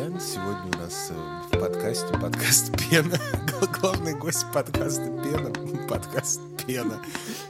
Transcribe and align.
друзья! 0.00 0.20
Сегодня 0.20 0.78
у 0.78 0.82
нас 0.82 1.10
э, 1.10 1.42
в 1.50 1.58
подкасте 1.58 2.12
подкаст 2.18 2.72
Пена. 2.76 3.18
Главный 3.80 4.14
гость 4.14 4.46
подкаста 4.52 5.04
Пена. 5.22 5.50
Подкаст 5.88 6.40
Пена 6.64 7.00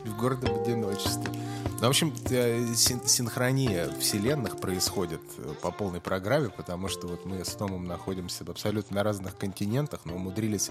в 0.05 0.17
гордом 0.17 0.61
одиночестве. 0.61 1.31
Ну, 1.81 1.87
в 1.87 1.91
общем, 1.91 2.13
э, 2.31 2.67
синхрония 2.75 3.89
вселенных 3.99 4.59
происходит 4.59 5.21
э, 5.39 5.55
по 5.63 5.71
полной 5.71 6.01
программе, 6.01 6.51
потому 6.51 6.89
что 6.89 7.07
вот 7.07 7.25
мы 7.25 7.45
с 7.45 7.51
Томом 7.51 7.85
находимся 7.85 8.45
абсолютно 8.47 8.97
на 8.97 9.03
разных 9.05 9.37
континентах, 9.37 10.01
но 10.05 10.15
умудрились 10.15 10.71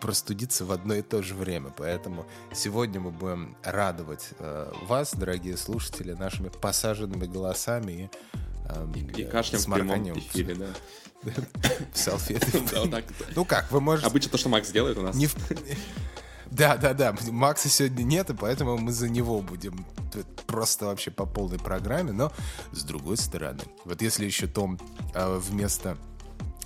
простудиться 0.00 0.64
в 0.64 0.72
одно 0.72 0.94
и 0.94 1.02
то 1.02 1.22
же 1.22 1.34
время. 1.34 1.72
Поэтому 1.76 2.26
сегодня 2.54 3.00
мы 3.00 3.10
будем 3.10 3.56
радовать 3.62 4.30
вас, 4.82 5.14
дорогие 5.14 5.56
слушатели, 5.56 6.12
нашими 6.12 6.48
посаженными 6.48 7.26
голосами 7.26 7.92
и 7.92 8.10
и, 8.94 9.22
и 9.22 9.24
кашлем 9.24 9.60
в 9.60 9.74
прямом 9.74 10.18
эфире, 10.18 10.54
да. 10.54 10.66
Салфеты. 11.94 12.62
Ну 13.36 13.44
как, 13.44 13.70
вы 13.70 13.80
можете... 13.80 14.06
Обычно 14.06 14.30
то, 14.30 14.38
что 14.38 14.48
Макс 14.48 14.70
делает 14.70 14.98
у 14.98 15.02
нас. 15.02 15.16
Да, 16.50 16.76
да, 16.76 16.92
да. 16.92 17.16
Макса 17.30 17.70
сегодня 17.70 18.02
нет, 18.02 18.28
и 18.28 18.34
поэтому 18.34 18.76
мы 18.76 18.92
за 18.92 19.08
него 19.08 19.40
будем 19.40 19.86
просто 20.46 20.84
вообще 20.84 21.10
по 21.10 21.24
полной 21.24 21.58
программе. 21.58 22.12
Но 22.12 22.30
с 22.72 22.82
другой 22.84 23.16
стороны, 23.16 23.62
вот 23.86 24.02
если 24.02 24.26
еще 24.26 24.46
Том 24.46 24.78
а, 25.14 25.38
вместо 25.38 25.96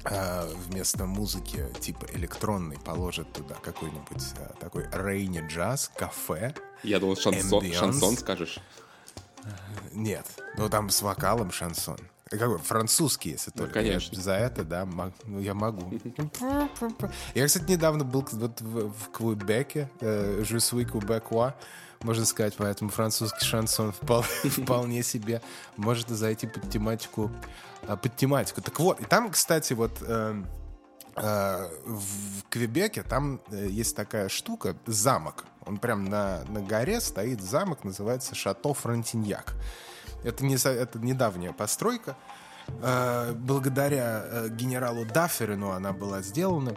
а, 0.02 0.50
вместо 0.66 1.06
музыки 1.06 1.66
типа 1.80 2.06
электронной 2.14 2.78
положит 2.78 3.32
туда 3.32 3.54
какой-нибудь 3.62 4.24
такой 4.58 4.88
рейни 4.90 5.46
джаз, 5.46 5.92
кафе. 5.96 6.52
Я 6.82 6.98
думал, 6.98 7.14
шансон, 7.14 7.72
шансон 7.72 8.16
скажешь. 8.16 8.58
Нет, 9.92 10.26
ну 10.56 10.68
там 10.68 10.90
с 10.90 11.02
вокалом 11.02 11.50
шансон. 11.50 11.98
Какой? 12.28 12.58
Французский, 12.58 13.30
если 13.30 13.52
ну, 13.54 13.62
только. 13.62 13.74
конечно. 13.74 14.16
Я 14.16 14.20
за 14.20 14.32
это, 14.32 14.64
да, 14.64 14.84
мог, 14.84 15.12
ну, 15.24 15.38
я 15.38 15.54
могу. 15.54 15.92
Я, 17.34 17.46
кстати, 17.46 17.70
недавно 17.70 18.04
был 18.04 18.26
вот 18.32 18.60
в, 18.60 18.92
в 18.92 19.10
Квебеке, 19.12 19.88
э, 20.00 20.42
suis 20.42 20.84
québécois, 20.84 21.54
можно 22.02 22.24
сказать, 22.24 22.54
поэтому 22.56 22.90
французский 22.90 23.44
шансон 23.44 23.92
вполне, 23.92 24.26
вполне 24.44 25.02
себе 25.04 25.40
может 25.76 26.08
зайти 26.08 26.48
под 26.48 26.68
тематику, 26.68 27.30
а, 27.86 27.96
под 27.96 28.16
тематику. 28.16 28.60
Так 28.60 28.78
вот, 28.80 29.00
и 29.00 29.04
там, 29.04 29.30
кстати, 29.30 29.72
вот 29.72 29.92
э, 30.02 30.42
э, 31.14 31.68
в 31.84 32.42
Квебеке 32.48 33.04
там 33.04 33.40
э, 33.50 33.68
есть 33.70 33.94
такая 33.94 34.28
штука, 34.28 34.76
замок. 34.86 35.44
Он 35.66 35.78
прям 35.78 36.04
на, 36.04 36.44
на 36.48 36.60
горе 36.60 37.00
стоит 37.00 37.40
замок, 37.42 37.84
называется 37.84 38.34
Шато 38.34 38.72
Фронтиньяк. 38.72 39.54
Это, 40.22 40.44
не, 40.44 40.54
это 40.54 40.98
недавняя 40.98 41.52
постройка. 41.52 42.16
Э, 42.82 43.32
благодаря 43.34 44.24
э, 44.24 44.48
генералу 44.50 45.04
Дафферину 45.04 45.70
она 45.70 45.92
была 45.92 46.22
сделана. 46.22 46.76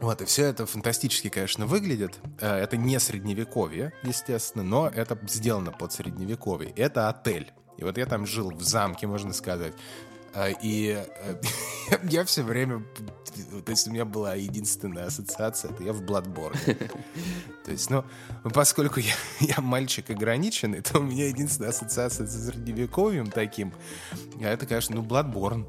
Вот, 0.00 0.22
и 0.22 0.24
все 0.24 0.46
это 0.46 0.64
фантастически, 0.66 1.28
конечно, 1.28 1.66
выглядит. 1.66 2.18
Э, 2.40 2.56
это 2.56 2.76
не 2.76 2.98
средневековье, 2.98 3.92
естественно, 4.02 4.64
но 4.64 4.88
это 4.88 5.18
сделано 5.26 5.72
под 5.72 5.92
средневековье. 5.92 6.70
Это 6.70 7.08
отель. 7.08 7.52
И 7.76 7.84
вот 7.84 7.96
я 7.96 8.06
там 8.06 8.26
жил 8.26 8.50
в 8.50 8.62
замке, 8.62 9.06
можно 9.06 9.32
сказать. 9.32 9.72
А, 10.34 10.48
и 10.48 11.04
э, 11.04 11.40
я 12.04 12.24
все 12.24 12.42
время... 12.42 12.84
То 13.64 13.70
есть 13.70 13.88
у 13.88 13.90
меня 13.90 14.04
была 14.04 14.34
единственная 14.34 15.06
ассоциация, 15.06 15.70
это 15.70 15.82
я 15.82 15.92
в 15.92 16.02
Bloodborne. 16.02 16.56
То 17.64 17.70
есть, 17.70 17.90
ну, 17.90 18.04
поскольку 18.52 19.00
я, 19.00 19.14
я 19.40 19.60
мальчик 19.60 20.10
ограниченный, 20.10 20.82
то 20.82 20.98
у 20.98 21.02
меня 21.02 21.26
единственная 21.26 21.70
ассоциация 21.70 22.26
с 22.26 22.46
средневековьем 22.46 23.30
таким, 23.30 23.72
а 24.40 24.48
это, 24.48 24.66
конечно, 24.66 24.96
ну, 24.96 25.02
Bloodborne. 25.02 25.66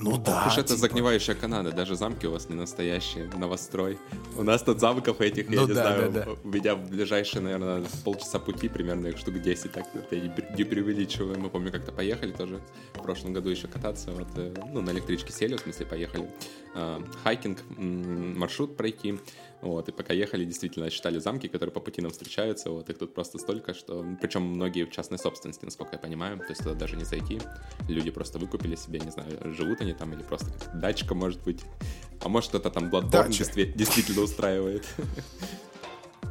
Ну 0.00 0.16
да. 0.16 0.32
Потому 0.32 0.50
что 0.50 0.60
это 0.60 0.68
типа... 0.68 0.80
загнивающая 0.80 1.34
Канада, 1.34 1.72
даже 1.72 1.96
замки 1.96 2.26
у 2.26 2.32
вас 2.32 2.48
не 2.48 2.54
настоящие, 2.54 3.28
новострой. 3.36 3.98
У 4.36 4.42
нас 4.42 4.62
тут 4.62 4.80
замков 4.80 5.20
этих, 5.20 5.50
я 5.50 5.60
ну, 5.60 5.66
не 5.66 5.74
да, 5.74 5.82
знаю, 5.82 6.12
да, 6.12 6.24
да. 6.24 6.48
меня 6.48 6.74
в 6.74 6.88
ближайшие, 6.88 7.42
наверное, 7.42 7.82
полчаса 8.04 8.38
пути 8.38 8.68
примерно 8.68 9.08
их 9.08 9.18
штук 9.18 9.40
10, 9.40 9.72
так 9.72 9.86
я 10.10 10.20
не 10.56 10.64
преувеличиваю. 10.64 11.38
Мы, 11.38 11.50
помню, 11.50 11.72
как-то 11.72 11.92
поехали 11.92 12.32
тоже 12.32 12.60
в 12.94 13.02
прошлом 13.02 13.32
году 13.32 13.50
еще 13.50 13.66
кататься, 13.66 14.12
вот, 14.12 14.28
э, 14.36 14.54
ну, 14.72 14.80
на 14.82 14.90
электричке 14.90 15.32
сели, 15.32 15.56
в 15.56 15.60
смысле, 15.60 15.86
поехали. 15.86 16.30
Э, 16.74 17.00
хайкинг, 17.24 17.58
маршрут 17.76 18.76
пройти. 18.76 19.18
Вот, 19.60 19.88
и 19.88 19.92
пока 19.92 20.14
ехали, 20.14 20.44
действительно 20.44 20.88
считали 20.90 21.18
замки, 21.18 21.48
которые 21.48 21.72
по 21.72 21.80
пути 21.80 22.00
нам 22.00 22.10
встречаются. 22.10 22.70
Вот, 22.70 22.88
их 22.90 22.98
тут 22.98 23.14
просто 23.14 23.38
столько, 23.38 23.74
что... 23.74 24.04
Причем 24.20 24.42
многие 24.42 24.84
в 24.84 24.90
частной 24.90 25.18
собственности, 25.18 25.64
насколько 25.64 25.94
я 25.94 25.98
понимаю. 25.98 26.38
То 26.38 26.50
есть 26.50 26.62
туда 26.62 26.74
даже 26.74 26.96
не 26.96 27.04
зайти. 27.04 27.40
Люди 27.88 28.10
просто 28.10 28.38
выкупили 28.38 28.76
себе, 28.76 29.00
не 29.00 29.10
знаю, 29.10 29.54
живут 29.54 29.80
они 29.80 29.94
там 29.94 30.12
или 30.12 30.22
просто 30.22 30.50
дачка, 30.74 31.14
может 31.14 31.42
быть. 31.42 31.62
А 32.20 32.28
может, 32.28 32.54
это 32.54 32.70
там 32.70 32.84
Bloodborne 32.84 33.30
действительно 33.74 34.22
устраивает. 34.22 34.86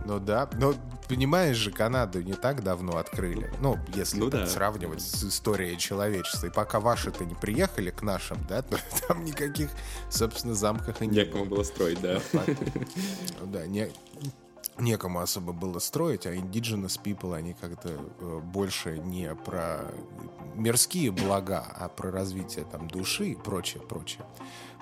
Ну 0.05 0.19
да, 0.19 0.49
но 0.53 0.73
понимаешь 1.07 1.57
же, 1.57 1.71
Канаду 1.71 2.21
не 2.21 2.33
так 2.33 2.63
давно 2.63 2.97
открыли. 2.97 3.51
Ну, 3.59 3.77
если 3.93 4.19
ну, 4.19 4.29
да. 4.29 4.47
сравнивать 4.47 5.01
с 5.01 5.23
историей 5.23 5.77
человечества. 5.77 6.47
И 6.47 6.49
пока 6.49 6.79
ваши-то 6.79 7.25
не 7.25 7.35
приехали 7.35 7.89
к 7.89 8.01
нашим, 8.01 8.37
да, 8.47 8.61
то 8.61 8.77
там 9.07 9.23
никаких, 9.23 9.69
собственно, 10.09 10.53
замках 10.53 11.01
и 11.01 11.07
не 11.07 11.17
Некому 11.17 11.45
было. 11.45 11.55
было 11.55 11.63
строить, 11.63 12.01
да. 12.01 12.21
Ну 12.33 13.47
да, 13.47 13.67
не, 13.67 13.91
некому 14.79 15.19
особо 15.19 15.53
было 15.53 15.79
строить, 15.79 16.25
а 16.25 16.33
indigenous 16.33 16.99
people, 17.01 17.35
они 17.35 17.53
как-то 17.53 17.89
э, 17.89 18.39
больше 18.43 18.97
не 18.99 19.33
про 19.35 19.85
мирские 20.55 21.11
блага, 21.11 21.65
а 21.77 21.89
про 21.89 22.11
развитие 22.11 22.65
там 22.65 22.87
души 22.87 23.29
и 23.29 23.35
прочее, 23.35 23.81
прочее, 23.83 24.25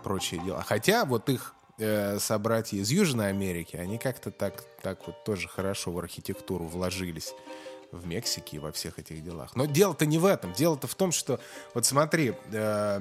прочие 0.03 0.41
дела. 0.41 0.63
Хотя 0.63 1.05
вот 1.05 1.29
их 1.29 1.55
э, 1.77 2.19
собратья 2.19 2.77
из 2.77 2.89
Южной 2.89 3.29
Америки, 3.29 3.75
они 3.75 3.97
как-то 3.97 4.31
так, 4.31 4.63
так 4.81 5.05
вот 5.07 5.23
тоже 5.23 5.47
хорошо 5.47 5.91
в 5.91 5.99
архитектуру 5.99 6.65
вложились 6.65 7.33
в 7.91 8.05
Мексике 8.07 8.57
и 8.57 8.59
во 8.59 8.71
всех 8.71 8.99
этих 8.99 9.23
делах. 9.23 9.55
Но 9.55 9.65
дело-то 9.65 10.05
не 10.05 10.17
в 10.17 10.25
этом. 10.25 10.53
Дело-то 10.53 10.87
в 10.87 10.95
том, 10.95 11.11
что, 11.11 11.39
вот 11.73 11.85
смотри, 11.85 12.33
э, 12.51 12.99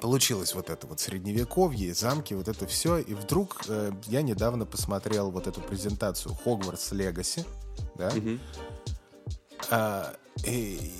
получилось 0.00 0.54
вот 0.54 0.70
это 0.70 0.86
вот 0.86 1.00
средневековье, 1.00 1.94
замки, 1.94 2.34
вот 2.34 2.48
это 2.48 2.66
все. 2.66 2.98
И 2.98 3.14
вдруг 3.14 3.64
э, 3.68 3.92
я 4.06 4.22
недавно 4.22 4.66
посмотрел 4.66 5.30
вот 5.30 5.46
эту 5.46 5.60
презентацию 5.60 6.34
Хогвартс 6.34 6.92
Легаси, 6.92 7.44
да, 7.96 8.10
mm-hmm. 8.10 8.40
а, 9.70 10.14
и, 10.46 10.92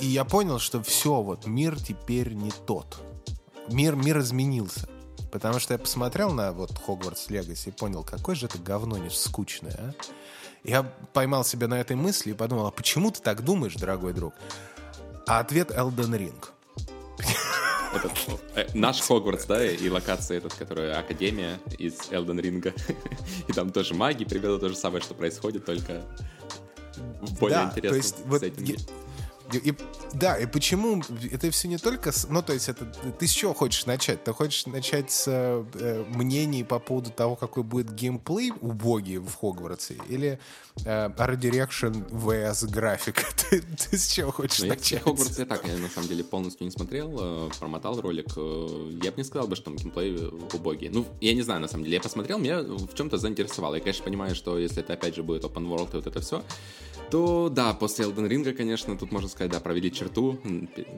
и 0.00 0.06
я 0.06 0.24
понял, 0.24 0.58
что 0.58 0.82
все, 0.82 1.22
вот 1.22 1.46
мир 1.46 1.80
теперь 1.80 2.32
не 2.32 2.52
тот. 2.66 3.00
Мир, 3.68 3.96
мир 3.96 4.20
изменился. 4.20 4.88
Потому 5.30 5.58
что 5.58 5.74
я 5.74 5.78
посмотрел 5.78 6.32
на 6.32 6.52
вот 6.52 6.76
Хогвартс 6.78 7.28
Легаси 7.30 7.68
и 7.68 7.72
понял, 7.72 8.02
какое 8.02 8.34
же 8.34 8.46
это 8.46 8.58
говно 8.58 8.96
не 8.98 9.10
скучное, 9.10 9.76
а? 9.78 9.92
Я 10.64 10.82
поймал 11.12 11.44
себя 11.44 11.68
на 11.68 11.80
этой 11.80 11.96
мысли 11.96 12.30
и 12.30 12.34
подумал, 12.34 12.66
а 12.66 12.70
почему 12.70 13.10
ты 13.10 13.20
так 13.20 13.44
думаешь, 13.44 13.74
дорогой 13.74 14.12
друг? 14.12 14.34
А 15.26 15.38
ответ 15.38 15.70
Elden 15.70 16.18
Ring. 16.18 16.44
Этот, 17.94 18.12
э, 18.54 18.66
наш 18.74 19.00
Хогвартс, 19.00 19.46
да, 19.46 19.64
и 19.64 19.88
локация 19.88 20.38
этот, 20.38 20.54
которая 20.54 20.98
Академия 20.98 21.58
из 21.78 22.10
Элден 22.10 22.38
Ринга. 22.38 22.74
И 23.48 23.52
там 23.52 23.70
тоже 23.70 23.94
маги, 23.94 24.24
примерно 24.24 24.58
то 24.58 24.68
же 24.68 24.76
самое, 24.76 25.02
что 25.02 25.14
происходит, 25.14 25.64
только 25.64 26.02
в 27.22 27.38
более 27.38 27.58
да, 27.58 27.64
интересном 27.64 27.90
то 27.90 27.96
есть, 27.96 28.16
вот, 28.26 28.42
и, 29.56 29.74
да, 30.12 30.36
и 30.36 30.46
почему 30.46 31.02
это 31.32 31.50
все 31.50 31.68
не 31.68 31.78
только... 31.78 32.12
С, 32.12 32.28
ну, 32.28 32.42
то 32.42 32.52
есть 32.52 32.68
это 32.68 32.84
ты 33.18 33.26
с 33.26 33.30
чего 33.30 33.54
хочешь 33.54 33.86
начать? 33.86 34.22
Ты 34.24 34.32
хочешь 34.32 34.66
начать 34.66 35.10
с 35.10 35.24
э, 35.26 36.04
мнений 36.08 36.64
по 36.64 36.78
поводу 36.78 37.10
того, 37.10 37.36
какой 37.36 37.62
будет 37.62 37.94
геймплей 37.94 38.52
убогий 38.60 39.18
в 39.18 39.34
Хогвартсе? 39.34 39.96
Или 40.08 40.38
э, 40.84 41.08
Art 41.08 41.38
Direction 41.38 42.08
vs 42.10 42.68
графика? 42.68 43.22
ты, 43.50 43.62
ты 43.62 43.96
с 43.96 44.08
чего 44.08 44.32
хочешь 44.32 44.60
ну, 44.60 44.68
начать? 44.68 44.92
Я 44.92 45.00
Хогвартс 45.00 45.38
я 45.38 45.46
так, 45.46 45.66
я 45.66 45.76
на 45.76 45.88
самом 45.88 46.08
деле 46.08 46.24
полностью 46.24 46.66
не 46.66 46.70
смотрел, 46.70 47.16
э, 47.18 47.50
промотал 47.58 48.00
ролик. 48.00 48.28
Э, 48.36 48.90
я 49.02 49.10
бы 49.10 49.16
не 49.16 49.24
сказал 49.24 49.48
бы, 49.48 49.56
что 49.56 49.66
там 49.66 49.76
геймплей 49.76 50.28
убогий. 50.52 50.90
Ну, 50.90 51.06
я 51.20 51.34
не 51.34 51.42
знаю, 51.42 51.60
на 51.60 51.68
самом 51.68 51.84
деле. 51.84 51.96
Я 51.96 52.02
посмотрел, 52.02 52.38
меня 52.38 52.60
в 52.62 52.94
чем-то 52.94 53.16
заинтересовало. 53.16 53.76
Я, 53.76 53.80
конечно, 53.80 54.04
понимаю, 54.04 54.34
что 54.34 54.58
если 54.58 54.82
это 54.82 54.92
опять 54.92 55.14
же 55.14 55.22
будет 55.22 55.44
open 55.44 55.66
world 55.66 55.92
и 55.92 55.96
вот 55.96 56.06
это 56.06 56.20
все, 56.20 56.42
то 57.10 57.48
да, 57.48 57.74
после 57.74 58.04
Elden 58.06 58.28
Ring, 58.28 58.52
конечно, 58.52 58.96
тут 58.96 59.12
можно 59.12 59.28
сказать, 59.28 59.52
да, 59.52 59.60
провели 59.60 59.90
черту 59.90 60.38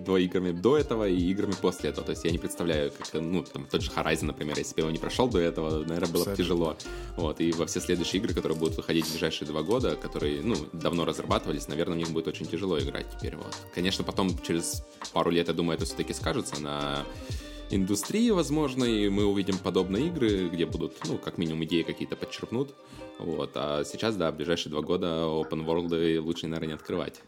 до 0.05 0.19
играми 0.19 0.53
до 0.53 0.77
этого 0.77 1.09
и 1.09 1.17
играми 1.31 1.55
после 1.61 1.91
этого. 1.91 2.07
То 2.07 2.11
есть 2.11 2.25
я 2.25 2.31
не 2.31 2.39
представляю, 2.39 2.93
как, 2.93 3.21
ну, 3.21 3.43
там, 3.43 3.67
тот 3.67 3.83
же 3.83 3.91
Horizon, 3.91 4.27
например, 4.27 4.59
если 4.59 4.75
бы 4.75 4.81
его 4.83 4.91
не 4.91 4.99
прошел 4.99 5.29
до 5.29 5.39
этого, 5.39 5.85
наверное, 5.85 6.12
было 6.12 6.25
бы 6.25 6.37
тяжело. 6.37 6.77
Вот, 7.17 7.41
и 7.41 7.53
во 7.53 7.67
все 7.67 7.81
следующие 7.81 8.21
игры, 8.21 8.35
которые 8.35 8.59
будут 8.59 8.77
выходить 8.77 9.07
в 9.07 9.12
ближайшие 9.12 9.49
два 9.49 9.62
года, 9.62 9.97
которые, 9.97 10.43
ну, 10.43 10.57
давно 10.73 11.05
разрабатывались, 11.05 11.69
наверное, 11.69 11.97
в 11.97 11.99
них 11.99 12.11
будет 12.11 12.29
очень 12.29 12.47
тяжело 12.47 12.79
играть 12.79 13.06
теперь, 13.17 13.37
вот. 13.37 13.56
Конечно, 13.75 14.05
потом, 14.05 14.37
через 14.39 14.85
пару 15.13 15.31
лет, 15.31 15.49
я 15.49 15.55
думаю, 15.55 15.77
это 15.77 15.85
все-таки 15.85 16.13
скажется 16.13 16.61
на 16.61 17.05
индустрии, 17.70 18.31
возможно, 18.31 18.84
и 18.84 19.08
мы 19.08 19.25
увидим 19.25 19.58
подобные 19.58 20.08
игры, 20.08 20.49
где 20.49 20.67
будут, 20.67 20.96
ну, 21.06 21.19
как 21.19 21.38
минимум, 21.38 21.64
идеи 21.64 21.82
какие-то 21.82 22.17
подчерпнут. 22.17 22.75
Вот. 23.19 23.52
А 23.55 23.84
сейчас, 23.84 24.17
да, 24.17 24.31
в 24.31 24.37
ближайшие 24.37 24.70
два 24.70 24.82
года 24.82 25.06
open 25.06 25.64
world 25.64 26.20
лучше, 26.20 26.46
наверное, 26.46 26.69
не 26.69 26.75
открывать. 26.75 27.20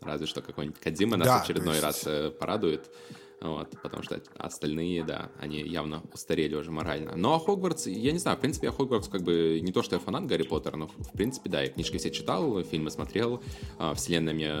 Разве 0.00 0.26
что 0.26 0.42
какой-нибудь 0.42 0.78
Кадзима 0.80 1.16
нас 1.16 1.26
да, 1.26 1.42
очередной 1.42 1.74
есть... 1.74 1.84
раз 1.84 2.02
э, 2.06 2.30
порадует. 2.30 2.88
Вот, 3.40 3.70
потому 3.82 4.02
что 4.02 4.20
остальные, 4.38 5.04
да, 5.04 5.30
они 5.38 5.60
явно 5.60 6.02
устарели 6.14 6.54
уже 6.54 6.70
морально. 6.70 7.16
Ну, 7.16 7.34
а 7.34 7.38
Хогвартс, 7.38 7.86
я 7.86 8.12
не 8.12 8.18
знаю, 8.18 8.38
в 8.38 8.40
принципе, 8.40 8.68
я 8.68 8.72
Хогвартс 8.72 9.08
как 9.08 9.22
бы 9.22 9.60
не 9.62 9.72
то, 9.72 9.82
что 9.82 9.96
я 9.96 10.00
фанат 10.00 10.26
Гарри 10.26 10.44
Поттера, 10.44 10.76
но, 10.76 10.88
в 10.88 11.12
принципе, 11.12 11.50
да, 11.50 11.60
я 11.60 11.68
книжки 11.68 11.98
все 11.98 12.10
читал, 12.10 12.62
фильмы 12.62 12.90
смотрел, 12.90 13.42
а, 13.78 13.92
вселенная 13.94 14.32
мне 14.32 14.54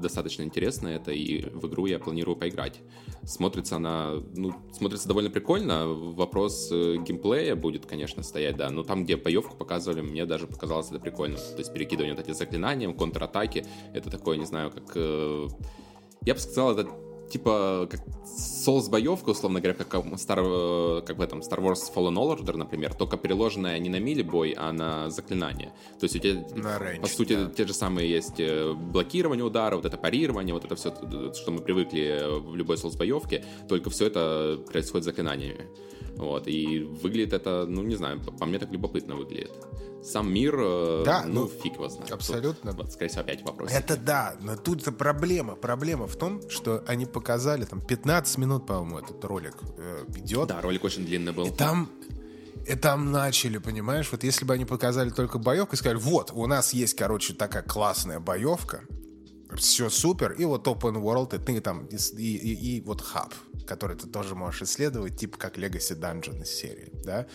достаточно 0.00 0.42
интересна, 0.42 0.88
это 0.88 1.12
и 1.12 1.48
в 1.50 1.68
игру 1.68 1.86
я 1.86 2.00
планирую 2.00 2.36
поиграть. 2.36 2.80
Смотрится 3.22 3.76
она, 3.76 4.14
ну, 4.34 4.52
смотрится 4.72 5.06
довольно 5.06 5.30
прикольно, 5.30 5.86
вопрос 5.86 6.70
э, 6.72 6.96
геймплея 6.96 7.54
будет, 7.54 7.86
конечно, 7.86 8.24
стоять, 8.24 8.56
да, 8.56 8.68
но 8.70 8.82
там, 8.82 9.04
где 9.04 9.16
боевку 9.16 9.56
показывали, 9.56 10.00
мне 10.00 10.26
даже 10.26 10.48
показалось 10.48 10.90
это 10.90 10.98
прикольно, 10.98 11.36
то 11.36 11.58
есть 11.58 11.72
перекидывание 11.72 12.16
вот 12.16 12.26
эти 12.26 12.34
заклинания, 12.34 12.92
контратаки, 12.92 13.64
это 13.94 14.10
такое, 14.10 14.38
не 14.38 14.46
знаю, 14.46 14.72
как... 14.72 14.90
Э, 14.96 15.46
я 16.24 16.34
бы 16.34 16.40
сказал, 16.40 16.76
это 16.76 16.88
типа 17.32 17.88
как 17.90 18.00
Souls 18.24 18.88
боевка, 18.90 19.30
условно 19.30 19.60
говоря, 19.60 19.74
как, 19.74 19.94
Star, 19.94 21.02
как 21.02 21.16
в 21.16 21.20
этом 21.20 21.40
Star 21.40 21.58
Wars 21.58 21.92
Fallen 21.94 22.14
Order, 22.14 22.56
например, 22.56 22.94
только 22.94 23.16
переложенная 23.16 23.78
не 23.78 23.88
на 23.88 23.98
мили 23.98 24.22
бой, 24.22 24.54
а 24.56 24.72
на 24.72 25.10
заклинание. 25.10 25.72
То 25.98 26.04
есть 26.04 26.16
у 26.16 26.18
тебя, 26.18 26.44
на 26.54 26.76
range, 26.78 27.00
по 27.00 27.06
сути, 27.08 27.36
да. 27.36 27.50
те 27.50 27.66
же 27.66 27.74
самые 27.74 28.10
есть 28.10 28.38
э, 28.38 28.72
блокирование 28.72 29.44
удара, 29.44 29.76
вот 29.76 29.84
это 29.84 29.96
парирование, 29.96 30.54
вот 30.54 30.64
это 30.64 30.76
все, 30.76 30.94
что 31.34 31.50
мы 31.50 31.60
привыкли 31.60 32.22
в 32.40 32.54
любой 32.54 32.76
Souls 32.76 32.96
боевке, 32.96 33.44
только 33.68 33.90
все 33.90 34.06
это 34.06 34.60
происходит 34.70 35.04
заклинаниями. 35.04 35.66
Вот, 36.22 36.46
и 36.46 36.78
выглядит 36.78 37.32
это, 37.32 37.66
ну, 37.68 37.82
не 37.82 37.96
знаю, 37.96 38.20
по 38.20 38.46
мне 38.46 38.58
так 38.58 38.70
любопытно 38.70 39.16
выглядит. 39.16 39.50
Сам 40.04 40.32
мир, 40.32 40.56
э, 40.58 41.02
да, 41.04 41.24
ну, 41.26 41.42
ну, 41.42 41.48
фиг 41.48 41.74
его 41.74 41.88
знает. 41.88 42.10
Абсолютно. 42.10 42.72
Тут, 42.72 42.80
вот, 42.80 42.92
скорее 42.92 43.08
всего, 43.08 43.22
опять 43.22 43.42
вопрос. 43.42 43.70
Это 43.72 43.96
да, 43.96 44.36
но 44.40 44.56
тут 44.56 44.84
проблема. 44.96 45.54
Проблема 45.54 46.06
в 46.06 46.16
том, 46.16 46.48
что 46.48 46.82
они 46.86 47.06
показали, 47.06 47.64
там, 47.64 47.80
15 47.80 48.38
минут, 48.38 48.66
по-моему, 48.66 48.98
этот 48.98 49.24
ролик 49.24 49.54
э, 49.78 50.04
идет. 50.16 50.48
Да, 50.48 50.60
ролик 50.60 50.84
очень 50.84 51.04
длинный 51.04 51.32
был. 51.32 51.46
И 51.46 51.50
там 51.50 51.88
и 52.66 52.76
там 52.76 53.10
начали, 53.10 53.58
понимаешь, 53.58 54.08
вот 54.12 54.22
если 54.22 54.44
бы 54.44 54.54
они 54.54 54.64
показали 54.64 55.10
только 55.10 55.38
боевку 55.38 55.74
и 55.74 55.76
сказали, 55.76 55.98
вот, 55.98 56.30
у 56.32 56.46
нас 56.46 56.72
есть, 56.72 56.94
короче, 56.94 57.34
такая 57.34 57.62
классная 57.62 58.20
боевка, 58.20 58.82
все 59.56 59.90
супер, 59.90 60.32
и 60.32 60.44
вот 60.44 60.66
open 60.66 61.02
world, 61.02 61.34
и 61.34 61.38
ты 61.38 61.60
там, 61.60 61.86
и, 61.86 61.96
и, 61.96 62.76
и 62.76 62.80
вот 62.80 63.00
хаб, 63.00 63.34
который 63.66 63.96
ты 63.96 64.06
тоже 64.06 64.34
можешь 64.34 64.62
исследовать, 64.62 65.18
типа 65.18 65.38
как 65.38 65.58
Legacy 65.58 65.98
Dungeon 65.98 66.42
из 66.42 66.50
серии, 66.50 66.90
да. 67.04 67.26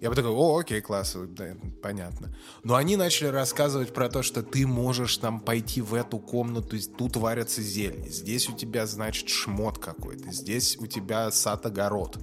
Я 0.00 0.10
бы 0.10 0.16
такой, 0.16 0.30
о, 0.30 0.58
окей, 0.58 0.80
класс, 0.80 1.16
да, 1.16 1.56
понятно. 1.82 2.34
Но 2.62 2.74
они 2.74 2.96
начали 2.96 3.28
рассказывать 3.28 3.92
про 3.92 4.08
то, 4.08 4.22
что 4.22 4.42
ты 4.42 4.66
можешь 4.66 5.16
там 5.18 5.40
пойти 5.40 5.80
в 5.80 5.94
эту 5.94 6.18
комнату, 6.18 6.76
тут 6.96 7.16
варятся 7.16 7.62
зелья, 7.62 8.08
здесь 8.08 8.48
у 8.48 8.52
тебя, 8.52 8.86
значит, 8.86 9.28
шмот 9.28 9.78
какой-то, 9.78 10.32
здесь 10.32 10.76
у 10.78 10.86
тебя 10.86 11.30
сад-огород, 11.30 12.18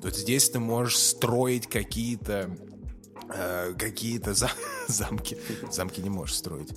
тут 0.00 0.16
здесь 0.16 0.50
ты 0.50 0.58
можешь 0.58 0.98
строить 0.98 1.66
какие-то 1.66 2.56
э, 3.34 3.74
какие-то 3.78 4.34
за 4.34 4.50
замки. 4.88 5.36
Замки 5.70 6.00
не 6.00 6.10
можешь 6.10 6.36
строить 6.36 6.70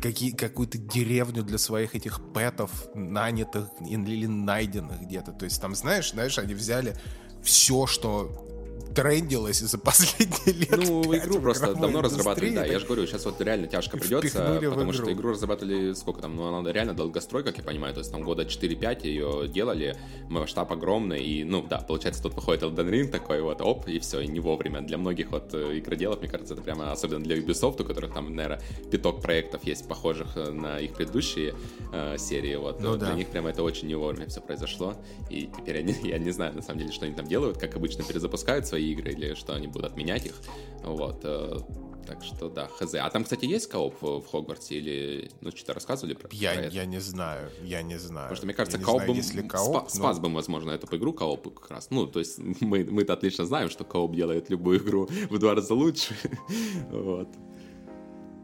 какие, 0.00 0.32
какую-то 0.32 0.78
деревню 0.78 1.42
для 1.42 1.58
своих 1.58 1.94
этих 1.94 2.20
пэтов, 2.32 2.88
нанятых 2.94 3.68
или 3.80 4.26
найденных 4.26 5.02
где-то. 5.02 5.32
То 5.32 5.44
есть 5.44 5.60
там, 5.60 5.74
знаешь, 5.74 6.10
знаешь, 6.10 6.38
они 6.38 6.54
взяли 6.54 6.96
все, 7.42 7.86
что 7.86 8.49
трендилось 8.94 9.60
за 9.60 9.78
последние 9.78 10.54
лет. 10.54 10.76
Ну, 10.76 11.16
игру 11.16 11.40
просто 11.40 11.74
давно 11.74 12.02
разрабатывали, 12.02 12.54
да. 12.54 12.64
Я 12.64 12.78
же 12.78 12.86
говорю, 12.86 13.06
сейчас 13.06 13.24
вот 13.24 13.40
реально 13.40 13.66
тяжко 13.66 13.96
придется, 13.96 14.60
потому 14.60 14.92
что 14.92 15.12
игру 15.12 15.30
разрабатывали 15.30 15.92
сколько 15.94 16.22
там, 16.22 16.36
ну, 16.36 16.54
она 16.54 16.70
реально 16.72 16.94
долгострой, 16.94 17.44
как 17.44 17.58
я 17.58 17.64
понимаю, 17.64 17.94
то 17.94 18.00
есть 18.00 18.10
там 18.10 18.22
года 18.22 18.42
4-5 18.42 19.06
ее 19.06 19.48
делали, 19.48 19.96
масштаб 20.28 20.72
огромный, 20.72 21.22
и, 21.22 21.44
ну, 21.44 21.62
да, 21.62 21.78
получается, 21.78 22.22
тут 22.22 22.34
выходит 22.34 22.62
Elden 22.62 22.90
Ring 22.90 23.08
такой 23.08 23.40
вот, 23.42 23.60
оп, 23.60 23.88
и 23.88 23.98
все, 23.98 24.20
и 24.20 24.28
не 24.28 24.40
вовремя. 24.40 24.80
Для 24.80 24.98
многих 24.98 25.30
вот 25.30 25.54
э, 25.54 25.78
игроделов, 25.78 26.20
мне 26.20 26.28
кажется, 26.28 26.54
это 26.54 26.62
прямо, 26.62 26.92
особенно 26.92 27.22
для 27.22 27.36
Ubisoft, 27.36 27.82
у 27.82 27.84
которых 27.84 28.12
там, 28.12 28.34
наверное, 28.34 28.60
пяток 28.90 29.20
проектов 29.20 29.64
есть 29.64 29.86
похожих 29.86 30.36
э, 30.36 30.50
на 30.50 30.78
их 30.78 30.94
предыдущие 30.94 31.54
э, 31.92 32.16
серии, 32.18 32.56
вот, 32.56 32.80
ну, 32.80 32.96
для 32.96 33.08
да. 33.08 33.14
них 33.14 33.28
прямо 33.28 33.50
это 33.50 33.62
очень 33.62 33.88
не 33.88 33.94
вовремя 33.94 34.26
все 34.26 34.40
произошло, 34.40 34.94
и 35.28 35.48
теперь 35.56 35.78
они, 35.78 35.94
я 36.02 36.18
не 36.18 36.30
знаю, 36.30 36.54
на 36.54 36.62
самом 36.62 36.80
деле, 36.80 36.92
что 36.92 37.06
они 37.06 37.14
там 37.14 37.26
делают, 37.26 37.58
как 37.58 37.76
обычно 37.76 38.04
перезапускают 38.04 38.66
свои 38.66 38.79
игры, 38.82 39.12
или 39.12 39.34
что 39.34 39.54
они 39.54 39.66
будут 39.66 39.92
отменять 39.92 40.26
их. 40.26 40.34
Вот. 40.82 41.20
Э, 41.24 41.58
так 42.06 42.24
что 42.24 42.48
да, 42.48 42.66
хз. 42.66 42.94
А 42.94 43.08
там, 43.10 43.24
кстати, 43.24 43.44
есть 43.44 43.68
кооп 43.68 43.94
в 44.02 44.26
Хогвартсе 44.26 44.76
или, 44.76 45.30
ну, 45.40 45.50
что-то 45.50 45.74
рассказывали 45.74 46.14
про, 46.14 46.28
я, 46.32 46.54
про 46.54 46.62
это? 46.62 46.74
Я 46.74 46.84
не 46.84 46.98
знаю, 46.98 47.50
я 47.62 47.82
не 47.82 47.98
знаю. 47.98 48.24
Потому 48.24 48.36
что, 48.36 48.46
мне 48.46 48.54
кажется, 48.54 48.78
кооп 48.78 49.06
бы... 49.06 49.14
Если 49.14 49.42
кооп, 49.42 49.88
спас, 49.88 49.94
но... 49.94 50.00
спас 50.00 50.18
бы, 50.18 50.28
возможно, 50.28 50.72
эту 50.72 50.96
игру 50.96 51.12
кооп 51.12 51.54
как 51.54 51.70
раз. 51.70 51.88
Ну, 51.90 52.06
то 52.06 52.18
есть 52.18 52.38
мы, 52.60 52.84
мы-то 52.84 53.12
отлично 53.12 53.44
знаем, 53.44 53.70
что 53.70 53.84
кооп 53.84 54.14
делает 54.14 54.50
любую 54.50 54.78
игру 54.78 55.08
в 55.30 55.38
два 55.38 55.54
раза 55.54 55.74
лучше. 55.74 56.16
вот. 56.90 57.28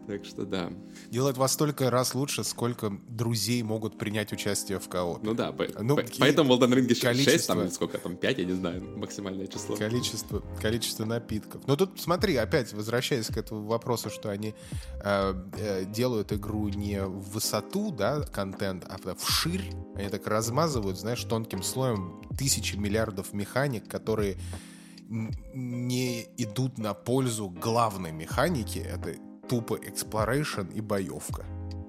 Так 0.07 0.25
что 0.25 0.47
да. 0.47 0.73
Делает 1.11 1.37
вас 1.37 1.53
столько 1.53 1.91
раз 1.91 2.15
лучше, 2.15 2.45
сколько 2.45 2.97
друзей 3.09 3.63
могут 3.63 3.99
принять 3.99 4.33
участие 4.33 4.79
в 4.79 4.89
коопе. 4.89 5.27
Ну 5.27 5.35
да, 5.35 5.51
по, 5.51 5.67
ну, 5.81 5.97
по, 5.97 6.05
поэтому 6.19 6.57
в 6.57 6.63
Elden 6.63 6.75
Ring 6.75 6.95
6, 6.95 7.47
там, 7.47 7.69
сколько 7.71 7.99
там, 7.99 8.17
5, 8.17 8.39
я 8.39 8.45
не 8.45 8.53
знаю, 8.53 8.97
максимальное 8.97 9.49
число. 9.49 9.77
Количество, 9.77 10.43
количество 10.61 11.05
напитков. 11.05 11.67
Но 11.67 11.75
тут, 11.77 12.01
смотри, 12.01 12.37
опять 12.37 12.73
возвращаясь 12.73 13.27
к 13.27 13.37
этому 13.37 13.67
вопросу, 13.67 14.11
что 14.11 14.31
они 14.31 14.55
э, 15.03 15.35
э, 15.59 15.85
делают 15.87 16.33
игру 16.33 16.69
не 16.69 17.03
в 17.03 17.31
высоту, 17.31 17.91
да, 17.91 18.21
контент, 18.21 18.85
а 18.89 18.99
вширь. 19.17 19.73
Они 19.97 20.09
так 20.09 20.27
размазывают, 20.27 20.99
знаешь, 20.99 21.23
тонким 21.25 21.63
слоем 21.63 22.23
тысячи 22.39 22.77
миллиардов 22.77 23.33
механик, 23.33 23.89
которые 23.89 24.37
не 25.09 26.27
идут 26.37 26.79
на 26.79 26.95
пользу 26.95 27.49
главной 27.49 28.13
механики, 28.13 28.79
это 28.79 29.15
тупо 29.49 29.75
exploration 29.75 30.73
и 30.73 30.81
боевка. 30.81 31.45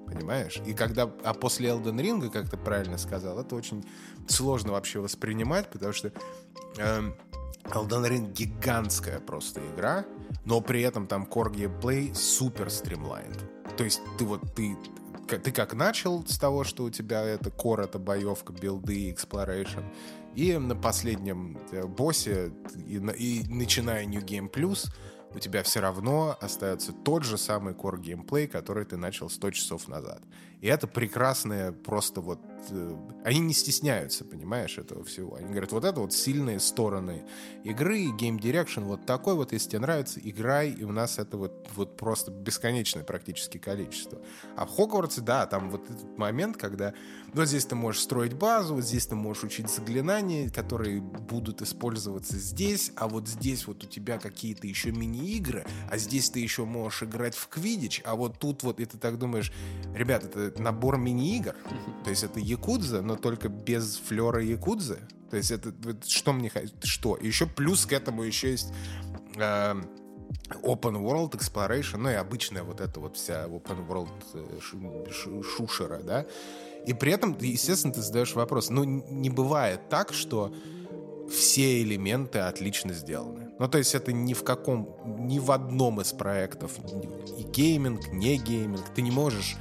Понимаешь? 0.06 0.60
И 0.66 0.74
когда... 0.74 1.10
А 1.22 1.34
после 1.34 1.68
Elden 1.68 2.00
Ring, 2.00 2.30
как 2.30 2.48
ты 2.48 2.56
правильно 2.56 2.98
сказал, 2.98 3.38
это 3.38 3.54
очень 3.54 3.84
сложно 4.26 4.72
вообще 4.72 5.00
воспринимать, 5.00 5.70
потому 5.70 5.92
что 5.92 6.12
э, 6.78 7.12
Elden 7.64 8.08
Ring 8.08 8.32
гигантская 8.32 9.20
просто 9.20 9.60
игра, 9.74 10.04
но 10.44 10.60
при 10.60 10.82
этом 10.82 11.06
там 11.06 11.24
core 11.24 11.52
gameplay 11.52 12.14
супер 12.14 12.70
стримлайн. 12.70 13.32
То 13.76 13.84
есть 13.84 14.00
ты 14.18 14.24
вот 14.24 14.54
ты 14.54 14.76
ты 15.36 15.52
как 15.52 15.74
начал 15.74 16.24
с 16.26 16.38
того, 16.38 16.64
что 16.64 16.84
у 16.84 16.90
тебя 16.90 17.22
это 17.22 17.50
core, 17.50 17.84
это 17.84 17.98
боевка, 17.98 18.52
билды, 18.52 19.10
exploration, 19.10 19.84
и 20.34 20.56
на 20.56 20.74
последнем 20.74 21.58
э, 21.70 21.84
боссе, 21.84 22.50
и, 22.86 22.96
и 22.96 23.44
начиная 23.48 24.06
New 24.06 24.22
Game 24.22 24.50
Plus, 24.50 24.90
у 25.34 25.38
тебя 25.38 25.62
все 25.62 25.80
равно 25.80 26.36
остается 26.40 26.92
тот 26.92 27.24
же 27.24 27.38
самый 27.38 27.74
core 27.74 28.00
геймплей, 28.00 28.48
который 28.48 28.84
ты 28.84 28.96
начал 28.96 29.28
100 29.28 29.50
часов 29.50 29.88
назад. 29.88 30.22
И 30.60 30.66
это 30.66 30.86
прекрасное 30.86 31.72
просто 31.72 32.20
вот... 32.20 32.40
Э, 32.70 32.96
они 33.24 33.38
не 33.38 33.54
стесняются, 33.54 34.24
понимаешь, 34.24 34.76
этого 34.78 35.04
всего. 35.04 35.36
Они 35.36 35.48
говорят, 35.48 35.70
вот 35.72 35.84
это 35.84 36.00
вот 36.00 36.12
сильные 36.12 36.58
стороны 36.58 37.24
игры, 37.62 38.06
Game 38.06 38.38
Direction, 38.38 38.84
вот 38.84 39.06
такой 39.06 39.34
вот, 39.34 39.52
если 39.52 39.70
тебе 39.70 39.80
нравится, 39.80 40.20
играй, 40.22 40.70
и 40.70 40.82
у 40.82 40.90
нас 40.90 41.18
это 41.18 41.36
вот, 41.36 41.68
вот 41.76 41.96
просто 41.96 42.30
бесконечное 42.30 43.04
практически 43.04 43.58
количество. 43.58 44.20
А 44.56 44.66
в 44.66 44.70
Хогвартсе, 44.70 45.20
да, 45.20 45.46
там 45.46 45.70
вот 45.70 45.88
этот 45.88 46.18
момент, 46.18 46.56
когда 46.56 46.92
вот 47.32 47.46
здесь 47.46 47.66
ты 47.66 47.74
можешь 47.74 48.02
строить 48.02 48.34
базу, 48.34 48.74
вот 48.74 48.84
здесь 48.84 49.06
ты 49.06 49.14
можешь 49.14 49.44
учить 49.44 49.70
заклинания, 49.70 50.50
которые 50.50 51.00
будут 51.00 51.62
использоваться 51.62 52.36
здесь, 52.36 52.92
а 52.96 53.06
вот 53.06 53.28
здесь 53.28 53.66
вот 53.66 53.84
у 53.84 53.86
тебя 53.86 54.18
какие-то 54.18 54.66
еще 54.66 54.90
мини-игры, 54.90 55.64
а 55.90 55.98
здесь 55.98 56.30
ты 56.30 56.40
еще 56.40 56.64
можешь 56.64 57.04
играть 57.04 57.36
в 57.36 57.48
квидич, 57.48 58.02
а 58.04 58.16
вот 58.16 58.38
тут 58.38 58.62
вот, 58.62 58.80
и 58.80 58.84
ты 58.86 58.98
так 58.98 59.18
думаешь, 59.18 59.52
ребят, 59.94 60.24
это 60.24 60.47
набор 60.56 60.98
мини-игр. 60.98 61.54
То 62.04 62.10
есть 62.10 62.24
это 62.24 62.40
Якудза, 62.40 63.02
но 63.02 63.16
только 63.16 63.48
без 63.48 63.96
флера 63.96 64.42
Якудзы. 64.42 64.98
То 65.30 65.36
есть 65.36 65.50
это 65.50 65.72
что 66.06 66.32
мне 66.32 66.50
что? 66.82 67.16
Еще 67.16 67.46
плюс 67.46 67.86
к 67.86 67.92
этому 67.92 68.22
еще 68.22 68.50
есть 68.50 68.72
э, 69.36 69.74
Open 70.62 70.96
World 71.02 71.32
Exploration, 71.32 71.98
ну 71.98 72.10
и 72.10 72.14
обычная 72.14 72.62
вот 72.62 72.80
эта 72.80 73.00
вот 73.00 73.16
вся 73.16 73.44
Open 73.44 73.86
World 73.86 74.08
э, 74.34 75.42
шушера, 75.42 75.98
да. 76.02 76.26
И 76.86 76.94
при 76.94 77.12
этом, 77.12 77.36
естественно, 77.40 77.92
ты 77.92 78.00
задаешь 78.00 78.34
вопрос, 78.34 78.70
ну 78.70 78.84
не 78.84 79.28
бывает 79.28 79.88
так, 79.90 80.12
что 80.12 80.54
все 81.30 81.82
элементы 81.82 82.38
отлично 82.38 82.94
сделаны. 82.94 83.50
Ну, 83.58 83.68
то 83.68 83.78
есть 83.78 83.94
это 83.94 84.12
ни 84.12 84.34
в 84.34 84.44
каком, 84.44 84.96
ни 85.04 85.38
в 85.38 85.50
одном 85.50 86.00
из 86.00 86.12
проектов, 86.12 86.72
и 87.38 87.42
гейминг, 87.42 88.08
не 88.12 88.38
гейминг, 88.38 88.88
ты 88.94 89.02
не 89.02 89.10
можешь 89.10 89.56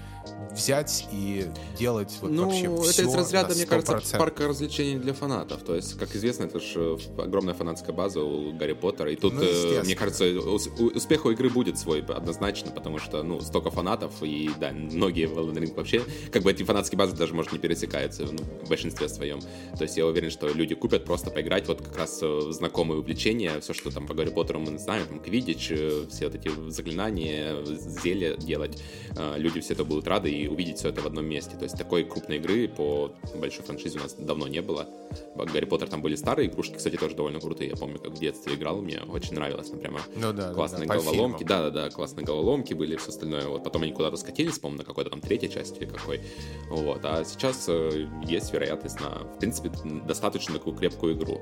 взять 0.52 1.08
и 1.12 1.46
делать 1.78 2.18
вот 2.22 2.32
ну, 2.32 2.46
вообще 2.46 2.66
это 2.66 2.82
все 2.82 3.04
из 3.04 3.14
разряда, 3.14 3.56
мне 3.56 3.66
кажется, 3.66 3.94
100%. 3.98 4.18
парка 4.18 4.48
развлечений 4.48 4.98
для 4.98 5.14
фанатов. 5.14 5.64
То 5.64 5.76
есть, 5.76 5.98
как 5.98 6.16
известно, 6.16 6.46
это 6.46 6.60
же 6.60 6.98
огромная 7.18 7.54
фанатская 7.54 7.96
база 7.96 8.22
у 8.22 8.54
Гарри 8.54 8.74
Поттера. 8.74 9.12
И 9.12 9.16
тут, 9.16 9.34
Ну, 9.34 9.44
э, 9.44 9.84
мне 9.84 9.96
кажется, 9.96 10.26
успех 10.26 11.26
у 11.26 11.32
игры 11.32 11.50
будет 11.50 11.78
свой 11.78 12.02
однозначно, 12.02 12.72
потому 12.72 13.00
что, 13.00 13.24
ну, 13.24 13.40
столько 13.42 13.70
фанатов, 13.72 14.12
и, 14.22 14.50
да, 14.60 14.72
многие 14.72 15.28
в 15.28 15.38
Elden 15.38 15.58
Ring 15.58 15.76
вообще, 15.76 16.02
как 16.32 16.44
бы 16.44 16.52
эти 16.52 16.64
фанатские 16.64 16.98
базы 16.98 17.16
даже, 17.16 17.34
может, 17.34 17.52
не 17.52 17.60
пересекаются 17.60 18.24
ну, 18.24 18.44
в 18.64 18.70
большинстве 18.70 19.10
своем. 19.10 19.40
То 19.78 19.84
есть 19.84 19.98
я 19.98 20.06
уверен, 20.06 20.32
что 20.32 20.48
люди 20.48 20.76
купят 20.76 21.06
просто 21.06 21.30
поиграть, 21.30 21.68
вот 21.68 21.82
как 21.82 21.98
раз 21.98 22.20
э, 22.22 22.52
знакомые 22.52 23.00
увлечения, 23.00 23.60
все, 23.60 23.74
что 23.74 23.92
там 23.92 24.08
по 24.08 24.14
Гарри 24.14 24.30
Поттеру 24.30 24.60
мы 24.60 24.78
знаем, 24.80 25.06
там, 25.08 25.20
квидич, 25.20 25.72
э, 25.72 26.06
все 26.10 26.26
вот 26.26 26.36
эти 26.36 26.52
заклинания, 26.70 27.64
зелья 28.04 28.36
делать, 28.36 28.82
э, 29.16 29.36
люди 29.38 29.60
все 29.62 29.74
это 29.74 29.84
будут 29.84 30.08
рады 30.08 30.27
и 30.30 30.48
увидеть 30.48 30.78
все 30.78 30.90
это 30.90 31.02
в 31.02 31.06
одном 31.06 31.26
месте. 31.26 31.56
То 31.58 31.64
есть 31.64 31.78
такой 31.78 32.04
крупной 32.04 32.38
игры 32.38 32.68
по 32.68 33.12
большой 33.36 33.64
франшизе 33.66 34.00
у 34.00 34.02
нас 34.02 34.14
давно 34.14 34.48
не 34.48 34.62
было. 34.62 34.88
В 35.36 35.46
Гарри 35.46 35.66
Поттер 35.66 35.90
там 35.90 36.02
были 36.02 36.16
старые 36.16 36.50
игрушки, 36.50 36.76
кстати, 36.76 36.96
тоже 36.96 37.16
довольно 37.16 37.40
крутые. 37.40 37.70
Я 37.70 37.76
помню, 37.76 38.00
как 38.00 38.12
в 38.12 38.20
детстве 38.20 38.56
играл, 38.56 38.82
мне 38.82 39.00
очень 39.02 39.36
нравилось, 39.36 39.70
прямо 39.70 40.02
Ну 40.16 40.34
да, 40.34 40.50
да, 40.50 40.54
классные 40.54 40.88
да, 40.88 40.94
по 40.96 41.00
головоломки. 41.00 41.44
Да-да-да, 41.44 41.90
классные 41.90 42.26
головоломки 42.26 42.74
были, 42.74 42.96
все 42.98 43.10
остальное. 43.10 43.48
Вот 43.48 43.64
потом 43.64 43.84
они 43.84 43.92
куда-то 43.92 44.18
скатились, 44.18 44.60
по-моему, 44.60 44.80
на 44.80 44.86
какой-то 44.86 45.10
там 45.10 45.22
третьей 45.22 45.50
части 45.50 45.80
или 45.80 45.86
какой. 45.86 46.22
Вот. 46.70 47.00
А 47.04 47.24
сейчас 47.24 47.66
э, 47.68 48.08
есть 48.26 48.54
вероятность 48.54 49.00
на, 49.00 49.24
в 49.24 49.40
принципе, 49.40 49.72
достаточно 50.06 50.56
такую 50.56 50.76
крепкую 50.76 51.16
игру. 51.16 51.40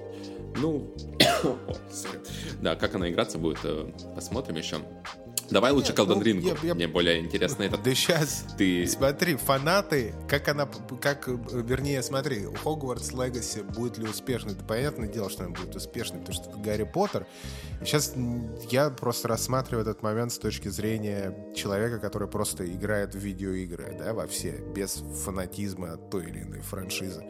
Ну, 0.57 0.93
да, 2.61 2.75
как 2.75 2.95
она 2.95 3.09
играться 3.09 3.37
будет, 3.37 3.59
э, 3.63 3.91
посмотрим 4.15 4.55
еще. 4.55 4.77
Давай 5.49 5.71
лучше 5.71 5.89
Нет, 5.91 5.99
Elden 5.99 6.15
ну, 6.15 6.21
Ring. 6.21 6.41
я- 6.41 6.67
я- 6.67 6.75
Мне 6.75 6.87
более 6.87 7.19
интересно 7.19 7.63
это. 7.63 7.77
Да 7.77 7.93
сейчас, 7.93 8.45
Ты... 8.57 8.87
смотри, 8.87 9.35
фанаты, 9.35 10.13
как 10.27 10.47
она, 10.47 10.67
как, 11.01 11.27
вернее, 11.27 12.01
смотри, 12.03 12.45
Хогвартс 12.63 13.11
Легаси 13.13 13.61
будет 13.61 13.97
ли 13.97 14.07
успешной? 14.07 14.53
Это 14.53 14.63
понятное 14.63 15.07
дело, 15.07 15.29
что 15.29 15.43
она 15.43 15.53
будет 15.53 15.75
успешной, 15.75 16.19
потому 16.21 16.35
что 16.35 16.49
это 16.49 16.59
Гарри 16.59 16.83
Поттер. 16.83 17.27
И 17.81 17.85
сейчас 17.85 18.13
я 18.69 18.89
просто 18.89 19.27
рассматриваю 19.27 19.81
этот 19.83 20.01
момент 20.01 20.31
с 20.31 20.37
точки 20.37 20.67
зрения 20.69 21.35
человека, 21.55 21.99
который 21.99 22.27
просто 22.27 22.65
играет 22.65 23.13
в 23.13 23.19
видеоигры, 23.19 23.95
да, 23.99 24.13
во 24.13 24.27
все, 24.27 24.51
без 24.75 25.03
фанатизма 25.23 25.93
от 25.93 26.09
той 26.09 26.25
или 26.29 26.41
иной 26.41 26.61
франшизы. 26.61 27.23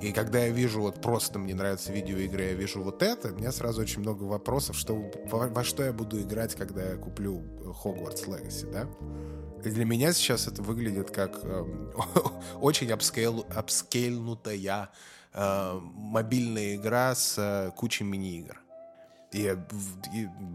И 0.00 0.12
когда 0.12 0.38
я 0.38 0.48
вижу 0.48 0.80
вот 0.80 1.02
просто 1.02 1.38
мне 1.38 1.54
нравятся 1.54 1.92
видеоигры, 1.92 2.44
я 2.44 2.52
вижу 2.54 2.82
вот 2.82 3.02
это, 3.02 3.32
у 3.32 3.36
меня 3.36 3.52
сразу 3.52 3.82
очень 3.82 4.00
много 4.00 4.24
вопросов, 4.24 4.76
что, 4.76 5.10
во, 5.26 5.48
во 5.48 5.62
что 5.62 5.82
я 5.82 5.92
буду 5.92 6.20
играть, 6.20 6.54
когда 6.54 6.82
я 6.82 6.96
куплю 6.96 7.42
Hogwarts 7.82 8.26
Legacy, 8.26 8.66
да? 8.66 8.88
И 9.64 9.70
для 9.70 9.84
меня 9.84 10.12
сейчас 10.12 10.46
это 10.46 10.62
выглядит 10.62 11.10
как 11.10 11.44
эм, 11.44 11.92
очень 12.60 12.90
upscale, 12.90 13.44
upscale 13.54 14.27
нутая 14.27 14.90
э, 15.34 15.80
мобильная 15.82 16.76
игра 16.76 17.14
с 17.14 17.36
э, 17.36 17.70
кучей 17.76 18.04
мини-игр. 18.04 18.59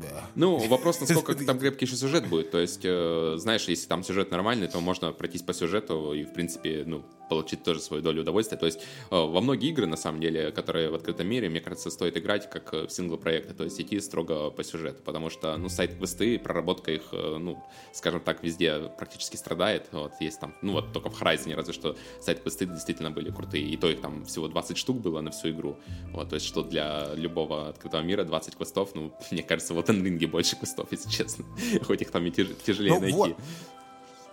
Да. 0.01 0.29
Ну, 0.35 0.57
вопрос, 0.67 0.99
насколько 0.99 1.33
там 1.45 1.59
крепкий 1.59 1.85
еще 1.85 1.95
сюжет 1.95 2.27
будет. 2.27 2.51
То 2.51 2.59
есть, 2.59 2.81
э, 2.83 3.35
знаешь, 3.37 3.65
если 3.69 3.87
там 3.87 4.03
сюжет 4.03 4.31
нормальный, 4.31 4.67
то 4.67 4.81
можно 4.81 5.13
пройтись 5.13 5.43
по 5.43 5.53
сюжету 5.53 6.13
и, 6.13 6.25
в 6.25 6.33
принципе, 6.33 6.83
ну, 6.85 7.05
получить 7.29 7.63
тоже 7.63 7.79
свою 7.79 8.03
долю 8.03 8.21
удовольствия. 8.21 8.57
То 8.57 8.65
есть, 8.65 8.79
э, 8.79 8.83
во 9.11 9.41
многие 9.41 9.69
игры, 9.69 9.85
на 9.85 9.97
самом 9.97 10.21
деле, 10.21 10.51
которые 10.51 10.89
в 10.89 10.95
открытом 10.95 11.27
мире, 11.27 11.49
мне 11.49 11.61
кажется, 11.61 11.89
стоит 11.89 12.17
играть 12.17 12.49
как 12.49 12.73
э, 12.73 12.87
в 12.87 12.91
сингл-проекты, 12.91 13.53
то 13.53 13.63
есть 13.63 13.79
идти 13.79 13.99
строго 13.99 14.49
по 14.49 14.63
сюжету, 14.63 15.01
потому 15.03 15.29
что, 15.29 15.55
ну, 15.57 15.69
сайт-квесты, 15.69 16.37
проработка 16.39 16.91
их, 16.91 17.03
э, 17.11 17.37
ну, 17.39 17.63
скажем 17.93 18.19
так, 18.19 18.43
везде 18.43 18.91
практически 18.97 19.37
страдает. 19.37 19.87
Вот, 19.91 20.13
есть 20.19 20.39
там, 20.39 20.53
ну, 20.61 20.73
вот 20.73 20.93
только 20.93 21.09
в 21.09 21.21
Horizon, 21.21 21.55
разве 21.55 21.73
что 21.73 21.95
сайт-квесты 22.21 22.65
действительно 22.65 23.11
были 23.11 23.31
крутые, 23.31 23.65
и 23.65 23.77
то 23.77 23.89
их 23.89 24.01
там 24.01 24.25
всего 24.25 24.47
20 24.47 24.77
штук 24.77 24.99
было 24.99 25.21
на 25.21 25.31
всю 25.31 25.49
игру. 25.51 25.77
Вот, 26.11 26.29
то 26.29 26.35
есть, 26.35 26.45
что 26.45 26.63
для 26.63 27.13
любого 27.15 27.69
открытого 27.69 28.01
мира 28.01 28.23
20 28.23 28.55
квестов, 28.55 28.64
ну, 28.95 29.13
мне 29.31 29.43
кажется, 29.43 29.73
в 29.73 29.77
Elden 29.79 30.01
Ring 30.03 30.27
больше 30.27 30.55
квестов, 30.55 30.87
если 30.91 31.09
честно. 31.09 31.45
Хоть 31.83 32.01
их 32.01 32.11
там 32.11 32.25
и 32.25 32.29
тяж- 32.29 32.55
тяжелее 32.65 32.93
Ну 32.95 32.99
найти. 33.01 33.15
вот. 33.17 33.37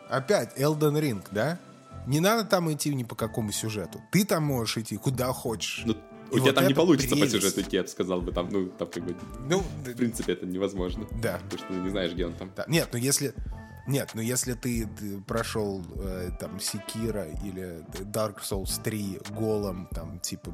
Опять 0.09 0.59
Elden 0.59 1.01
Ring, 1.01 1.25
да? 1.31 1.59
Не 2.07 2.21
надо 2.21 2.45
там 2.45 2.73
идти 2.73 2.93
ни 2.95 3.05
по 3.05 3.15
какому 3.15 3.53
сюжету. 3.53 4.01
Ты 4.11 4.25
там 4.25 4.45
можешь 4.45 4.77
идти 4.79 4.97
куда 4.97 5.33
хочешь. 5.33 5.83
Ну, 5.87 5.97
у 6.31 6.35
тебя 6.37 6.47
вот 6.47 6.55
там 6.57 6.67
не 6.67 6.75
получится 6.75 7.11
по 7.11 7.17
прелесть. 7.17 7.35
сюжету 7.35 7.61
идти, 7.61 7.77
я 7.77 7.83
бы 7.83 7.89
сказал 7.89 8.21
бы, 8.21 8.33
там, 8.33 8.49
ну, 8.51 8.67
там 8.67 8.89
как 8.89 9.05
бы, 9.05 9.15
Ну, 9.49 9.61
в 9.85 9.95
принципе, 9.95 10.33
это 10.33 10.47
невозможно. 10.47 11.07
Да. 11.23 11.39
Потому 11.45 11.59
что 11.59 11.69
ты 11.69 11.75
не 11.75 11.91
знаешь, 11.91 12.13
где 12.13 12.27
он 12.27 12.33
там. 12.35 12.51
Да. 12.57 12.65
Нет, 12.69 12.89
ну 12.93 12.99
если... 12.99 13.35
Нет, 13.87 14.11
ну 14.15 14.21
если 14.21 14.55
ты, 14.55 14.87
ты 14.87 15.21
прошел 15.21 15.85
э, 15.97 16.31
там 16.39 16.61
Секира 16.61 17.25
или 17.25 17.85
Dark 18.05 18.41
Souls 18.41 18.81
3 18.83 19.21
голом, 19.31 19.89
там, 19.91 20.21
типа, 20.21 20.53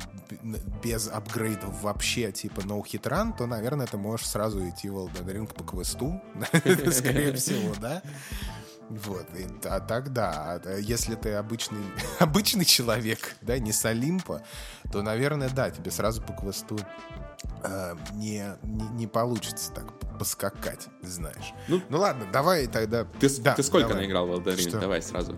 без 0.82 1.08
апгрейдов 1.08 1.82
вообще, 1.82 2.32
типа, 2.32 2.60
no 2.60 2.82
hit 2.82 3.02
run, 3.02 3.36
то, 3.36 3.46
наверное, 3.46 3.86
ты 3.86 3.98
можешь 3.98 4.26
сразу 4.26 4.66
идти 4.66 4.88
в 4.88 4.96
Elden 4.96 5.26
Ring 5.26 5.52
по 5.52 5.62
квесту, 5.62 6.20
скорее 6.90 7.34
всего, 7.34 7.74
да? 7.80 8.02
Вот, 8.90 9.26
и, 9.36 9.46
а 9.64 9.80
так 9.80 10.12
да, 10.12 10.60
А 10.64 10.76
если 10.78 11.14
ты 11.14 11.34
обычный, 11.34 11.82
обычный 12.18 12.64
человек, 12.64 13.34
да, 13.42 13.58
не 13.58 13.72
с 13.72 13.84
Олимпа, 13.84 14.42
то, 14.90 15.02
наверное, 15.02 15.50
да, 15.50 15.70
тебе 15.70 15.90
сразу 15.90 16.22
по 16.22 16.32
квесту 16.32 16.78
э, 17.62 17.96
не, 18.14 18.56
не, 18.62 18.88
не 18.90 19.06
получится 19.06 19.72
так 19.72 19.92
поскакать, 20.18 20.86
знаешь. 21.02 21.52
Ну, 21.68 21.82
Ну 21.88 21.98
ладно, 21.98 22.26
давай 22.32 22.66
тогда... 22.66 23.04
Ты, 23.20 23.28
Да, 23.40 23.54
ты 23.54 23.62
сколько 23.62 23.88
давай. 23.88 24.04
наиграл 24.04 24.26
в 24.26 24.30
Elden 24.32 24.56
Ring? 24.56 24.80
Давай 24.80 25.02
сразу. 25.02 25.36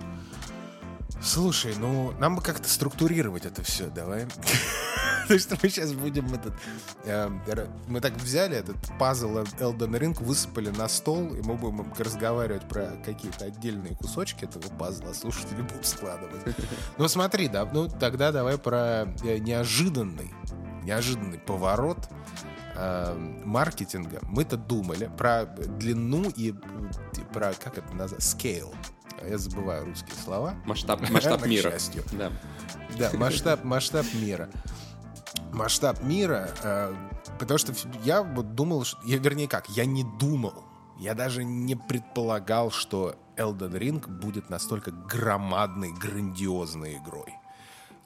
Слушай, 1.23 1.75
ну, 1.79 2.13
нам 2.19 2.37
бы 2.37 2.43
как-то 2.43 2.69
структурировать 2.69 3.45
это 3.45 3.63
все, 3.63 3.87
давай. 3.89 4.27
Потому 5.23 5.39
что 5.39 5.59
мы 5.63 5.69
сейчас 5.69 5.93
будем 5.93 6.27
этот... 6.33 6.55
э, 7.05 7.31
р- 7.47 7.69
Мы 7.89 8.01
так 8.01 8.15
взяли 8.15 8.57
этот 8.57 8.77
пазл 8.99 9.37
Elden 9.39 9.99
Ring, 9.99 10.25
высыпали 10.25 10.71
на 10.71 10.89
стол, 10.89 11.35
и 11.35 11.43
мы 11.43 11.55
будем 11.55 11.93
разговаривать 11.97 12.67
про 12.69 12.93
какие-то 13.05 13.45
отдельные 13.45 13.95
кусочки 13.97 14.45
этого 14.45 14.63
пазла, 14.77 15.11
а 15.11 15.15
слушатели 15.15 15.63
будут 15.63 15.87
складывать. 15.87 16.43
Ну, 16.99 17.07
смотри, 17.07 17.49
да, 17.49 17.65
ну, 17.71 17.89
тогда 17.89 18.33
давай 18.33 18.59
про 18.59 19.07
э, 19.23 19.39
неожиданный, 19.39 20.33
неожиданный 20.83 21.39
поворот 21.39 22.09
э, 22.75 23.15
маркетинга. 23.45 24.19
Мы-то 24.23 24.57
думали 24.57 25.11
про 25.17 25.45
длину 25.45 26.31
и 26.31 26.55
про, 27.33 27.53
как 27.53 27.79
это 27.79 27.95
назвать, 27.95 28.23
scale. 28.23 28.75
Я 29.29 29.39
забываю 29.39 29.85
русские 29.87 30.17
слова. 30.17 30.55
Масштаб, 30.65 31.01
масштаб 31.11 31.41
Наверное, 31.41 31.45
к 31.45 31.47
мира. 31.47 31.71
счастью. 31.71 32.05
Да. 32.13 32.33
Да, 32.99 33.11
масштаб, 33.19 33.65
масштаб 33.65 34.07
мира. 34.15 34.51
Масштаб 35.53 36.03
мира, 36.03 36.51
э, 36.63 36.95
потому 37.39 37.59
что 37.59 37.73
я 38.05 38.23
вот 38.23 38.55
думал, 38.55 38.85
что, 38.85 38.99
я, 39.05 39.19
вернее 39.19 39.49
как, 39.49 39.69
я 39.71 39.85
не 39.85 40.05
думал, 40.19 40.65
я 40.99 41.15
даже 41.15 41.45
не 41.45 41.75
предполагал, 41.77 42.71
что 42.71 43.17
Elden 43.37 43.73
Ring 43.79 44.07
будет 44.09 44.49
настолько 44.51 44.91
громадной, 44.93 45.93
грандиозной 45.93 46.99
игрой. 46.99 47.35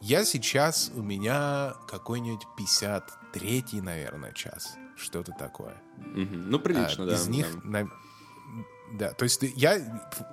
Я 0.00 0.24
сейчас, 0.24 0.90
у 0.94 1.02
меня 1.02 1.74
какой-нибудь 1.88 2.46
53-й, 2.58 3.80
наверное, 3.80 4.32
час. 4.32 4.76
Что-то 4.96 5.32
такое. 5.32 5.74
Мгм. 5.98 6.50
Ну, 6.50 6.58
прилично, 6.58 7.04
А, 7.04 7.06
да. 7.08 7.14
Из 7.14 7.26
них, 7.28 7.46
да. 7.64 7.82
на- 7.84 7.90
да, 8.98 9.12
то 9.12 9.24
есть 9.24 9.42
я 9.42 9.78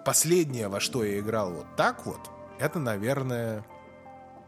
последнее, 0.05 0.67
во 0.67 0.79
что 0.79 1.03
я 1.03 1.19
играл 1.19 1.51
вот 1.51 1.65
так 1.75 2.05
вот, 2.05 2.19
это, 2.59 2.79
наверное, 2.79 3.65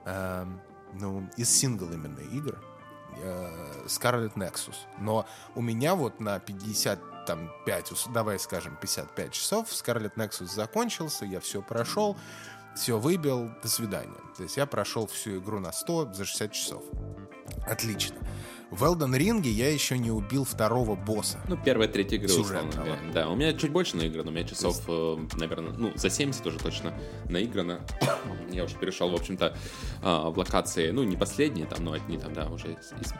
эм, 0.05 0.62
ну, 0.93 1.27
из 1.38 1.50
сингл 1.50 1.91
именно 1.91 2.20
игр 2.20 2.60
э, 3.17 3.84
Scarlet 3.88 4.34
Nexus. 4.36 4.75
Но 5.00 5.25
у 5.55 5.62
меня 5.62 5.96
вот 5.96 6.20
на 6.20 6.39
55, 6.39 7.91
ус- 7.91 8.08
давай 8.13 8.38
скажем, 8.39 8.75
55 8.79 9.32
часов 9.32 9.70
Scarlet 9.70 10.13
Nexus 10.15 10.53
закончился, 10.53 11.25
я 11.25 11.39
все 11.39 11.62
прошел, 11.62 12.15
все 12.75 13.00
выбил, 13.00 13.50
до 13.62 13.67
свидания. 13.67 14.20
То 14.38 14.43
есть 14.43 14.58
я 14.58 14.65
прошел 14.65 15.08
всю 15.08 15.39
игру 15.39 15.60
на 15.60 15.72
100 15.72 16.13
за 16.13 16.25
60 16.25 16.51
часов. 16.51 16.84
Отлично. 17.67 18.17
В 18.73 18.83
Elden 18.85 19.15
Ring 19.15 19.47
я 19.47 19.71
еще 19.71 19.99
не 19.99 20.09
убил 20.09 20.45
второго 20.45 20.95
босса. 20.95 21.39
Ну, 21.47 21.55
первая, 21.63 21.87
третья 21.87 22.15
игры, 22.15 22.27
условно 22.27 22.71
Сюжетного. 22.71 22.85
говоря. 22.85 23.13
Да, 23.13 23.29
у 23.29 23.35
меня 23.35 23.53
чуть 23.53 23.69
больше 23.69 23.97
наиграно, 23.97 24.31
у 24.31 24.33
меня 24.33 24.45
часов, 24.45 24.81
э, 24.87 25.17
наверное, 25.37 25.73
ну, 25.77 25.91
за 25.93 26.09
70 26.09 26.43
уже 26.47 26.57
точно 26.57 26.91
наиграно. 27.29 27.81
Я 28.51 28.63
уже 28.63 28.75
перешел, 28.75 29.11
в 29.11 29.13
общем-то, 29.13 29.55
а, 30.01 30.31
в 30.31 30.39
локации, 30.39 30.89
ну, 30.89 31.03
не 31.03 31.15
последние, 31.15 31.67
там, 31.67 31.83
но 31.83 31.93
одни 31.93 32.17
там, 32.17 32.33
да, 32.33 32.47
уже 32.47 32.69
из 32.73 33.13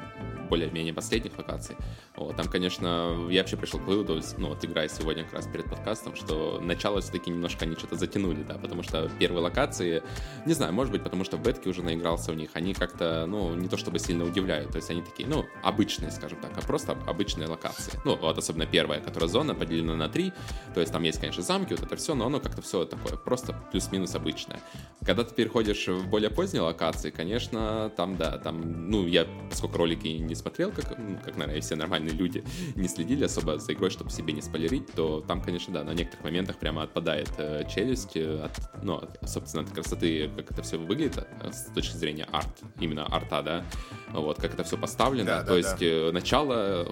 более-менее 0.50 0.94
последних 0.94 1.38
локаций. 1.38 1.76
Вот, 2.16 2.36
там, 2.36 2.48
конечно, 2.48 3.28
я 3.30 3.42
вообще 3.42 3.58
пришел 3.58 3.80
к 3.80 3.84
выводу, 3.84 4.22
ну, 4.38 4.50
вот 4.50 4.64
играя 4.64 4.88
сегодня 4.88 5.24
как 5.24 5.34
раз 5.34 5.48
перед 5.48 5.66
подкастом, 5.66 6.16
что 6.16 6.60
начало 6.62 7.02
все-таки 7.02 7.32
немножко 7.32 7.66
они 7.66 7.76
что-то 7.76 7.96
затянули, 7.96 8.44
да, 8.44 8.56
потому 8.56 8.84
что 8.84 9.10
первые 9.20 9.42
локации, 9.42 10.04
не 10.46 10.54
знаю, 10.54 10.74
может 10.74 10.92
быть, 10.92 11.04
потому 11.04 11.24
что 11.24 11.38
в 11.38 11.42
бетке 11.42 11.70
уже 11.70 11.82
наигрался 11.82 12.32
в 12.32 12.36
них, 12.36 12.52
они 12.54 12.74
как-то, 12.74 13.26
ну, 13.28 13.56
не 13.56 13.68
то 13.68 13.78
чтобы 13.78 14.00
сильно 14.00 14.24
удивляют, 14.26 14.72
то 14.72 14.78
есть 14.78 14.90
они 14.90 15.02
такие, 15.02 15.28
ну, 15.28 15.46
обычные, 15.64 16.12
скажем 16.12 16.40
так, 16.40 16.52
а 16.58 16.62
просто 16.62 16.98
обычные 17.08 17.48
локации. 17.48 18.00
Ну, 18.06 18.16
вот 18.16 18.38
особенно 18.38 18.66
первая, 18.66 19.02
которая 19.02 19.30
зона 19.30 19.56
поделена 19.56 19.96
на 19.96 20.10
три, 20.10 20.34
то 20.74 20.80
есть 20.80 20.92
там 20.92 21.04
есть, 21.04 21.20
конечно, 21.20 21.44
замки, 21.44 21.74
вот 21.74 21.82
это 21.84 21.96
все, 21.96 22.16
но 22.16 22.28
оно 22.28 22.40
как-то 22.40 22.62
все 22.62 22.86
такое 22.86 23.18
просто 23.18 23.56
плюс-минус 23.72 24.16
обычное. 24.16 24.60
Когда 25.06 25.24
ты 25.24 25.34
переходишь 25.34 25.88
в 25.88 26.08
более 26.08 26.30
поздние 26.30 26.62
локации, 26.62 27.10
конечно, 27.10 27.92
там, 27.96 28.18
да, 28.18 28.38
там, 28.38 28.90
ну, 28.90 29.08
я, 29.08 29.28
поскольку 29.50 29.78
ролики 29.78 30.08
не 30.34 30.36
смотрел, 30.36 30.72
как, 30.72 30.88
как 30.88 31.38
наверное, 31.38 31.62
все 31.62 31.76
нормальные 31.76 32.14
люди 32.14 32.44
не 32.76 32.88
следили 32.88 33.24
особо 33.24 33.60
за 33.60 33.74
игрой, 33.74 33.90
чтобы 33.90 34.10
себе 34.10 34.34
не 34.34 34.42
спойлерить, 34.42 34.92
то 34.94 35.22
там, 35.22 35.42
конечно, 35.42 35.74
да, 35.74 35.84
на 35.84 35.94
некоторых 35.94 36.26
моментах 36.26 36.58
прямо 36.58 36.84
отпадает 36.84 37.30
э, 37.38 37.64
челюсть, 37.70 38.18
э, 38.18 38.46
от, 38.46 38.84
ну, 38.84 38.96
от, 38.96 39.30
собственно, 39.30 39.64
от 39.64 39.72
красоты, 39.72 40.30
как 40.36 40.52
это 40.52 40.64
все 40.64 40.78
выглядит 40.78 41.18
э, 41.18 41.52
с 41.52 41.72
точки 41.74 41.96
зрения 41.96 42.28
арт, 42.32 42.62
именно 42.80 43.06
арта, 43.06 43.42
да, 43.44 43.66
вот, 44.12 44.38
как 44.42 44.54
это 44.54 44.64
все 44.64 44.78
поставлено, 44.78 45.26
да, 45.26 45.42
то 45.42 45.50
да, 45.50 45.58
есть 45.58 45.80
да. 45.80 45.86
Э, 45.86 46.12
начало 46.12 46.92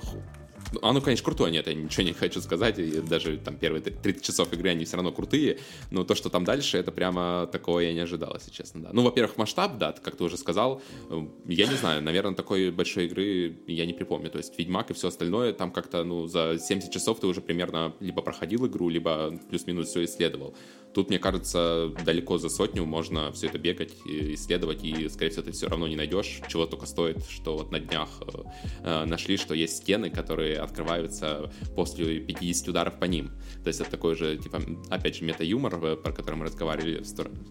оно, 0.81 1.01
конечно, 1.01 1.25
крутое, 1.25 1.51
нет, 1.51 1.67
я 1.67 1.73
ничего 1.73 2.03
не 2.03 2.13
хочу 2.13 2.41
сказать, 2.41 2.79
и 2.79 3.01
даже 3.01 3.37
там 3.37 3.57
первые 3.57 3.81
30 3.81 4.23
часов 4.23 4.53
игры, 4.53 4.69
они 4.69 4.85
все 4.85 4.97
равно 4.97 5.11
крутые, 5.11 5.59
но 5.91 6.03
то, 6.03 6.15
что 6.15 6.29
там 6.29 6.45
дальше, 6.45 6.77
это 6.77 6.91
прямо 6.91 7.47
такое 7.51 7.87
я 7.87 7.93
не 7.93 7.99
ожидал, 7.99 8.33
если 8.35 8.51
честно, 8.51 8.81
да. 8.81 8.89
Ну, 8.93 9.03
во-первых, 9.03 9.37
масштаб, 9.37 9.77
да, 9.77 9.91
как 9.91 10.15
ты 10.15 10.23
уже 10.23 10.37
сказал, 10.37 10.81
э, 11.09 11.21
я 11.47 11.67
не 11.67 11.75
знаю, 11.75 12.01
наверное, 12.01 12.35
такой 12.35 12.71
большой 12.71 13.05
игры 13.05 13.57
я 13.67 13.85
не 13.85 13.93
припомню, 13.93 14.29
то 14.29 14.37
есть 14.37 14.57
Ведьмак 14.57 14.91
и 14.91 14.93
все 14.93 15.09
остальное, 15.09 15.53
там 15.53 15.71
как-то, 15.71 16.03
ну, 16.03 16.27
за 16.27 16.57
70 16.59 16.91
часов 16.91 17.19
ты 17.19 17.27
уже 17.27 17.41
примерно 17.41 17.93
либо 17.99 18.21
проходил 18.21 18.65
игру, 18.67 18.89
либо 18.89 19.37
плюс-минус 19.49 19.89
все 19.89 20.05
исследовал. 20.05 20.55
Тут, 20.93 21.09
мне 21.09 21.19
кажется, 21.19 21.91
далеко 22.05 22.37
за 22.37 22.49
сотню 22.49 22.85
можно 22.85 23.31
все 23.31 23.47
это 23.47 23.57
бегать, 23.57 23.93
исследовать, 24.05 24.83
и, 24.83 25.07
скорее 25.07 25.31
всего, 25.31 25.43
ты 25.43 25.51
все 25.51 25.67
равно 25.67 25.87
не 25.87 25.95
найдешь, 25.95 26.41
чего 26.49 26.65
только 26.65 26.85
стоит, 26.85 27.23
что 27.29 27.57
вот 27.57 27.71
на 27.71 27.79
днях 27.79 28.09
э, 28.21 28.43
э 28.83 29.05
нашли, 29.05 29.37
что 29.37 29.53
есть 29.53 29.77
стены, 29.77 30.09
которые 30.09 30.50
открываются 30.53 31.51
после 31.75 32.19
50 32.19 32.67
ударов 32.67 32.99
по 32.99 33.05
ним. 33.05 33.31
То 33.63 33.67
есть 33.67 33.81
это 33.81 33.91
такой 33.91 34.15
же, 34.15 34.37
типа, 34.37 34.61
опять 34.89 35.17
же, 35.17 35.23
мета-юмор, 35.23 35.83
э, 35.83 35.95
про 35.95 36.11
который 36.11 36.35
мы 36.35 36.45
разговаривали, 36.45 37.03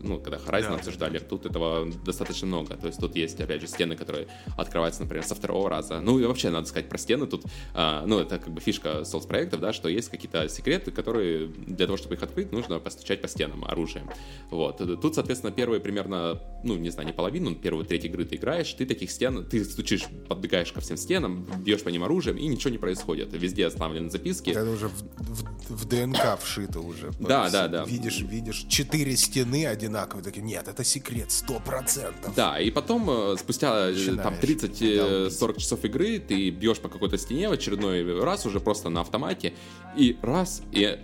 ну, 0.02 0.18
когда 0.18 0.38
Horizon 0.38 0.70
да, 0.70 0.74
обсуждали, 0.76 1.18
да. 1.18 1.24
тут 1.24 1.46
этого 1.46 1.90
достаточно 2.04 2.46
много. 2.46 2.76
То 2.76 2.86
есть 2.86 2.98
тут 2.98 3.16
есть, 3.16 3.40
опять 3.40 3.60
же, 3.60 3.66
стены, 3.66 3.96
которые 3.96 4.28
открываются, 4.56 5.02
например, 5.02 5.24
со 5.24 5.34
второго 5.34 5.68
раза. 5.70 6.00
Ну 6.00 6.18
и 6.18 6.24
вообще, 6.24 6.50
надо 6.50 6.66
сказать 6.66 6.88
про 6.88 6.98
стены 6.98 7.26
тут, 7.26 7.44
а, 7.74 8.04
ну, 8.06 8.18
это 8.18 8.38
как 8.38 8.52
бы 8.52 8.60
фишка 8.60 9.00
Souls 9.02 9.26
проектов, 9.26 9.60
да, 9.60 9.72
что 9.72 9.88
есть 9.88 10.08
какие-то 10.08 10.48
секреты, 10.48 10.90
которые 10.90 11.48
для 11.48 11.86
того, 11.86 11.96
чтобы 11.96 12.14
их 12.14 12.22
открыть, 12.22 12.52
нужно 12.52 12.78
постучать 12.80 13.20
по 13.22 13.28
стенам 13.28 13.64
оружием. 13.64 14.10
Вот. 14.50 14.78
Тут, 15.00 15.14
соответственно, 15.14 15.52
первые 15.52 15.80
примерно, 15.80 16.40
ну, 16.64 16.76
не 16.76 16.90
знаю, 16.90 17.06
не 17.06 17.12
половину, 17.12 17.54
первую 17.54 17.84
треть 17.84 18.04
игры 18.04 18.24
ты 18.24 18.36
играешь, 18.36 18.72
ты 18.72 18.86
таких 18.86 19.10
стен, 19.10 19.44
ты 19.44 19.64
стучишь, 19.64 20.04
подбегаешь 20.28 20.72
ко 20.72 20.80
всем 20.80 20.96
стенам, 20.96 21.46
бьешь 21.64 21.82
по 21.82 21.88
ним 21.88 22.04
оружием, 22.04 22.36
и 22.36 22.46
ничего 22.46 22.70
не 22.70 22.78
происходит. 22.78 22.89
Везде 23.32 23.66
оставлены 23.66 24.10
записки. 24.10 24.50
Это 24.50 24.70
уже 24.70 24.88
в, 24.88 25.02
в, 25.18 25.82
в 25.82 25.84
ДНК 25.86 26.38
вшито 26.40 26.80
уже. 26.80 27.10
Да, 27.18 27.50
да, 27.50 27.68
да. 27.68 27.84
Видишь, 27.84 28.20
видишь, 28.20 28.66
четыре 28.68 29.16
стены 29.16 29.66
одинаковые, 29.66 30.24
такие, 30.24 30.42
нет, 30.42 30.68
это 30.68 30.84
секрет, 30.84 31.30
сто 31.30 31.60
процентов. 31.60 32.34
Да, 32.34 32.60
и 32.60 32.70
потом, 32.70 33.08
э, 33.10 33.36
спустя 33.38 33.88
э, 33.88 33.92
Начинаешь 33.92 34.22
там 34.22 34.34
30-40 34.34 35.56
э, 35.56 35.60
часов 35.60 35.84
игры, 35.84 36.18
ты 36.18 36.50
бьешь 36.50 36.78
по 36.78 36.88
какой-то 36.88 37.18
стене 37.18 37.48
в 37.48 37.52
очередной 37.52 38.20
раз 38.22 38.46
уже 38.46 38.60
просто 38.60 38.88
на 38.88 39.00
автомате, 39.00 39.54
и 39.96 40.16
раз, 40.22 40.62
и 40.72 40.98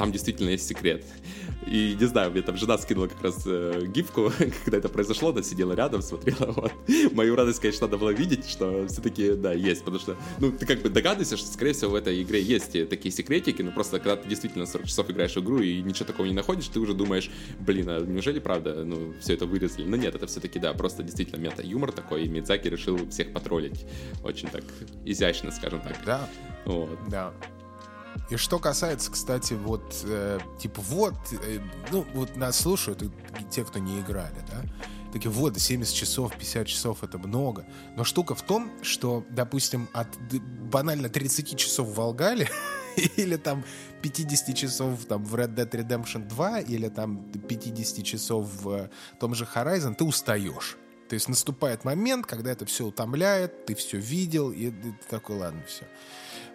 там 0.00 0.12
действительно 0.12 0.48
есть 0.48 0.66
секрет. 0.66 1.04
И 1.66 1.94
не 2.00 2.06
знаю, 2.06 2.30
мне 2.30 2.40
там 2.40 2.56
жена 2.56 2.78
скинула 2.78 3.06
как 3.08 3.22
раз 3.22 3.42
э, 3.44 3.84
гифку, 3.86 4.32
когда 4.64 4.78
это 4.78 4.88
произошло, 4.88 5.28
она 5.28 5.42
сидела 5.42 5.74
рядом, 5.74 6.00
смотрела, 6.00 6.52
вот. 6.56 6.72
Мою 7.12 7.36
радость, 7.36 7.60
конечно, 7.60 7.86
надо 7.86 7.98
было 7.98 8.08
видеть, 8.08 8.48
что 8.48 8.86
все-таки, 8.88 9.34
да, 9.34 9.52
есть, 9.52 9.80
потому 9.80 9.98
что, 9.98 10.16
ну, 10.38 10.52
ты 10.52 10.64
как 10.64 10.80
бы 10.80 10.88
догадываешься, 10.88 11.36
что, 11.36 11.46
скорее 11.48 11.74
всего, 11.74 11.90
в 11.90 11.96
этой 11.96 12.22
игре 12.22 12.40
есть 12.40 12.72
такие 12.88 13.12
секретики, 13.12 13.60
но 13.60 13.72
просто 13.72 13.98
когда 13.98 14.16
ты 14.16 14.26
действительно 14.26 14.64
40 14.64 14.86
часов 14.86 15.10
играешь 15.10 15.36
в 15.36 15.40
игру 15.40 15.60
и 15.60 15.82
ничего 15.82 16.06
такого 16.06 16.24
не 16.24 16.32
находишь, 16.32 16.68
ты 16.68 16.80
уже 16.80 16.94
думаешь, 16.94 17.30
блин, 17.58 17.90
а 17.90 18.00
неужели 18.00 18.38
правда, 18.38 18.82
ну, 18.82 19.12
все 19.20 19.34
это 19.34 19.44
вырезали? 19.44 19.84
Но 19.84 19.96
нет, 19.96 20.14
это 20.14 20.26
все-таки, 20.28 20.58
да, 20.58 20.72
просто 20.72 21.02
действительно 21.02 21.38
мета-юмор 21.38 21.92
такой, 21.92 22.24
и 22.24 22.28
Мидзаки 22.28 22.68
решил 22.68 23.06
всех 23.10 23.34
потроллить 23.34 23.84
очень 24.24 24.48
так 24.48 24.64
изящно, 25.04 25.50
скажем 25.50 25.82
так. 25.82 25.98
Да. 26.06 26.26
Вот. 26.64 26.98
Да. 27.10 27.34
И 28.30 28.36
что 28.36 28.58
касается, 28.58 29.10
кстати, 29.10 29.54
вот, 29.54 30.02
э, 30.04 30.38
типа, 30.58 30.80
вот, 30.82 31.14
э, 31.32 31.58
ну, 31.90 32.06
вот 32.14 32.36
нас 32.36 32.60
слушают 32.60 33.02
те, 33.50 33.64
кто 33.64 33.78
не 33.80 34.00
играли, 34.00 34.44
да, 34.48 34.62
такие, 35.12 35.30
вот, 35.30 35.58
70 35.58 35.94
часов, 35.94 36.32
50 36.32 36.66
часов— 36.66 36.98
это 37.02 37.18
много. 37.18 37.66
Но 37.96 38.04
штука 38.04 38.34
в 38.34 38.42
том, 38.42 38.70
что, 38.82 39.24
допустим, 39.30 39.88
от 39.92 40.08
банально 40.70 41.08
30 41.08 41.56
часов 41.56 41.88
в 41.88 41.94
Волгале 41.94 42.48
или 43.16 43.36
там 43.36 43.64
50 44.02 44.56
часов 44.56 45.04
там, 45.06 45.24
в 45.24 45.34
Red 45.34 45.54
Dead 45.54 45.70
Redemption 45.70 46.28
2 46.28 46.60
или 46.60 46.88
там 46.88 47.24
50 47.32 48.04
часов 48.04 48.48
в 48.62 48.88
том 49.18 49.34
же 49.34 49.44
Horizon, 49.44 49.94
ты 49.94 50.04
устаешь. 50.04 50.76
То 51.08 51.14
есть 51.14 51.28
наступает 51.28 51.84
момент, 51.84 52.26
когда 52.26 52.52
это 52.52 52.64
все 52.66 52.86
утомляет, 52.86 53.66
ты 53.66 53.74
все 53.74 53.98
видел, 53.98 54.52
и 54.52 54.70
ты 54.70 54.94
такой, 55.08 55.38
ладно, 55.38 55.60
все. 55.66 55.84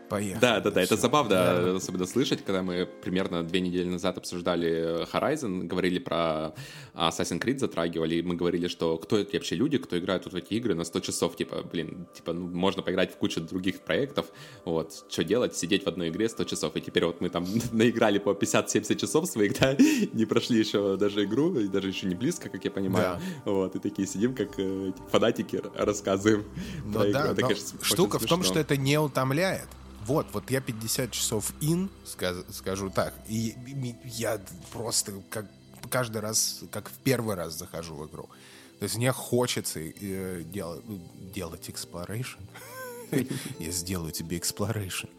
Поехали. 0.09 0.41
Да, 0.41 0.59
да, 0.59 0.71
да, 0.71 0.81
это 0.81 0.95
забавно, 0.97 1.29
да. 1.29 1.75
особенно 1.75 2.05
слышать, 2.05 2.43
когда 2.43 2.61
мы 2.61 2.85
примерно 2.85 3.43
две 3.43 3.59
недели 3.59 3.87
назад 3.87 4.17
обсуждали 4.17 5.05
Horizon, 5.11 5.63
говорили 5.63 5.99
про 5.99 6.53
Assassin's 6.93 7.39
Creed, 7.39 7.59
затрагивали, 7.59 8.15
и 8.15 8.21
мы 8.21 8.35
говорили, 8.35 8.67
что 8.67 8.97
кто 8.97 9.17
эти 9.17 9.35
вообще 9.35 9.55
люди, 9.55 9.77
кто 9.77 9.97
играет 9.97 10.23
тут 10.23 10.33
в 10.33 10.35
эти 10.35 10.53
игры 10.53 10.75
на 10.75 10.83
100 10.83 10.99
часов, 10.99 11.35
типа, 11.35 11.63
блин, 11.63 12.07
типа, 12.13 12.33
ну, 12.33 12.47
можно 12.47 12.83
поиграть 12.83 13.13
в 13.13 13.17
кучу 13.17 13.41
других 13.41 13.81
проектов, 13.81 14.27
вот, 14.63 15.05
что 15.09 15.23
делать, 15.23 15.55
сидеть 15.55 15.85
в 15.85 15.87
одной 15.87 16.09
игре 16.09 16.29
100 16.29 16.43
часов, 16.43 16.75
и 16.75 16.81
теперь 16.81 17.05
вот 17.05 17.21
мы 17.21 17.29
там 17.29 17.45
наиграли 17.71 18.19
по 18.19 18.31
50-70 18.31 18.95
часов 18.95 19.27
своих, 19.27 19.59
да, 19.59 19.75
не 20.13 20.25
прошли 20.25 20.59
еще 20.59 20.97
даже 20.97 21.23
игру, 21.23 21.59
и 21.59 21.67
даже 21.67 21.87
еще 21.87 22.07
не 22.07 22.15
близко, 22.15 22.49
как 22.49 22.63
я 22.63 22.71
понимаю, 22.71 23.19
да. 23.45 23.51
вот, 23.51 23.75
и 23.75 23.79
такие 23.79 24.07
сидим, 24.07 24.35
как 24.35 24.59
э, 24.59 24.91
фанатики, 25.09 25.61
рассказываем. 25.75 26.45
Ну 26.85 27.11
да, 27.11 27.31
это, 27.31 27.41
конечно, 27.41 27.79
штука 27.81 28.19
в 28.19 28.25
том, 28.25 28.43
что 28.43 28.59
это 28.59 28.77
не 28.77 28.99
утомляет. 28.99 29.67
Вот, 30.05 30.27
вот 30.33 30.51
я 30.51 30.61
50 30.61 31.11
часов 31.11 31.51
ин, 31.61 31.89
скажу, 32.05 32.43
скажу 32.51 32.89
так, 32.91 33.13
и, 33.27 33.55
и 33.65 33.95
я 34.03 34.39
просто 34.71 35.13
как 35.31 35.47
каждый 35.89 36.21
раз, 36.21 36.61
как 36.71 36.89
в 36.89 36.97
первый 37.03 37.35
раз 37.35 37.57
захожу 37.57 37.95
в 37.95 38.07
игру. 38.07 38.29
То 38.79 38.83
есть 38.83 38.97
мне 38.97 39.11
хочется 39.11 39.79
э, 39.79 40.43
дел, 40.45 40.81
делать 41.33 41.69
exploration. 41.69 42.41
Я 43.59 43.71
сделаю 43.71 44.11
тебе 44.11 44.37
exploration. 44.37 45.09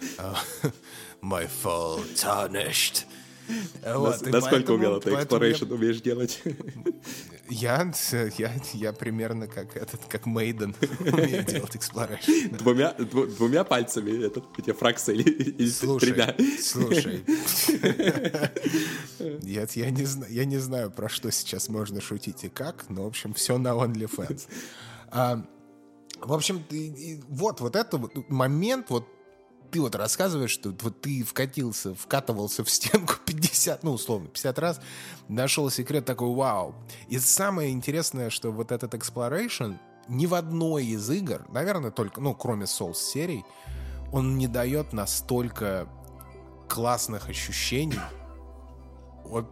My 1.22 1.48
fall 1.62 2.04
tarnished. 2.14 3.04
Вот, 3.82 4.26
Насколько 4.26 4.72
умело 4.72 5.00
ты 5.00 5.10
exploration 5.10 5.72
умеешь 5.72 6.00
делать? 6.00 6.42
Я, 7.48 7.92
я, 8.38 8.52
я 8.72 8.92
примерно 8.92 9.46
как 9.46 9.76
этот, 9.76 10.00
как 10.08 10.24
Мейден 10.24 10.74
умею 11.00 11.44
делать 11.44 11.76
exploration. 11.76 12.56
Двумя, 12.58 12.92
двумя 12.94 13.64
пальцами 13.64 14.24
этот, 14.24 14.46
эти 14.58 14.72
фраксы 14.72 15.14
или, 15.14 15.68
слушай, 15.70 16.12
тремя? 16.12 16.34
Слушай, 16.60 17.24
я, 19.42 19.66
я, 19.74 19.90
не 19.90 20.32
я 20.32 20.44
не 20.46 20.58
знаю, 20.58 20.90
про 20.90 21.08
что 21.08 21.30
сейчас 21.30 21.68
можно 21.68 22.00
шутить 22.00 22.44
и 22.44 22.48
как, 22.48 22.88
но, 22.88 23.04
в 23.04 23.08
общем, 23.08 23.34
все 23.34 23.58
на 23.58 23.68
OnlyFans. 23.68 24.48
А, 25.08 25.44
в 26.20 26.32
общем, 26.32 26.64
вот, 27.28 27.60
вот 27.60 27.76
это 27.76 27.98
вот 27.98 28.30
момент, 28.30 28.86
вот 28.88 29.06
ты 29.70 29.80
вот 29.80 29.94
рассказываешь, 29.96 30.50
что 30.52 30.74
вот 30.80 31.00
ты 31.00 31.22
вкатился, 31.24 31.94
вкатывался 31.94 32.64
в 32.64 32.70
стенку 32.70 33.16
50, 33.34 33.82
ну, 33.82 33.92
условно, 33.92 34.28
50 34.28 34.58
раз, 34.58 34.80
нашел 35.28 35.70
секрет 35.70 36.04
такой, 36.04 36.34
вау. 36.34 36.74
И 37.08 37.18
самое 37.18 37.70
интересное, 37.70 38.30
что 38.30 38.50
вот 38.50 38.72
этот 38.72 38.94
exploration 38.94 39.78
ни 40.08 40.26
в 40.26 40.34
одной 40.34 40.86
из 40.86 41.08
игр, 41.10 41.46
наверное, 41.48 41.90
только, 41.90 42.20
ну, 42.20 42.34
кроме 42.34 42.64
Souls 42.64 42.94
серий, 42.94 43.44
он 44.12 44.36
не 44.36 44.46
дает 44.46 44.92
настолько 44.92 45.88
классных 46.68 47.28
ощущений, 47.28 48.00
от, 49.30 49.46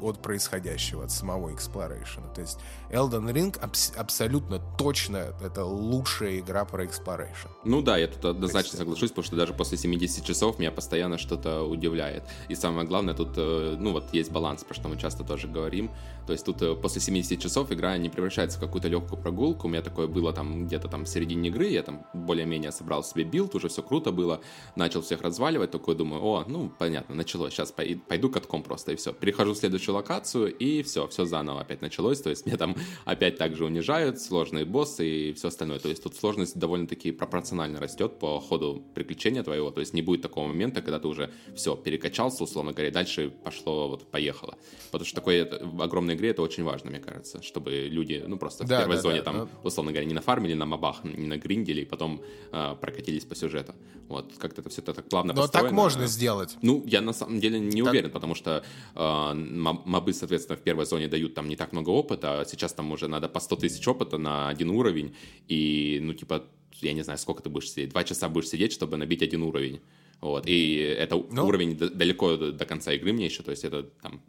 от 0.00 0.22
происходящего, 0.22 1.04
от 1.04 1.10
самого 1.10 1.50
Exploration. 1.50 2.32
То 2.34 2.40
есть 2.40 2.58
Elden 2.92 3.32
Ring 3.32 3.58
абс- 3.60 3.94
абсолютно 3.96 4.60
точно 4.76 5.34
это 5.42 5.64
лучшая 5.64 6.40
игра 6.40 6.66
про 6.66 6.84
Exploration. 6.84 7.48
Ну 7.64 7.80
да, 7.80 7.96
я 7.96 8.06
тут 8.06 8.24
однозначно 8.24 8.76
соглашусь, 8.78 9.10
потому 9.10 9.24
что 9.24 9.36
даже 9.36 9.54
после 9.54 9.78
70 9.78 10.24
часов 10.24 10.58
меня 10.58 10.70
постоянно 10.70 11.16
что-то 11.16 11.62
удивляет. 11.62 12.24
И 12.48 12.54
самое 12.54 12.86
главное, 12.86 13.14
тут, 13.14 13.30
э, 13.36 13.76
ну 13.78 13.92
вот 13.92 14.12
есть 14.12 14.30
баланс, 14.30 14.62
про 14.64 14.74
что 14.74 14.88
мы 14.88 14.98
часто 14.98 15.24
тоже 15.24 15.48
говорим. 15.48 15.90
То 16.26 16.32
есть 16.32 16.44
тут 16.44 16.60
э, 16.60 16.74
после 16.74 17.00
70 17.00 17.40
часов 17.40 17.72
игра 17.72 17.96
не 17.96 18.10
превращается 18.10 18.58
в 18.58 18.60
какую-то 18.60 18.88
легкую 18.88 19.20
прогулку. 19.20 19.68
У 19.68 19.70
меня 19.70 19.82
такое 19.82 20.06
было 20.06 20.34
там 20.34 20.66
где-то 20.66 20.88
там 20.88 21.04
в 21.04 21.08
середине 21.08 21.48
игры, 21.48 21.68
я 21.68 21.82
там 21.82 22.04
более-менее 22.12 22.72
собрал 22.72 23.02
себе 23.02 23.24
билд, 23.24 23.54
уже 23.54 23.68
все 23.68 23.82
круто 23.82 24.12
было, 24.12 24.40
начал 24.76 25.00
всех 25.00 25.22
разваливать, 25.22 25.70
такой 25.70 25.94
думаю, 25.94 26.22
о, 26.22 26.44
ну 26.46 26.70
понятно, 26.78 27.14
началось, 27.14 27.54
сейчас 27.54 27.72
пойду 27.72 28.28
катком 28.28 28.62
просто 28.62 28.92
и 28.92 28.96
все. 28.96 29.14
Перехожу 29.14 29.54
в 29.54 29.56
следующую 29.56 29.94
локацию 29.94 30.54
и 30.54 30.82
все, 30.82 31.06
все 31.08 31.24
заново 31.24 31.62
опять 31.62 31.80
началось, 31.80 32.20
то 32.20 32.28
есть 32.28 32.44
меня 32.44 32.58
там 32.58 32.76
опять 33.04 33.38
также 33.38 33.64
унижают, 33.64 34.20
сложные 34.20 34.64
боссы 34.64 35.08
и 35.08 35.32
все 35.32 35.48
остальное. 35.48 35.78
То 35.78 35.88
есть 35.88 36.02
тут 36.02 36.16
сложность 36.16 36.58
довольно-таки 36.58 37.12
пропорционально 37.12 37.80
растет 37.80 38.18
по 38.18 38.40
ходу 38.40 38.82
приключения 38.94 39.42
твоего, 39.42 39.70
то 39.70 39.80
есть 39.80 39.94
не 39.94 40.02
будет 40.02 40.22
такого 40.22 40.46
момента, 40.46 40.82
когда 40.82 40.98
ты 40.98 41.08
уже 41.08 41.30
все, 41.54 41.76
перекачался, 41.76 42.44
условно 42.44 42.72
говоря, 42.72 42.88
и 42.88 42.92
дальше 42.92 43.32
пошло, 43.44 43.88
вот 43.88 44.10
поехало. 44.10 44.56
Потому 44.90 45.06
что 45.06 45.16
такой 45.16 45.42
огромной 45.42 46.14
игре 46.14 46.30
это 46.30 46.42
очень 46.42 46.64
важно, 46.64 46.90
мне 46.90 47.00
кажется, 47.00 47.42
чтобы 47.42 47.88
люди, 47.90 48.22
ну 48.26 48.36
просто 48.36 48.64
да, 48.64 48.76
в 48.76 48.80
первой 48.80 48.96
да, 48.96 49.02
зоне 49.02 49.18
да, 49.18 49.24
там, 49.24 49.36
да. 49.36 49.48
условно 49.62 49.92
говоря, 49.92 50.06
не 50.06 50.14
нафармили 50.14 50.54
на 50.54 50.66
мобах, 50.66 51.04
не 51.04 51.26
нагриндили, 51.26 51.82
и 51.82 51.84
потом 51.84 52.22
э, 52.52 52.76
прокатились 52.80 53.24
по 53.24 53.34
сюжету. 53.34 53.74
Вот, 54.08 54.32
как-то 54.38 54.60
это 54.60 54.68
все 54.68 54.82
так 54.82 55.08
плавно 55.08 55.32
Но 55.32 55.42
построено. 55.42 55.68
так 55.68 55.76
можно 55.76 56.06
сделать. 56.06 56.56
Ну, 56.60 56.84
я 56.86 57.00
на 57.00 57.14
самом 57.14 57.40
деле 57.40 57.58
не 57.58 57.82
так... 57.82 57.92
уверен, 57.92 58.10
потому 58.10 58.34
что 58.34 58.62
э, 58.94 59.34
мобы, 59.34 60.12
соответственно, 60.12 60.58
в 60.58 60.60
первой 60.60 60.84
зоне 60.84 61.08
дают 61.08 61.34
там 61.34 61.48
не 61.48 61.56
так 61.56 61.72
много 61.72 61.90
опыта, 61.90 62.40
а 62.40 62.44
сейчас 62.44 62.71
там 62.74 62.92
уже 62.92 63.08
надо 63.08 63.28
по 63.28 63.40
100 63.40 63.56
тысяч 63.56 63.88
опыта 63.88 64.18
на 64.18 64.48
один 64.48 64.70
уровень, 64.70 65.14
и, 65.48 65.98
ну, 66.02 66.14
типа, 66.14 66.44
я 66.80 66.92
не 66.92 67.02
знаю, 67.02 67.18
сколько 67.18 67.42
ты 67.42 67.50
будешь 67.50 67.70
сидеть, 67.70 67.90
два 67.90 68.04
часа 68.04 68.28
будешь 68.28 68.48
сидеть, 68.48 68.72
чтобы 68.72 68.96
набить 68.96 69.22
один 69.22 69.42
уровень. 69.42 69.80
Вот, 70.20 70.46
и 70.46 70.76
это 70.76 71.16
ну, 71.16 71.46
уровень 71.46 71.76
далеко 71.76 72.36
до, 72.36 72.52
до 72.52 72.64
конца 72.64 72.92
игры 72.92 73.12
мне 73.12 73.26
еще, 73.26 73.42
то 73.42 73.50
есть 73.50 73.64
это 73.64 73.82
там 73.82 74.22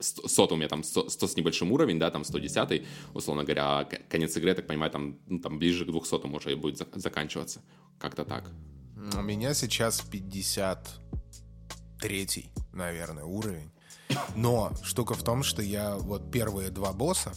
сот 0.00 0.50
у 0.50 0.56
меня 0.56 0.66
там 0.68 0.82
100, 0.82 1.10
100 1.10 1.26
с 1.28 1.36
небольшим 1.36 1.70
уровень, 1.72 1.98
да, 1.98 2.10
там 2.10 2.24
110, 2.24 2.82
условно 3.14 3.44
говоря, 3.44 3.78
а 3.78 3.84
конец 3.84 4.36
игры, 4.36 4.48
я 4.50 4.56
так 4.56 4.66
понимаю, 4.66 4.90
там, 4.90 5.18
ну, 5.28 5.38
там 5.38 5.58
ближе 5.58 5.84
к 5.84 5.90
200 5.90 6.26
уже 6.26 6.56
будет 6.56 6.76
за- 6.76 6.88
заканчиваться. 6.94 7.62
Как-то 7.98 8.24
так. 8.24 8.50
У 9.16 9.22
меня 9.22 9.54
сейчас 9.54 10.00
53 10.00 12.50
наверное, 12.72 13.24
уровень. 13.24 13.70
Но 14.34 14.72
штука 14.82 15.14
в 15.14 15.22
том, 15.22 15.42
что 15.42 15.62
я 15.62 15.96
вот 15.96 16.30
первые 16.30 16.70
два 16.70 16.92
босса, 16.92 17.32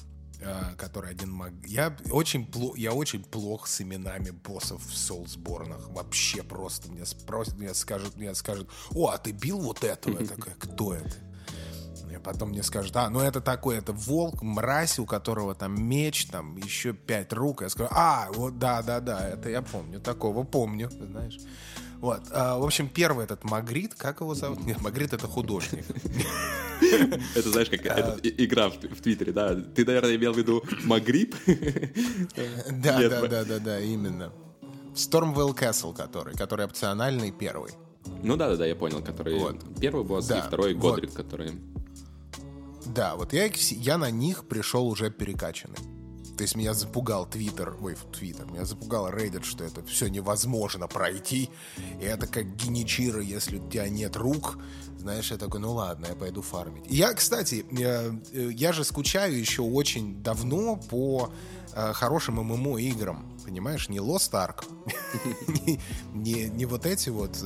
который 0.78 1.12
один 1.12 1.32
маг... 1.32 1.54
Я 1.66 1.96
очень, 2.12 2.46
пло... 2.46 2.76
я 2.76 2.94
очень 2.94 3.24
плох 3.24 3.68
с 3.68 3.82
именами 3.82 4.32
боссов 4.32 4.86
в 4.86 4.96
Соулсборнах. 4.96 5.90
Вообще 5.90 6.44
просто. 6.44 6.90
Мне 6.92 7.06
спросят, 7.06 7.58
мне 7.58 7.74
скажут, 7.74 8.16
мне 8.16 8.34
скажут, 8.36 8.70
о, 8.94 9.10
а 9.10 9.18
ты 9.18 9.32
бил 9.32 9.60
вот 9.60 9.84
этого? 9.84 10.20
Я 10.20 10.28
такой, 10.28 10.54
кто 10.60 10.94
это? 10.94 11.16
И 12.16 12.18
потом 12.18 12.50
мне 12.50 12.64
скажут, 12.64 12.96
а, 12.96 13.10
ну 13.10 13.20
это 13.20 13.42
такой, 13.42 13.78
это 13.78 13.92
волк, 13.92 14.42
мразь, 14.42 15.00
у 15.00 15.06
которого 15.06 15.54
там 15.54 15.82
меч, 15.82 16.28
там 16.28 16.56
еще 16.58 16.94
пять 16.94 17.34
рук. 17.34 17.62
Я 17.62 17.70
скажу, 17.70 17.90
а, 17.92 18.30
вот 18.32 18.58
да-да-да, 18.58 19.28
это 19.28 19.50
я 19.50 19.62
помню, 19.62 20.00
такого 20.00 20.44
помню, 20.44 20.90
знаешь. 20.90 21.38
Вот. 22.02 22.22
А, 22.32 22.58
в 22.58 22.64
общем, 22.64 22.88
первый 22.88 23.26
этот 23.26 23.44
Магрит, 23.44 23.96
как 23.96 24.22
его 24.22 24.36
зовут? 24.36 24.66
Нет, 24.66 24.82
Магрит 24.82 25.14
это 25.14 25.28
художник. 25.28 25.86
Это 27.36 27.50
знаешь, 27.50 27.70
как 27.70 27.86
а. 27.86 28.18
игра 28.22 28.70
в 28.70 28.78
Твиттере, 28.78 29.32
да? 29.32 29.56
Ты, 29.56 29.86
наверное, 29.86 30.16
имел 30.16 30.34
в 30.34 30.38
виду 30.38 30.64
Магриб? 30.84 31.36
Да, 32.70 33.00
да, 33.00 33.28
да, 33.28 33.44
да, 33.46 33.60
да, 33.60 33.80
именно. 33.80 34.32
Stormwell 34.94 35.58
Castle, 35.58 35.96
который, 35.96 36.36
который 36.36 36.66
опциональный 36.66 37.32
первый. 37.32 37.72
Ну 38.24 38.36
да, 38.38 38.50
да, 38.50 38.58
да, 38.58 38.66
я 38.66 38.76
понял, 38.76 39.02
который 39.02 39.40
вот. 39.40 39.80
первый 39.80 40.04
босс 40.04 40.28
да, 40.28 40.40
и 40.40 40.42
второй 40.42 40.74
Годрик, 40.74 41.12
вот. 41.12 41.18
который. 41.18 41.52
Да, 42.86 43.16
вот 43.16 43.34
я, 43.34 43.50
я 43.72 43.98
на 43.98 44.12
них 44.12 44.48
пришел 44.48 44.88
уже 44.88 45.10
перекачанный. 45.10 45.78
То 46.38 46.44
есть 46.44 46.56
меня 46.56 46.74
запугал 46.74 47.26
Твиттер, 47.26 47.78
ой, 47.82 47.96
Твиттер, 48.12 48.46
меня 48.52 48.66
запугал 48.66 49.10
Reddit, 49.10 49.44
что 49.44 49.64
это 49.64 49.84
все 49.86 50.08
невозможно 50.08 50.88
пройти. 50.88 51.50
И 52.00 52.04
это 52.04 52.28
как 52.28 52.56
геничира, 52.56 53.22
если 53.22 53.58
у 53.58 53.70
тебя 53.70 53.88
нет 53.90 54.16
рук. 54.16 54.58
Знаешь, 54.98 55.32
я 55.32 55.38
такой, 55.38 55.60
ну 55.60 55.74
ладно, 55.74 56.08
я 56.08 56.16
пойду 56.16 56.42
фармить. 56.42 56.86
Я, 56.88 57.14
кстати, 57.14 57.66
я, 57.72 58.12
э, 58.34 58.50
я 58.52 58.74
же 58.74 58.84
скучаю 58.84 59.38
еще 59.38 59.62
очень 59.62 60.22
давно 60.22 60.78
по 60.78 61.32
э, 61.74 61.94
хорошим 61.94 62.36
ММО-играм. 62.36 63.38
Понимаешь, 63.46 63.88
не 63.88 64.00
Lost 64.00 64.32
Ark, 64.32 64.66
не, 66.14 66.50
не 66.50 66.66
вот 66.66 66.86
эти 66.86 67.10
вот 67.10 67.38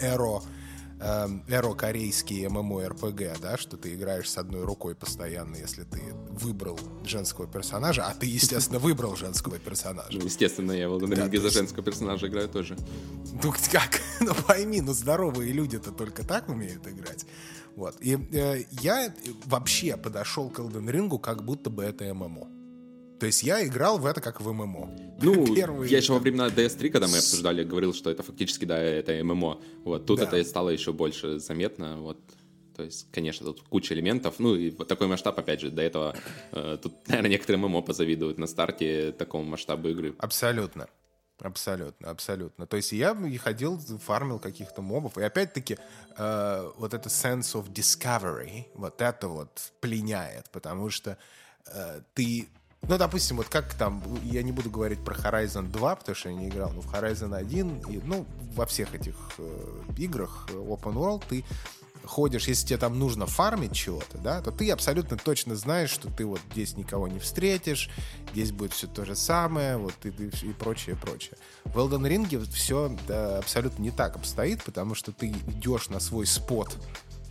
Эро... 0.00 0.38
Э, 0.38 0.61
Эм, 1.04 1.42
эро 1.48 1.74
корейские 1.74 2.48
ММО-РПГ, 2.48 3.40
да, 3.40 3.56
что 3.56 3.76
ты 3.76 3.94
играешь 3.94 4.30
с 4.30 4.38
одной 4.38 4.62
рукой 4.62 4.94
постоянно, 4.94 5.56
если 5.56 5.82
ты 5.82 6.00
выбрал 6.30 6.78
женского 7.04 7.48
персонажа, 7.48 8.06
а 8.06 8.14
ты, 8.14 8.26
естественно, 8.26 8.78
выбрал 8.78 9.16
женского 9.16 9.58
персонажа. 9.58 10.16
Ну, 10.16 10.24
естественно, 10.24 10.70
я 10.70 10.88
в 10.88 10.92
Elden 10.92 11.12
Ring 11.12 11.40
за 11.40 11.50
женского 11.50 11.82
персонажа 11.82 12.28
играю 12.28 12.48
тоже. 12.48 12.76
Ну, 13.42 13.52
как? 13.72 14.00
Ну, 14.20 14.32
пойми, 14.46 14.80
ну, 14.80 14.92
здоровые 14.92 15.52
люди-то 15.52 15.90
только 15.90 16.24
так 16.24 16.48
умеют 16.48 16.86
играть. 16.86 17.26
Вот. 17.74 17.96
И 18.00 18.16
э, 18.32 18.62
я 18.80 19.12
вообще 19.46 19.96
подошел 19.96 20.50
к 20.50 20.60
Elden 20.60 20.86
Ring 20.86 21.18
как 21.18 21.42
будто 21.42 21.68
бы 21.68 21.82
это 21.82 22.14
ММО. 22.14 22.61
То 23.22 23.26
есть 23.26 23.44
я 23.44 23.64
играл 23.64 23.98
в 23.98 24.06
это 24.06 24.20
как 24.20 24.40
в 24.40 24.52
ММО. 24.52 24.90
Ну, 25.22 25.54
Первые, 25.54 25.88
я 25.88 25.98
еще 25.98 26.12
во 26.12 26.18
времена 26.18 26.48
DS3, 26.48 26.88
когда 26.88 27.06
мы 27.06 27.18
обсуждали, 27.18 27.62
говорил, 27.62 27.94
что 27.94 28.10
это 28.10 28.24
фактически, 28.24 28.64
да, 28.64 28.76
это 28.76 29.12
ММО. 29.22 29.60
Вот, 29.84 30.06
тут 30.06 30.18
да. 30.18 30.24
это 30.24 30.42
стало 30.42 30.70
еще 30.70 30.92
больше 30.92 31.38
заметно, 31.38 31.98
вот. 31.98 32.18
То 32.76 32.82
есть, 32.82 33.06
конечно, 33.12 33.46
тут 33.46 33.62
куча 33.62 33.94
элементов. 33.94 34.40
Ну, 34.40 34.56
и 34.56 34.70
вот 34.70 34.88
такой 34.88 35.06
масштаб, 35.06 35.38
опять 35.38 35.60
же, 35.60 35.70
до 35.70 35.82
этого 35.82 36.16
э, 36.50 36.78
тут, 36.82 36.94
наверное, 37.06 37.30
некоторые 37.30 37.64
ММО 37.64 37.82
позавидуют 37.82 38.38
на 38.38 38.48
старте 38.48 39.12
такому 39.12 39.44
масштабу 39.44 39.88
игры. 39.90 40.16
Абсолютно. 40.18 40.88
Абсолютно, 41.38 42.10
абсолютно. 42.10 42.66
То 42.66 42.76
есть 42.76 42.90
я 42.90 43.16
ходил, 43.38 43.78
фармил 43.78 44.40
каких-то 44.40 44.82
мобов, 44.82 45.16
и 45.16 45.22
опять-таки 45.22 45.78
э, 46.16 46.70
вот 46.76 46.92
это 46.92 47.08
sense 47.08 47.54
of 47.54 47.72
discovery, 47.72 48.64
вот 48.74 49.00
это 49.00 49.28
вот 49.28 49.72
пленяет, 49.80 50.50
потому 50.50 50.90
что 50.90 51.16
э, 51.72 52.00
ты 52.14 52.48
ну, 52.88 52.98
допустим, 52.98 53.36
вот 53.36 53.48
как 53.48 53.74
там, 53.74 54.02
я 54.24 54.42
не 54.42 54.52
буду 54.52 54.68
говорить 54.70 55.04
про 55.04 55.14
Horizon 55.14 55.70
2, 55.70 55.96
потому 55.96 56.16
что 56.16 56.30
я 56.30 56.34
не 56.34 56.48
играл, 56.48 56.72
но 56.72 56.80
в 56.80 56.92
Horizon 56.92 57.34
1, 57.36 57.78
и, 57.88 58.00
ну, 58.04 58.26
во 58.54 58.66
всех 58.66 58.94
этих 58.94 59.14
э, 59.38 59.82
играх 59.98 60.48
э, 60.50 60.54
Open 60.54 60.94
World 60.94 61.24
ты 61.28 61.44
ходишь, 62.04 62.48
если 62.48 62.66
тебе 62.66 62.78
там 62.78 62.98
нужно 62.98 63.26
фармить 63.26 63.72
чего-то, 63.72 64.18
да, 64.18 64.40
то 64.42 64.50
ты 64.50 64.70
абсолютно 64.70 65.16
точно 65.16 65.54
знаешь, 65.54 65.90
что 65.90 66.10
ты 66.10 66.26
вот 66.26 66.40
здесь 66.52 66.76
никого 66.76 67.08
не 67.08 67.18
встретишь, 67.18 67.88
здесь 68.32 68.52
будет 68.52 68.72
все 68.72 68.86
то 68.86 69.04
же 69.04 69.14
самое, 69.14 69.76
вот 69.76 69.94
и, 70.04 70.08
и, 70.08 70.50
и 70.50 70.52
прочее, 70.52 70.96
прочее. 70.96 71.36
В 71.64 71.78
Elden 71.78 72.08
Ring 72.08 72.50
все 72.52 72.96
да, 73.06 73.38
абсолютно 73.38 73.82
не 73.82 73.90
так 73.90 74.16
обстоит, 74.16 74.62
потому 74.64 74.94
что 74.94 75.12
ты 75.12 75.28
идешь 75.28 75.88
на 75.88 76.00
свой 76.00 76.26
спот 76.26 76.76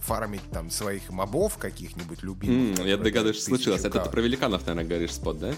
фармить 0.02 0.50
там 0.52 0.70
своих 0.70 1.10
мобов 1.10 1.58
каких-нибудь 1.58 2.24
любимых. 2.24 2.80
Mm, 2.80 2.88
я 2.88 2.98
догадываюсь, 2.98 3.38
что 3.38 3.46
случилось. 3.46 3.86
Это 3.86 4.00
ты 4.00 4.10
про 4.10 4.22
великанов, 4.22 4.66
наверное, 4.66 4.88
говоришь, 4.88 5.14
спот, 5.14 5.40
да? 5.40 5.54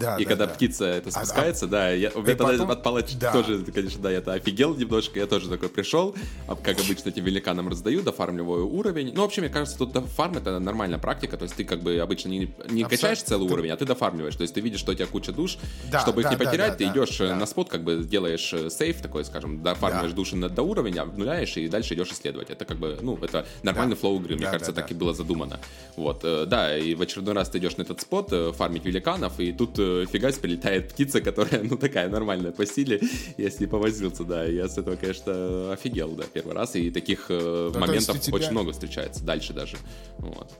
Да, 0.00 0.16
и 0.16 0.24
да, 0.24 0.28
когда 0.28 0.46
да. 0.46 0.54
птица 0.54 0.84
это 0.84 1.08
а, 1.08 1.12
спускается, 1.12 1.66
а, 1.66 1.68
да, 1.68 1.90
я, 1.90 2.10
я 2.14 2.36
потом... 2.36 2.70
от 2.70 2.82
палач 2.82 3.14
да. 3.14 3.32
тоже, 3.32 3.64
конечно, 3.64 4.02
да, 4.02 4.10
я 4.10 4.18
это 4.18 4.32
офигел 4.32 4.74
немножко, 4.74 5.18
я 5.18 5.26
тоже 5.26 5.48
такой 5.48 5.68
пришел, 5.68 6.14
а, 6.46 6.56
как 6.56 6.80
обычно 6.80 7.10
этим 7.10 7.24
великанам 7.24 7.68
раздаю, 7.68 8.02
дофармливаю 8.02 8.68
уровень. 8.68 9.12
Ну, 9.14 9.22
вообще, 9.22 9.40
мне 9.40 9.50
кажется, 9.50 9.78
тут 9.78 9.96
фарм 10.16 10.36
это 10.36 10.58
нормальная 10.58 10.98
практика, 10.98 11.36
то 11.36 11.44
есть 11.44 11.54
ты 11.54 11.64
как 11.64 11.80
бы 11.80 11.98
обычно 11.98 12.28
не, 12.28 12.54
не 12.68 12.84
качаешь 12.84 13.22
целый 13.22 13.48
ты... 13.48 13.54
уровень, 13.54 13.70
а 13.70 13.76
ты 13.76 13.84
дофармливаешь, 13.84 14.36
то 14.36 14.42
есть 14.42 14.54
ты 14.54 14.60
видишь, 14.60 14.80
что 14.80 14.92
у 14.92 14.94
тебя 14.94 15.06
куча 15.06 15.32
душ, 15.32 15.58
да, 15.90 16.00
чтобы 16.00 16.22
да, 16.22 16.30
их 16.30 16.38
не 16.38 16.44
потерять, 16.44 16.72
да, 16.72 16.76
ты 16.78 16.86
да, 16.86 16.92
идешь 16.92 17.18
да. 17.18 17.36
на 17.36 17.46
спот, 17.46 17.68
как 17.68 17.82
бы 17.82 18.04
делаешь 18.04 18.52
э, 18.52 18.70
сейф 18.70 19.00
такой, 19.00 19.24
скажем, 19.24 19.62
дофармливаешь 19.62 20.12
да. 20.12 20.16
души 20.16 20.36
до 20.36 20.62
уровня, 20.62 21.02
обнуляешь 21.02 21.56
и 21.56 21.68
дальше 21.68 21.94
идешь 21.94 22.10
исследовать. 22.12 22.50
Это 22.50 22.64
как 22.64 22.78
бы, 22.78 22.98
ну, 23.00 23.18
это 23.22 23.46
нормальный 23.62 23.94
да. 23.94 24.00
флоу 24.00 24.20
игры, 24.20 24.34
мне 24.36 24.44
да, 24.44 24.52
кажется, 24.52 24.72
да, 24.72 24.80
так 24.82 24.90
да. 24.90 24.94
и 24.94 24.98
было 24.98 25.14
задумано. 25.14 25.58
Вот, 25.96 26.20
э, 26.24 26.46
да, 26.46 26.76
и 26.76 26.94
в 26.94 27.02
очередной 27.02 27.34
раз 27.34 27.48
ты 27.50 27.58
идешь 27.58 27.76
на 27.76 27.82
этот 27.82 28.00
спот, 28.00 28.32
э, 28.32 28.52
фармить 28.52 28.84
великанов, 28.84 29.38
и 29.40 29.52
тут 29.52 29.75
фига 29.76 30.32
себе 30.32 30.50
летает 30.50 30.92
птица, 30.92 31.20
которая, 31.20 31.62
ну, 31.62 31.76
такая 31.76 32.08
нормальная 32.08 32.52
по 32.52 32.66
силе. 32.66 33.00
Я 33.36 33.50
с 33.50 33.60
ней 33.60 33.66
повозился, 33.66 34.24
да. 34.24 34.44
Я 34.44 34.68
с 34.68 34.78
этого, 34.78 34.96
конечно, 34.96 35.72
офигел, 35.72 36.12
да, 36.12 36.24
первый 36.32 36.54
раз. 36.54 36.74
И 36.76 36.90
таких 36.90 37.26
э, 37.28 37.70
да, 37.72 37.78
моментов 37.78 38.20
тебя... 38.20 38.36
очень 38.36 38.50
много 38.50 38.72
встречается. 38.72 39.24
Дальше 39.24 39.52
даже. 39.52 39.76
Вот. 40.18 40.52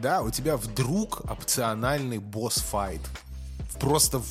Да, 0.00 0.22
у 0.22 0.30
тебя 0.30 0.56
вдруг 0.56 1.22
опциональный 1.30 2.18
босс-файт. 2.18 3.00
Просто, 3.80 4.22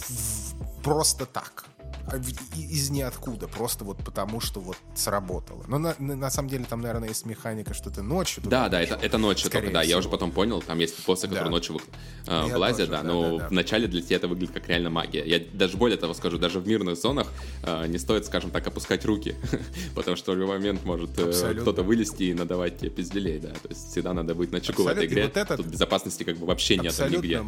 просто 0.84 1.26
так. 1.26 1.66
А 2.08 2.18
из 2.56 2.90
ниоткуда, 2.90 3.48
просто 3.48 3.84
вот 3.84 3.98
потому 3.98 4.40
что 4.40 4.60
вот 4.60 4.78
сработало. 4.96 5.64
Но 5.68 5.80
на, 5.80 5.96
на 5.98 6.30
самом 6.30 6.50
деле 6.50 6.66
там, 6.66 6.82
наверное, 6.82 7.10
есть 7.10 7.26
механика, 7.26 7.74
что 7.74 7.90
ты 7.90 8.02
ночью... 8.04 8.44
Да, 8.46 8.70
да, 8.70 8.82
это, 8.82 8.96
это 8.96 9.18
ночью 9.18 9.50
только, 9.50 9.72
да, 9.72 9.82
всего. 9.82 9.92
я 9.92 9.98
уже 9.98 10.10
потом 10.10 10.32
понял, 10.32 10.62
там 10.62 10.78
есть 10.80 11.04
боссы, 11.06 11.24
которые 11.24 11.46
да. 11.46 11.52
ночью 11.52 11.80
э, 12.28 12.44
вылазят, 12.44 12.90
да, 12.90 13.02
но 13.02 13.38
да, 13.38 13.38
да. 13.38 13.48
вначале 13.50 13.88
для 13.88 14.02
тебя 14.02 14.18
это 14.18 14.28
выглядит 14.28 14.54
как 14.54 14.70
реально 14.70 14.90
магия. 14.92 15.26
Я 15.26 15.42
даже 15.54 15.78
более 15.78 15.98
того 15.98 16.14
скажу, 16.14 16.38
даже 16.38 16.60
в 16.60 16.68
мирных 16.68 16.98
зонах 16.98 17.28
э, 17.64 17.88
не 17.88 17.98
стоит, 17.98 18.26
скажем 18.26 18.52
так, 18.52 18.68
опускать 18.68 19.04
руки, 19.06 19.36
потому 19.96 20.16
что 20.16 20.34
в 20.34 20.38
любой 20.38 20.58
момент 20.58 20.86
может 20.86 21.18
э, 21.18 21.56
кто-то 21.60 21.82
вылезти 21.82 22.24
и 22.24 22.34
надавать 22.34 22.78
тебе 22.78 22.92
пизделей, 22.92 23.40
да, 23.40 23.50
то 23.50 23.70
есть 23.70 23.92
всегда 23.92 24.14
надо 24.14 24.36
быть 24.36 24.52
на 24.52 24.62
чеку 24.62 24.84
в 24.84 24.88
этой 24.88 25.08
игре, 25.08 25.24
вот 25.24 25.38
этот... 25.38 25.58
тут 25.58 25.66
безопасности 25.66 26.24
как 26.24 26.38
бы 26.38 26.46
вообще 26.46 26.78
нет 26.78 26.94
нигде 27.10 27.44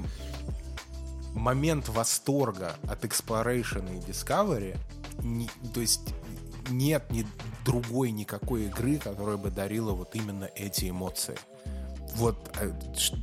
момент 1.38 1.89
восторга 1.89 2.76
от 2.89 3.06
Exploration 3.06 3.95
и 3.95 4.00
Discovery, 4.00 4.78
не, 5.19 5.50
то 5.73 5.82
есть 5.82 6.13
нет 6.69 7.10
ни 7.12 7.26
другой 7.65 8.12
никакой 8.12 8.65
игры, 8.65 8.97
которая 8.97 9.38
бы 9.38 9.50
дарила 9.50 9.91
вот 9.91 10.15
именно 10.15 10.50
эти 10.56 10.89
эмоции. 10.89 11.38
Вот 12.15 12.50
э, 12.60 12.71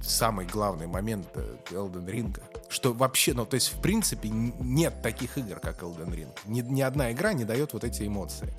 самый 0.03 0.47
главный 0.47 0.87
момент 0.87 1.27
э, 1.35 1.57
Elden 1.71 2.07
Ring. 2.07 2.41
Что 2.69 2.93
вообще, 2.93 3.35
ну, 3.35 3.45
то 3.45 3.55
есть, 3.55 3.73
в 3.73 3.81
принципе, 3.81 4.29
нет 4.29 5.03
таких 5.03 5.37
игр, 5.37 5.59
как 5.59 5.83
Elden 5.83 6.11
Ring. 6.11 6.31
Ни, 6.47 6.61
ни 6.61 6.81
одна 6.81 7.13
игра 7.13 7.33
не 7.33 7.45
дает 7.45 7.73
вот 7.73 7.85
эти 7.85 8.07
эмоции. 8.07 8.53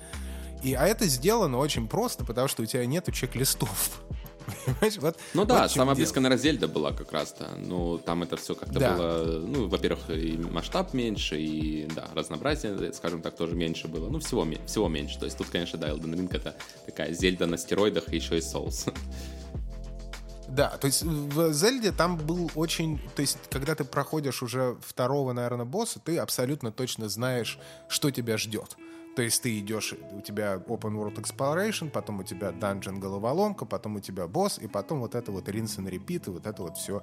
И, 0.63 0.73
а 0.73 0.85
это 0.87 1.05
сделано 1.07 1.57
очень 1.57 1.87
просто, 1.87 2.25
потому 2.25 2.47
что 2.47 2.63
у 2.63 2.65
тебя 2.65 2.85
нету 2.85 3.11
чек-листов. 3.11 4.01
Вот, 4.99 5.17
ну 5.33 5.45
да, 5.45 5.63
вот 5.63 5.71
самая 5.71 5.95
близкая, 5.95 6.21
наверное, 6.21 6.41
Зельда 6.41 6.67
была 6.67 6.91
как 6.91 7.11
раз-то. 7.11 7.49
Ну, 7.57 7.97
там 7.97 8.23
это 8.23 8.37
все 8.37 8.55
как-то 8.55 8.79
да. 8.79 8.95
было, 8.95 9.39
ну, 9.39 9.67
во-первых, 9.67 10.09
и 10.09 10.37
масштаб 10.37 10.93
меньше, 10.93 11.39
и, 11.39 11.87
да, 11.95 12.09
разнообразие, 12.13 12.93
скажем 12.93 13.21
так, 13.21 13.35
тоже 13.35 13.55
меньше 13.55 13.87
было. 13.87 14.09
Ну, 14.09 14.19
всего, 14.19 14.45
всего 14.65 14.87
меньше. 14.87 15.19
То 15.19 15.25
есть 15.25 15.37
тут, 15.37 15.47
конечно, 15.49 15.79
да, 15.79 15.89
Elden 15.89 16.15
Ring 16.15 16.29
это 16.35 16.55
такая 16.85 17.13
Зельда 17.13 17.45
на 17.47 17.57
стероидах, 17.57 18.11
и 18.13 18.15
еще 18.15 18.37
и 18.37 18.41
Souls. 18.41 18.93
Да, 20.47 20.69
то 20.77 20.87
есть 20.87 21.03
в 21.03 21.53
Зельде 21.53 21.91
там 21.91 22.17
был 22.17 22.51
очень... 22.55 23.01
То 23.15 23.21
есть 23.21 23.37
когда 23.49 23.75
ты 23.75 23.83
проходишь 23.83 24.43
уже 24.43 24.77
второго, 24.79 25.33
наверное, 25.33 25.65
босса, 25.65 25.99
ты 25.99 26.17
абсолютно 26.17 26.71
точно 26.71 27.09
знаешь, 27.09 27.59
что 27.89 28.11
тебя 28.11 28.37
ждет. 28.37 28.77
То 29.15 29.21
есть 29.21 29.41
ты 29.41 29.59
идешь, 29.59 29.93
у 30.11 30.21
тебя 30.21 30.55
Open 30.67 30.93
World 30.93 31.15
Exploration, 31.15 31.89
потом 31.89 32.19
у 32.19 32.23
тебя 32.23 32.49
Dungeon 32.49 32.99
головоломка, 32.99 33.65
потом 33.65 33.95
у 33.95 33.99
тебя 34.01 34.27
босс, 34.27 34.59
и 34.59 34.67
потом 34.67 34.99
вот 34.99 35.15
это 35.15 35.31
вот 35.31 35.47
rinse 35.47 35.79
and 35.79 35.89
repeat, 35.89 36.27
и 36.27 36.29
вот 36.31 36.45
это 36.45 36.61
вот 36.61 36.77
все 36.77 37.01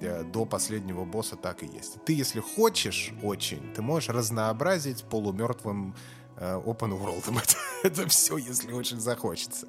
э, 0.00 0.24
до 0.24 0.46
последнего 0.46 1.04
босса 1.04 1.36
так 1.36 1.62
и 1.62 1.66
есть. 1.66 2.02
Ты, 2.04 2.14
если 2.14 2.40
хочешь 2.40 3.12
очень, 3.22 3.74
ты 3.74 3.82
можешь 3.82 4.08
разнообразить 4.08 5.04
полумертвым 5.04 5.94
э, 6.36 6.60
open 6.64 6.98
world. 6.98 7.24
Это, 7.82 8.08
все, 8.08 8.38
если 8.38 8.72
очень 8.72 8.98
захочется. 8.98 9.66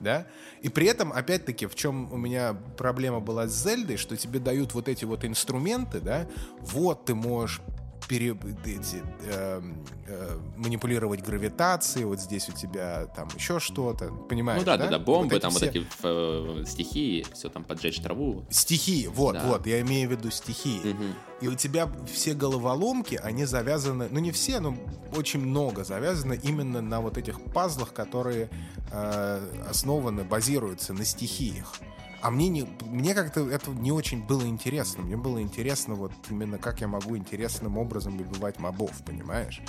Да? 0.00 0.26
И 0.62 0.68
при 0.70 0.86
этом, 0.86 1.12
опять-таки, 1.12 1.66
в 1.66 1.74
чем 1.74 2.12
у 2.12 2.16
меня 2.16 2.54
проблема 2.76 3.20
была 3.20 3.46
с 3.46 3.62
Зельдой, 3.62 3.98
что 3.98 4.16
тебе 4.16 4.38
дают 4.38 4.74
вот 4.74 4.88
эти 4.88 5.04
вот 5.04 5.24
инструменты, 5.24 6.00
да, 6.00 6.26
вот 6.60 7.04
ты 7.04 7.14
можешь 7.14 7.60
пере, 8.08 8.36
эти, 8.64 9.02
э, 9.22 9.62
э, 10.06 10.38
манипулировать 10.56 11.22
гравитацией, 11.22 12.04
вот 12.04 12.20
здесь 12.20 12.48
у 12.48 12.52
тебя 12.52 13.06
там 13.16 13.28
еще 13.34 13.60
что-то, 13.60 14.08
понимаешь? 14.28 14.60
Ну 14.60 14.66
да, 14.66 14.76
да, 14.76 14.88
да, 14.88 14.98
бомбы, 14.98 15.34
вот 15.34 15.42
там 15.42 15.50
все... 15.50 15.66
вот 15.66 15.76
эти 15.76 15.86
э, 16.02 16.64
стихии, 16.66 17.26
все 17.32 17.48
там 17.48 17.64
поджечь 17.64 18.00
траву. 18.00 18.44
Стихии, 18.50 19.06
вот, 19.06 19.34
да. 19.34 19.44
вот, 19.44 19.66
я 19.66 19.80
имею 19.80 20.08
в 20.08 20.12
виду 20.12 20.30
стихии. 20.30 20.90
Угу. 20.90 21.04
И 21.42 21.48
у 21.48 21.54
тебя 21.54 21.90
все 22.12 22.34
головоломки, 22.34 23.20
они 23.22 23.44
завязаны, 23.44 24.08
ну 24.10 24.20
не 24.20 24.32
все, 24.32 24.60
но 24.60 24.76
очень 25.16 25.40
много 25.40 25.84
завязаны 25.84 26.38
именно 26.42 26.80
на 26.80 27.00
вот 27.00 27.18
этих 27.18 27.42
пазлах, 27.52 27.92
которые 27.92 28.48
э, 28.92 29.66
основаны, 29.68 30.24
базируются 30.24 30.92
на 30.92 31.04
стихиях. 31.04 31.74
А 32.24 32.30
мне, 32.30 32.48
не, 32.48 32.66
мне 32.86 33.12
как-то 33.14 33.50
это 33.50 33.70
не 33.70 33.92
очень 33.92 34.24
было 34.24 34.46
интересно. 34.46 35.02
Мне 35.02 35.14
было 35.14 35.42
интересно 35.42 35.94
вот 35.94 36.10
именно 36.30 36.56
как 36.56 36.80
я 36.80 36.88
могу 36.88 37.18
интересным 37.18 37.76
образом 37.76 38.18
убивать 38.18 38.58
мобов, 38.58 38.92
понимаешь? 39.04 39.60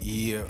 И 0.00 0.40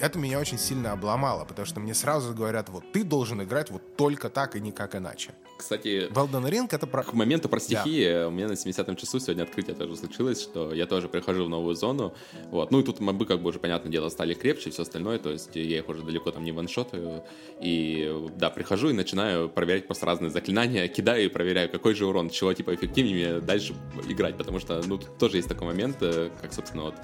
это 0.00 0.18
меня 0.18 0.40
очень 0.40 0.58
сильно 0.58 0.92
обломало, 0.92 1.44
потому 1.44 1.66
что 1.66 1.80
мне 1.80 1.94
сразу 1.94 2.34
говорят, 2.34 2.68
вот 2.70 2.84
ты 2.92 3.04
должен 3.04 3.42
играть 3.42 3.70
вот 3.70 3.96
только 3.96 4.30
так 4.30 4.56
и 4.56 4.60
никак 4.60 4.96
иначе. 4.96 5.30
Кстати, 5.62 6.08
Elden 6.10 6.50
Ring 6.50 6.66
это 6.72 6.88
про... 6.88 7.04
К 7.04 7.12
моменту 7.12 7.48
про 7.48 7.60
стихии. 7.60 8.12
Да. 8.12 8.26
у 8.26 8.32
меня 8.32 8.48
на 8.48 8.54
70-м 8.54 8.96
часу 8.96 9.20
сегодня 9.20 9.44
открытие 9.44 9.76
тоже 9.76 9.94
случилось, 9.94 10.42
что 10.42 10.74
я 10.74 10.86
тоже 10.86 11.08
прихожу 11.08 11.44
в 11.44 11.48
новую 11.48 11.76
зону, 11.76 12.14
вот, 12.50 12.72
ну 12.72 12.80
и 12.80 12.82
тут 12.82 12.98
мобы 12.98 13.26
как 13.26 13.40
бы 13.40 13.50
уже, 13.50 13.60
понятное 13.60 13.92
дело, 13.92 14.08
стали 14.08 14.34
крепче 14.34 14.70
и 14.70 14.72
все 14.72 14.82
остальное, 14.82 15.20
то 15.20 15.30
есть 15.30 15.54
я 15.54 15.78
их 15.78 15.88
уже 15.88 16.02
далеко 16.02 16.32
там 16.32 16.42
не 16.42 16.50
ваншотаю, 16.50 17.22
и 17.60 18.12
да, 18.36 18.50
прихожу 18.50 18.90
и 18.90 18.92
начинаю 18.92 19.48
проверять 19.48 19.86
просто 19.86 20.04
разные 20.04 20.30
заклинания, 20.30 20.88
кидаю 20.88 21.26
и 21.26 21.28
проверяю, 21.28 21.70
какой 21.70 21.94
же 21.94 22.06
урон, 22.06 22.28
чего 22.30 22.52
типа 22.52 22.74
эффективнее 22.74 23.40
дальше 23.40 23.74
играть, 24.08 24.36
потому 24.36 24.58
что, 24.58 24.82
ну, 24.84 24.98
тут 24.98 25.16
тоже 25.16 25.36
есть 25.36 25.48
такой 25.48 25.68
момент, 25.68 25.98
э, 26.00 26.30
как, 26.40 26.52
собственно, 26.52 26.84
вот 26.84 26.94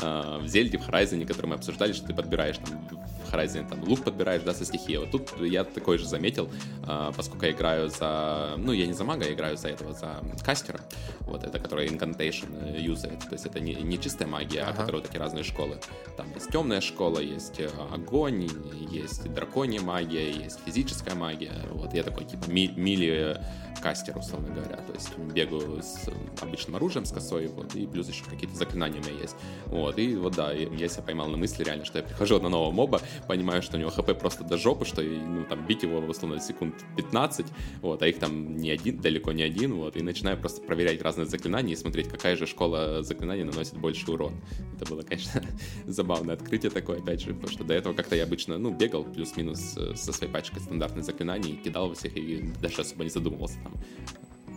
э, 0.00 0.38
в 0.42 0.48
Зельде, 0.48 0.78
в 0.78 0.88
Horizon, 0.88 1.22
который 1.28 1.46
мы 1.46 1.54
обсуждали, 1.54 1.92
что 1.92 2.06
ты 2.06 2.14
подбираешь 2.14 2.56
там 2.58 2.88
в 2.88 3.32
Horizon, 3.32 3.68
там, 3.68 3.84
лук 3.84 4.04
подбираешь, 4.04 4.42
да, 4.42 4.54
со 4.54 4.64
стихией, 4.64 4.98
вот 4.98 5.10
тут 5.10 5.40
я 5.40 5.64
такой 5.64 5.98
же 5.98 6.06
заметил, 6.06 6.50
э, 6.86 7.12
поскольку 7.16 7.44
я 7.44 7.52
играю 7.52 7.88
за 7.88 8.54
ну, 8.56 8.72
я 8.72 8.86
не 8.86 8.94
за 8.94 9.04
мага, 9.04 9.26
я 9.26 9.34
играю 9.34 9.56
за 9.56 9.68
этого, 9.68 9.92
за 9.92 10.20
кастера, 10.44 10.80
вот, 11.20 11.44
это, 11.44 11.58
который 11.58 11.86
incantation 11.88 12.76
э, 12.76 12.80
юзает, 12.80 13.20
то 13.20 13.32
есть 13.32 13.46
это 13.46 13.60
не, 13.60 13.74
не 13.74 13.98
чистая 14.00 14.26
магия, 14.26 14.62
а 14.62 14.70
ага. 14.70 14.72
а 14.72 14.80
которые 14.80 15.02
такие 15.02 15.20
разные 15.20 15.44
школы. 15.44 15.78
Там 16.16 16.26
есть 16.34 16.48
темная 16.50 16.80
школа, 16.80 17.20
есть 17.20 17.60
э, 17.60 17.70
огонь, 17.92 18.48
есть 18.90 19.32
драконья 19.32 19.80
магия, 19.80 20.30
есть 20.30 20.58
физическая 20.64 21.14
магия, 21.14 21.54
вот, 21.70 21.92
я 21.94 22.02
такой, 22.02 22.24
типа, 22.24 22.50
ми, 22.50 22.68
мили 22.76 23.38
кастер, 23.82 24.16
условно 24.16 24.48
говоря, 24.48 24.76
то 24.76 24.92
есть 24.92 25.16
бегаю 25.18 25.82
с 25.82 26.08
обычным 26.40 26.76
оружием, 26.76 27.04
с 27.04 27.12
косой, 27.12 27.46
вот, 27.48 27.74
и 27.74 27.86
плюс 27.86 28.08
еще 28.08 28.24
какие-то 28.24 28.56
заклинания 28.56 29.00
у 29.00 29.04
меня 29.04 29.20
есть, 29.20 29.36
вот, 29.66 29.98
и 29.98 30.16
вот, 30.16 30.34
да, 30.34 30.52
я 30.52 30.88
себя 30.88 31.02
поймал 31.02 31.17
на 31.26 31.36
мысли 31.36 31.64
реально, 31.64 31.84
что 31.84 31.98
я 31.98 32.04
прихожу 32.04 32.40
на 32.40 32.48
нового 32.48 32.70
моба, 32.70 33.00
понимаю, 33.26 33.62
что 33.62 33.76
у 33.76 33.80
него 33.80 33.90
хп 33.90 34.18
просто 34.18 34.44
до 34.44 34.56
жопы, 34.56 34.84
что, 34.84 35.02
ну, 35.02 35.44
там, 35.44 35.66
бить 35.66 35.82
его, 35.82 36.00
в 36.00 36.10
основном, 36.10 36.40
секунд 36.40 36.74
15, 36.96 37.46
вот, 37.82 38.02
а 38.02 38.08
их 38.08 38.18
там 38.18 38.56
не 38.56 38.70
один, 38.70 38.98
далеко 38.98 39.32
не 39.32 39.42
один, 39.42 39.74
вот, 39.74 39.96
и 39.96 40.02
начинаю 40.02 40.38
просто 40.38 40.60
проверять 40.62 41.02
разные 41.02 41.26
заклинания 41.26 41.74
и 41.74 41.76
смотреть, 41.76 42.08
какая 42.08 42.36
же 42.36 42.46
школа 42.46 43.02
заклинаний 43.02 43.44
наносит 43.44 43.76
больше 43.76 44.10
урон. 44.10 44.34
Это 44.76 44.90
было, 44.90 45.02
конечно, 45.02 45.42
забавное 45.86 46.34
открытие 46.34 46.70
такое, 46.70 46.98
опять 46.98 47.20
же, 47.20 47.34
потому 47.34 47.52
что 47.52 47.64
до 47.64 47.74
этого 47.74 47.94
как-то 47.94 48.16
я 48.16 48.24
обычно, 48.24 48.58
ну, 48.58 48.70
бегал 48.70 49.04
плюс-минус 49.04 49.76
э, 49.76 49.94
со 49.94 50.12
своей 50.12 50.32
пачкой 50.32 50.60
стандартных 50.60 51.04
заклинаний, 51.04 51.56
кидал 51.56 51.88
во 51.88 51.94
всех 51.94 52.16
и 52.16 52.52
даже 52.60 52.82
особо 52.82 53.04
не 53.04 53.10
задумывался 53.10 53.58
там, 53.62 53.72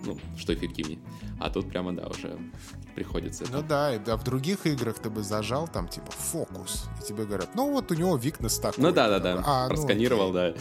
ну, 0.06 0.18
что 0.38 0.54
эффективнее. 0.54 1.00
А 1.40 1.50
тут 1.50 1.70
прямо, 1.70 1.94
да, 1.94 2.08
уже 2.08 2.38
приходится. 2.96 3.46
Ну 3.52 3.62
да, 3.62 3.90
а 3.90 4.18
в 4.18 4.24
других 4.24 4.66
играх 4.66 5.00
ты 5.00 5.10
бы 5.10 5.24
зажал 5.24 5.68
там, 5.68 5.88
типа, 5.88 6.12
фокус, 6.12 6.86
и 7.02 7.06
тебе 7.06 7.26
говорят, 7.26 7.56
ну 7.56 7.72
вот 7.72 7.92
у 7.92 7.96
него 7.96 8.16
викнес 8.18 8.60
такой. 8.60 8.84
Ну 8.84 8.92
да, 8.92 9.10
да, 9.10 9.20
да, 9.20 9.44
а, 9.46 9.68
ну, 9.68 9.76
просканировал, 9.76 10.28
ну, 10.28 10.34
да, 10.34 10.54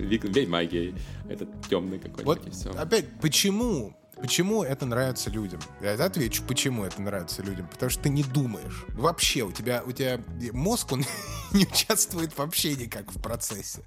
Вик, 0.00 0.24
бей 0.24 0.46
магией, 0.46 0.94
этот 1.28 1.48
темный 1.68 1.98
какой-нибудь, 1.98 2.24
вот, 2.24 2.46
и 2.46 2.50
все. 2.50 2.70
Опять, 2.70 3.20
почему 3.20 3.94
Почему 4.16 4.64
это 4.64 4.86
нравится 4.86 5.28
людям? 5.28 5.60
Я 5.82 5.92
отвечу, 5.92 6.42
почему 6.48 6.84
это 6.84 7.02
нравится 7.02 7.42
людям. 7.42 7.68
Потому 7.68 7.90
что 7.90 8.04
ты 8.04 8.08
не 8.08 8.22
думаешь. 8.22 8.86
Вообще, 8.88 9.42
у 9.42 9.52
тебя, 9.52 9.82
у 9.84 9.92
тебя 9.92 10.20
мозг, 10.52 10.92
он 10.92 11.04
не 11.52 11.64
участвует 11.64 12.36
вообще 12.38 12.74
никак 12.76 13.14
в 13.14 13.20
процессе. 13.20 13.82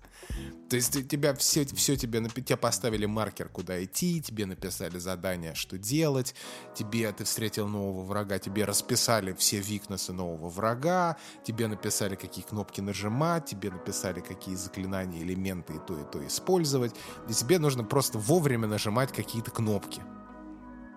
То 0.70 0.76
есть 0.76 1.08
тебя 1.08 1.34
все, 1.34 1.66
все 1.66 1.96
тебе, 1.96 2.24
тебе 2.30 2.56
поставили 2.56 3.08
маркер, 3.08 3.50
куда 3.50 3.84
идти, 3.84 4.22
тебе 4.22 4.46
написали 4.46 5.00
задание, 5.00 5.56
что 5.56 5.80
делать, 5.80 6.36
тебе 6.76 7.12
ты 7.12 7.24
встретил 7.24 7.68
нового 7.68 8.04
врага, 8.04 8.38
тебе 8.38 8.66
расписали 8.66 9.34
все 9.34 9.60
викнесы 9.60 10.14
нового 10.14 10.48
врага, 10.48 11.18
тебе 11.44 11.68
написали, 11.68 12.16
какие 12.16 12.46
кнопки 12.46 12.82
нажимать, 12.82 13.46
тебе 13.46 13.72
написали, 13.72 14.20
какие 14.20 14.54
заклинания, 14.56 15.24
элементы 15.24 15.74
и 15.74 15.80
то, 15.80 16.00
и 16.00 16.04
то 16.12 16.26
использовать. 16.28 16.94
И 17.28 17.34
тебе 17.34 17.58
нужно 17.58 17.84
просто 17.84 18.20
вовремя 18.20 18.68
нажимать 18.68 19.12
какие-то 19.12 19.50
кнопки 19.50 20.02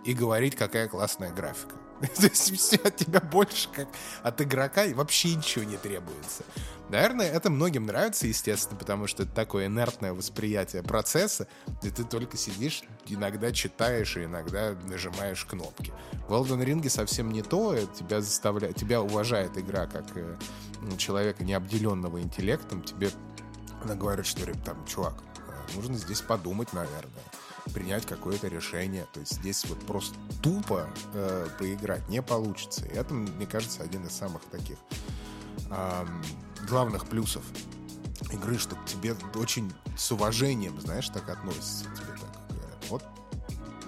и 0.05 0.13
говорить, 0.13 0.55
какая 0.55 0.87
классная 0.89 1.33
графика. 1.33 1.77
То 2.17 2.27
есть 2.27 2.57
все 2.59 2.77
от 2.77 2.97
тебя 2.97 3.21
больше, 3.21 3.69
как 3.73 3.89
от 4.23 4.41
игрока, 4.41 4.85
и 4.85 4.95
вообще 4.95 5.35
ничего 5.35 5.65
не 5.65 5.77
требуется. 5.77 6.45
Наверное, 6.93 7.27
это 7.27 7.49
многим 7.49 7.87
нравится, 7.87 8.27
естественно, 8.27 8.79
потому 8.79 9.07
что 9.07 9.23
это 9.23 9.33
такое 9.33 9.65
инертное 9.65 10.13
восприятие 10.13 10.83
процесса, 10.83 11.49
где 11.81 11.89
ты 11.89 12.05
только 12.05 12.37
сидишь, 12.37 12.83
иногда 13.07 13.51
читаешь 13.51 14.19
и 14.19 14.25
иногда 14.25 14.75
нажимаешь 14.87 15.47
кнопки. 15.47 15.91
В 16.29 16.35
Elden 16.35 16.63
Ring 16.63 16.87
совсем 16.91 17.33
не 17.33 17.41
то, 17.41 17.75
тебя 17.99 18.21
заставляет, 18.21 18.77
тебя 18.77 19.01
уважает 19.01 19.57
игра 19.57 19.87
как 19.87 20.05
э, 20.17 20.37
человека, 20.99 21.45
не 21.45 21.55
обделенного 21.55 22.21
интеллектом, 22.21 22.83
тебе 22.83 23.09
она 23.83 23.95
говорит, 23.95 24.27
что 24.27 24.45
там, 24.63 24.85
чувак, 24.85 25.15
э, 25.39 25.77
нужно 25.77 25.97
здесь 25.97 26.21
подумать, 26.21 26.75
наверное 26.75 27.25
принять 27.73 28.05
какое-то 28.05 28.49
решение. 28.49 29.07
То 29.15 29.21
есть 29.21 29.35
здесь 29.35 29.65
вот 29.65 29.79
просто 29.87 30.15
тупо 30.43 30.91
э, 31.15 31.47
поиграть 31.59 32.07
не 32.11 32.21
получится. 32.21 32.85
И 32.85 32.95
это, 32.95 33.15
мне 33.15 33.47
кажется, 33.47 33.83
один 33.83 34.05
из 34.05 34.13
самых 34.13 34.43
таких 34.51 34.77
эм, 35.71 36.23
главных 36.67 37.07
плюсов 37.07 37.43
игры, 38.31 38.59
что 38.59 38.77
к 38.77 38.85
тебе 38.87 39.15
очень 39.35 39.73
с 39.97 40.13
уважением, 40.13 40.81
знаешь, 40.81 41.09
так 41.09 41.29
относятся 41.29 41.85
тебе 41.85 42.15
так 42.21 42.49
говорят. 42.49 42.85
Вот 42.89 43.03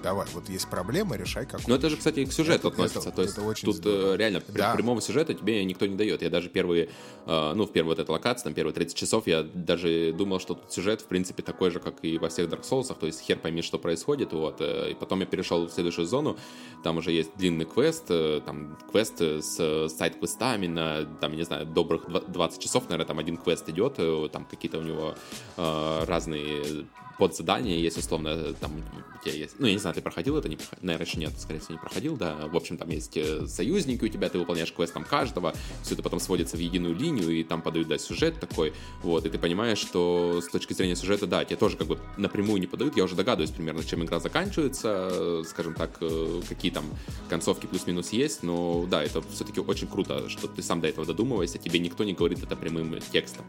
давай, 0.05 0.27
вот 0.35 0.51
есть 0.51 0.69
проблема, 0.69 1.17
решай 1.17 1.47
как. 1.47 1.67
Ну 1.67 1.75
это 1.75 1.89
же, 1.89 1.97
кстати, 1.97 2.25
к 2.27 2.33
сюжету 2.33 2.69
это, 2.69 2.75
относится. 2.75 3.09
Это, 3.09 3.17
То 3.17 3.23
есть 3.23 3.39
это 3.39 3.47
очень 3.47 3.65
тут 3.65 3.77
здорово. 3.77 4.17
реально 4.17 4.43
да. 4.49 4.75
прямого 4.75 5.01
сюжета 5.01 5.33
тебе 5.33 5.65
никто 5.65 5.87
не 5.87 5.97
дает. 5.97 6.21
Я 6.21 6.29
даже 6.29 6.51
первые, 6.51 6.91
э, 7.27 7.53
ну, 7.55 7.65
в 7.65 7.73
первой 7.73 7.89
вот 7.89 7.99
этой 7.99 8.11
локации, 8.11 8.45
там, 8.45 8.55
первые 8.55 8.75
30 8.75 8.95
часов, 8.95 9.27
я 9.27 9.43
даже 9.43 10.13
думал, 10.13 10.41
что 10.41 10.55
тут 10.55 10.71
сюжет, 10.71 11.01
в 11.01 11.07
принципе, 11.07 11.43
такой 11.43 11.71
же, 11.71 11.81
как 11.81 11.97
и 12.03 12.19
во 12.19 12.29
всех 12.29 12.51
Dark 12.51 12.63
Souls, 12.63 12.95
то 12.95 13.07
есть 13.07 13.23
хер 13.23 13.39
пойми, 13.39 13.63
что 13.63 13.79
происходит, 13.79 14.35
вот. 14.35 14.61
Э, 14.61 14.91
и 14.91 14.95
потом 14.95 15.21
я 15.21 15.27
перешел 15.27 15.67
в 15.67 15.73
следующую 15.73 16.07
зону, 16.07 16.37
там 16.83 16.99
уже 16.99 17.11
есть 17.11 17.31
длинный 17.37 17.65
квест, 17.65 18.05
э, 18.11 18.43
там, 18.45 18.79
квест 18.91 19.21
с 19.21 19.89
сайт-квестами 19.89 20.67
на, 20.67 21.07
там, 21.21 21.35
не 21.35 21.45
знаю, 21.45 21.65
добрых 21.65 22.05
20 22.29 22.61
часов, 22.61 22.85
наверное, 22.85 23.07
там 23.07 23.19
один 23.19 23.39
квест 23.39 23.67
идет, 23.71 23.99
там 24.33 24.45
какие-то 24.45 24.79
у 24.79 24.83
него 24.83 25.15
разные 25.57 26.87
под 27.19 27.37
задание 27.37 27.81
есть 27.81 27.97
условно, 27.97 28.55
там 28.55 28.73
у 28.77 29.25
тебя 29.25 29.35
есть, 29.35 29.57
ну, 29.59 29.67
я 29.67 29.73
не 29.73 29.79
знаю, 29.79 29.95
ты 29.95 30.03
проходил 30.03 30.37
это, 30.37 30.49
не 30.49 30.57
проходил, 30.57 30.85
наверное, 30.85 31.07
еще 31.07 31.19
нет, 31.19 31.33
скорее 31.39 31.61
всего, 31.61 31.75
не 31.75 31.81
проходил, 31.81 32.17
да, 32.17 32.35
в 32.47 32.57
общем, 32.57 32.77
там 32.77 32.89
есть 32.91 33.17
э, 33.17 33.47
союзники 33.47 34.05
у 34.05 34.09
тебя, 34.09 34.29
ты 34.29 34.39
выполняешь 34.39 34.73
квест 34.73 34.93
там 34.93 35.05
каждого, 35.05 35.55
все 35.83 35.95
это 35.95 36.03
потом 36.03 36.21
сводится 36.21 36.57
в 36.57 36.61
единую 36.61 36.95
линию, 36.95 37.31
и 37.31 37.45
там 37.45 37.63
подают, 37.63 37.89
да, 37.89 37.99
сюжет 37.99 38.41
такой, 38.41 38.73
вот, 39.03 39.25
и 39.27 39.31
ты 39.31 39.39
понимаешь, 39.39 39.79
что 39.79 40.41
с 40.43 40.49
точки 40.51 40.73
зрения 40.73 40.97
сюжета, 40.97 41.27
да, 41.27 41.45
тебе 41.45 41.57
тоже 41.57 41.77
как 41.77 41.87
бы 41.87 41.99
напрямую 42.17 42.61
не 42.61 42.67
подают, 42.67 42.97
я 42.97 43.05
уже 43.05 43.15
догадываюсь 43.15 43.51
примерно, 43.51 43.85
чем 43.85 44.05
игра 44.05 44.21
заканчивается, 44.21 45.43
скажем 45.45 45.75
так, 45.75 45.99
э, 46.01 46.43
какие 46.49 46.71
там 46.71 46.85
концовки 47.29 47.67
плюс-минус 47.67 48.11
есть, 48.11 48.43
но 48.43 48.87
да, 48.87 49.03
это 49.03 49.23
все-таки 49.23 49.61
очень 49.61 49.87
круто, 49.87 50.29
что 50.29 50.49
ты 50.49 50.63
сам 50.63 50.81
до 50.81 50.89
этого 50.89 51.07
додумываешься, 51.07 51.59
тебе 51.59 51.79
никто 51.79 52.05
не 52.05 52.13
говорит 52.13 52.43
это 52.43 52.57
прямым 52.57 52.99
текстом. 53.13 53.45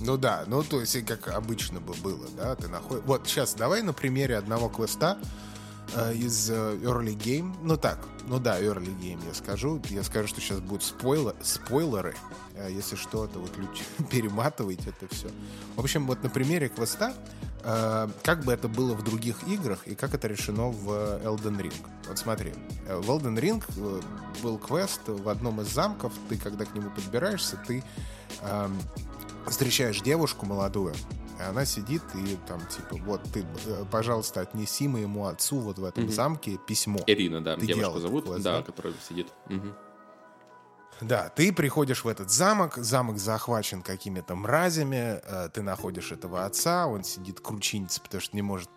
Ну 0.00 0.16
да, 0.16 0.44
ну 0.46 0.62
то 0.62 0.80
есть 0.80 1.04
как 1.04 1.28
обычно 1.28 1.80
бы 1.80 1.92
было, 1.94 2.26
да, 2.36 2.54
ты 2.56 2.68
находишь... 2.68 3.04
Вот 3.04 3.26
сейчас 3.26 3.54
давай 3.54 3.82
на 3.82 3.92
примере 3.92 4.38
одного 4.38 4.70
квеста 4.70 5.18
э, 5.94 6.14
из 6.14 6.50
э, 6.50 6.54
Early 6.82 7.14
Game, 7.16 7.54
ну 7.62 7.76
так, 7.76 7.98
ну 8.26 8.38
да, 8.38 8.58
Early 8.60 8.96
Game 8.98 9.20
я 9.26 9.34
скажу, 9.34 9.80
я 9.90 10.02
скажу, 10.02 10.28
что 10.28 10.40
сейчас 10.40 10.60
будут 10.60 10.84
спойлер, 10.84 11.34
спойлеры, 11.42 12.16
э, 12.54 12.68
если 12.70 12.96
что, 12.96 13.26
то 13.26 13.40
вот 13.40 13.54
люди 13.58 13.82
перематывайте 14.10 14.88
это 14.88 15.14
все. 15.14 15.28
В 15.76 15.80
общем, 15.80 16.06
вот 16.06 16.22
на 16.22 16.30
примере 16.30 16.70
квеста, 16.70 17.12
э, 17.62 18.08
как 18.22 18.44
бы 18.44 18.52
это 18.54 18.68
было 18.68 18.94
в 18.94 19.04
других 19.04 19.46
играх 19.46 19.86
и 19.86 19.94
как 19.94 20.14
это 20.14 20.28
решено 20.28 20.68
в 20.68 20.88
Elden 21.22 21.60
Ring. 21.60 21.86
Вот 22.08 22.18
смотри, 22.18 22.54
э, 22.86 22.96
в 22.96 23.10
Elden 23.10 23.38
Ring 23.38 23.62
э, 23.76 24.00
был 24.42 24.56
квест 24.56 25.02
в 25.06 25.28
одном 25.28 25.60
из 25.60 25.68
замков, 25.68 26.14
ты 26.30 26.38
когда 26.38 26.64
к 26.64 26.74
нему 26.74 26.88
подбираешься, 26.88 27.58
ты 27.66 27.84
эм, 28.42 28.78
встречаешь 29.46 30.00
девушку 30.00 30.46
молодую, 30.46 30.94
и 31.38 31.42
она 31.42 31.64
сидит 31.64 32.02
и 32.14 32.36
там 32.46 32.60
типа 32.66 32.96
вот 33.04 33.22
ты, 33.32 33.44
э, 33.66 33.84
пожалуйста, 33.90 34.40
отнеси 34.40 34.88
моему 34.88 35.26
отцу 35.26 35.58
вот 35.58 35.78
в 35.78 35.84
этом 35.84 36.04
угу. 36.04 36.12
замке 36.12 36.58
письмо. 36.66 37.00
Ирина, 37.06 37.42
да, 37.42 37.56
ты 37.56 37.66
девушку 37.66 38.00
зовут, 38.00 38.24
класс, 38.24 38.42
да, 38.42 38.58
да, 38.58 38.62
которая 38.62 38.94
сидит. 39.08 39.28
Угу. 39.48 39.74
Да, 41.00 41.30
ты 41.30 41.50
приходишь 41.50 42.04
в 42.04 42.08
этот 42.08 42.30
замок, 42.30 42.76
замок 42.76 43.18
захвачен 43.18 43.80
какими-то 43.80 44.34
мразями, 44.34 45.20
э, 45.22 45.48
ты 45.52 45.62
находишь 45.62 46.12
этого 46.12 46.44
отца, 46.44 46.86
он 46.86 47.04
сидит 47.04 47.40
кручинится, 47.40 48.02
потому 48.02 48.20
что 48.20 48.36
не 48.36 48.42
может 48.42 48.68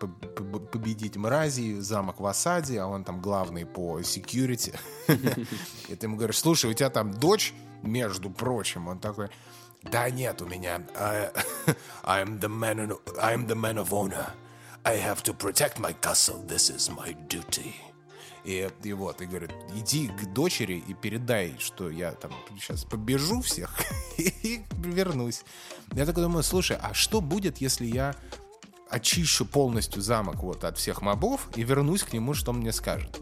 победить 0.72 1.18
мрази, 1.18 1.80
замок 1.80 2.22
в 2.22 2.26
осаде, 2.26 2.80
а 2.80 2.88
он 2.88 3.04
там 3.04 3.22
главный 3.22 3.66
по 3.66 4.00
security. 4.00 4.74
И 5.90 5.96
ты 5.96 6.06
ему 6.06 6.16
говоришь, 6.16 6.40
слушай, 6.40 6.72
у 6.72 6.74
тебя 6.74 6.90
там 6.90 7.14
дочь, 7.14 7.54
между 7.82 8.30
прочим, 8.30 8.88
он 8.88 9.00
такой, 9.00 9.30
да 9.92 10.10
нет 10.10 10.42
у 10.42 10.46
меня. 10.46 10.82
I, 10.96 11.30
I'm 12.04 12.40
the 12.40 12.50
man, 12.50 12.98
I'm 13.22 13.48
the 13.48 13.56
man 13.56 13.78
of 13.78 13.94
honor. 13.94 14.34
I 14.86 14.98
have 14.98 15.24
to 15.24 15.34
protect 15.34 15.80
my 15.80 15.94
castle. 15.94 16.44
This 16.46 16.70
is 16.70 16.90
my 16.90 17.16
duty. 17.28 17.74
И, 18.44 18.70
и 18.84 18.94
вот, 18.94 19.22
и 19.22 19.26
говорит, 19.26 19.52
иди 19.74 20.10
к 20.10 20.34
дочери 20.34 20.84
и 20.86 20.94
передай, 20.94 21.56
что 21.60 21.90
я 21.90 22.12
там 22.12 22.32
сейчас 22.60 22.84
побежу 22.84 23.42
всех 23.42 23.74
и 24.18 24.64
вернусь. 24.80 25.44
Я 25.94 26.06
такой 26.06 26.24
думаю, 26.24 26.44
слушай, 26.44 26.78
а 26.82 26.94
что 26.94 27.22
будет, 27.22 27.60
если 27.60 27.86
я 27.86 28.16
очищу 28.90 29.46
полностью 29.46 30.02
замок 30.02 30.44
вот 30.44 30.66
от 30.66 30.78
всех 30.78 31.02
мобов 31.02 31.48
и 31.56 31.64
вернусь 31.64 32.04
к 32.04 32.12
нему, 32.12 32.34
что 32.34 32.52
он 32.52 32.58
мне 32.58 32.74
скажет? 32.74 33.22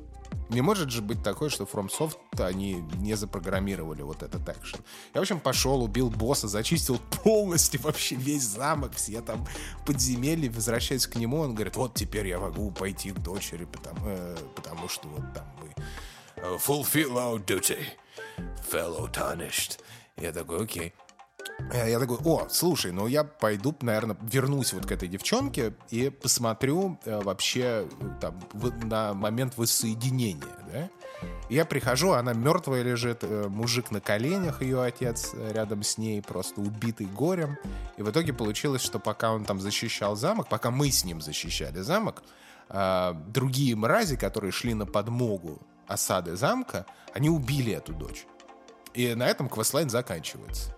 Не 0.50 0.62
может 0.62 0.90
же 0.90 1.02
быть 1.02 1.24
такое, 1.24 1.50
что 1.50 1.64
FromSoft 1.64 2.18
они 2.40 2.84
не 2.98 3.16
запрограммировали 3.16 4.02
вот 4.02 4.22
этот 4.22 4.48
экшен. 4.50 4.82
Я, 5.14 5.22
в 5.22 5.24
общем, 5.24 5.40
пошел, 5.40 5.82
убил 5.82 6.10
босса, 6.10 6.50
зачистил 6.50 7.00
полностью 7.24 7.80
вообще 7.84 8.16
весь 8.16 8.44
замок, 8.44 8.94
все 8.96 9.22
там 9.22 9.48
подземелья, 9.86 10.52
возвращаюсь 10.52 11.08
к 11.08 11.16
нему, 11.16 11.40
он 11.40 11.56
говорит, 11.56 11.78
вот 11.78 11.94
теперь 11.94 12.28
я 12.28 12.40
могу 12.40 12.70
пойти 12.72 13.12
к 13.12 13.20
дочери, 13.20 13.66
потому, 13.66 14.00
э, 14.04 14.38
потому 14.56 14.90
что 14.90 15.08
вот 15.08 15.34
там 15.34 15.46
мы 15.62 15.74
э, 16.36 16.58
fulfill 16.58 17.14
our 17.14 17.46
duty, 17.46 17.86
fellow 18.70 19.10
tarnished. 19.10 19.80
Я 20.18 20.34
такой, 20.34 20.64
окей. 20.64 20.94
Э, 21.74 21.90
я 21.90 22.00
такой, 22.00 22.18
о, 22.24 22.48
слушай, 22.50 22.92
ну 22.92 23.08
я 23.08 23.24
пойду, 23.24 23.76
наверное, 23.82 24.18
вернусь 24.22 24.74
вот 24.74 24.86
к 24.86 24.92
этой 24.92 25.08
девчонке 25.08 25.74
и 25.90 26.10
посмотрю 26.10 27.00
э, 27.06 27.22
вообще 27.22 27.88
там 28.20 28.40
в, 28.54 28.86
на 28.86 29.14
момент 29.14 29.58
воссоединения, 29.58 30.44
да? 30.72 30.90
Я 31.50 31.66
прихожу, 31.66 32.12
она 32.12 32.34
мертвая 32.34 32.82
лежит, 32.82 33.24
э, 33.24 33.48
мужик 33.50 33.92
на 33.92 34.00
коленях, 34.00 34.62
ее 34.62 34.82
отец 34.82 35.34
рядом 35.34 35.84
с 35.84 35.98
ней, 35.98 36.22
просто 36.22 36.62
убитый 36.62 37.08
горем. 37.08 37.58
И 37.98 38.04
в 38.04 38.10
итоге 38.10 38.34
получилось, 38.34 38.82
что 38.82 39.00
пока 39.00 39.34
он 39.34 39.44
там 39.44 39.60
защищал 39.60 40.16
замок, 40.16 40.48
пока 40.48 40.72
мы 40.72 40.90
с 40.90 41.04
ним 41.04 41.22
защищали 41.22 41.82
замок, 41.82 42.24
э, 42.70 43.14
другие 43.28 43.76
мрази, 43.76 44.16
которые 44.16 44.52
шли 44.52 44.74
на 44.74 44.86
подмогу 44.86 45.62
осады 45.88 46.36
замка, 46.38 46.86
они 47.14 47.30
убили 47.30 47.74
эту 47.74 47.94
дочь. 47.94 48.26
И 48.94 49.14
на 49.14 49.28
этом 49.28 49.50
квестлайн 49.50 49.90
заканчивается. 49.90 50.74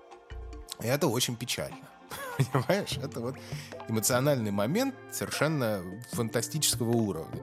И 0.84 0.88
это 0.88 1.08
очень 1.08 1.36
печально. 1.36 1.78
Понимаешь? 2.38 2.98
Это 3.02 3.20
вот 3.20 3.36
эмоциональный 3.88 4.52
момент 4.52 4.96
совершенно 5.12 5.82
фантастического 6.12 6.92
уровня. 6.92 7.42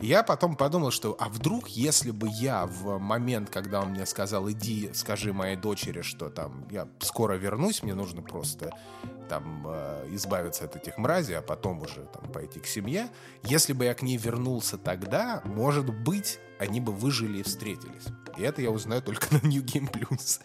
Я 0.00 0.22
потом 0.22 0.56
подумал, 0.56 0.90
что 0.90 1.14
а 1.20 1.28
вдруг, 1.28 1.68
если 1.68 2.10
бы 2.10 2.26
я 2.28 2.64
в 2.66 2.98
момент, 2.98 3.50
когда 3.50 3.82
он 3.82 3.90
мне 3.90 4.06
сказал, 4.06 4.50
иди, 4.50 4.90
скажи 4.94 5.34
моей 5.34 5.56
дочери, 5.56 6.00
что 6.00 6.30
там 6.30 6.66
я 6.70 6.88
скоро 7.00 7.34
вернусь, 7.34 7.82
мне 7.82 7.94
нужно 7.94 8.22
просто 8.22 8.72
там 9.28 9.66
э, 9.68 10.08
избавиться 10.12 10.64
от 10.64 10.74
этих 10.74 10.96
мразей, 10.96 11.36
а 11.36 11.42
потом 11.42 11.82
уже 11.82 12.08
там 12.14 12.32
пойти 12.32 12.60
к 12.60 12.66
семье. 12.66 13.10
Если 13.42 13.74
бы 13.74 13.84
я 13.84 13.94
к 13.94 14.00
ней 14.00 14.16
вернулся 14.16 14.78
тогда, 14.78 15.42
может 15.44 15.92
быть, 15.92 16.38
они 16.58 16.80
бы 16.80 16.92
выжили 16.92 17.38
и 17.38 17.42
встретились. 17.42 18.06
И 18.38 18.42
это 18.42 18.62
я 18.62 18.70
узнаю 18.70 19.02
только 19.02 19.26
на 19.34 19.46
New 19.46 19.62
Game 19.62 19.90
Plus. 19.90 20.40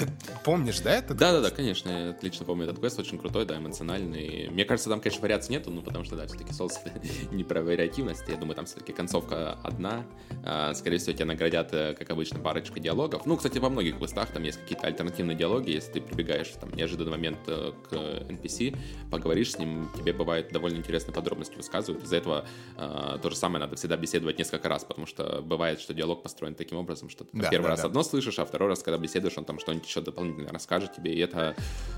Ты 0.00 0.08
помнишь, 0.44 0.80
да, 0.80 0.94
это? 0.94 1.12
Да-да-да, 1.12 1.50
конечно, 1.50 1.90
я 1.90 2.10
отлично 2.10 2.46
помню 2.46 2.64
этот 2.64 2.78
квест, 2.78 2.98
очень 2.98 3.18
крутой, 3.18 3.44
да, 3.44 3.58
эмоциональный. 3.58 4.48
Мне 4.50 4.64
кажется, 4.64 4.88
там, 4.88 5.00
конечно, 5.00 5.20
вариаций 5.20 5.52
нету, 5.52 5.70
ну, 5.70 5.82
потому 5.82 6.04
что, 6.04 6.16
да, 6.16 6.26
все-таки 6.26 6.52
Souls 6.52 6.72
не 7.32 7.44
про 7.44 7.62
вариативность, 7.62 8.24
я 8.28 8.36
думаю, 8.36 8.54
там 8.54 8.64
все-таки 8.64 8.92
концовка 8.92 9.58
одна. 9.62 10.06
А, 10.42 10.72
скорее 10.72 10.96
всего, 10.96 11.12
тебя 11.12 11.26
наградят, 11.26 11.68
э, 11.72 11.94
как 11.98 12.08
обычно, 12.08 12.38
парочкой 12.38 12.82
диалогов. 12.82 13.26
Ну, 13.26 13.36
кстати, 13.36 13.58
во 13.58 13.68
многих 13.68 13.98
квестах 13.98 14.30
там 14.30 14.42
есть 14.42 14.58
какие-то 14.58 14.86
альтернативные 14.86 15.36
диалоги, 15.36 15.70
если 15.70 15.92
ты 15.92 16.00
прибегаешь 16.00 16.48
там 16.58 16.72
неожиданный 16.74 17.10
момент 17.10 17.38
э, 17.46 17.72
к 17.90 17.92
NPC, 17.92 18.78
поговоришь 19.10 19.52
с 19.52 19.58
ним, 19.58 19.90
тебе 19.96 20.14
бывает 20.14 20.50
довольно 20.50 20.78
интересные 20.78 21.14
подробности 21.14 21.56
высказывают. 21.56 22.04
Из-за 22.04 22.16
этого 22.16 22.46
а, 22.76 23.18
то 23.18 23.28
же 23.28 23.36
самое 23.36 23.60
надо 23.60 23.76
всегда 23.76 23.96
беседовать 23.96 24.38
несколько 24.38 24.68
раз, 24.68 24.84
потому 24.84 25.06
что 25.06 25.42
бывает, 25.42 25.80
что 25.80 25.92
диалог 25.92 26.22
построен 26.22 26.54
таким 26.54 26.78
образом, 26.78 27.10
что 27.10 27.24
ты 27.24 27.30
да, 27.34 27.50
первый 27.50 27.64
да, 27.64 27.70
раз 27.70 27.80
да. 27.80 27.88
одно 27.88 28.02
слышишь, 28.02 28.38
а 28.38 28.44
второй 28.44 28.68
раз, 28.70 28.82
когда 28.82 28.98
беседуешь, 28.98 29.36
он 29.36 29.44
там 29.44 29.58
что-нибудь 29.58 29.86
еще 29.90 30.00
дополнительно 30.00 30.50
расскажет 30.50 30.94
тебе, 30.94 31.12
и 31.12 31.18
это, 31.18 31.54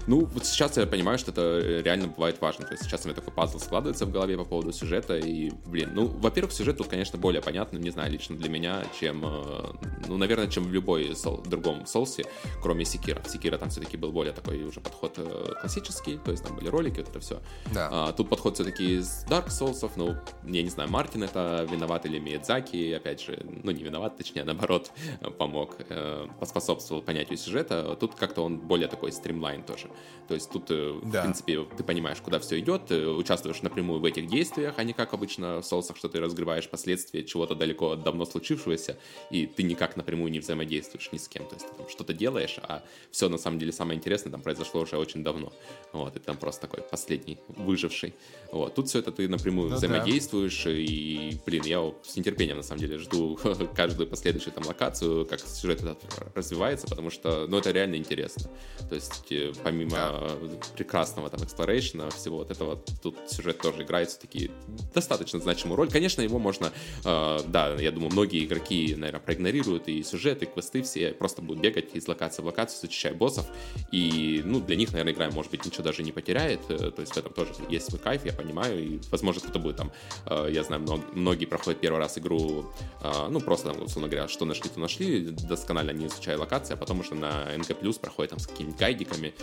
ну, 0.07 0.25
вот 0.25 0.47
сейчас 0.47 0.77
я 0.77 0.87
понимаю, 0.87 1.19
что 1.19 1.31
это 1.31 1.81
реально 1.85 2.09
бывает 2.09 2.41
важно, 2.41 2.65
то 2.65 2.73
есть 2.73 2.85
сейчас 2.85 3.05
у 3.05 3.09
меня 3.09 3.15
такой 3.15 3.33
пазл 3.33 3.59
складывается 3.59 4.07
в 4.07 4.11
голове 4.11 4.37
по 4.37 4.45
поводу 4.45 4.73
сюжета, 4.73 5.19
и, 5.19 5.51
блин, 5.67 5.91
ну, 5.95 6.07
во-первых, 6.07 6.53
сюжет 6.53 6.79
тут, 6.79 6.89
конечно, 6.89 7.19
более 7.19 7.43
понятный, 7.43 7.81
не 7.81 7.91
знаю, 7.91 8.11
лично 8.11 8.37
для 8.37 8.49
меня, 8.49 8.83
чем, 8.99 9.23
э, 9.25 9.73
ну, 10.09 10.17
наверное, 10.17 10.49
чем 10.49 10.65
в 10.65 10.73
любой 10.73 11.15
сол, 11.15 11.43
другом 11.43 11.87
соусе, 11.87 12.25
кроме 12.63 12.85
Секира. 12.85 13.21
В 13.21 13.29
Секира 13.29 13.59
там 13.59 13.71
все-таки 13.71 13.97
был 13.97 14.11
более 14.11 14.33
такой 14.33 14.63
уже 14.63 14.81
подход 14.81 15.15
э, 15.19 15.55
классический, 15.61 16.19
то 16.25 16.31
есть 16.31 16.45
там 16.45 16.57
были 16.57 16.69
ролики, 16.69 17.01
вот 17.01 17.11
это 17.11 17.21
все. 17.21 17.41
Да. 17.73 17.89
А, 17.93 18.13
тут 18.13 18.29
подход 18.31 18.55
все-таки 18.55 18.97
из 18.99 19.25
Dark 19.27 19.49
Souls, 19.49 19.91
ну, 19.97 20.17
я 20.45 20.63
не 20.63 20.71
знаю, 20.71 20.91
Мартин 20.91 21.25
это 21.25 21.67
виноват 21.71 22.07
или 22.07 22.19
Миядзаки, 22.19 22.93
опять 22.93 23.21
же, 23.21 23.45
ну, 23.63 23.71
не 23.71 23.85
виноват, 23.85 24.17
точнее, 24.17 24.45
наоборот, 24.45 24.91
помог, 25.39 25.77
э, 25.89 26.27
поспособствовал 26.41 27.03
понятию 27.03 27.37
сюжета, 27.37 27.82
квеста. 27.83 27.97
Тут 27.97 28.15
как-то 28.15 28.43
он 28.43 28.59
более 28.59 28.89
такой 28.89 29.13
стримлайн 29.13 29.63
тоже. 29.63 29.89
То 30.29 30.35
есть 30.35 30.51
тут, 30.51 30.71
э, 30.71 31.01
да. 31.03 31.21
в 31.21 31.23
принципе, 31.25 31.67
ты 31.77 31.85
понимаешь, 31.85 32.19
куда 32.21 32.39
все 32.39 32.59
идет, 32.59 32.87
ты 32.87 33.07
участвуешь 33.07 33.63
напрямую 33.63 34.01
в 34.01 34.05
этих 34.05 34.27
действиях, 34.27 34.75
а 34.77 34.85
не 34.85 34.93
как 34.93 35.15
обычно 35.15 35.61
в 35.61 35.65
соусах, 35.65 35.97
что 35.97 36.09
ты 36.09 36.21
разгребаешь 36.21 36.69
последствия 36.69 37.25
чего-то 37.25 37.55
далеко 37.55 37.93
от 37.93 38.03
давно 38.03 38.25
случившегося, 38.25 38.97
и 39.31 39.47
ты 39.47 39.63
никак 39.63 39.97
напрямую 39.97 40.31
не 40.31 40.39
взаимодействуешь 40.39 41.11
ни 41.13 41.19
с 41.19 41.29
кем. 41.29 41.45
То 41.47 41.55
есть 41.55 41.69
ты 41.69 41.75
там 41.75 41.89
что-то 41.89 42.13
делаешь, 42.15 42.59
а 42.63 42.83
все 43.11 43.29
на 43.29 43.39
самом 43.39 43.59
деле 43.59 43.73
самое 43.73 43.99
интересное 43.99 44.31
там 44.31 44.43
произошло 44.43 44.83
уже 44.83 44.97
очень 44.97 45.23
давно. 45.23 45.53
Вот, 45.93 46.17
и 46.17 46.19
там 46.19 46.37
просто 46.37 46.63
такой 46.63 46.83
последний 46.83 47.39
выживший. 47.49 48.15
Вот. 48.51 48.75
Тут 48.75 48.89
все 48.89 49.01
это 49.01 49.13
ты 49.13 49.29
напрямую 49.29 49.71
ну, 49.71 49.77
взаимодействуешь, 49.77 50.65
да. 50.65 50.71
и, 50.71 51.37
блин, 51.45 51.65
я 51.65 51.93
с 52.03 52.17
нетерпением 52.17 52.59
на 52.59 52.63
самом 52.63 52.81
деле 52.81 52.99
жду 52.99 53.39
каждую 53.77 54.09
последующую 54.09 54.53
там 54.53 54.65
локацию, 54.67 55.27
как 55.27 55.41
сюжет 55.41 55.83
этот 55.83 55.99
развивается, 56.35 56.87
потому 56.87 57.11
что, 57.11 57.47
ну, 57.49 57.59
это 57.59 57.72
реально 57.73 57.97
интересно. 57.97 58.51
То 58.89 58.95
есть, 58.95 59.31
э, 59.31 59.53
помимо 59.63 59.91
да. 59.91 60.37
прекрасного 60.77 61.31
там 61.31 61.43
exploration 61.45 62.01
а, 62.01 62.11
всего 62.11 62.39
вот 62.39 62.51
этого, 62.51 62.77
тут 63.03 63.17
сюжет 63.29 63.59
тоже 63.59 63.83
играет 63.83 64.11
все-таки 64.11 64.51
достаточно 64.95 65.39
значимую 65.39 65.77
роль. 65.77 65.91
Конечно, 65.91 66.23
его 66.23 66.39
можно, 66.39 66.73
э, 67.05 67.39
да, 67.47 67.75
я 67.75 67.91
думаю, 67.93 68.13
многие 68.13 68.45
игроки, 68.45 68.95
наверное, 68.97 69.21
проигнорируют 69.21 69.89
и 69.89 70.03
сюжеты, 70.03 70.45
и 70.45 70.49
квесты 70.49 70.83
все, 70.83 71.13
просто 71.13 71.43
будут 71.43 71.63
бегать 71.63 71.95
из 71.95 72.07
локации 72.09 72.43
в 72.43 72.47
локацию, 72.47 72.81
зачищая 72.81 73.15
боссов, 73.15 73.47
и, 73.91 74.43
ну, 74.45 74.61
для 74.61 74.77
них, 74.77 74.93
наверное, 74.93 75.13
игра, 75.13 75.31
может 75.31 75.51
быть, 75.51 75.65
ничего 75.65 75.85
даже 75.85 76.03
не 76.03 76.13
потеряет, 76.13 76.61
э, 76.69 76.91
то 76.91 77.01
есть 77.01 77.13
в 77.13 77.17
этом 77.17 77.33
тоже 77.33 77.53
есть 77.69 77.87
свой 77.89 78.01
кайф, 78.01 78.25
я 78.25 78.33
понимаю, 78.33 78.83
и, 78.83 79.01
возможно, 79.11 79.41
кто-то 79.41 79.59
будет 79.59 79.77
там, 79.77 79.93
э, 80.27 80.49
я 80.53 80.63
знаю, 80.65 80.83
многие, 80.83 81.05
многие 81.13 81.47
проходят 81.47 81.81
первый 81.81 81.99
раз 81.99 82.19
игру, 82.19 82.67
э, 83.03 83.29
ну, 83.29 83.41
просто, 83.41 83.73
там, 83.73 83.83
условно 83.83 84.09
говоря, 84.09 84.29
что 84.29 84.45
нашли, 84.45 84.71
то 84.71 84.81
нашли, 84.81 85.21
досконально 85.31 85.93
не 85.93 86.07
изучая 86.07 86.39
локации, 86.39 86.75
а 86.75 86.77
потом 86.77 87.01
уже 87.01 87.15
на 87.15 87.52
НГ+, 87.57 88.01
проходит 88.01 88.31
там 88.31 88.39
с 88.39 88.47
какими-нибудь 88.47 88.79
гайдиками, 88.79 89.35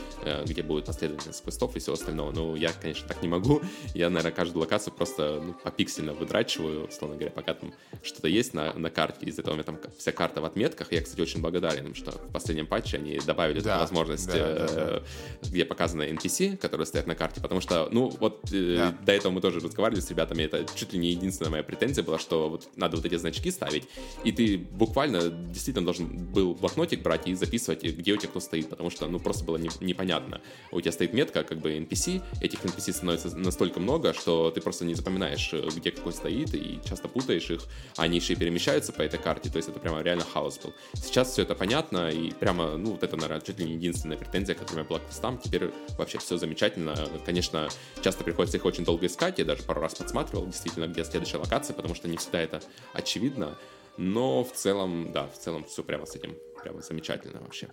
где 0.45 0.63
будет 0.63 0.85
последовательность 0.85 1.43
квестов 1.43 1.75
и 1.75 1.79
всего 1.79 1.93
остального. 1.93 2.31
Ну, 2.31 2.55
я, 2.55 2.71
конечно, 2.71 3.07
так 3.07 3.21
не 3.21 3.27
могу. 3.27 3.61
Я, 3.93 4.09
наверное, 4.09 4.31
каждую 4.31 4.61
локацию 4.61 4.93
просто 4.93 5.41
ну, 5.43 5.53
попиксельно 5.53 6.13
выдрачиваю, 6.13 6.87
условно 6.87 7.15
говоря, 7.15 7.31
пока 7.31 7.53
там 7.53 7.73
что-то 8.03 8.27
есть 8.27 8.53
на, 8.53 8.73
на 8.73 8.89
карте. 8.89 9.25
Из-за 9.25 9.41
этого 9.41 9.53
у 9.53 9.57
меня 9.57 9.63
там 9.63 9.79
вся 9.97 10.11
карта 10.11 10.41
в 10.41 10.45
отметках. 10.45 10.91
Я, 10.91 11.01
кстати, 11.01 11.21
очень 11.21 11.41
благодарен 11.41 11.87
им, 11.87 11.95
что 11.95 12.11
в 12.11 12.31
последнем 12.31 12.67
патче 12.67 12.97
они 12.97 13.19
добавили 13.19 13.59
да, 13.61 13.79
возможность, 13.79 14.27
да, 14.27 14.33
да, 14.33 14.67
да. 14.67 15.03
где 15.43 15.65
показаны 15.65 16.03
NPC, 16.03 16.57
которые 16.57 16.85
стоят 16.85 17.07
на 17.07 17.15
карте, 17.15 17.41
потому 17.41 17.61
что, 17.61 17.89
ну, 17.91 18.09
вот 18.19 18.41
да. 18.51 18.95
до 19.05 19.11
этого 19.11 19.31
мы 19.31 19.41
тоже 19.41 19.59
разговаривали 19.59 20.01
с 20.01 20.09
ребятами, 20.09 20.43
это 20.43 20.65
чуть 20.75 20.93
ли 20.93 20.99
не 20.99 21.11
единственная 21.11 21.51
моя 21.51 21.63
претензия 21.63 22.03
была, 22.03 22.19
что 22.19 22.49
вот 22.49 22.67
надо 22.75 22.97
вот 22.97 23.05
эти 23.05 23.15
значки 23.15 23.51
ставить, 23.51 23.87
и 24.23 24.31
ты 24.31 24.57
буквально 24.57 25.29
действительно 25.29 25.85
должен 25.85 26.07
был 26.07 26.53
блокнотик 26.55 27.01
брать 27.01 27.27
и 27.27 27.33
записывать, 27.33 27.83
где 27.99 28.13
у 28.13 28.17
тебя 28.17 28.29
кто 28.29 28.39
стоит, 28.39 28.69
потому 28.69 28.89
что, 28.89 29.07
ну, 29.07 29.19
просто 29.19 29.43
было 29.43 29.57
не, 29.57 29.69
непонятно. 29.81 30.41
У 30.71 30.79
тебя 30.79 30.91
стоит 30.91 31.13
метка, 31.13 31.43
как 31.43 31.59
бы 31.59 31.77
NPC, 31.77 32.23
этих 32.41 32.63
NPC 32.63 32.93
становится 32.93 33.35
настолько 33.37 33.79
много, 33.79 34.13
что 34.13 34.51
ты 34.51 34.61
просто 34.61 34.85
не 34.85 34.95
запоминаешь, 34.95 35.53
где 35.75 35.91
какой 35.91 36.13
стоит, 36.13 36.55
и 36.55 36.79
часто 36.87 37.07
путаешь 37.09 37.49
их, 37.51 37.61
они 37.97 38.17
еще 38.17 38.33
и 38.33 38.35
перемещаются 38.35 38.93
по 38.93 39.01
этой 39.01 39.19
карте, 39.19 39.49
то 39.49 39.57
есть 39.57 39.69
это 39.69 39.79
прямо 39.79 40.01
реально 40.01 40.23
хаос 40.23 40.57
был. 40.59 40.73
Сейчас 40.93 41.33
все 41.33 41.41
это 41.41 41.55
понятно, 41.55 42.09
и 42.09 42.31
прямо, 42.31 42.77
ну, 42.77 42.91
вот 42.91 43.03
это, 43.03 43.17
наверное, 43.17 43.41
чуть 43.41 43.59
ли 43.59 43.65
не 43.65 43.73
единственная 43.73 44.17
претензия, 44.17 44.55
которая 44.55 44.75
у 44.75 44.77
меня 44.79 44.89
была 44.89 44.99
к 44.99 45.05
квестам, 45.05 45.37
теперь 45.37 45.71
вообще 45.97 46.17
все 46.19 46.37
замечательно. 46.37 46.95
Конечно, 47.25 47.67
часто 48.01 48.23
приходится 48.23 48.57
их 48.57 48.65
очень 48.65 48.85
долго 48.85 49.05
искать, 49.07 49.39
я 49.39 49.45
даже 49.45 49.63
пару 49.63 49.81
раз 49.81 49.95
подсматривал, 49.95 50.45
действительно, 50.45 50.87
где 50.87 51.03
следующая 51.03 51.37
локация, 51.37 51.73
потому 51.73 51.95
что 51.95 52.07
не 52.07 52.15
всегда 52.17 52.39
это 52.39 52.61
очевидно, 52.93 53.57
но 53.97 54.45
в 54.45 54.53
целом, 54.53 55.11
да, 55.11 55.27
в 55.27 55.37
целом 55.37 55.65
все 55.65 55.83
прямо 55.83 56.05
с 56.05 56.15
этим 56.15 56.37
прямо 56.61 56.81
замечательно 56.81 57.41
вообще. 57.41 57.69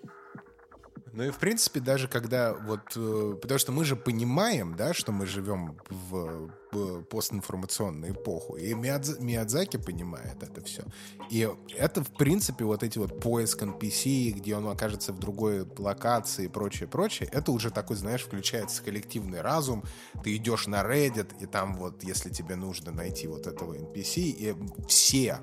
Ну 1.17 1.25
и 1.25 1.31
в 1.31 1.39
принципе 1.39 1.81
даже 1.81 2.09
когда 2.09 2.53
вот, 2.53 2.95
э, 2.95 3.39
потому 3.41 3.59
что 3.59 3.73
мы 3.73 3.87
же 3.87 3.97
понимаем, 3.97 4.77
да, 4.77 4.93
что 4.93 5.13
мы 5.13 5.25
живем 5.25 5.79
в, 5.89 6.51
в 6.73 7.03
постинформационную 7.05 8.13
эпоху, 8.13 8.57
и 8.57 8.75
Миядз, 8.75 9.19
Миядзаки 9.19 9.79
понимает 9.79 10.43
это 10.43 10.61
все. 10.61 10.85
И 11.31 11.49
это 11.75 12.05
в 12.05 12.13
принципе 12.13 12.67
вот 12.67 12.83
эти 12.83 12.99
вот 12.99 13.19
поиск 13.19 13.63
NPC, 13.63 14.33
где 14.33 14.57
он 14.57 14.69
окажется 14.69 15.15
в 15.15 15.19
другой 15.19 15.67
локации 15.79 16.45
и 16.45 16.49
прочее, 16.49 16.87
прочее, 16.87 17.31
это 17.33 17.51
уже 17.51 17.71
такой, 17.71 17.97
знаешь, 17.97 18.23
включается 18.23 18.83
коллективный 18.83 19.41
разум, 19.41 19.85
ты 20.23 20.37
идешь 20.37 20.67
на 20.67 20.83
Reddit, 20.83 21.33
и 21.41 21.47
там 21.47 21.79
вот, 21.79 22.05
если 22.05 22.29
тебе 22.29 22.57
нужно 22.57 22.93
найти 22.93 23.27
вот 23.27 23.47
этого 23.47 23.73
NPC, 23.73 24.21
и 24.21 24.55
все 24.87 25.41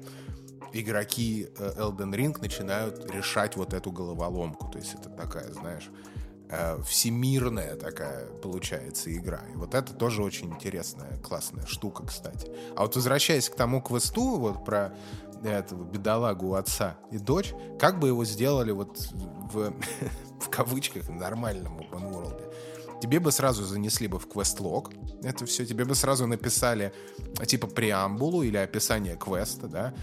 игроки 0.74 1.47
э, 1.57 1.74
Elden 1.78 2.13
Ring 2.13 2.39
начинают 2.41 3.09
решать 3.11 3.55
вот 3.55 3.74
эту 3.74 3.91
головоломку. 3.91 4.67
То 4.69 4.80
есть 4.80 4.95
это 4.95 5.09
такая, 5.09 5.51
знаешь, 5.53 5.89
э, 6.49 6.82
всемирная 6.84 7.76
такая 7.76 8.28
получается 8.28 9.13
игра. 9.13 9.41
И 9.53 9.55
вот 9.55 9.76
это 9.76 9.93
тоже 9.93 10.24
очень 10.24 10.49
интересная, 10.51 11.17
классная 11.19 11.65
штука, 11.65 12.05
кстати. 12.05 12.51
А 12.76 12.82
вот 12.82 12.95
возвращаясь 12.95 13.49
к 13.49 13.55
тому 13.55 13.82
квесту, 13.82 14.38
вот 14.38 14.65
про 14.65 14.93
этого 15.43 15.84
бедолагу 15.84 16.55
отца 16.55 16.97
и 17.11 17.17
дочь, 17.17 17.53
как 17.80 17.99
бы 17.99 18.07
его 18.07 18.26
сделали 18.26 18.71
вот 18.71 18.97
в, 19.51 19.74
в 20.39 20.49
кавычках 20.49 21.09
нормальном 21.09 21.80
open 21.80 22.11
world, 22.11 22.53
тебе 23.01 23.19
бы 23.19 23.32
сразу 23.32 23.63
занесли 23.63 24.07
бы 24.07 24.19
в 24.19 24.28
квест-лог 24.28 24.91
это 25.24 25.45
все, 25.45 25.65
тебе 25.65 25.86
бы 25.86 25.95
сразу 25.95 26.28
написали 26.28 26.93
типа 27.45 27.67
преамбулу 27.67 28.43
или 28.43 28.57
описание 28.57 29.15
квеста, 29.15 29.67
да, 29.67 29.93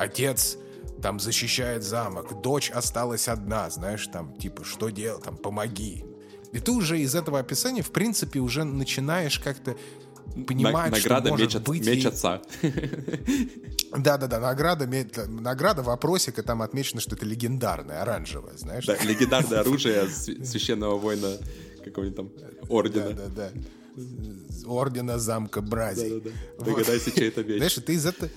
отец 0.00 0.56
там 1.02 1.20
защищает 1.20 1.82
замок, 1.82 2.42
дочь 2.42 2.70
осталась 2.70 3.28
одна, 3.28 3.70
знаешь, 3.70 4.06
там, 4.06 4.36
типа, 4.36 4.64
что 4.64 4.90
делать, 4.90 5.24
там, 5.24 5.36
помоги. 5.36 6.04
И 6.52 6.58
ты 6.58 6.72
уже 6.72 7.00
из 7.00 7.14
этого 7.14 7.38
описания, 7.38 7.82
в 7.82 7.90
принципе, 7.90 8.40
уже 8.40 8.64
начинаешь 8.64 9.38
как-то 9.38 9.76
понимать, 10.46 10.92
награда 10.92 11.28
что 11.28 11.36
может 11.36 11.54
меч, 11.54 11.66
быть... 11.66 11.86
меч 11.86 12.06
отца. 12.06 12.42
Да-да-да, 13.96 14.40
награда, 14.40 14.88
награда 15.28 15.82
вопросика, 15.82 16.42
там 16.42 16.62
отмечено, 16.62 17.00
что 17.00 17.16
это 17.16 17.26
легендарное, 17.26 18.02
оранжевое, 18.02 18.56
знаешь? 18.56 18.86
Да, 18.86 18.96
легендарное 19.02 19.60
оружие 19.60 20.08
священного 20.08 20.98
воина 20.98 21.36
какого-нибудь 21.84 22.16
там 22.16 22.30
ордена. 22.68 23.10
Да-да-да. 23.10 23.50
Ордена 24.66 25.18
замка 25.18 25.60
Брази. 25.60 26.20
Да-да-да. 26.20 26.64
Догадайся, 26.64 27.10
чей 27.10 27.28
это 27.28 27.42
меч. 27.44 27.56
Знаешь, 27.56 27.74
ты 27.74 27.94
из 27.94 28.06
этого 28.06 28.30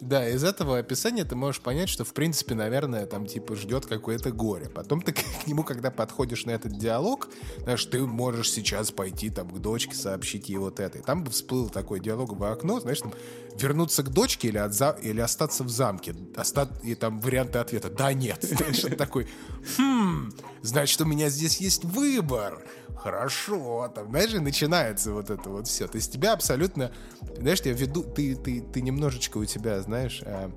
да, 0.00 0.28
из 0.28 0.44
этого 0.44 0.78
описания 0.78 1.24
ты 1.24 1.34
можешь 1.34 1.60
понять, 1.60 1.88
что, 1.88 2.04
в 2.04 2.14
принципе, 2.14 2.54
наверное, 2.54 3.04
там, 3.06 3.26
типа, 3.26 3.56
ждет 3.56 3.86
какое-то 3.86 4.30
горе. 4.30 4.68
Потом 4.68 5.00
ты 5.00 5.12
к 5.42 5.46
нему, 5.46 5.64
когда 5.64 5.90
подходишь 5.90 6.46
на 6.46 6.52
этот 6.52 6.78
диалог, 6.78 7.28
знаешь, 7.58 7.84
ты 7.84 8.00
можешь 8.06 8.50
сейчас 8.50 8.92
пойти, 8.92 9.28
там, 9.30 9.50
к 9.50 9.58
дочке 9.58 9.94
сообщить 9.94 10.48
ей 10.48 10.58
вот 10.58 10.78
это. 10.78 10.98
И 10.98 11.02
там 11.02 11.24
бы 11.24 11.30
всплыл 11.30 11.68
такой 11.68 12.00
диалоговое 12.00 12.52
окно, 12.52 12.78
знаешь, 12.78 13.00
там, 13.00 13.12
вернуться 13.60 14.02
к 14.02 14.10
дочке 14.10 14.48
или, 14.48 14.58
отза... 14.58 14.96
или 15.02 15.20
остаться 15.20 15.64
в 15.64 15.68
замке. 15.68 16.14
Оста... 16.36 16.68
И 16.82 16.94
там 16.94 17.20
варианты 17.20 17.58
ответа 17.58 17.90
«да, 17.90 18.12
нет». 18.12 18.44
Он 18.84 18.96
такой 18.96 19.28
«хм, 19.76 20.32
значит, 20.62 21.00
у 21.00 21.04
меня 21.04 21.28
здесь 21.28 21.60
есть 21.60 21.84
выбор» 21.84 22.64
хорошо, 22.98 23.90
там, 23.94 24.10
знаешь, 24.10 24.34
и 24.34 24.38
начинается 24.38 25.12
вот 25.12 25.30
это 25.30 25.48
вот 25.48 25.68
все. 25.68 25.86
То 25.86 25.96
есть 25.96 26.12
тебя 26.12 26.32
абсолютно, 26.32 26.92
знаешь, 27.38 27.60
я 27.60 27.72
веду, 27.72 28.02
ты, 28.02 28.34
ты, 28.34 28.60
ты 28.60 28.80
немножечко 28.80 29.38
у 29.38 29.44
тебя, 29.44 29.80
знаешь, 29.82 30.20
э, 30.24 30.50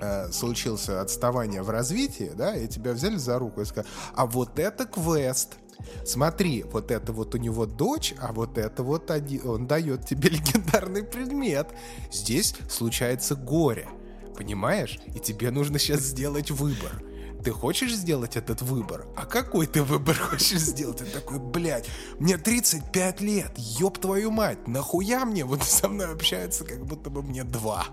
э, 0.00 0.30
случился 0.32 1.00
отставание 1.00 1.62
в 1.62 1.70
развитии, 1.70 2.30
да, 2.34 2.56
и 2.56 2.68
тебя 2.68 2.92
взяли 2.92 3.16
за 3.16 3.38
руку 3.38 3.60
и 3.60 3.64
сказали, 3.64 3.88
а 4.14 4.26
вот 4.26 4.58
это 4.58 4.86
квест, 4.86 5.56
Смотри, 6.04 6.62
вот 6.62 6.90
это 6.90 7.12
вот 7.12 7.34
у 7.34 7.38
него 7.38 7.66
дочь, 7.66 8.14
а 8.20 8.32
вот 8.32 8.58
это 8.58 8.82
вот 8.82 9.10
один, 9.10 9.48
он 9.48 9.66
дает 9.66 10.06
тебе 10.06 10.28
легендарный 10.30 11.02
предмет. 11.02 11.68
Здесь 12.12 12.54
случается 12.68 13.34
горе, 13.34 13.88
понимаешь? 14.36 14.98
И 15.14 15.20
тебе 15.20 15.50
нужно 15.50 15.78
сейчас 15.78 16.00
сделать 16.00 16.50
выбор 16.50 17.02
ты 17.46 17.52
хочешь 17.52 17.94
сделать 17.94 18.34
этот 18.36 18.60
выбор? 18.62 19.06
А 19.14 19.24
какой 19.24 19.68
ты 19.68 19.84
выбор 19.84 20.16
хочешь 20.30 20.58
сделать? 20.58 20.96
Ты 20.96 21.04
такой, 21.04 21.38
блядь, 21.38 21.86
мне 22.18 22.38
35 22.38 23.20
лет, 23.20 23.52
ёб 23.56 23.98
твою 23.98 24.32
мать, 24.32 24.66
нахуя 24.66 25.24
мне 25.24 25.44
вот 25.44 25.62
со 25.62 25.88
мной 25.88 26.12
общаются, 26.12 26.64
как 26.64 26.84
будто 26.84 27.08
бы 27.08 27.22
мне 27.22 27.44
два? 27.44 27.86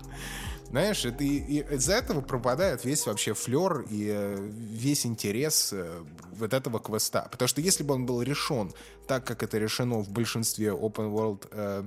Знаешь, 0.74 1.04
это, 1.04 1.22
и, 1.22 1.38
и 1.38 1.74
из-за 1.76 1.92
этого 1.92 2.20
пропадает 2.20 2.84
весь 2.84 3.06
вообще 3.06 3.32
флер 3.32 3.82
и 3.88 4.08
э, 4.12 4.36
весь 4.40 5.06
интерес 5.06 5.72
э, 5.72 6.02
вот 6.36 6.52
этого 6.52 6.80
квеста. 6.80 7.28
Потому 7.30 7.46
что 7.46 7.60
если 7.60 7.84
бы 7.84 7.94
он 7.94 8.06
был 8.06 8.20
решен 8.22 8.72
так, 9.06 9.24
как 9.24 9.44
это 9.44 9.56
решено 9.58 9.98
в 9.98 10.10
большинстве 10.10 10.70
open 10.70 11.12
world 11.14 11.46
э, 11.52 11.84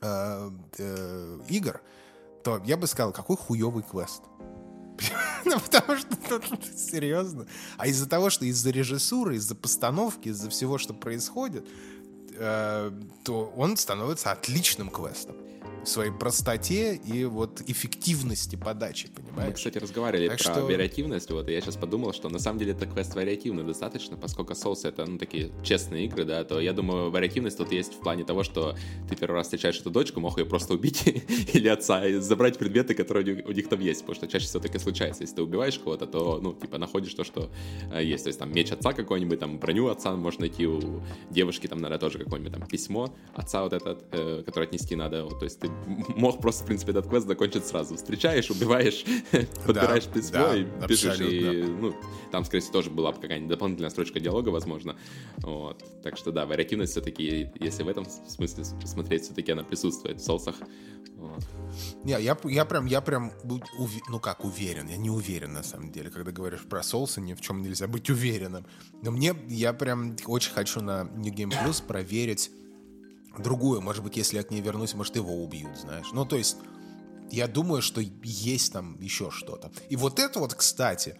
э, 0.00 0.50
э, 0.78 1.38
игр, 1.50 1.82
то 2.44 2.62
я 2.64 2.78
бы 2.78 2.86
сказал, 2.86 3.12
какой 3.12 3.36
хуёвый 3.36 3.82
квест. 3.82 4.22
Ну, 5.44 5.60
потому 5.60 5.98
что, 5.98 6.16
серьезно. 6.74 7.46
А 7.76 7.86
из-за 7.88 8.08
того, 8.08 8.30
что 8.30 8.46
из-за 8.46 8.70
режиссуры, 8.70 9.36
из-за 9.36 9.54
постановки, 9.54 10.28
из-за 10.30 10.48
всего, 10.48 10.78
что 10.78 10.94
происходит, 10.94 11.68
э, 12.38 12.90
то 13.22 13.52
он 13.54 13.76
становится 13.76 14.32
отличным 14.32 14.88
квестом. 14.88 15.36
Своей 15.88 16.12
простоте 16.12 16.96
и 16.96 17.24
вот 17.24 17.62
эффективности 17.66 18.56
подачи, 18.56 19.08
понимаешь? 19.08 19.48
Мы, 19.48 19.54
кстати, 19.54 19.78
разговаривали 19.78 20.28
так 20.28 20.38
про 20.38 20.54
что... 20.54 20.64
вариативность, 20.64 21.30
вот, 21.30 21.48
и 21.48 21.52
я 21.52 21.60
сейчас 21.60 21.76
подумал, 21.76 22.12
что 22.12 22.28
на 22.28 22.38
самом 22.38 22.58
деле 22.58 22.72
это 22.72 22.86
квест 22.86 23.14
вариативный 23.14 23.64
достаточно, 23.64 24.16
поскольку 24.16 24.52
Souls 24.52 24.86
это, 24.86 25.06
ну, 25.06 25.18
такие 25.18 25.50
честные 25.62 26.06
игры, 26.06 26.24
да, 26.24 26.44
то 26.44 26.60
я 26.60 26.72
думаю, 26.72 27.10
вариативность 27.10 27.58
тут 27.58 27.72
есть 27.72 27.94
в 27.94 28.00
плане 28.00 28.24
того, 28.24 28.42
что 28.42 28.76
ты 29.08 29.16
первый 29.16 29.36
раз 29.36 29.46
встречаешь 29.46 29.78
эту 29.80 29.90
дочку, 29.90 30.20
мог 30.20 30.38
ее 30.38 30.46
просто 30.46 30.74
убить 30.74 31.02
или 31.52 31.68
отца, 31.68 32.06
и 32.06 32.14
забрать 32.14 32.58
предметы, 32.58 32.94
которые 32.94 33.44
у 33.44 33.52
них 33.52 33.68
там 33.68 33.80
есть, 33.80 34.00
потому 34.00 34.16
что 34.16 34.28
чаще 34.28 34.46
всего 34.46 34.62
так 34.62 34.74
и 34.74 34.78
случается, 34.78 35.22
если 35.22 35.36
ты 35.36 35.42
убиваешь 35.42 35.78
кого-то, 35.78 36.06
то, 36.06 36.40
ну, 36.42 36.54
типа, 36.54 36.78
находишь 36.78 37.14
то, 37.14 37.24
что 37.24 37.50
э, 37.92 38.04
есть, 38.04 38.24
то 38.24 38.28
есть 38.28 38.38
там 38.38 38.52
меч 38.52 38.70
отца 38.72 38.92
какой-нибудь, 38.92 39.38
там 39.38 39.58
броню 39.58 39.88
отца 39.88 40.14
можно 40.14 40.42
найти 40.42 40.66
у 40.66 41.02
девушки, 41.30 41.66
там, 41.66 41.78
наверное, 41.78 41.98
тоже 41.98 42.18
какое-нибудь 42.18 42.52
там 42.52 42.66
письмо 42.66 43.14
отца 43.34 43.62
вот 43.62 43.72
этот, 43.72 44.04
э, 44.12 44.42
которое 44.44 44.66
отнести 44.66 44.96
надо, 44.96 45.24
вот, 45.24 45.38
то 45.38 45.44
есть 45.44 45.60
ты 45.60 45.68
мог 45.86 46.40
просто, 46.40 46.64
в 46.64 46.66
принципе, 46.66 46.92
этот 46.92 47.08
квест 47.08 47.26
закончить 47.26 47.66
сразу. 47.66 47.96
Встречаешь, 47.96 48.50
убиваешь, 48.50 49.04
подбираешь 49.66 50.04
да, 50.06 50.12
письмо 50.12 50.38
да, 50.38 50.56
и 50.56 50.64
бежишь. 50.86 51.20
И, 51.20 51.62
ну, 51.62 51.94
там, 52.30 52.44
скорее 52.44 52.60
всего, 52.60 52.74
тоже 52.74 52.90
была 52.90 53.12
какая-нибудь 53.12 53.50
дополнительная 53.50 53.90
строчка 53.90 54.20
диалога, 54.20 54.50
возможно. 54.50 54.96
Вот. 55.38 55.84
Так 56.02 56.16
что, 56.16 56.32
да, 56.32 56.46
вариативность 56.46 56.92
все-таки, 56.92 57.50
если 57.60 57.82
в 57.82 57.88
этом 57.88 58.06
смысле 58.06 58.64
смотреть, 58.64 59.24
все-таки 59.24 59.52
она 59.52 59.64
присутствует 59.64 60.20
в 60.20 60.24
соусах. 60.24 60.56
Вот. 61.16 61.44
Не, 62.04 62.12
я, 62.12 62.36
я 62.44 62.64
прям, 62.64 62.86
я 62.86 63.00
прям, 63.00 63.32
ну 64.08 64.20
как 64.20 64.44
уверен, 64.44 64.88
я 64.88 64.96
не 64.96 65.10
уверен 65.10 65.52
на 65.52 65.62
самом 65.62 65.90
деле, 65.90 66.10
когда 66.10 66.30
говоришь 66.30 66.62
про 66.62 66.82
соусы, 66.82 67.20
ни 67.20 67.34
в 67.34 67.40
чем 67.40 67.62
нельзя 67.62 67.88
быть 67.88 68.08
уверенным. 68.10 68.66
Но 69.02 69.10
мне, 69.10 69.34
я 69.48 69.72
прям 69.72 70.16
очень 70.26 70.52
хочу 70.52 70.80
на 70.80 71.04
New 71.04 71.32
Game 71.32 71.50
Plus 71.50 71.84
проверить 71.84 72.50
другую. 73.42 73.80
Может 73.80 74.02
быть, 74.02 74.16
если 74.16 74.36
я 74.36 74.42
к 74.42 74.50
ней 74.50 74.60
вернусь, 74.60 74.94
может, 74.94 75.16
его 75.16 75.42
убьют, 75.42 75.76
знаешь. 75.78 76.06
Ну, 76.12 76.24
то 76.24 76.36
есть, 76.36 76.56
я 77.30 77.46
думаю, 77.46 77.82
что 77.82 78.00
есть 78.22 78.72
там 78.72 78.98
еще 79.00 79.30
что-то. 79.30 79.70
И 79.88 79.96
вот 79.96 80.18
это 80.18 80.40
вот, 80.40 80.54
кстати, 80.54 81.18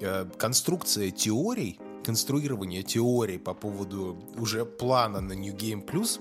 э, 0.00 0.26
конструкция 0.38 1.10
теорий, 1.10 1.78
конструирование 2.04 2.82
теорий 2.82 3.38
по 3.38 3.54
поводу 3.54 4.18
уже 4.36 4.64
плана 4.64 5.20
на 5.20 5.32
New 5.32 5.54
Game 5.54 5.84
Plus, 5.84 6.20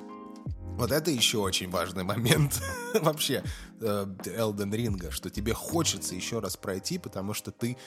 вот 0.78 0.92
это 0.92 1.10
еще 1.10 1.38
очень 1.38 1.70
важный 1.70 2.04
момент 2.04 2.62
вообще 3.02 3.44
э, 3.80 4.06
Elden 4.26 4.72
Ring, 4.72 5.12
что 5.12 5.30
тебе 5.30 5.54
хочется 5.54 6.16
еще 6.16 6.40
раз 6.40 6.58
пройти, 6.58 6.98
потому 6.98 7.34
что 7.34 7.52
ты 7.52 7.78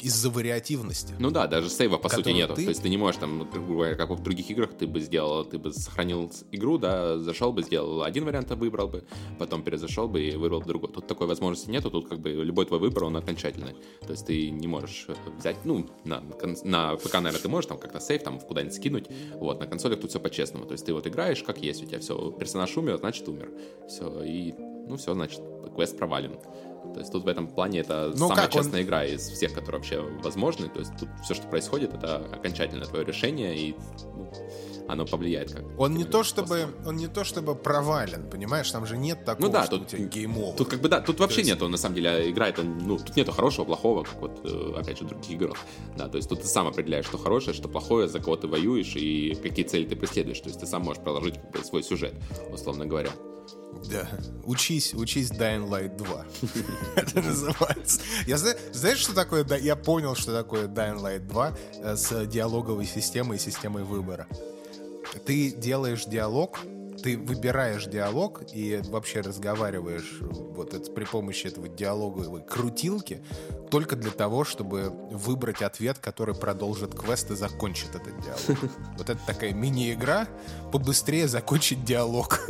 из-за 0.00 0.30
вариативности. 0.30 1.14
Ну 1.18 1.30
да, 1.30 1.46
даже 1.46 1.68
сейва 1.68 1.96
по 1.96 2.08
сути 2.08 2.30
нету. 2.30 2.54
Ты... 2.54 2.64
То 2.64 2.68
есть 2.70 2.82
ты 2.82 2.88
не 2.88 2.96
можешь 2.96 3.20
там, 3.20 3.48
грубо 3.50 3.74
говоря, 3.74 3.94
как 3.96 4.10
в 4.10 4.22
других 4.22 4.50
играх, 4.50 4.74
ты 4.74 4.86
бы 4.86 5.00
сделал, 5.00 5.44
ты 5.44 5.58
бы 5.58 5.72
сохранил 5.72 6.30
игру, 6.52 6.78
да, 6.78 7.18
зашел 7.18 7.52
бы, 7.52 7.62
сделал 7.62 8.02
один 8.02 8.24
вариант, 8.24 8.50
выбрал 8.50 8.88
бы, 8.88 9.04
потом 9.38 9.62
перезашел 9.62 10.08
бы 10.08 10.22
и 10.22 10.36
выбрал 10.36 10.62
другой. 10.62 10.92
Тут 10.92 11.06
такой 11.06 11.26
возможности 11.26 11.70
нету, 11.70 11.90
тут 11.90 12.08
как 12.08 12.20
бы 12.20 12.30
любой 12.30 12.66
твой 12.66 12.78
выбор, 12.78 13.04
он 13.04 13.16
окончательный. 13.16 13.74
То 14.00 14.12
есть 14.12 14.26
ты 14.26 14.50
не 14.50 14.66
можешь 14.66 15.06
э, 15.08 15.14
взять, 15.38 15.56
ну, 15.64 15.88
на, 16.04 16.22
на 16.64 16.96
ПК, 16.96 17.14
наверное, 17.14 17.40
ты 17.40 17.48
можешь 17.48 17.68
там 17.68 17.78
как-то 17.78 18.00
сейв 18.00 18.22
там 18.22 18.40
куда-нибудь 18.40 18.74
скинуть, 18.74 19.06
вот, 19.34 19.60
на 19.60 19.66
консолях 19.66 20.00
тут 20.00 20.10
все 20.10 20.20
по-честному. 20.20 20.66
То 20.66 20.72
есть 20.72 20.86
ты 20.86 20.94
вот 20.94 21.06
играешь, 21.06 21.42
как 21.42 21.58
есть, 21.58 21.82
у 21.82 21.86
тебя 21.86 21.98
все, 21.98 22.30
персонаж 22.32 22.76
умер, 22.76 22.98
значит 22.98 23.28
умер. 23.28 23.50
Все, 23.88 24.22
и, 24.22 24.54
ну 24.88 24.96
все, 24.96 25.14
значит, 25.14 25.40
квест 25.74 25.96
провален. 25.96 26.38
То 26.94 27.00
есть 27.00 27.12
тут 27.12 27.24
в 27.24 27.28
этом 27.28 27.48
плане 27.48 27.80
это 27.80 28.12
ну, 28.16 28.28
самая 28.28 28.48
честная 28.48 28.80
он... 28.80 28.86
игра 28.86 29.04
из 29.04 29.28
всех, 29.28 29.52
которые 29.52 29.78
вообще 29.80 30.00
возможны. 30.00 30.68
То 30.68 30.80
есть 30.80 30.92
тут 30.98 31.08
все, 31.22 31.34
что 31.34 31.46
происходит, 31.46 31.94
это 31.94 32.16
окончательно 32.32 32.84
твое 32.86 33.04
решение, 33.04 33.56
и 33.56 33.76
ну, 34.14 34.30
оно 34.88 35.04
повлияет 35.04 35.52
как. 35.52 35.64
Он 35.78 35.94
не 35.94 36.04
то 36.04 36.24
чтобы, 36.24 36.74
он 36.86 36.96
не 36.96 37.06
то 37.06 37.22
чтобы 37.22 37.54
провален, 37.54 38.28
понимаешь, 38.28 38.70
там 38.70 38.86
же 38.86 38.96
нет 38.96 39.24
такого, 39.24 39.46
ну 39.46 39.52
да, 39.52 39.66
что 39.66 39.78
тут, 39.78 39.86
у 39.86 39.90
тебя 39.90 40.06
гейм 40.06 40.34
Тут 40.56 40.68
как 40.68 40.80
бы 40.80 40.88
да, 40.88 41.00
тут 41.00 41.20
вообще 41.20 41.40
есть... 41.40 41.50
нету 41.50 41.68
на 41.68 41.76
самом 41.76 41.94
деле 41.94 42.30
игра 42.30 42.48
это, 42.48 42.62
ну 42.62 42.96
тут 42.96 43.14
нету 43.14 43.32
хорошего, 43.32 43.66
плохого, 43.66 44.04
как 44.04 44.20
вот 44.20 44.40
э, 44.44 44.74
опять 44.78 44.98
же 44.98 45.04
других 45.04 45.30
играх, 45.30 45.58
да, 45.96 46.08
то 46.08 46.16
есть 46.16 46.28
тут 46.28 46.40
ты 46.40 46.48
сам 46.48 46.66
определяешь, 46.66 47.04
что 47.04 47.18
хорошее, 47.18 47.54
что 47.54 47.68
плохое, 47.68 48.08
за 48.08 48.18
кого 48.18 48.36
ты 48.36 48.48
воюешь 48.48 48.96
и 48.96 49.38
какие 49.42 49.66
цели 49.66 49.84
ты 49.84 49.94
преследуешь, 49.94 50.40
то 50.40 50.48
есть 50.48 50.58
ты 50.58 50.66
сам 50.66 50.82
можешь 50.82 51.02
проложить 51.02 51.34
как 51.34 51.50
бы, 51.52 51.64
свой 51.64 51.82
сюжет, 51.82 52.14
условно 52.50 52.86
говоря. 52.86 53.10
Да, 53.90 54.08
учись, 54.44 54.94
учись 54.94 55.30
Dying 55.30 55.68
Light 55.68 55.96
2. 55.96 56.26
Это 56.96 57.22
называется. 57.22 58.00
Я 58.26 58.36
знаешь, 58.36 58.98
что 58.98 59.14
такое? 59.14 59.46
Я 59.58 59.76
понял, 59.76 60.14
что 60.14 60.32
такое 60.32 60.66
Dying 60.66 61.00
Light 61.00 61.26
2 61.26 61.58
э, 61.82 61.96
с 61.96 62.26
диалоговой 62.26 62.86
системой 62.86 63.36
и 63.36 63.40
системой 63.40 63.84
выбора. 63.84 64.26
Ты 65.24 65.50
делаешь 65.50 66.04
диалог, 66.04 66.60
ты 67.02 67.16
выбираешь 67.16 67.86
диалог 67.86 68.42
и 68.52 68.80
вообще 68.88 69.20
разговариваешь 69.20 70.18
вот 70.20 70.74
это, 70.74 70.90
при 70.90 71.04
помощи 71.04 71.46
этого 71.46 71.68
диалоговой 71.68 72.42
крутилки 72.42 73.22
только 73.70 73.96
для 73.96 74.10
того, 74.10 74.44
чтобы 74.44 74.92
выбрать 75.10 75.62
ответ, 75.62 75.98
который 75.98 76.34
продолжит 76.34 76.94
квест 76.94 77.30
и 77.30 77.36
закончит 77.36 77.94
этот 77.94 78.14
диалог. 78.20 78.70
Вот 78.98 79.10
это 79.10 79.20
такая 79.26 79.52
мини-игра, 79.52 80.28
побыстрее 80.72 81.28
закончить 81.28 81.84
диалог. 81.84 82.40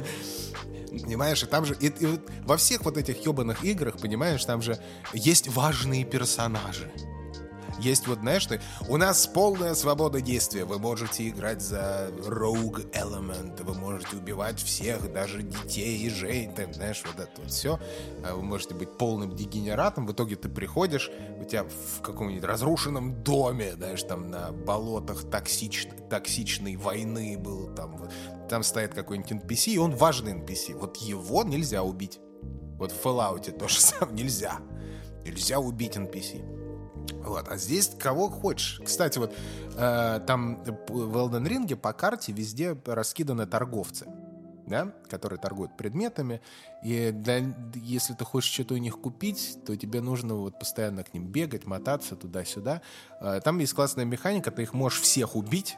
Понимаешь, 0.91 1.43
и 1.43 1.47
там 1.47 1.65
же... 1.65 1.77
И, 1.81 1.89
и 1.89 2.07
вот 2.07 2.21
во 2.45 2.57
всех 2.57 2.85
вот 2.85 2.97
этих 2.97 3.25
ебаных 3.25 3.65
играх, 3.65 3.99
понимаешь, 3.99 4.45
там 4.45 4.63
же 4.63 4.79
есть 5.13 5.49
важные 5.49 6.05
персонажи. 6.05 6.91
Есть 7.79 8.07
вот, 8.07 8.19
знаешь, 8.19 8.47
ты, 8.47 8.61
у 8.89 8.97
нас 8.97 9.27
полная 9.27 9.75
свобода 9.75 10.21
действия. 10.21 10.65
Вы 10.65 10.79
можете 10.79 11.29
играть 11.29 11.61
за 11.61 12.11
Rogue 12.27 12.91
Element, 12.93 13.63
вы 13.63 13.75
можете 13.75 14.17
убивать 14.17 14.61
всех, 14.61 15.13
даже 15.13 15.43
детей 15.43 15.99
и 15.99 16.11
жен, 16.11 16.53
ты, 16.55 16.73
знаешь, 16.73 17.03
вот 17.07 17.23
это 17.23 17.41
вот 17.41 17.51
все. 17.51 17.79
А 18.25 18.35
вы 18.35 18.43
можете 18.43 18.75
быть 18.75 18.99
полным 18.99 19.35
дегенератом. 19.35 20.07
В 20.07 20.13
итоге 20.13 20.37
ты 20.37 20.49
приходишь, 20.49 21.11
у 21.41 21.45
тебя 21.45 21.65
в 21.65 22.03
каком-нибудь 22.03 22.45
разрушенном 22.45 23.23
доме, 23.23 23.75
знаешь, 23.75 24.03
там 24.03 24.31
на 24.31 24.53
болотах 24.53 25.31
токсич, 25.31 25.89
токсичной 26.11 26.77
войны 26.77 27.39
был, 27.39 27.73
там, 27.75 28.09
там 28.49 28.63
стоит 28.63 28.95
какой-нибудь 28.95 29.33
NPC, 29.33 29.73
и 29.73 29.79
он 29.79 29.95
важный 29.95 30.33
NPC. 30.33 30.75
Вот 30.75 30.97
его 30.97 31.45
нельзя 31.45 31.83
убить. 31.83 32.19
Вот 32.79 32.93
в 32.93 33.05
Fallout 33.05 33.51
то 33.53 33.69
же 33.69 33.81
самое 33.81 34.17
нельзя. 34.17 34.59
Нельзя 35.25 35.59
убить 35.59 35.97
NPC. 35.97 36.68
Вот, 37.13 37.49
а 37.49 37.57
здесь 37.57 37.91
кого 37.99 38.29
хочешь. 38.29 38.81
Кстати, 38.85 39.19
вот 39.19 39.35
э, 39.77 40.21
там 40.27 40.63
в 40.65 41.17
Elden 41.17 41.47
Ring 41.47 41.77
по 41.77 41.93
карте 41.93 42.33
везде 42.33 42.77
раскиданы 42.87 43.47
торговцы, 43.47 44.07
да, 44.67 44.93
которые 45.09 45.39
торгуют 45.39 45.77
предметами. 45.77 46.41
И 46.83 47.11
для, 47.13 47.55
если 47.75 48.15
ты 48.15 48.25
хочешь 48.25 48.53
что-то 48.53 48.75
у 48.75 48.79
них 48.79 49.01
купить, 49.01 49.59
то 49.67 49.77
тебе 49.77 50.01
нужно 50.01 50.35
вот 50.35 50.59
постоянно 50.59 51.03
к 51.05 51.15
ним 51.15 51.27
бегать, 51.27 51.67
мотаться 51.67 52.17
туда-сюда. 52.17 52.83
Э, 53.21 53.41
там 53.43 53.59
есть 53.59 53.75
классная 53.75 54.05
механика, 54.05 54.51
ты 54.51 54.63
их 54.63 54.73
можешь 54.73 55.01
всех 55.01 55.37
убить, 55.37 55.77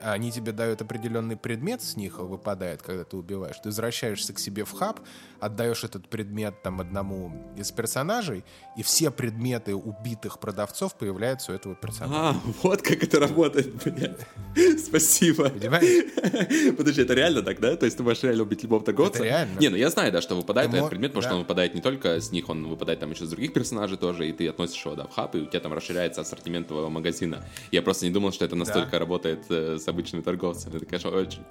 они 0.00 0.30
тебе 0.32 0.52
дают 0.52 0.82
определенный 0.82 1.36
предмет, 1.36 1.82
с 1.82 1.96
них 1.96 2.18
выпадает, 2.18 2.82
когда 2.82 3.04
ты 3.04 3.16
убиваешь. 3.16 3.56
Ты 3.56 3.68
возвращаешься 3.68 4.32
к 4.32 4.38
себе 4.38 4.64
в 4.64 4.72
хаб, 4.72 5.00
отдаешь 5.40 5.84
этот 5.84 6.08
предмет 6.08 6.62
там 6.62 6.80
одному 6.80 7.32
из 7.56 7.70
персонажей, 7.72 8.44
и 8.76 8.82
все 8.82 9.10
предметы 9.10 9.74
убитых 9.74 10.38
продавцов 10.38 10.96
появляются 10.96 11.52
у 11.52 11.54
этого 11.54 11.74
персонажа. 11.74 12.38
А, 12.38 12.40
вот 12.62 12.82
как 12.82 13.02
это 13.02 13.20
работает, 13.20 13.74
блядь. 13.84 14.26
Спасибо. 14.78 15.50
Понимаешь? 15.50 16.74
Подожди, 16.76 17.02
это 17.02 17.14
реально 17.14 17.42
так, 17.42 17.60
да? 17.60 17.76
То 17.76 17.86
есть 17.86 17.96
ты 17.96 18.02
можешь 18.02 18.22
реально 18.22 18.42
убить 18.42 18.62
любого 18.62 18.84
торговца? 18.84 19.18
Это 19.18 19.24
реально. 19.24 19.58
Не, 19.58 19.68
ну 19.68 19.76
я 19.76 19.90
знаю, 19.90 20.12
да, 20.12 20.20
что 20.20 20.34
выпадает 20.34 20.72
этот 20.72 20.90
предмет, 20.90 21.12
потому 21.12 21.22
да. 21.22 21.28
что 21.28 21.34
он 21.36 21.42
выпадает 21.42 21.74
не 21.74 21.80
только 21.80 22.20
с 22.20 22.30
них, 22.32 22.48
он 22.48 22.66
выпадает 22.66 23.00
там 23.00 23.10
еще 23.10 23.26
с 23.26 23.30
других 23.30 23.52
персонажей 23.52 23.98
тоже, 23.98 24.28
и 24.28 24.32
ты 24.32 24.48
относишь 24.48 24.84
его, 24.84 24.94
да, 24.94 25.06
в 25.06 25.14
хаб, 25.14 25.34
и 25.34 25.40
у 25.40 25.46
тебя 25.46 25.60
там 25.60 25.72
расширяется 25.72 26.20
ассортимент 26.20 26.68
твоего 26.68 26.90
магазина. 26.90 27.44
Я 27.70 27.82
просто 27.82 28.06
не 28.06 28.12
думал, 28.12 28.32
что 28.32 28.44
это 28.44 28.56
настолько 28.56 28.92
да. 28.92 28.98
работает 28.98 29.44
э, 29.48 29.78
с 29.88 29.90
обычными 29.90 30.22
торговцами. 30.22 30.76
Это, 30.76 30.84
конечно, 30.84 31.10
очень, 31.10 31.42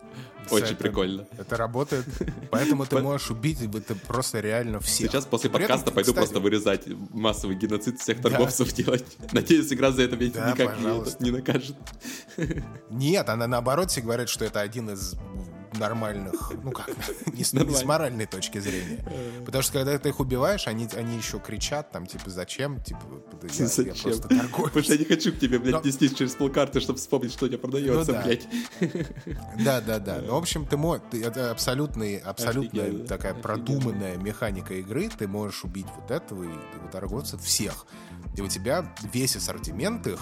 очень 0.52 0.76
прикольно. 0.76 1.26
Это 1.38 1.58
работает. 1.58 2.06
Поэтому 2.52 2.86
ты 2.86 3.00
можешь 3.00 3.32
убить 3.32 3.60
это 3.62 3.96
просто 3.96 4.40
реально 4.40 4.80
всех. 4.80 5.12
Сейчас 5.12 5.26
после 5.26 5.50
подкаста 5.50 5.92
пойду 5.92 6.14
просто 6.14 6.40
вырезать 6.40 6.84
массовый 7.12 7.56
геноцид 7.56 8.00
всех 8.00 8.22
торговцев 8.22 8.72
делать. 8.74 9.06
Надеюсь, 9.32 9.74
игра 9.74 9.92
за 9.92 10.04
это 10.04 10.16
никак 10.18 11.20
не 11.20 11.32
накажет. 11.32 11.76
Нет, 12.92 13.30
она 13.30 13.48
наоборот 13.48 13.90
все 13.90 14.02
говорит, 14.02 14.30
что 14.30 14.46
это 14.46 14.62
один 14.62 14.92
из 14.92 15.16
нормальных, 15.76 16.52
ну 16.64 16.72
как, 16.72 16.90
не 17.34 17.44
с, 17.44 17.54
не 17.54 17.74
с 17.74 17.84
моральной 17.84 18.26
точки 18.26 18.60
зрения. 18.60 19.04
Потому 19.46 19.62
что 19.62 19.74
когда 19.74 19.98
ты 19.98 20.10
их 20.10 20.20
убиваешь, 20.20 20.68
они, 20.68 20.88
они 20.96 21.18
еще 21.18 21.40
кричат, 21.40 21.92
там, 21.92 22.06
типа, 22.06 22.30
зачем? 22.30 22.82
Типа, 22.82 23.02
я, 23.44 23.50
зачем? 23.68 23.94
я 23.94 24.02
просто 24.02 24.28
торгую. 24.28 24.68
Потому 24.68 24.84
что 24.84 24.94
я 24.94 25.00
не 25.00 25.06
хочу 25.06 25.32
к 25.32 25.40
тебе, 25.40 25.60
блядь, 25.60 25.76
Но... 25.76 25.82
нестись 25.82 26.14
через 26.14 26.36
полкарты, 26.36 26.80
чтобы 26.80 27.00
вспомнить, 27.00 27.32
что 27.32 27.46
у 27.46 27.48
тебя 27.48 27.58
продается, 27.58 28.12
ну, 28.12 28.18
да. 28.18 28.24
блядь. 28.24 28.48
Да, 29.64 29.82
да, 29.82 30.00
да. 30.00 30.22
Ну, 30.26 30.34
в 30.34 30.38
общем, 30.38 30.66
ты 30.66 30.78
можешь, 30.78 31.04
это 31.12 31.52
абсолютный, 31.52 32.18
абсолютная 32.18 33.06
такая 33.06 33.34
продуманная 33.34 34.18
механика 34.18 34.74
игры. 34.76 35.10
Ты 35.10 35.28
можешь 35.28 35.64
убить 35.64 35.88
вот 35.96 36.12
этого 36.12 36.44
и 36.44 36.92
торговца 36.92 37.38
всех. 37.38 37.86
И 38.36 38.42
у 38.42 38.48
тебя 38.48 38.94
весь 39.14 39.36
ассортимент 39.36 40.08
их 40.08 40.20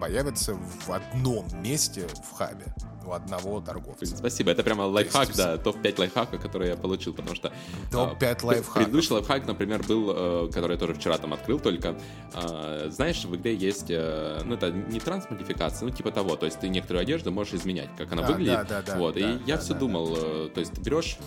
появится 0.00 0.54
в 0.54 0.90
одном 0.90 1.46
месте 1.62 2.06
в 2.28 2.36
хабе. 2.36 2.74
У 3.06 3.12
одного 3.12 3.60
торговца. 3.60 4.06
Спасибо, 4.06 4.50
это 4.50 4.62
прямо 4.62 4.82
лайфхак, 4.82 5.28
есть, 5.28 5.38
да, 5.38 5.56
топ-5 5.56 5.98
лайфхаков, 5.98 6.40
которые 6.40 6.70
я 6.70 6.76
получил, 6.76 7.12
потому 7.12 7.34
что... 7.34 7.52
Топ-5 7.90 8.38
а, 8.42 8.46
лайфхаков. 8.46 8.74
Предыдущий 8.74 9.14
лайфхак, 9.14 9.46
например, 9.46 9.82
был, 9.86 10.12
э, 10.14 10.50
который 10.52 10.72
я 10.72 10.78
тоже 10.78 10.94
вчера 10.94 11.18
там 11.18 11.32
открыл 11.32 11.60
только. 11.60 11.96
А, 12.34 12.88
знаешь, 12.90 13.24
в 13.24 13.34
игре 13.36 13.54
есть, 13.54 13.90
э, 13.90 14.40
ну, 14.44 14.54
это 14.54 14.70
не 14.70 15.00
трансмодификация, 15.00 15.88
ну, 15.88 15.94
типа 15.94 16.10
того, 16.10 16.36
то 16.36 16.46
есть 16.46 16.60
ты 16.60 16.68
некоторую 16.68 17.02
одежду 17.02 17.32
можешь 17.32 17.54
изменять, 17.54 17.90
как 17.96 18.12
она 18.12 18.24
а, 18.26 18.30
выглядит. 18.30 18.52
Да, 18.52 18.64
да, 18.64 18.82
да. 18.82 18.98
Вот, 18.98 19.14
да, 19.14 19.20
и 19.20 19.22
да, 19.22 19.40
я 19.46 19.56
да, 19.56 19.62
все 19.62 19.72
да, 19.74 19.78
думал, 19.78 20.14
да. 20.14 20.20
Э, 20.22 20.48
то 20.54 20.60
есть 20.60 20.72
ты 20.72 20.80
берешь, 20.80 21.18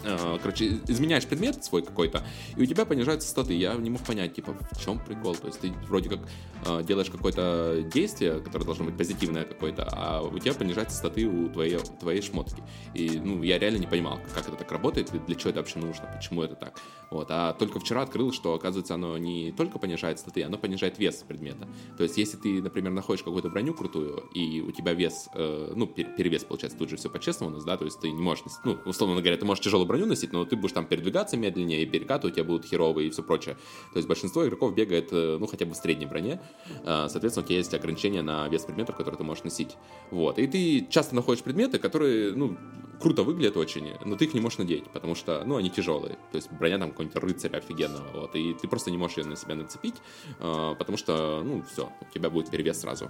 короче, 0.42 0.80
изменяешь 0.88 1.26
предмет 1.26 1.64
свой 1.64 1.84
какой-то, 1.84 2.24
и 2.56 2.62
у 2.62 2.66
тебя 2.66 2.86
понижаются 2.86 3.28
статы. 3.30 3.54
Я 3.54 3.74
не 3.74 3.90
мог 3.90 4.02
понять, 4.02 4.34
типа, 4.34 4.56
в 4.72 4.84
чем 4.84 5.00
прикол, 5.00 5.36
то 5.36 5.48
есть 5.48 5.60
ты 5.60 5.72
вроде 5.88 6.10
как 6.10 6.86
делаешь 6.86 7.10
какое-то 7.10 7.84
действие, 7.94 8.40
которое 8.40 8.66
должно 8.66 8.86
быть 8.86 8.98
позитивное 8.98 9.44
какое-то, 9.44 9.88
а 9.92 10.22
у 10.22 10.38
тебя 10.40 10.54
понижаются 10.54 10.98
статы 10.98 11.26
у 11.26 11.50
твоей, 11.50 11.65
твоей 12.00 12.22
шмотки. 12.22 12.64
И, 12.94 13.20
ну, 13.24 13.44
я 13.44 13.60
реально 13.60 13.78
не 13.78 13.88
понимал, 13.88 14.20
как 14.34 14.48
это 14.48 14.56
так 14.56 14.72
работает, 14.72 15.12
для 15.26 15.36
чего 15.36 15.50
это 15.50 15.60
вообще 15.60 15.80
нужно, 15.80 16.10
почему 16.16 16.44
это 16.44 16.56
так. 16.56 16.80
Вот. 17.12 17.28
А 17.30 17.54
только 17.54 17.80
вчера 17.80 18.02
открыл, 18.02 18.32
что, 18.32 18.54
оказывается, 18.54 18.96
оно 18.96 19.18
не 19.18 19.52
только 19.52 19.80
понижает 19.80 20.20
статы, 20.20 20.44
оно 20.44 20.58
понижает 20.58 21.00
вес 21.00 21.24
предмета. 21.28 21.68
То 21.98 22.04
есть, 22.04 22.18
если 22.18 22.38
ты, 22.38 22.62
например, 22.62 22.92
находишь 22.92 23.24
какую-то 23.24 23.50
броню 23.50 23.74
крутую, 23.74 24.30
и 24.34 24.62
у 24.62 24.72
тебя 24.72 24.94
вес, 24.94 25.30
э, 25.34 25.74
ну, 25.76 25.88
перевес, 25.88 26.44
получается, 26.44 26.78
тут 26.78 26.90
же 26.90 26.98
все 26.98 27.10
по-честному 27.10 27.52
у 27.52 27.56
нас, 27.56 27.64
да, 27.64 27.78
то 27.78 27.86
есть 27.86 28.00
ты 28.00 28.12
не 28.12 28.22
можешь 28.22 28.46
носить, 28.46 28.60
ну, 28.64 28.78
условно 28.86 29.22
говоря, 29.22 29.38
ты 29.38 29.46
можешь 29.46 29.64
тяжелую 29.64 29.88
броню 29.88 30.06
носить, 30.06 30.34
но 30.34 30.46
ты 30.46 30.56
будешь 30.56 30.74
там 30.74 30.86
передвигаться 30.86 31.38
медленнее, 31.38 31.84
и 31.84 31.86
перекаты 31.86 32.28
у 32.28 32.32
тебя 32.32 32.44
будут 32.44 32.66
херовые 32.66 33.08
и 33.08 33.12
все 33.12 33.24
прочее. 33.24 33.56
То 33.94 33.98
есть, 33.98 34.08
большинство 34.08 34.46
игроков 34.46 34.74
бегает, 34.76 35.10
э, 35.12 35.38
ну, 35.40 35.48
хотя 35.48 35.66
бы 35.66 35.74
в 35.74 35.78
средней 35.78 36.06
броне, 36.06 36.42
э, 36.84 37.08
соответственно, 37.10 37.46
у 37.46 37.48
тебя 37.48 37.58
есть 37.58 37.74
ограничения 37.74 38.22
на 38.22 38.48
вес 38.48 38.64
предметов, 38.64 38.96
которые 38.96 39.18
ты 39.18 39.24
можешь 39.24 39.44
носить. 39.44 39.78
Вот. 40.12 40.40
И 40.40 40.48
ты 40.48 40.88
часто 40.90 41.16
находишь 41.16 41.44
предметы, 41.44 41.55
которые, 41.80 42.34
ну, 42.36 42.58
круто 43.00 43.24
выглядят 43.24 43.58
очень, 43.58 43.94
но 44.04 44.16
ты 44.16 44.26
их 44.26 44.34
не 44.34 44.40
можешь 44.40 44.58
надеть, 44.58 44.86
потому 44.92 45.16
что, 45.16 45.44
ну, 45.46 45.58
они 45.58 45.70
тяжелые. 45.70 46.18
То 46.32 46.38
есть 46.38 46.52
броня 46.52 46.78
там 46.78 46.92
какой-нибудь 46.92 47.22
рыцаря 47.22 47.58
офигенного, 47.58 48.22
вот, 48.22 48.36
и 48.36 48.54
ты 48.54 48.68
просто 48.68 48.92
не 48.92 48.98
можешь 48.98 49.18
ее 49.18 49.26
на 49.26 49.36
себя 49.36 49.56
нацепить, 49.56 49.96
э, 50.40 50.76
потому 50.78 50.98
что, 50.98 51.42
ну, 51.44 51.64
все, 51.72 51.92
у 52.02 52.14
тебя 52.14 52.30
будет 52.30 52.50
перевес 52.50 52.80
сразу. 52.82 53.10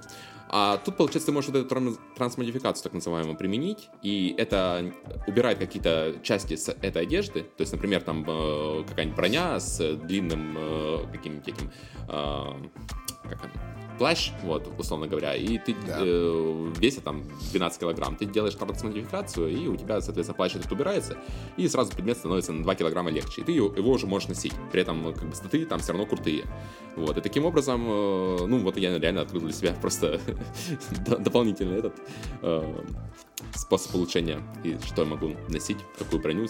А 0.49 0.77
тут, 0.77 0.97
получается, 0.97 1.27
ты 1.27 1.31
можешь 1.31 1.49
вот 1.49 1.65
эту 1.65 1.97
трансмодификацию, 2.15 2.83
так 2.83 2.93
называемую, 2.93 3.37
применить, 3.37 3.89
и 4.01 4.35
это 4.37 4.93
убирает 5.27 5.59
какие-то 5.59 6.15
части 6.23 6.55
с 6.55 6.69
этой 6.69 7.03
одежды, 7.03 7.43
то 7.43 7.61
есть, 7.61 7.71
например, 7.71 8.01
там 8.01 8.25
э, 8.27 8.83
какая-нибудь 8.87 9.15
броня 9.15 9.59
с 9.59 9.95
длинным 9.95 10.55
э, 10.57 11.07
каким-нибудь 11.11 11.47
этим, 11.47 11.71
э, 12.09 12.43
как 13.23 13.43
она, 13.43 13.84
плащ, 13.97 14.31
вот, 14.43 14.71
условно 14.77 15.07
говоря, 15.07 15.35
и 15.35 15.57
ты 15.57 15.75
да. 15.87 15.99
э, 15.99 16.73
весит 16.77 17.03
там 17.03 17.23
12 17.51 17.79
килограмм, 17.79 18.15
ты 18.15 18.25
делаешь 18.25 18.55
трансмодификацию, 18.55 19.49
и 19.49 19.67
у 19.67 19.75
тебя, 19.75 20.01
соответственно, 20.01 20.35
плащ 20.35 20.55
этот 20.55 20.71
убирается, 20.71 21.17
и 21.57 21.67
сразу 21.67 21.91
предмет 21.93 22.17
становится 22.17 22.53
на 22.53 22.63
2 22.63 22.75
килограмма 22.75 23.11
легче, 23.11 23.41
и 23.41 23.43
ты 23.43 23.51
его 23.51 23.91
уже 23.91 24.07
можешь 24.07 24.29
носить. 24.29 24.53
При 24.71 24.81
этом, 24.81 25.13
как 25.13 25.29
бы, 25.29 25.35
статы 25.35 25.65
там 25.65 25.79
все 25.79 25.93
равно 25.93 26.05
крутые. 26.05 26.45
Вот, 26.95 27.17
и 27.17 27.21
таким 27.21 27.45
образом, 27.45 27.85
э, 27.87 28.45
ну, 28.45 28.59
вот 28.59 28.77
я 28.77 28.97
реально 28.97 29.21
открыл 29.21 29.41
для 29.41 29.53
себя 29.53 29.73
просто 29.81 30.19
дополнительный 31.07 31.77
этот 31.79 31.95
э, 32.41 32.83
способ 33.53 33.91
получения, 33.91 34.41
и 34.63 34.77
что 34.85 35.03
я 35.03 35.07
могу 35.07 35.35
носить, 35.49 35.77
какую 35.97 36.21
броню, 36.21 36.47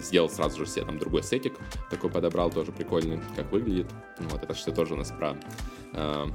сделал 0.00 0.28
сразу 0.28 0.58
же 0.58 0.66
себе 0.66 0.84
там 0.84 0.98
другой 0.98 1.22
сетик, 1.22 1.54
такой 1.90 2.10
подобрал, 2.10 2.50
тоже 2.50 2.72
прикольный, 2.72 3.20
как 3.36 3.50
выглядит. 3.52 3.86
Вот, 4.18 4.42
это 4.42 4.54
что 4.54 4.72
тоже 4.72 4.94
у 4.94 4.96
нас 4.96 5.10
про 5.10 5.36
э, 5.92 6.26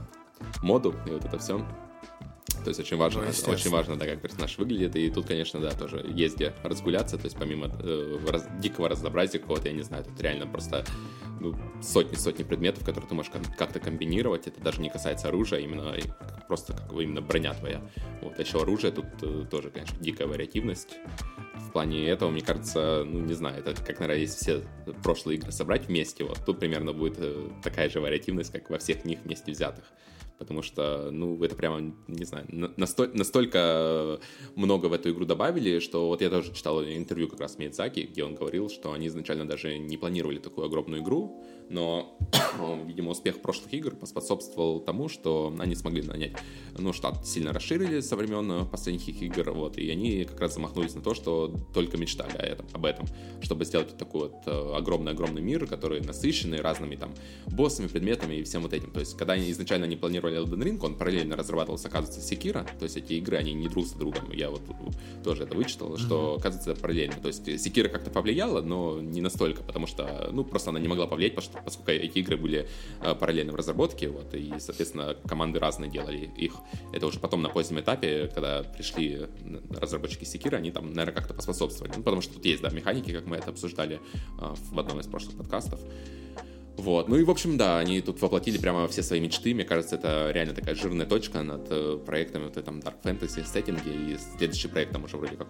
моду 0.62 0.96
и 1.08 1.12
вот 1.12 1.26
это 1.26 1.38
все. 1.38 1.66
То 2.64 2.70
есть 2.70 2.80
очень 2.80 2.98
важно, 2.98 3.22
ну, 3.22 3.54
очень 3.54 3.70
важно, 3.70 3.98
да, 3.98 4.06
как 4.06 4.22
персонаж 4.22 4.58
выглядит. 4.58 4.96
И 4.96 5.10
тут, 5.10 5.28
конечно, 5.28 5.60
да, 5.60 5.72
тоже 5.72 6.06
есть 6.08 6.36
где 6.36 6.54
разгуляться. 6.64 7.18
То 7.18 7.26
есть 7.26 7.38
помимо 7.38 7.68
э, 7.68 8.20
раз, 8.28 8.48
дикого 8.60 8.88
разнообразия 8.88 9.40
какого-то, 9.40 9.68
я 9.68 9.74
не 9.74 9.82
знаю, 9.82 10.06
тут 10.06 10.20
реально 10.22 10.48
просто 10.48 10.86
ну, 11.42 11.56
сотни-сотни 11.82 12.44
предметов, 12.44 12.86
которые 12.86 13.10
ты 13.10 13.16
можешь 13.16 13.32
как-то 13.58 13.80
комбинировать. 13.80 14.48
Это 14.48 14.62
даже 14.62 14.82
не 14.82 14.90
касается 14.90 15.28
оружия, 15.28 15.60
именно 15.60 15.94
просто 16.48 16.74
как 16.74 16.94
бы 16.94 17.04
именно 17.04 17.22
броня 17.22 17.54
твоя. 17.54 17.82
Вот, 18.22 18.38
а 18.38 18.42
еще 18.42 18.62
оружие 18.62 18.94
тут 18.94 19.06
э, 19.22 19.46
тоже, 19.50 19.70
конечно, 19.70 19.98
дикая 20.00 20.28
вариативность. 20.28 20.96
В 21.56 21.72
плане 21.72 22.08
этого, 22.08 22.30
мне 22.32 22.42
кажется, 22.42 23.04
ну, 23.06 23.20
не 23.20 23.34
знаю, 23.34 23.60
это 23.60 23.74
как, 23.74 24.00
наверное, 24.00 24.22
если 24.22 24.38
все 24.38 24.64
прошлые 25.04 25.38
игры 25.38 25.52
собрать 25.52 25.88
вместе, 25.88 26.24
вот 26.24 26.40
тут 26.46 26.60
примерно 26.60 26.94
будет 26.94 27.16
э, 27.18 27.50
такая 27.62 27.90
же 27.90 28.00
вариативность, 28.00 28.52
как 28.52 28.70
во 28.70 28.78
всех 28.78 29.04
них 29.04 29.20
вместе 29.24 29.52
взятых 29.52 29.84
потому 30.44 30.62
что, 30.62 31.10
ну, 31.12 31.42
это 31.44 31.56
прямо, 31.56 31.94
не 32.08 32.26
знаю, 32.26 32.46
настолько, 32.78 33.18
настолько 33.18 34.20
много 34.56 34.88
в 34.88 34.94
эту 34.94 35.10
игру 35.12 35.26
добавили, 35.26 35.80
что 35.80 36.08
вот 36.08 36.22
я 36.22 36.30
тоже 36.30 36.54
читал 36.54 36.84
интервью 36.84 37.28
как 37.28 37.40
раз 37.40 37.58
Миядзаки, 37.58 38.02
где 38.02 38.24
он 38.24 38.36
говорил, 38.36 38.70
что 38.70 38.92
они 38.92 39.08
изначально 39.08 39.48
даже 39.48 39.78
не 39.78 39.98
планировали 39.98 40.40
такую 40.40 40.66
огромную 40.66 41.02
игру, 41.02 41.44
но, 41.74 42.18
видимо, 42.86 43.12
успех 43.12 43.42
прошлых 43.42 43.74
игр 43.74 43.96
поспособствовал 43.96 44.80
тому, 44.80 45.10
что 45.10 45.54
они 45.60 45.76
смогли 45.76 46.04
нанять, 46.04 46.34
ну, 46.78 46.94
штат 46.94 47.26
сильно 47.28 47.52
расширили 47.52 48.00
со 48.00 48.16
времен 48.16 48.68
последних 48.68 49.22
игр, 49.22 49.52
вот, 49.52 49.78
и 49.78 49.90
они 49.90 50.24
как 50.24 50.40
раз 50.40 50.54
замахнулись 50.54 50.96
на 50.96 51.02
то, 51.02 51.14
что 51.14 51.54
только 51.74 51.98
мечтали 51.98 52.38
о 52.38 52.44
этом, 52.44 52.68
об 52.72 52.86
этом, 52.86 53.08
чтобы 53.42 53.66
сделать 53.66 53.98
такой 53.98 54.30
вот 54.30 54.36
э, 54.46 54.76
огромный-огромный 54.76 55.42
мир, 55.42 55.66
который 55.68 56.02
насыщенный 56.02 56.62
разными 56.62 56.96
там 56.96 57.14
боссами, 57.48 57.88
предметами 57.88 58.36
и 58.36 58.44
всем 58.44 58.62
вот 58.62 58.74
этим. 58.74 58.92
То 58.92 59.00
есть, 59.00 59.18
когда 59.18 59.34
они 59.34 59.52
изначально 59.52 59.86
не 59.86 59.96
планировали 59.96 60.40
Elden 60.40 60.64
Ring, 60.64 60.80
он 60.84 60.96
параллельно 60.96 61.36
разрабатывался, 61.36 61.88
оказывается, 61.88 62.22
Секира, 62.22 62.66
то 62.80 62.84
есть 62.84 62.98
эти 62.98 63.14
игры, 63.14 63.38
они 63.38 63.54
не 63.54 63.68
друг 63.68 63.88
с 63.88 63.92
другом, 63.92 64.32
я 64.32 64.50
вот 64.50 64.62
тоже 65.24 65.44
это 65.44 65.56
вычитал, 65.56 65.98
что, 65.98 66.36
оказывается, 66.38 66.80
параллельно. 66.80 67.16
То 67.22 67.28
есть, 67.28 67.46
Секира 67.60 67.90
как-то 67.90 68.12
повлияла, 68.12 68.62
но 68.62 69.02
не 69.02 69.22
настолько, 69.22 69.64
потому 69.64 69.88
что, 69.88 70.30
ну, 70.32 70.44
просто 70.44 70.70
она 70.70 70.80
не 70.80 70.88
могла 70.88 71.08
повлиять, 71.08 71.36
потому 71.36 71.52
что 71.52 71.63
поскольку 71.64 71.92
эти 71.92 72.20
игры 72.20 72.38
были 72.38 72.68
э, 73.02 73.16
параллельно 73.16 73.54
в 73.54 73.56
разработке, 73.56 74.10
вот, 74.10 74.34
и, 74.34 74.54
соответственно, 74.60 75.16
команды 75.28 75.60
разные 75.60 75.90
делали 75.90 76.30
их. 76.38 76.54
Это 76.92 77.08
уже 77.08 77.20
потом 77.20 77.42
на 77.42 77.50
позднем 77.50 77.80
этапе, 77.80 78.30
когда 78.34 78.64
пришли 78.64 79.28
разработчики 79.80 80.24
Секира, 80.26 80.58
они 80.58 80.72
там, 80.72 80.94
наверное, 80.94 81.14
как-то 81.14 81.34
поспособствовали. 81.34 81.94
Ну, 81.96 82.04
потому 82.04 82.22
что 82.22 82.36
тут 82.36 82.46
есть, 82.46 82.62
да, 82.62 82.70
механики, 82.70 83.12
как 83.12 83.26
мы 83.26 83.38
это 83.38 83.52
обсуждали 83.52 84.00
э, 84.40 84.56
в 84.72 84.80
одном 84.80 85.00
из 85.00 85.08
прошлых 85.08 85.38
подкастов. 85.38 85.80
Вот. 86.78 87.08
Ну 87.08 87.18
и, 87.18 87.24
в 87.24 87.30
общем, 87.30 87.58
да, 87.58 87.78
они 87.78 88.02
тут 88.02 88.22
воплотили 88.22 88.58
прямо 88.58 88.88
все 88.88 89.04
свои 89.04 89.20
мечты. 89.20 89.54
Мне 89.54 89.64
кажется, 89.64 89.96
это 89.96 90.32
реально 90.32 90.54
такая 90.54 90.76
жирная 90.76 91.06
точка 91.06 91.44
над 91.44 91.68
э, 91.70 92.00
проектами 92.04 92.46
вот 92.46 92.58
этом 92.58 92.80
Dark 92.80 92.96
Fantasy 93.04 93.46
сеттинге. 93.46 93.92
И 93.94 94.18
следующий 94.38 94.68
проект 94.68 94.92
там 94.92 95.04
уже 95.04 95.18
вроде 95.18 95.36
как 95.36 95.48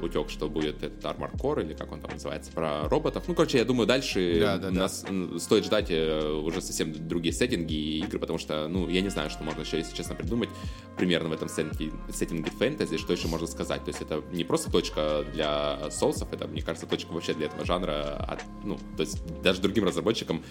утек, 0.00 0.28
что 0.28 0.48
будет 0.48 0.82
этот 0.82 1.02
Armor 1.04 1.32
Core, 1.36 1.64
или 1.64 1.74
как 1.74 1.90
он 1.92 2.00
там 2.00 2.10
называется, 2.12 2.52
про 2.52 2.88
роботов. 2.88 3.24
Ну, 3.26 3.34
короче, 3.34 3.58
я 3.58 3.64
думаю, 3.64 3.86
дальше 3.86 4.38
да, 4.38 4.58
да, 4.58 4.70
нас 4.70 5.04
да. 5.08 5.38
стоит 5.38 5.64
ждать 5.64 5.90
э, 5.90 6.30
уже 6.30 6.60
совсем 6.60 6.92
другие 7.08 7.32
сеттинги 7.32 7.72
и 7.72 7.98
игры, 8.00 8.18
потому 8.18 8.38
что, 8.38 8.68
ну, 8.68 8.88
я 8.88 9.00
не 9.00 9.08
знаю, 9.08 9.30
что 9.30 9.42
можно 9.42 9.62
еще, 9.62 9.78
если 9.78 9.96
честно, 9.96 10.14
придумать 10.14 10.50
примерно 10.96 11.30
в 11.30 11.32
этом 11.32 11.48
сеттинге, 11.48 11.92
сеттинге 12.12 12.50
фэнтези, 12.50 12.98
что 12.98 13.14
еще 13.14 13.28
можно 13.28 13.46
сказать. 13.46 13.82
То 13.84 13.88
есть 13.88 14.02
это 14.02 14.22
не 14.30 14.44
просто 14.44 14.70
точка 14.70 15.24
для 15.32 15.90
соусов, 15.90 16.32
это, 16.32 16.46
мне 16.46 16.60
кажется, 16.60 16.86
точка 16.86 17.12
вообще 17.12 17.32
для 17.32 17.46
этого 17.46 17.64
жанра. 17.64 18.16
От, 18.28 18.40
ну, 18.62 18.78
то 18.96 19.02
есть 19.02 19.20
даже 19.42 19.62
другим 19.62 19.84
разработчикам 19.84 20.42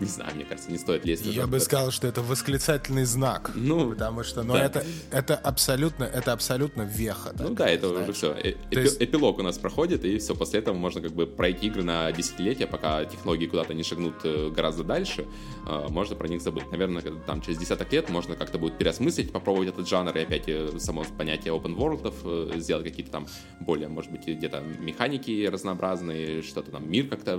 не 0.00 0.06
знаю, 0.06 0.34
мне 0.34 0.44
кажется, 0.44 0.70
не 0.70 0.78
стоит 0.78 1.04
лезть. 1.04 1.24
Я 1.24 1.46
бы 1.46 1.60
сказал, 1.60 1.90
что 1.90 2.08
это 2.08 2.20
восклицательный 2.22 3.04
знак. 3.04 3.52
Ну, 3.54 3.90
потому 3.90 4.24
что, 4.24 4.42
ну, 4.42 4.54
да. 4.54 4.64
это, 4.64 4.84
это 5.12 5.36
абсолютно, 5.36 6.04
это 6.04 6.32
абсолютно 6.32 6.82
веха. 6.82 7.30
Так, 7.30 7.48
ну 7.48 7.54
да, 7.54 7.68
это 7.68 7.88
знаешь. 7.88 8.08
уже 8.08 8.12
все. 8.12 8.32
Э 8.32 8.54
есть... 8.70 9.00
Эпилог 9.00 9.38
у 9.38 9.42
нас 9.42 9.58
проходит, 9.58 10.04
и 10.04 10.18
все, 10.18 10.34
после 10.34 10.60
этого 10.60 10.74
можно 10.74 11.00
как 11.00 11.12
бы 11.12 11.26
пройти 11.26 11.68
игры 11.68 11.84
на 11.84 12.10
десятилетия, 12.12 12.66
пока 12.66 13.04
технологии 13.04 13.46
куда-то 13.46 13.72
не 13.74 13.82
шагнут 13.82 14.16
э, 14.24 14.50
гораздо 14.50 14.82
дальше, 14.82 15.26
э, 15.66 15.86
можно 15.88 16.16
про 16.16 16.26
них 16.26 16.42
забыть. 16.42 16.70
Наверное, 16.72 17.02
там 17.26 17.40
через 17.40 17.58
десяток 17.58 17.92
лет 17.92 18.08
можно 18.10 18.34
как-то 18.34 18.58
будет 18.58 18.76
переосмыслить, 18.78 19.32
попробовать 19.32 19.68
этот 19.68 19.88
жанр 19.88 20.16
и 20.16 20.20
опять 20.20 20.82
само 20.82 21.04
понятие 21.16 21.54
open 21.54 21.76
world 21.76 22.58
сделать 22.58 22.84
какие-то 22.84 23.12
там 23.12 23.26
более, 23.60 23.88
может 23.88 24.10
быть, 24.10 24.26
где-то 24.26 24.60
механики 24.60 25.46
разнообразные, 25.46 26.42
что-то 26.42 26.72
там 26.72 26.90
мир 26.90 27.06
как-то 27.06 27.38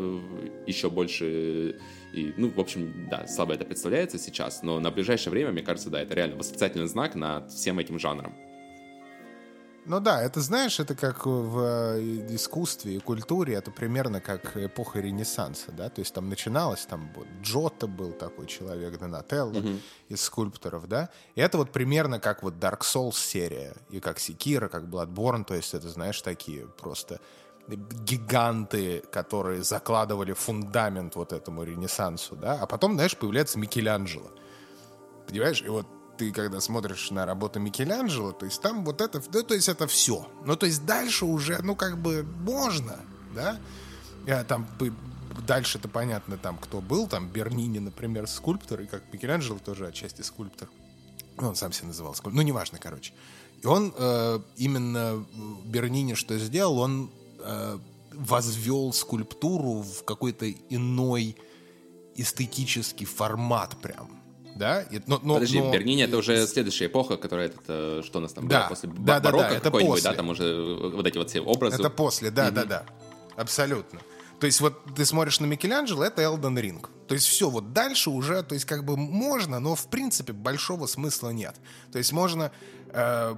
еще 0.66 0.90
больше 0.90 1.80
и, 2.14 2.34
ну, 2.38 2.50
в 2.50 2.60
общем, 2.60 3.08
да, 3.10 3.28
слабо 3.28 3.54
это 3.54 3.66
представляется 3.66 4.18
сейчас, 4.18 4.64
но 4.64 4.80
на 4.80 4.92
ближайшее 4.92 5.32
время, 5.32 5.52
мне 5.52 5.62
кажется, 5.62 5.90
да, 5.90 6.02
это 6.02 6.14
реально 6.14 6.38
восклицательный 6.38 6.88
знак 6.88 7.16
над 7.16 7.52
всем 7.52 7.80
этим 7.80 8.00
жанром. 8.00 8.34
Ну 9.88 10.00
да, 10.00 10.24
это 10.24 10.42
знаешь, 10.42 10.80
это 10.80 10.96
как 10.96 11.28
в 11.28 11.60
э, 11.60 12.26
искусстве 12.30 12.96
и 12.96 13.00
культуре, 13.00 13.54
это 13.54 13.70
примерно 13.70 14.20
как 14.20 14.58
эпоха 14.58 15.00
Ренессанса, 15.00 15.72
да, 15.72 15.90
то 15.90 16.00
есть 16.00 16.12
там 16.12 16.28
начиналось, 16.28 16.88
там 16.88 17.12
Джотто 17.44 17.86
был 17.86 18.12
такой 18.12 18.48
человек, 18.48 18.98
Донателло 18.98 19.52
mm-hmm. 19.52 19.80
из 20.10 20.22
скульпторов, 20.22 20.88
да, 20.88 21.10
и 21.36 21.42
это 21.42 21.60
вот 21.60 21.72
примерно 21.72 22.20
как 22.20 22.42
вот 22.42 22.56
Dark 22.56 22.80
Souls 22.80 23.14
серия, 23.14 23.76
и 23.92 24.00
как 24.00 24.18
Секира, 24.18 24.70
как 24.70 24.86
Bloodborne, 24.86 25.46
то 25.46 25.54
есть 25.54 25.76
это, 25.76 25.88
знаешь, 25.90 26.20
такие 26.22 26.66
просто 26.66 27.20
гиганты, 27.68 29.04
которые 29.12 29.64
закладывали 29.64 30.34
фундамент 30.34 31.16
вот 31.16 31.34
этому 31.34 31.64
ренессансу, 31.64 32.36
да, 32.36 32.60
а 32.62 32.66
потом, 32.66 32.94
знаешь, 32.94 33.18
появляется 33.18 33.60
Микеланджело. 33.60 34.32
Понимаешь? 35.28 35.62
И 35.62 35.70
вот 35.70 35.88
ты 36.18 36.32
когда 36.32 36.62
смотришь 36.62 37.12
на 37.12 37.26
работу 37.26 37.60
Микеланджело, 37.60 38.32
то 38.32 38.46
есть 38.46 38.62
там 38.62 38.86
вот 38.86 39.02
это, 39.02 39.22
ну, 39.34 39.44
то 39.44 39.54
есть 39.54 39.68
это 39.68 39.88
все. 39.88 40.28
Ну, 40.46 40.56
то 40.56 40.66
есть 40.66 40.86
дальше 40.86 41.26
уже, 41.26 41.60
ну, 41.62 41.76
как 41.76 41.98
бы 41.98 42.24
можно, 42.24 43.00
да? 43.34 43.60
Я 44.26 44.44
там 44.44 44.68
дальше-то 45.46 45.88
понятно, 45.88 46.38
там, 46.38 46.58
кто 46.58 46.82
был, 46.82 47.08
там, 47.08 47.28
Бернини, 47.30 47.80
например, 47.80 48.28
скульптор, 48.28 48.82
и 48.82 48.86
как 48.86 49.12
Микеланджело 49.12 49.60
тоже 49.60 49.88
отчасти 49.88 50.22
скульптор. 50.22 50.70
Ну, 51.38 51.50
он 51.50 51.56
сам 51.56 51.74
себя 51.74 51.88
называл 51.88 52.14
скульптором. 52.14 52.38
Ну, 52.38 52.42
неважно, 52.44 52.80
короче. 52.80 53.14
И 53.62 53.68
он 53.68 53.94
э, 53.98 54.40
именно 54.58 55.26
Бернини 55.66 56.14
что 56.14 56.38
сделал, 56.38 56.80
он 56.80 57.12
э, 57.46 57.78
возвел 58.14 58.94
скульптуру 58.94 59.82
в 59.82 60.04
какой-то 60.04 60.50
иной 60.52 61.36
эстетический 62.16 63.06
формат 63.06 63.76
прям. 63.82 64.10
Да? 64.56 64.84
И, 64.84 65.02
но, 65.06 65.20
но, 65.22 65.34
Подожди, 65.36 65.60
но... 65.60 65.72
Бернини 65.72 66.04
это 66.04 66.18
уже 66.18 66.48
следующая 66.48 66.86
эпоха, 66.86 67.18
которая 67.18 67.48
это, 67.48 67.60
э, 67.68 68.02
что 68.06 68.20
у 68.20 68.22
нас 68.22 68.32
там 68.32 68.48
да, 68.48 68.62
было 68.62 68.70
после 68.70 68.90
да, 68.90 69.20
барокко 69.20 69.50
да, 69.50 69.56
да, 69.56 69.60
какой-нибудь, 69.60 70.04
да, 70.04 70.14
там 70.14 70.30
уже 70.30 70.92
вот 70.94 71.06
эти 71.06 71.18
вот 71.18 71.30
все 71.30 71.42
образы. 71.42 71.76
Это 71.76 71.90
после, 71.90 72.32
да, 72.32 72.48
угу. 72.48 72.56
да, 72.56 72.66
да, 72.66 72.86
абсолютно. 73.36 74.00
То 74.40 74.48
есть 74.48 74.62
вот 74.62 74.80
ты 74.96 75.06
смотришь 75.06 75.40
на 75.40 75.46
Микеланджело, 75.46 76.04
это 76.04 76.22
Элден 76.22 76.58
Ринг. 76.58 76.90
То 77.08 77.16
есть 77.16 77.28
все, 77.28 77.50
вот 77.50 77.74
дальше 77.74 78.10
уже, 78.10 78.44
то 78.44 78.54
есть 78.54 78.66
как 78.66 78.84
бы 78.86 78.98
можно, 78.98 79.60
но 79.60 79.76
в 79.76 79.88
принципе 79.88 80.34
большого 80.34 80.88
смысла 80.88 81.30
нет. 81.30 81.56
То 81.92 81.98
есть 81.98 82.12
можно, 82.12 82.52
э, 82.90 83.36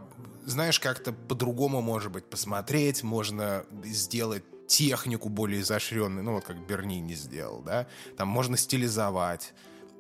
знаешь, 0.48 0.80
как-то 0.80 1.12
по-другому, 1.12 1.82
может 1.82 2.12
быть, 2.12 2.26
посмотреть, 2.26 3.04
можно 3.04 3.66
сделать 3.84 4.44
технику 4.68 5.30
более 5.30 5.62
изощренную, 5.62 6.24
ну 6.24 6.34
вот 6.34 6.46
как 6.46 6.66
Бернини 6.66 7.14
сделал, 7.14 7.62
да, 7.62 7.88
там 8.18 8.28
можно 8.28 8.58
стилизовать, 8.58 9.54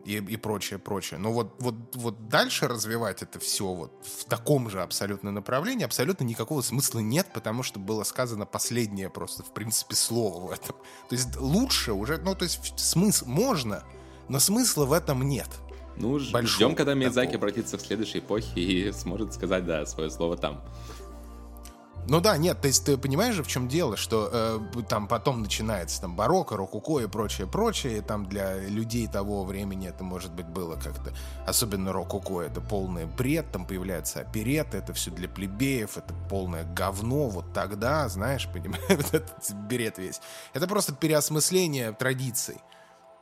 и, 0.05 0.15
и 0.15 0.37
прочее, 0.37 0.79
прочее. 0.79 1.19
Но 1.19 1.33
вот, 1.33 1.55
вот, 1.59 1.75
вот 1.95 2.29
дальше 2.29 2.69
развивать 2.69 3.21
это 3.21 3.39
все 3.39 3.65
вот 3.73 3.91
в 4.05 4.23
таком 4.23 4.69
же 4.69 4.81
абсолютно 4.81 5.31
направлении 5.31 5.83
абсолютно 5.83 6.23
никакого 6.23 6.61
смысла 6.61 6.99
нет, 6.99 7.27
потому 7.33 7.61
что 7.61 7.77
было 7.79 8.03
сказано 8.03 8.45
последнее 8.45 9.09
просто, 9.09 9.43
в 9.43 9.53
принципе, 9.53 9.95
слово 9.95 10.47
в 10.47 10.51
этом. 10.51 10.77
То 11.09 11.15
есть 11.15 11.35
лучше 11.35 11.91
уже, 11.91 12.17
ну, 12.19 12.35
то 12.35 12.43
есть 12.45 12.79
смысл 12.79 13.25
можно, 13.25 13.83
но 14.29 14.39
смысла 14.39 14.85
в 14.85 14.93
этом 14.93 15.27
нет. 15.27 15.49
Ну, 15.99 16.19
ждем, 16.19 16.75
когда 16.75 16.93
Миядзаки 16.93 17.35
обратится 17.35 17.77
в 17.77 17.81
следующей 17.81 18.19
эпохе 18.19 18.51
и 18.55 18.91
сможет 18.93 19.33
сказать, 19.33 19.65
да, 19.65 19.85
свое 19.85 20.09
слово 20.09 20.37
там. 20.37 20.61
Ну 22.09 22.21
да, 22.21 22.37
нет, 22.37 22.61
то 22.61 22.67
есть 22.67 22.85
ты 22.85 22.97
понимаешь 22.97 23.35
же, 23.35 23.43
в 23.43 23.49
чем 23.49 23.67
дело, 23.67 23.97
что 23.97 24.29
э, 24.31 24.59
там 24.87 25.09
потом 25.09 25.41
начинается 25.41 25.99
там 25.99 26.15
барокко, 26.15 26.55
рококо 26.55 26.99
и 26.99 27.07
прочее, 27.07 27.47
прочее, 27.47 27.97
и 27.97 28.01
там 28.01 28.27
для 28.27 28.57
людей 28.59 29.07
того 29.07 29.43
времени 29.43 29.89
это, 29.89 30.05
может 30.05 30.31
быть, 30.31 30.45
было 30.45 30.75
как-то, 30.75 31.11
особенно 31.45 31.91
рококо, 31.91 32.39
это 32.39 32.61
полный 32.61 33.07
бред, 33.07 33.51
там 33.51 33.65
появляется 33.65 34.21
опереты, 34.21 34.77
это 34.77 34.93
все 34.93 35.11
для 35.11 35.27
плебеев, 35.27 35.97
это 35.97 36.13
полное 36.29 36.63
говно, 36.63 37.27
вот 37.27 37.51
тогда, 37.53 38.07
знаешь, 38.07 38.47
понимаешь, 38.53 38.85
вот 38.87 39.13
этот 39.13 39.53
бред 39.67 39.97
весь. 39.97 40.21
Это 40.53 40.65
просто 40.65 40.93
переосмысление 40.93 41.91
традиций. 41.91 42.61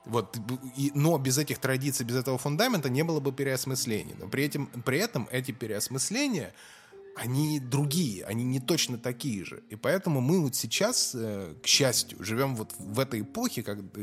Вот, 0.06 0.38
и, 0.78 0.92
но 0.94 1.18
без 1.18 1.38
этих 1.38 1.60
традиций, 1.60 2.06
без 2.06 2.16
этого 2.16 2.38
фундамента 2.38 2.90
не 2.90 3.04
было 3.04 3.20
бы 3.20 3.32
переосмысления. 3.32 4.16
Но 4.20 4.28
при 4.28 4.46
этом, 4.46 4.68
при 4.86 5.00
этом 5.00 5.28
эти 5.32 5.52
переосмысления, 5.52 6.54
они 7.16 7.60
другие, 7.60 8.26
они 8.26 8.44
не 8.44 8.60
точно 8.60 8.98
такие 8.98 9.46
же. 9.46 9.64
И 9.70 9.76
поэтому 9.76 10.22
мы 10.22 10.42
вот 10.42 10.56
сейчас, 10.56 11.14
э, 11.16 11.56
к 11.64 11.66
счастью, 11.66 12.24
живем 12.24 12.56
вот 12.56 12.74
в 12.78 13.00
этой 13.00 13.22
эпохе, 13.22 13.64
когда 13.64 14.02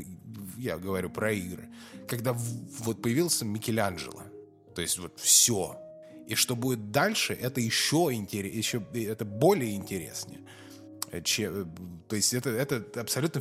я 0.56 0.78
говорю 0.78 1.10
про 1.10 1.32
игры, 1.32 1.68
когда 2.08 2.32
вот 2.32 3.02
появился 3.02 3.44
Микеланджело. 3.44 4.22
То 4.74 4.82
есть 4.82 4.98
вот 4.98 5.18
все. 5.20 5.78
И 6.26 6.34
что 6.34 6.56
будет 6.56 6.90
дальше, 6.90 7.34
это 7.34 7.60
еще, 7.60 8.08
интерес, 8.12 8.52
еще 8.52 8.82
это 8.94 9.24
более 9.24 9.74
интереснее. 9.74 10.40
Э, 11.12 11.20
Че, 11.20 11.50
э, 11.52 11.64
то 12.08 12.16
есть 12.16 12.32
это, 12.34 12.50
это 12.50 13.00
абсолютно 13.00 13.40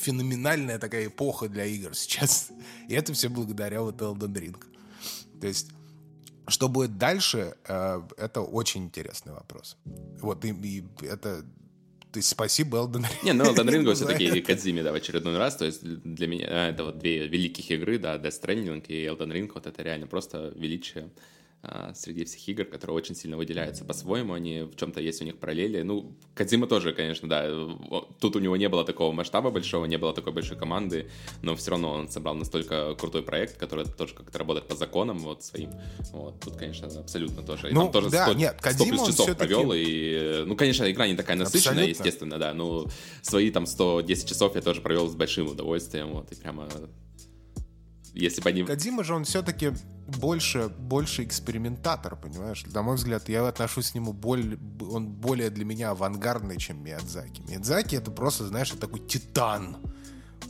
феноменальная 0.00 0.78
такая 0.78 1.06
эпоха 1.06 1.48
для 1.48 1.66
игр 1.66 1.94
сейчас. 1.94 2.50
И 2.88 2.94
это 2.94 3.12
все 3.12 3.28
благодаря 3.28 3.82
вот 3.82 4.00
Elden 4.00 4.32
Ring. 4.32 4.56
То 5.40 5.48
есть 5.48 5.68
что 6.46 6.68
будет 6.68 6.96
дальше, 6.98 7.56
э, 7.66 8.02
это 8.16 8.40
очень 8.42 8.84
интересный 8.84 9.32
вопрос. 9.32 9.76
Вот, 10.20 10.44
и, 10.44 10.50
и 10.50 10.84
это 11.02 11.42
то 12.12 12.18
есть 12.18 12.28
спасибо 12.28 12.78
Elden 12.78 13.02
Ring. 13.02 13.24
Не, 13.24 13.32
ну 13.32 13.44
Elden 13.44 13.68
Ring 13.68 13.94
все-таки 13.94 14.40
Кадзиме, 14.40 14.82
да, 14.84 14.92
в 14.92 14.94
очередной 14.94 15.36
раз. 15.36 15.56
То 15.56 15.64
есть 15.64 15.82
для 15.82 16.28
меня 16.28 16.46
а, 16.48 16.70
это 16.70 16.84
вот 16.84 16.98
две 16.98 17.26
великих 17.26 17.70
игры, 17.72 17.98
да, 17.98 18.16
Death 18.18 18.40
Stranding 18.40 18.86
и 18.86 19.06
Elden 19.06 19.32
Ring, 19.32 19.50
вот 19.52 19.66
это 19.66 19.82
реально 19.82 20.06
просто 20.06 20.52
величие 20.54 21.10
среди 21.94 22.24
всех 22.24 22.48
игр, 22.48 22.64
которые 22.64 22.96
очень 22.96 23.14
сильно 23.14 23.36
выделяются 23.36 23.84
по-своему, 23.84 24.34
они 24.34 24.62
в 24.62 24.76
чем-то 24.76 25.00
есть 25.00 25.22
у 25.22 25.24
них 25.24 25.38
параллели. 25.38 25.82
Ну, 25.82 26.16
Кадзима 26.34 26.66
тоже, 26.66 26.92
конечно, 26.92 27.28
да, 27.28 27.48
тут 28.20 28.36
у 28.36 28.38
него 28.38 28.56
не 28.56 28.68
было 28.68 28.84
такого 28.84 29.12
масштаба 29.12 29.50
большого, 29.50 29.84
не 29.86 29.98
было 29.98 30.12
такой 30.12 30.32
большой 30.32 30.56
команды, 30.56 31.10
но 31.42 31.54
все 31.56 31.72
равно 31.72 31.92
он 31.92 32.08
собрал 32.08 32.34
настолько 32.34 32.94
крутой 32.94 33.22
проект, 33.22 33.56
который 33.56 33.84
тоже 33.84 34.14
как-то 34.14 34.38
работает 34.38 34.68
по 34.68 34.74
законам 34.74 35.18
вот 35.18 35.44
своим. 35.44 35.70
Вот, 36.12 36.40
тут, 36.40 36.56
конечно, 36.56 36.88
абсолютно 36.88 37.42
тоже. 37.42 37.70
И 37.70 37.72
ну, 37.72 37.82
там 37.82 37.92
тоже 37.92 38.10
да, 38.10 38.26
100, 38.26 38.34
нет, 38.34 38.56
100 38.60 38.84
плюс 38.84 39.06
часов 39.06 39.36
провел, 39.36 39.72
и, 39.74 40.44
ну, 40.46 40.56
конечно, 40.56 40.90
игра 40.90 41.06
не 41.06 41.16
такая 41.16 41.36
насыщенная, 41.36 41.84
абсолютно. 41.84 42.02
естественно, 42.04 42.38
да, 42.38 42.54
но 42.54 42.86
свои 43.22 43.50
там 43.50 43.66
110 43.66 44.28
часов 44.28 44.54
я 44.54 44.62
тоже 44.62 44.80
провел 44.80 45.08
с 45.08 45.14
большим 45.14 45.48
удовольствием, 45.48 46.12
вот, 46.12 46.30
и 46.32 46.34
прямо 46.34 46.68
если 48.14 48.40
бы 48.40 48.48
они... 48.48 48.64
Кадима 48.64 49.04
же 49.04 49.14
он 49.14 49.24
все-таки 49.24 49.72
больше, 50.06 50.68
больше 50.68 51.24
экспериментатор, 51.24 52.16
понимаешь? 52.16 52.64
На 52.72 52.82
мой 52.82 52.96
взгляд, 52.96 53.28
я 53.28 53.46
отношусь 53.46 53.90
к 53.90 53.94
нему 53.94 54.12
более, 54.12 54.58
он 54.80 55.08
более 55.08 55.50
для 55.50 55.64
меня 55.64 55.90
авангардный, 55.90 56.58
чем 56.58 56.82
Миядзаки. 56.82 57.42
Миядзаки 57.48 57.96
это 57.96 58.10
просто, 58.10 58.46
знаешь, 58.46 58.70
такой 58.70 59.00
титан. 59.00 59.76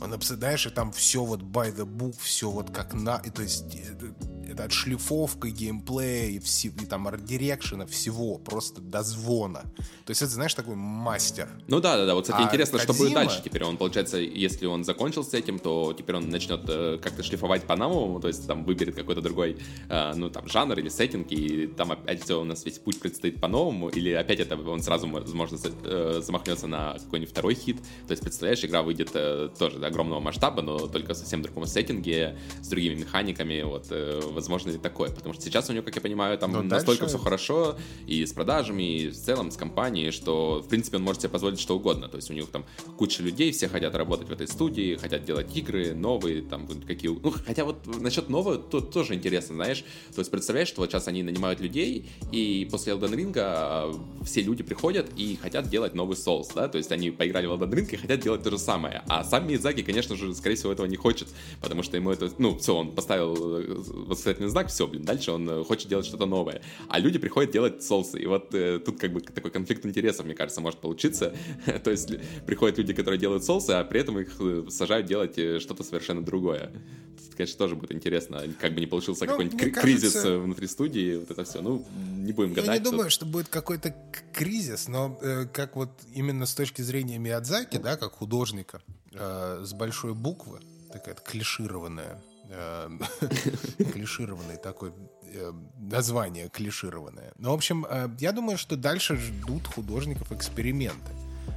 Он, 0.01 0.13
знаешь, 0.21 0.65
и 0.65 0.69
там 0.69 0.91
все 0.91 1.23
вот 1.23 1.41
by 1.41 1.75
the 1.75 1.85
book, 1.85 2.15
все 2.19 2.49
вот 2.49 2.69
как 2.71 2.93
на... 2.93 3.17
И, 3.25 3.29
то 3.29 3.41
есть 3.41 3.75
это, 3.75 4.13
это 4.47 4.63
отшлифовка 4.65 5.49
геймплея 5.49 6.29
и, 6.29 6.39
все, 6.39 6.69
и 6.69 6.85
там 6.85 7.07
арт-дирекшена, 7.07 7.85
всего, 7.85 8.37
просто 8.37 8.81
до 8.81 9.03
звона. 9.03 9.61
То 10.05 10.11
есть 10.11 10.21
это, 10.21 10.31
знаешь, 10.31 10.53
такой 10.53 10.75
мастер. 10.75 11.49
Ну 11.67 11.79
да, 11.79 11.97
да, 11.97 12.05
да. 12.05 12.15
Вот, 12.15 12.25
кстати, 12.25 12.41
а 12.41 12.45
интересно, 12.45 12.77
Кодзима... 12.77 12.93
что 12.93 13.03
будет 13.03 13.13
дальше 13.13 13.41
теперь. 13.43 13.63
Он, 13.63 13.77
получается, 13.77 14.17
если 14.17 14.65
он 14.65 14.83
закончил 14.83 15.23
с 15.23 15.33
этим, 15.33 15.59
то 15.59 15.93
теперь 15.93 16.15
он 16.17 16.29
начнет 16.29 16.61
э, 16.67 16.99
как-то 17.01 17.23
шлифовать 17.23 17.63
по-новому, 17.63 18.19
то 18.19 18.27
есть 18.27 18.45
там 18.45 18.63
выберет 18.65 18.95
какой-то 18.95 19.21
другой, 19.21 19.57
э, 19.89 20.13
ну 20.15 20.29
там, 20.29 20.47
жанр 20.47 20.77
или 20.79 20.89
сеттинг, 20.89 21.31
и 21.31 21.67
там 21.67 21.91
опять 21.91 22.23
все 22.23 22.39
у 22.39 22.43
нас 22.43 22.65
весь 22.65 22.79
путь 22.79 22.99
предстоит 22.99 23.41
по-новому, 23.41 23.89
или 23.89 24.11
опять 24.11 24.39
это 24.39 24.55
он 24.57 24.81
сразу, 24.81 25.07
возможно, 25.07 25.57
э, 25.83 26.21
замахнется 26.23 26.67
на 26.67 26.93
какой-нибудь 26.93 27.31
второй 27.31 27.55
хит. 27.55 27.77
То 28.07 28.11
есть, 28.11 28.21
представляешь, 28.21 28.63
игра 28.63 28.81
выйдет 28.83 29.11
э, 29.13 29.49
тоже 29.57 29.79
огромного 29.87 30.19
масштаба, 30.19 30.61
но 30.61 30.87
только 30.87 31.13
в 31.13 31.17
совсем 31.17 31.41
другом 31.41 31.65
сеттинге, 31.65 32.37
с 32.61 32.67
другими 32.67 32.95
механиками, 32.95 33.61
вот, 33.61 33.87
э, 33.89 34.21
возможно 34.31 34.71
ли 34.71 34.77
такое, 34.77 35.09
потому 35.09 35.33
что 35.33 35.43
сейчас 35.43 35.69
у 35.69 35.73
него, 35.73 35.83
как 35.83 35.95
я 35.95 36.01
понимаю, 36.01 36.37
там 36.37 36.51
но 36.51 36.61
настолько 36.61 37.01
дальше... 37.01 37.17
все 37.17 37.23
хорошо, 37.23 37.75
и 38.07 38.25
с 38.25 38.33
продажами, 38.33 38.83
и 38.83 39.07
в 39.09 39.15
целом 39.15 39.51
с 39.51 39.57
компанией, 39.57 40.11
что, 40.11 40.61
в 40.65 40.67
принципе, 40.67 40.97
он 40.97 41.03
может 41.03 41.21
себе 41.21 41.29
позволить 41.29 41.59
что 41.59 41.75
угодно, 41.75 42.07
то 42.07 42.17
есть 42.17 42.29
у 42.29 42.33
них 42.33 42.49
там 42.49 42.65
куча 42.97 43.23
людей, 43.23 43.51
все 43.51 43.67
хотят 43.67 43.95
работать 43.95 44.29
в 44.29 44.31
этой 44.31 44.47
студии, 44.47 44.95
хотят 44.95 45.25
делать 45.25 45.55
игры 45.55 45.93
новые, 45.93 46.41
там, 46.41 46.67
какие... 46.87 47.11
Ну, 47.11 47.31
хотя 47.45 47.65
вот 47.65 47.85
насчет 48.01 48.29
нового 48.29 48.57
тут 48.57 48.91
тоже 48.91 49.15
интересно, 49.15 49.55
знаешь, 49.55 49.83
то 50.13 50.19
есть 50.19 50.31
представляешь, 50.31 50.67
что 50.67 50.81
вот 50.81 50.91
сейчас 50.91 51.07
они 51.07 51.23
нанимают 51.23 51.59
людей, 51.59 52.09
и 52.31 52.67
после 52.71 52.93
Elden 52.93 53.13
Ring 53.13 53.33
а, 53.37 53.93
все 54.23 54.41
люди 54.41 54.63
приходят 54.63 55.09
и 55.15 55.37
хотят 55.41 55.69
делать 55.69 55.93
новый 55.93 56.15
Souls, 56.15 56.47
да, 56.55 56.67
то 56.67 56.77
есть 56.77 56.91
они 56.91 57.11
поиграли 57.11 57.45
в 57.45 57.53
Elden 57.53 57.71
Ring 57.71 57.89
и 57.91 57.95
хотят 57.95 58.19
делать 58.19 58.43
то 58.43 58.51
же 58.51 58.57
самое, 58.57 59.03
а 59.07 59.23
сам 59.23 59.47
Миядзаки, 59.47 59.74
конечно, 59.83 60.05
конечно 60.05 60.15
же, 60.15 60.35
скорее 60.35 60.55
всего, 60.55 60.71
этого 60.71 60.85
не 60.85 60.95
хочет, 60.95 61.27
потому 61.61 61.83
что 61.83 61.97
ему 61.97 62.11
это, 62.11 62.31
ну, 62.37 62.57
все, 62.57 62.75
он 62.75 62.91
поставил 62.91 63.59
э, 63.59 63.83
восклицательный 64.07 64.49
знак, 64.49 64.67
все, 64.67 64.87
блин, 64.87 65.03
дальше 65.03 65.31
он 65.31 65.49
э, 65.49 65.63
хочет 65.63 65.87
делать 65.89 66.05
что-то 66.05 66.25
новое. 66.25 66.61
А 66.89 66.99
люди 66.99 67.17
приходят 67.17 67.51
делать 67.51 67.83
соусы, 67.83 68.19
и 68.19 68.25
вот 68.25 68.53
э, 68.53 68.79
тут 68.79 68.99
как 68.99 69.13
бы 69.13 69.21
такой 69.21 69.51
конфликт 69.51 69.85
интересов, 69.85 70.25
мне 70.25 70.35
кажется, 70.35 70.61
может 70.61 70.79
получиться. 70.79 71.33
То 71.83 71.91
есть 71.91 72.09
приходят 72.45 72.77
люди, 72.77 72.93
которые 72.93 73.19
делают 73.19 73.43
соусы, 73.43 73.71
а 73.71 73.83
при 73.83 74.01
этом 74.01 74.19
их 74.19 74.35
э, 74.39 74.65
сажают 74.69 75.07
делать 75.07 75.33
что-то 75.61 75.83
совершенно 75.83 76.23
другое. 76.23 76.71
Тут, 77.17 77.35
конечно, 77.35 77.57
тоже 77.57 77.75
будет 77.75 77.91
интересно, 77.91 78.43
как 78.59 78.73
бы 78.73 78.79
не 78.79 78.87
получился 78.87 79.25
ну, 79.25 79.31
какой-нибудь 79.31 79.59
кажется... 79.59 79.81
кризис 79.81 80.23
внутри 80.23 80.67
студии, 80.67 81.17
вот 81.17 81.31
это 81.31 81.43
все. 81.43 81.61
Ну, 81.61 81.85
не 82.17 82.33
будем 82.33 82.53
гадать. 82.53 82.67
Я 82.67 82.77
не 82.77 82.83
думаю, 82.83 83.09
что 83.09 83.25
будет 83.25 83.47
какой-то 83.47 83.95
кризис, 84.33 84.87
но 84.87 85.17
э, 85.21 85.45
как 85.51 85.75
вот 85.75 85.89
именно 86.13 86.45
с 86.45 86.53
точки 86.53 86.81
зрения 86.81 87.17
Миядзаки, 87.17 87.77
да, 87.77 87.97
как 87.97 88.13
художника, 88.13 88.81
э, 89.15 89.63
с 89.63 89.73
большой 89.73 90.13
буквы, 90.13 90.59
такая 90.91 91.15
клишированная, 91.15 92.21
э, 92.49 92.89
клишированный 93.93 94.57
такой 94.57 94.93
э, 95.23 95.53
название 95.77 96.49
клишированное. 96.49 97.33
Ну, 97.37 97.51
в 97.51 97.53
общем, 97.53 97.85
э, 97.89 98.09
я 98.19 98.31
думаю, 98.31 98.57
что 98.57 98.75
дальше 98.75 99.17
ждут 99.17 99.67
художников 99.67 100.31
эксперименты. 100.31 101.11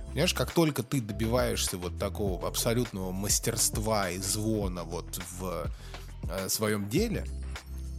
Понимаешь, 0.08 0.34
как 0.34 0.50
только 0.50 0.82
ты 0.82 1.00
добиваешься 1.00 1.76
вот 1.76 1.98
такого 1.98 2.48
абсолютного 2.48 3.12
мастерства 3.12 4.10
и 4.10 4.18
звона 4.18 4.82
вот 4.82 5.20
в 5.38 5.70
своем 6.48 6.88
деле, 6.88 7.24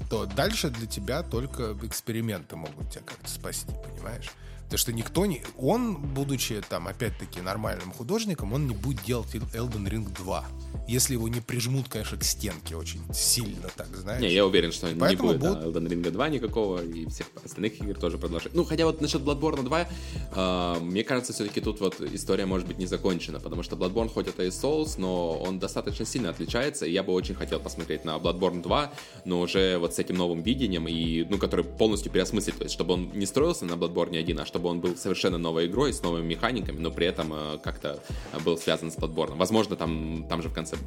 то 0.09 0.25
дальше 0.25 0.69
для 0.69 0.87
тебя 0.87 1.23
только 1.23 1.77
эксперименты 1.83 2.55
могут 2.55 2.91
тебя 2.91 3.03
как-то 3.05 3.29
спасти, 3.29 3.71
понимаешь? 3.85 4.29
Потому 4.69 4.77
что 4.81 4.93
никто 4.93 5.25
не... 5.25 5.41
Он, 5.57 5.95
будучи 5.95 6.61
там, 6.69 6.87
опять-таки, 6.87 7.41
нормальным 7.41 7.91
художником, 7.91 8.53
он 8.53 8.67
не 8.67 8.75
будет 8.75 9.03
делать 9.03 9.33
Elden 9.33 9.89
Ring 9.89 10.15
2. 10.15 10.45
Если 10.87 11.13
его 11.13 11.27
не 11.27 11.41
прижмут, 11.41 11.87
конечно, 11.89 12.17
к 12.17 12.23
стенке 12.23 12.75
очень 12.75 13.01
сильно, 13.11 13.67
так, 13.75 13.87
знаешь. 13.95 14.21
Не, 14.21 14.31
я 14.31 14.45
уверен, 14.45 14.71
что 14.71 14.87
не 14.87 14.93
будет 14.93 15.19
будут... 15.19 15.39
да, 15.41 15.63
Elden 15.63 15.87
Ring 15.87 16.11
2 16.11 16.29
никакого, 16.29 16.83
и 16.83 17.07
всех 17.07 17.25
остальных 17.43 17.81
игр 17.81 17.95
тоже 17.95 18.19
продолжать. 18.19 18.53
Ну, 18.53 18.63
хотя 18.63 18.85
вот 18.85 19.01
насчет 19.01 19.21
Bloodborne 19.21 19.63
2, 19.63 19.87
э, 20.35 20.79
мне 20.81 21.03
кажется, 21.03 21.33
все-таки 21.33 21.61
тут 21.61 21.79
вот 21.79 21.99
история 22.01 22.45
может 22.45 22.67
быть 22.67 22.77
не 22.77 22.85
закончена, 22.85 23.39
потому 23.39 23.63
что 23.63 23.75
Bloodborne 23.75 24.09
хоть 24.09 24.27
это 24.27 24.43
и 24.43 24.49
Souls, 24.49 24.95
но 24.99 25.39
он 25.39 25.57
достаточно 25.57 26.05
сильно 26.05 26.29
отличается, 26.29 26.85
и 26.85 26.91
я 26.91 27.01
бы 27.01 27.11
очень 27.13 27.33
хотел 27.33 27.59
посмотреть 27.59 28.05
на 28.05 28.17
Bloodborne 28.17 28.61
2, 28.61 28.91
но 29.25 29.41
уже 29.41 29.79
вот 29.79 29.95
с 29.95 29.99
этим 29.99 30.17
новым 30.17 30.43
видением, 30.43 30.87
и, 30.87 31.23
ну, 31.27 31.39
который 31.39 31.65
полностью 31.65 32.11
переосмыслит, 32.11 32.57
то 32.57 32.65
есть 32.65 32.75
чтобы 32.75 32.93
он 32.93 33.11
не 33.13 33.25
строился 33.25 33.65
на 33.65 33.73
Bloodborne 33.73 34.19
1, 34.19 34.39
а 34.39 34.45
чтобы 34.45 34.58
он 34.67 34.79
был 34.81 34.95
совершенно 34.95 35.37
новой 35.37 35.67
игрой, 35.67 35.93
с 35.93 36.01
новыми 36.01 36.25
механиками, 36.25 36.79
но 36.79 36.91
при 36.91 37.07
этом 37.07 37.33
э, 37.33 37.57
как-то 37.63 37.99
был 38.43 38.57
связан 38.57 38.91
с 38.91 38.97
Bloodborne. 38.97 39.35
Возможно, 39.35 39.75
там, 39.75 40.25
там 40.29 40.41
же 40.41 40.49
в 40.49 40.53
конце 40.53 40.77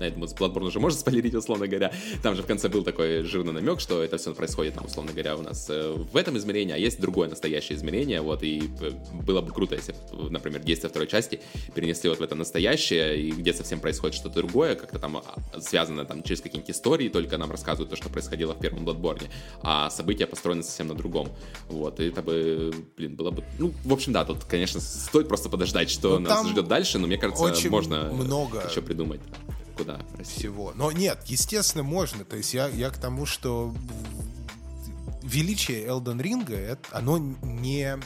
я 0.00 0.10
думаю, 0.10 0.28
с 0.28 0.34
Bloodborne 0.34 0.66
уже 0.66 0.80
можно 0.80 0.98
спойлерить, 0.98 1.34
условно 1.34 1.66
говоря. 1.66 1.92
Там 2.22 2.34
же 2.34 2.42
в 2.42 2.46
конце 2.46 2.68
был 2.68 2.82
такой 2.82 3.22
жирный 3.22 3.52
намек, 3.52 3.80
что 3.80 4.02
это 4.02 4.18
все 4.18 4.34
происходит, 4.34 4.74
там, 4.74 4.86
условно 4.86 5.12
говоря, 5.12 5.36
у 5.36 5.42
нас 5.42 5.66
э, 5.70 5.92
в 5.92 6.16
этом 6.16 6.36
измерении, 6.38 6.74
а 6.74 6.76
есть 6.76 7.00
другое 7.00 7.28
настоящее 7.28 7.78
измерение, 7.78 8.20
вот, 8.20 8.42
и 8.42 8.70
э, 8.80 8.90
было 9.22 9.40
бы 9.40 9.52
круто, 9.52 9.74
если, 9.74 9.94
например, 10.12 10.62
действие 10.62 10.90
второй 10.90 11.08
части 11.08 11.40
перенесли 11.74 12.10
вот 12.10 12.18
в 12.18 12.22
это 12.22 12.34
настоящее, 12.34 13.20
и 13.20 13.30
где 13.30 13.52
совсем 13.52 13.80
происходит 13.80 14.16
что-то 14.16 14.36
другое, 14.36 14.74
как-то 14.74 14.98
там 14.98 15.18
а, 15.18 15.60
связано 15.60 16.04
там 16.04 16.22
через 16.22 16.40
какие-нибудь 16.40 16.70
истории, 16.70 17.08
только 17.08 17.38
нам 17.38 17.50
рассказывают 17.50 17.90
то, 17.90 17.96
что 17.96 18.08
происходило 18.08 18.54
в 18.54 18.60
первом 18.60 18.88
Bloodborne, 18.88 19.24
а 19.62 19.90
события 19.90 20.26
построены 20.26 20.62
совсем 20.62 20.88
на 20.88 20.94
другом. 20.94 21.28
Вот, 21.68 22.00
и 22.00 22.08
это 22.08 22.22
бы, 22.22 22.72
блин, 22.96 23.16
было 23.16 23.30
бы... 23.30 23.44
Ну, 23.58 23.72
в 23.84 23.92
общем, 23.92 24.12
да, 24.12 24.24
тут, 24.24 24.44
конечно, 24.44 24.80
стоит 24.80 25.28
просто 25.28 25.48
подождать, 25.48 25.90
что 25.90 26.18
ну, 26.18 26.28
нас 26.28 26.46
ждет 26.46 26.68
дальше, 26.68 26.98
но 26.98 27.06
мне 27.06 27.18
кажется, 27.18 27.70
можно 27.70 28.10
много 28.12 28.64
еще 28.68 28.82
придумать 28.82 29.20
куда 29.76 30.00
Всего. 30.22 30.72
Но 30.74 30.92
нет, 30.92 31.18
естественно, 31.26 31.84
можно. 31.84 32.24
То 32.24 32.36
есть 32.36 32.54
я, 32.54 32.68
я 32.68 32.90
к 32.90 32.98
тому, 32.98 33.26
что 33.26 33.74
величие 35.22 35.86
Элден 35.86 36.20
Ринга, 36.20 36.78
оно 36.90 37.18
не 37.18 37.98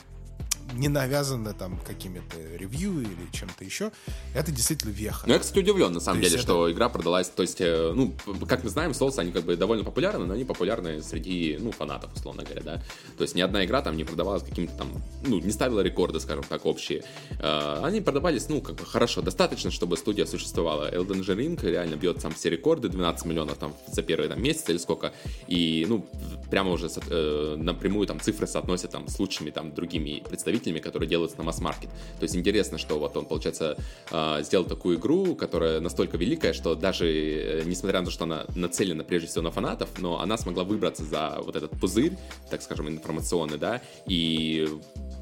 не 0.75 0.89
навязано 0.89 1.55
там 1.55 1.79
какими-то 1.87 2.37
ревью 2.57 3.01
или 3.01 3.31
чем-то 3.33 3.65
еще. 3.65 3.91
Это 4.35 4.53
действительно 4.53 4.91
веха. 4.91 5.27
Ну, 5.27 5.33
я, 5.33 5.39
кстати, 5.39 5.59
удивлен, 5.59 5.93
на 5.93 6.01
самом 6.01 6.21
то 6.21 6.25
деле, 6.25 6.37
это... 6.37 6.43
что 6.43 6.71
игра 6.71 6.89
продалась, 6.89 7.29
то 7.29 7.43
есть, 7.43 7.61
э, 7.61 7.93
ну, 7.95 8.15
как 8.47 8.65
мы 8.65 8.71
знаем, 8.71 8.93
Souls, 8.93 9.19
они 9.19 9.33
как 9.33 9.45
бы 9.45 9.57
довольно 9.57 9.85
популярны, 9.85 10.27
но 10.27 10.35
они 10.35 10.45
популярны 10.45 11.03
среди, 11.03 11.57
ну, 11.61 11.73
фанатов, 11.73 12.15
условно 12.15 12.45
говоря, 12.45 12.63
да. 12.63 12.83
То 13.17 13.23
есть 13.23 13.35
ни 13.35 13.41
одна 13.41 13.65
игра 13.65 13.83
там 13.83 13.97
не 13.97 14.05
продавалась 14.05 14.43
каким-то 14.43 14.77
там, 14.77 14.89
ну, 15.27 15.39
не 15.39 15.51
ставила 15.51 15.81
рекорды, 15.81 16.21
скажем 16.21 16.45
так, 16.45 16.67
общие. 16.67 17.03
Э, 17.41 17.81
они 17.83 18.01
продавались, 18.01 18.49
ну, 18.49 18.61
как 18.61 18.77
бы 18.77 18.85
хорошо, 18.85 19.23
достаточно, 19.23 19.71
чтобы 19.71 19.97
студия 19.97 20.27
существовала. 20.27 20.93
Elden 20.93 21.25
Ring 21.25 21.59
реально 21.63 21.97
бьет 21.97 22.21
там 22.21 22.33
все 22.33 22.51
рекорды, 22.51 22.89
12 22.89 23.27
миллионов 23.27 23.59
там 23.59 23.75
за 23.91 24.03
первый 24.03 24.29
там 24.29 24.43
месяц 24.43 24.69
или 24.69 24.79
сколько, 24.79 25.13
и, 25.47 25.87
ну, 25.89 26.07
прямо 26.51 26.73
уже 26.73 26.89
э, 26.89 27.55
напрямую 27.57 28.07
там 28.07 28.21
цифры 28.21 28.47
соотносят 28.47 28.91
там 28.91 29.09
с 29.09 29.19
лучшими 29.19 29.51
там 29.51 29.75
другими 29.75 30.23
представителями 30.29 30.58
представителями, 30.59 30.81
которые 30.81 31.09
делаются 31.09 31.39
на 31.39 31.45
масс-маркет. 31.45 31.91
То 32.19 32.25
есть 32.25 32.37
интересно, 32.37 32.79
что 32.79 32.99
вот 32.99 33.17
он, 33.17 33.27
получается, 33.27 33.77
а, 34.11 34.43
сделал 34.43 34.65
такую 34.65 34.99
игру, 34.99 35.35
которая 35.35 35.81
настолько 35.81 36.17
великая, 36.17 36.53
что 36.53 36.75
даже 36.75 37.07
э, 37.07 37.63
несмотря 37.65 38.01
на 38.01 38.07
то, 38.07 38.11
что 38.11 38.25
она 38.25 38.45
нацелена 38.55 39.05
прежде 39.05 39.29
всего 39.29 39.43
на 39.43 39.51
фанатов, 39.51 39.89
но 39.99 40.21
она 40.21 40.37
смогла 40.37 40.65
выбраться 40.65 41.05
за 41.05 41.39
вот 41.45 41.57
этот 41.57 41.71
пузырь, 41.81 42.17
так 42.51 42.63
скажем, 42.63 42.89
информационный, 42.89 43.59
да, 43.59 43.81
и 44.07 44.69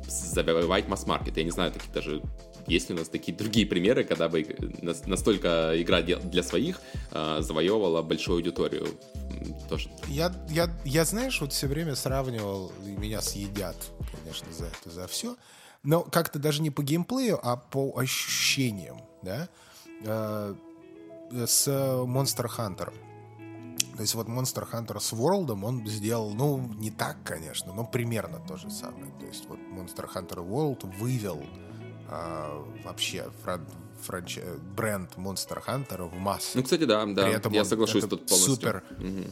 завоевать 0.08 0.88
масс-маркет. 0.88 1.36
Я 1.36 1.44
не 1.44 1.50
знаю, 1.50 1.72
такие 1.72 1.92
даже 1.92 2.22
есть 2.66 2.88
ли 2.88 2.94
у 2.94 2.98
нас 2.98 3.08
такие 3.08 3.36
другие 3.36 3.66
примеры, 3.66 4.04
когда 4.04 4.28
бы 4.28 4.44
настолько 5.06 5.72
игра 5.80 6.02
для 6.02 6.42
своих 6.42 6.80
э, 7.12 7.38
завоевывала 7.40 8.02
большую 8.02 8.36
аудиторию? 8.36 8.88
Тоже. 9.68 9.90
Я, 10.08 10.32
я, 10.48 10.70
я, 10.84 11.04
знаешь, 11.04 11.40
вот 11.40 11.52
все 11.52 11.66
время 11.66 11.94
сравнивал, 11.94 12.72
и 12.84 12.90
меня 12.90 13.20
съедят, 13.20 13.76
конечно, 14.12 14.52
за 14.52 14.66
это, 14.66 14.90
за 14.90 15.06
все, 15.06 15.36
но 15.82 16.02
как-то 16.02 16.38
даже 16.38 16.62
не 16.62 16.70
по 16.70 16.82
геймплею, 16.82 17.38
а 17.42 17.56
по 17.56 17.96
ощущениям, 17.96 19.00
да, 19.22 19.48
э, 20.04 20.54
с 21.46 21.68
Monster 21.68 22.46
Hunter. 22.56 22.92
То 23.96 24.02
есть 24.02 24.14
вот 24.14 24.28
Monster 24.28 24.68
Hunter 24.70 25.00
с 25.00 25.12
World 25.12 25.58
он 25.64 25.86
сделал, 25.86 26.30
ну, 26.34 26.58
не 26.58 26.90
так, 26.90 27.16
конечно, 27.24 27.72
но 27.72 27.84
примерно 27.84 28.40
то 28.46 28.56
же 28.56 28.70
самое. 28.70 29.10
То 29.18 29.26
есть 29.26 29.46
вот 29.48 29.58
Monster 29.58 30.06
Hunter 30.12 30.46
World 30.46 30.86
вывел 30.98 31.42
а, 32.08 32.64
вообще 32.84 33.30
фран 33.42 33.66
франч... 34.02 34.38
бренд 34.76 35.10
Monster 35.16 35.64
Hunter 35.66 36.08
в 36.08 36.14
массу. 36.18 36.58
Ну, 36.58 36.62
кстати, 36.62 36.84
да, 36.84 37.04
да. 37.06 37.24
При 37.24 37.32
этом 37.34 37.52
я 37.52 37.64
соглашусь 37.64 38.04
тут 38.04 38.26
полностью. 38.26 38.54
Супер. 38.54 38.82
Угу 38.98 39.30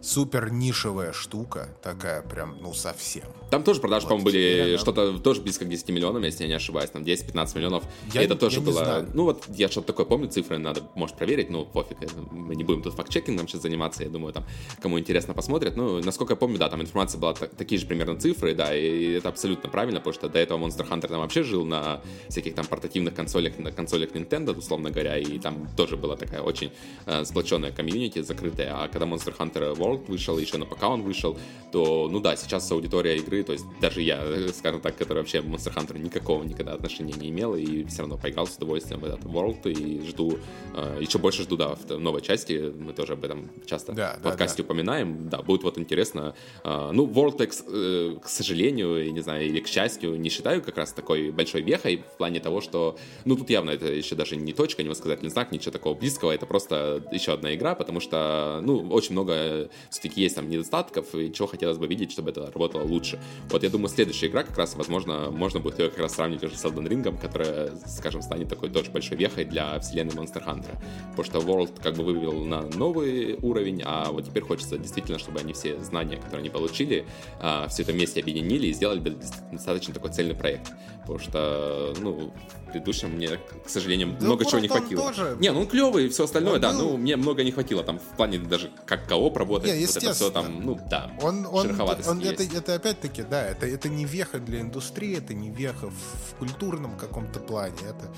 супер 0.00 0.50
нишевая 0.52 1.12
штука, 1.12 1.76
такая 1.82 2.22
прям, 2.22 2.58
ну, 2.60 2.72
совсем. 2.72 3.24
Там 3.50 3.62
тоже 3.62 3.80
продажи, 3.80 4.06
вот, 4.06 4.10
по-моему, 4.10 4.24
были 4.24 4.38
реально. 4.38 4.78
что-то 4.78 5.18
тоже 5.18 5.40
близко 5.40 5.64
к 5.64 5.68
10 5.68 5.88
миллионам, 5.90 6.22
если 6.22 6.44
я 6.44 6.48
не 6.48 6.54
ошибаюсь, 6.54 6.90
там 6.90 7.02
10-15 7.02 7.56
миллионов. 7.56 7.84
Я, 8.12 8.22
это 8.22 8.34
тоже 8.34 8.60
я 8.60 8.66
было, 8.66 9.06
ну 9.14 9.24
вот 9.24 9.44
я 9.48 9.68
что-то 9.68 9.88
такое 9.88 10.06
помню, 10.06 10.28
цифры 10.28 10.58
надо, 10.58 10.82
может, 10.94 11.16
проверить, 11.16 11.50
ну, 11.50 11.64
пофиг, 11.64 11.98
мы 12.30 12.56
не 12.56 12.64
будем 12.64 12.82
тут 12.82 12.94
факт-чекингом 12.94 13.48
сейчас 13.48 13.62
заниматься, 13.62 14.02
я 14.02 14.10
думаю, 14.10 14.32
там, 14.32 14.44
кому 14.80 14.98
интересно 14.98 15.34
посмотрят. 15.34 15.76
Ну, 15.76 16.02
насколько 16.02 16.32
я 16.32 16.36
помню, 16.36 16.58
да, 16.58 16.68
там 16.68 16.82
информация 16.82 17.20
была 17.20 17.34
такие 17.34 17.80
же 17.80 17.86
примерно 17.86 18.18
цифры, 18.18 18.54
да, 18.54 18.74
и 18.74 19.12
это 19.12 19.28
абсолютно 19.28 19.70
правильно, 19.70 20.00
потому 20.00 20.14
что 20.14 20.28
до 20.28 20.38
этого 20.38 20.58
Monster 20.58 20.88
Hunter 20.88 21.08
там 21.08 21.20
вообще 21.20 21.42
жил 21.42 21.64
на 21.64 22.00
всяких 22.28 22.54
там 22.54 22.66
портативных 22.66 23.14
консолях, 23.14 23.58
на 23.58 23.72
консолях 23.72 24.10
Nintendo, 24.10 24.56
условно 24.56 24.90
говоря, 24.90 25.18
и 25.18 25.38
там 25.38 25.68
тоже 25.76 25.96
была 25.96 26.16
такая 26.16 26.42
очень 26.42 26.72
э, 27.06 27.24
сплоченная 27.24 27.72
комьюнити, 27.72 28.22
закрытая, 28.22 28.74
а 28.74 28.88
когда 28.88 29.06
Monster 29.06 29.36
Hunter 29.36 29.76
World 29.86 30.06
вышел, 30.08 30.38
еще 30.38 30.58
на 30.58 30.66
ПК 30.66 30.84
он 30.84 31.02
вышел, 31.02 31.36
то, 31.72 32.08
ну 32.10 32.20
да, 32.20 32.36
сейчас 32.36 32.70
аудитория 32.72 33.16
игры, 33.16 33.42
то 33.42 33.52
есть 33.52 33.64
даже 33.80 34.00
я, 34.02 34.22
скажем 34.52 34.80
так, 34.80 34.96
который 34.96 35.18
вообще 35.18 35.38
Monster 35.38 35.74
Hunter 35.74 35.98
никакого 35.98 36.42
никогда 36.42 36.72
отношения 36.72 37.12
не 37.14 37.30
имел, 37.30 37.54
и 37.54 37.84
все 37.84 38.00
равно 38.00 38.16
поиграл 38.16 38.46
с 38.46 38.56
удовольствием 38.56 39.00
в 39.00 39.04
этот 39.04 39.24
World, 39.24 39.70
и 39.70 40.06
жду, 40.06 40.38
э, 40.74 40.98
еще 41.00 41.18
больше 41.18 41.42
жду, 41.42 41.56
да, 41.56 41.74
в 41.74 41.98
новой 41.98 42.22
части, 42.22 42.72
мы 42.78 42.92
тоже 42.92 43.14
об 43.14 43.24
этом 43.24 43.50
часто 43.66 43.92
да, 43.92 44.16
в 44.18 44.22
подкасте 44.22 44.62
да, 44.62 44.66
да. 44.68 44.72
упоминаем, 44.72 45.28
да, 45.28 45.42
будет 45.42 45.64
вот 45.64 45.78
интересно. 45.78 46.34
Э, 46.64 46.90
ну, 46.92 47.06
World, 47.06 47.46
к, 47.46 47.54
э, 47.68 48.16
к 48.22 48.28
сожалению, 48.28 49.12
не 49.12 49.20
знаю, 49.20 49.46
или 49.46 49.60
к 49.60 49.68
счастью, 49.68 50.18
не 50.18 50.30
считаю 50.30 50.62
как 50.62 50.76
раз 50.78 50.92
такой 50.92 51.30
большой 51.30 51.62
вехой 51.62 51.98
в 51.98 52.16
плане 52.16 52.40
того, 52.40 52.60
что, 52.60 52.96
ну, 53.24 53.36
тут 53.36 53.50
явно 53.50 53.70
это 53.70 53.92
еще 53.92 54.14
даже 54.14 54.36
не 54.36 54.52
точка, 54.52 54.82
не 54.82 54.88
восклицательный 54.88 55.30
знак, 55.30 55.52
ничего 55.52 55.72
такого 55.72 55.94
близкого, 55.94 56.32
это 56.32 56.46
просто 56.46 57.02
еще 57.12 57.32
одна 57.32 57.54
игра, 57.54 57.74
потому 57.74 58.00
что, 58.00 58.60
ну, 58.62 58.88
очень 58.88 59.12
много 59.12 59.68
все-таки 59.90 60.20
есть 60.20 60.34
там 60.36 60.48
недостатков, 60.48 61.14
и 61.14 61.32
чего 61.32 61.46
хотелось 61.46 61.78
бы 61.78 61.86
видеть, 61.86 62.12
чтобы 62.12 62.30
это 62.30 62.46
работало 62.46 62.82
лучше. 62.82 63.18
Вот 63.50 63.62
я 63.62 63.70
думаю, 63.70 63.88
следующая 63.88 64.26
игра 64.26 64.42
как 64.42 64.56
раз, 64.58 64.74
возможно, 64.74 65.30
можно 65.30 65.60
будет 65.60 65.78
ее 65.78 65.88
как 65.88 65.98
раз 65.98 66.14
сравнить 66.14 66.42
уже 66.42 66.56
с 66.56 66.64
Elden 66.64 66.88
Ring, 66.88 67.20
которая, 67.20 67.72
скажем, 67.86 68.22
станет 68.22 68.48
такой 68.48 68.70
тоже 68.70 68.90
большой 68.90 69.16
вехой 69.16 69.44
для 69.44 69.78
вселенной 69.80 70.14
Monster 70.14 70.44
Hunter. 70.44 70.76
Потому 71.10 71.24
что 71.24 71.38
World 71.38 71.80
как 71.82 71.94
бы 71.94 72.04
вывел 72.04 72.44
на 72.44 72.62
новый 72.62 73.34
уровень, 73.42 73.82
а 73.84 74.10
вот 74.10 74.26
теперь 74.26 74.42
хочется 74.42 74.78
действительно, 74.78 75.18
чтобы 75.18 75.40
они 75.40 75.52
все 75.52 75.78
знания, 75.82 76.16
которые 76.16 76.40
они 76.40 76.50
получили, 76.50 77.06
а, 77.40 77.68
все 77.68 77.82
это 77.82 77.92
вместе 77.92 78.20
объединили 78.20 78.68
и 78.68 78.72
сделали 78.72 79.16
достаточно 79.52 79.94
такой 79.94 80.10
цельный 80.12 80.34
проект. 80.34 80.72
Потому 81.06 81.18
что, 81.20 81.94
ну, 82.00 82.32
в 82.66 82.72
предыдущем 82.72 83.10
мне, 83.10 83.38
к 83.64 83.68
сожалению, 83.68 84.16
да 84.18 84.26
много 84.26 84.44
чего 84.44 84.58
не 84.58 84.66
хватило. 84.66 85.02
Тоже... 85.08 85.36
Не, 85.38 85.52
ну 85.52 85.60
он 85.60 85.66
клевый 85.68 86.06
и 86.06 86.08
все 86.08 86.24
остальное, 86.24 86.58
да, 86.58 86.72
да 86.72 86.78
ну, 86.78 86.96
мне 86.96 87.16
много 87.16 87.44
не 87.44 87.52
хватило 87.52 87.84
там 87.84 88.00
в 88.00 88.16
плане 88.16 88.38
даже 88.38 88.70
как 88.86 89.06
кого 89.06 89.32
работает. 89.32 89.78
Не, 89.78 89.86
вот 89.86 89.96
это 89.96 90.12
все 90.14 90.30
там, 90.30 90.64
ну 90.64 90.78
да, 90.90 91.12
он, 91.22 91.46
он, 91.46 91.80
он, 91.80 92.20
это, 92.20 92.42
это 92.42 92.74
опять-таки, 92.74 93.22
да, 93.22 93.46
это, 93.46 93.66
это 93.66 93.88
не 93.88 94.04
веха 94.04 94.40
для 94.40 94.60
индустрии, 94.60 95.16
это 95.16 95.32
не 95.32 95.50
веха 95.50 95.90
в, 95.90 96.34
культурном 96.38 96.96
каком-то 96.98 97.38
плане, 97.38 97.76
это 97.88 98.12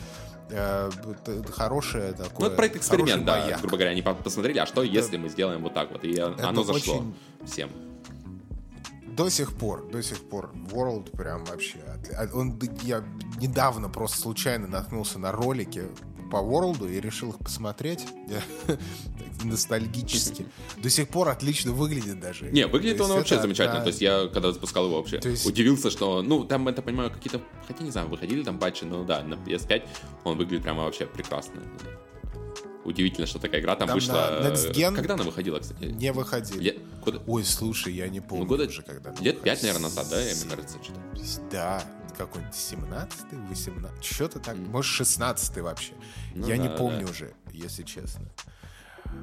э, 0.50 0.90
это 1.26 1.52
хорошее 1.52 2.12
такое. 2.12 2.38
Ну, 2.38 2.46
это 2.46 2.56
проект 2.56 2.76
эксперимент, 2.76 3.26
да, 3.26 3.40
маяк. 3.40 3.60
грубо 3.60 3.76
говоря, 3.76 3.90
они 3.90 4.02
посмотрели, 4.02 4.58
а 4.58 4.66
что, 4.66 4.82
это, 4.82 4.90
если 4.90 5.18
мы 5.18 5.28
сделаем 5.28 5.62
вот 5.62 5.74
так 5.74 5.92
вот, 5.92 6.04
и 6.04 6.18
оно 6.18 6.64
зашло 6.64 6.94
очень... 6.94 7.14
всем 7.44 7.87
до 9.18 9.30
сих 9.30 9.52
пор, 9.52 9.90
до 9.90 10.00
сих 10.00 10.20
пор 10.28 10.52
World 10.70 11.16
прям 11.16 11.44
вообще... 11.44 11.78
Он, 12.32 12.58
я 12.82 13.04
недавно 13.40 13.88
просто 13.88 14.18
случайно 14.20 14.68
наткнулся 14.68 15.18
на 15.18 15.32
ролики 15.32 15.86
по 16.30 16.36
World 16.36 16.88
и 16.88 17.00
решил 17.00 17.30
их 17.30 17.38
посмотреть 17.38 18.06
ностальгически. 19.44 20.46
До 20.76 20.88
сих 20.88 21.08
пор 21.08 21.30
отлично 21.30 21.72
выглядит 21.72 22.20
даже. 22.20 22.48
Не, 22.52 22.68
выглядит 22.68 23.00
он 23.00 23.10
вообще 23.10 23.40
замечательно. 23.40 23.80
То 23.80 23.88
есть 23.88 24.00
я, 24.00 24.28
когда 24.28 24.52
запускал 24.52 24.86
его 24.86 24.98
вообще, 24.98 25.18
удивился, 25.44 25.90
что, 25.90 26.22
ну, 26.22 26.44
там, 26.44 26.68
это, 26.68 26.80
понимаю, 26.80 27.10
какие-то, 27.10 27.40
хотя 27.66 27.82
не 27.82 27.90
знаю, 27.90 28.08
выходили 28.08 28.44
там 28.44 28.58
патчи, 28.60 28.84
но 28.84 29.02
да, 29.02 29.24
на 29.24 29.34
PS5 29.34 29.82
он 30.24 30.38
выглядит 30.38 30.62
прямо 30.62 30.84
вообще 30.84 31.06
прекрасно. 31.06 31.60
Удивительно, 32.88 33.26
что 33.26 33.38
такая 33.38 33.60
игра 33.60 33.76
там, 33.76 33.88
там 33.88 33.94
вышла. 33.96 34.40
Next 34.42 34.72
Gen 34.72 34.94
Когда 34.94 35.12
она 35.14 35.24
выходила, 35.24 35.58
кстати? 35.58 35.84
Не 35.84 36.10
выходила. 36.10 36.62
Года... 37.04 37.22
Ой, 37.26 37.44
слушай, 37.44 37.92
я 37.92 38.08
не 38.08 38.20
помню 38.20 38.44
ну, 38.44 38.48
года... 38.48 38.64
уже, 38.64 38.80
когда... 38.80 39.14
Лет 39.20 39.42
пять, 39.42 39.62
наверное, 39.62 39.84
назад, 39.84 40.06
да, 40.10 40.18
я 40.18 40.34
мне 40.34 40.44
кажется, 40.48 40.78
что-то. 40.82 41.48
Да, 41.50 41.82
какой-нибудь 42.16 42.54
17-й, 42.54 43.48
18 43.50 44.04
что-то 44.04 44.40
так, 44.40 44.56
mm. 44.56 44.70
может, 44.70 45.00
16-й 45.00 45.60
вообще. 45.60 45.92
Ну, 46.34 46.48
я 46.48 46.56
да, 46.56 46.62
не 46.62 46.70
помню 46.70 47.04
да. 47.04 47.10
уже, 47.10 47.34
если 47.52 47.82
честно. 47.82 48.26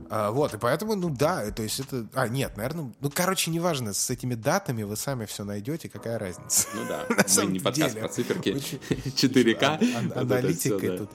А, 0.09 0.29
вот, 0.31 0.53
и 0.53 0.57
поэтому, 0.57 0.95
ну 0.95 1.09
да, 1.09 1.49
то 1.51 1.63
есть 1.63 1.79
это... 1.79 2.05
А, 2.13 2.27
нет, 2.27 2.57
наверное... 2.57 2.91
Ну, 2.99 3.11
короче, 3.13 3.49
неважно, 3.49 3.93
с 3.93 4.09
этими 4.09 4.35
датами 4.35 4.83
вы 4.83 4.95
сами 4.95 5.25
все 5.25 5.43
найдете, 5.43 5.89
какая 5.89 6.19
разница. 6.19 6.67
Ну 6.75 6.85
да, 6.87 7.05
На 7.17 7.27
самом 7.27 7.53
не 7.53 7.59
подкаст 7.59 7.93
деле. 7.95 8.01
про 8.01 8.13
циферки 8.13 8.49
Очень- 8.49 8.79
4К. 8.89 9.63
А- 9.63 9.79
а- 9.81 10.05
это 10.05 10.19
Аналитикой 10.21 10.89
да. 10.89 10.97
тут, 10.97 11.09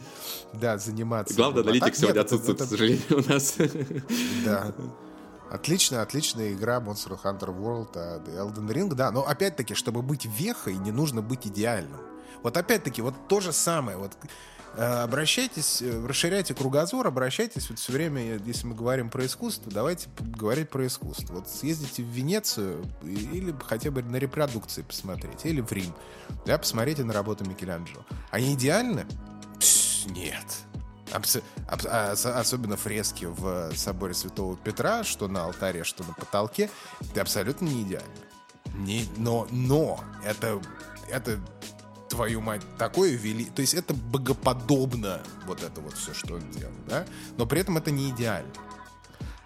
да, 0.54 0.78
заниматься. 0.78 1.34
Главный 1.34 1.60
А 1.60 1.64
так 1.64 1.70
аналитик 1.74 1.96
сегодня 1.96 2.18
нет, 2.20 2.26
это- 2.26 2.34
отсутствует, 2.34 2.58
к 2.58 2.60
это- 2.62 2.70
сожалению, 2.70 3.02
у 3.10 3.32
нас. 3.32 3.54
Да. 4.44 4.74
Отличная, 5.50 6.02
отличная 6.02 6.52
игра 6.52 6.78
Monster 6.78 7.18
Hunter 7.22 7.48
World 7.56 7.96
от 7.98 8.28
Elden 8.28 8.68
Ring, 8.68 8.94
да, 8.94 9.10
но 9.10 9.26
опять-таки, 9.26 9.74
чтобы 9.74 10.00
быть 10.02 10.24
вехой, 10.26 10.74
не 10.76 10.92
нужно 10.92 11.22
быть 11.22 11.46
идеальным. 11.46 12.00
Вот 12.42 12.56
опять-таки, 12.56 13.02
вот 13.02 13.14
то 13.28 13.40
же 13.40 13.52
самое, 13.52 13.98
вот 13.98 14.12
обращайтесь, 14.76 15.82
э, 15.82 16.06
расширяйте 16.06 16.54
кругозор, 16.54 17.06
обращайтесь 17.06 17.68
вот 17.70 17.78
все 17.78 17.92
время, 17.92 18.36
э, 18.36 18.40
если 18.44 18.66
мы 18.66 18.74
говорим 18.74 19.10
про 19.10 19.26
искусство, 19.26 19.70
давайте 19.70 20.08
говорить 20.18 20.70
про 20.70 20.86
искусство. 20.86 21.34
Вот 21.34 21.48
съездите 21.48 22.02
в 22.02 22.06
Венецию 22.06 22.84
или 23.02 23.54
хотя 23.66 23.90
бы 23.90 24.02
на 24.02 24.16
репродукции 24.16 24.82
посмотреть, 24.82 25.44
или 25.44 25.60
в 25.60 25.70
Рим, 25.72 25.92
да, 26.46 26.56
посмотрите 26.58 27.04
на 27.04 27.12
работу 27.12 27.44
Микеланджело. 27.44 28.04
Они 28.30 28.54
идеальны? 28.54 29.06
Пс, 29.58 30.06
Нет. 30.06 30.46
Абс- 31.12 31.42
абс- 31.68 31.86
а- 31.90 32.12
ос- 32.12 32.24
особенно 32.26 32.76
фрески 32.76 33.24
в 33.24 33.72
соборе 33.76 34.14
Святого 34.14 34.56
Петра, 34.56 35.02
что 35.02 35.26
на 35.26 35.44
алтаре, 35.44 35.82
что 35.82 36.04
на 36.04 36.12
потолке, 36.14 36.70
это 37.10 37.22
абсолютно 37.22 37.66
не 37.66 37.82
идеально. 37.82 38.14
Не, 38.76 39.08
но, 39.16 39.48
но 39.50 40.00
это, 40.24 40.62
это 41.10 41.40
твою 42.10 42.40
мать, 42.40 42.62
такое 42.76 43.12
вели... 43.12 43.46
То 43.46 43.62
есть 43.62 43.74
это 43.74 43.94
богоподобно, 43.94 45.22
вот 45.46 45.62
это 45.62 45.80
вот 45.80 45.94
все, 45.94 46.12
что 46.12 46.34
он 46.34 46.50
делал, 46.50 46.72
да? 46.88 47.06
Но 47.38 47.46
при 47.46 47.60
этом 47.60 47.78
это 47.78 47.90
не 47.90 48.10
идеально. 48.10 48.52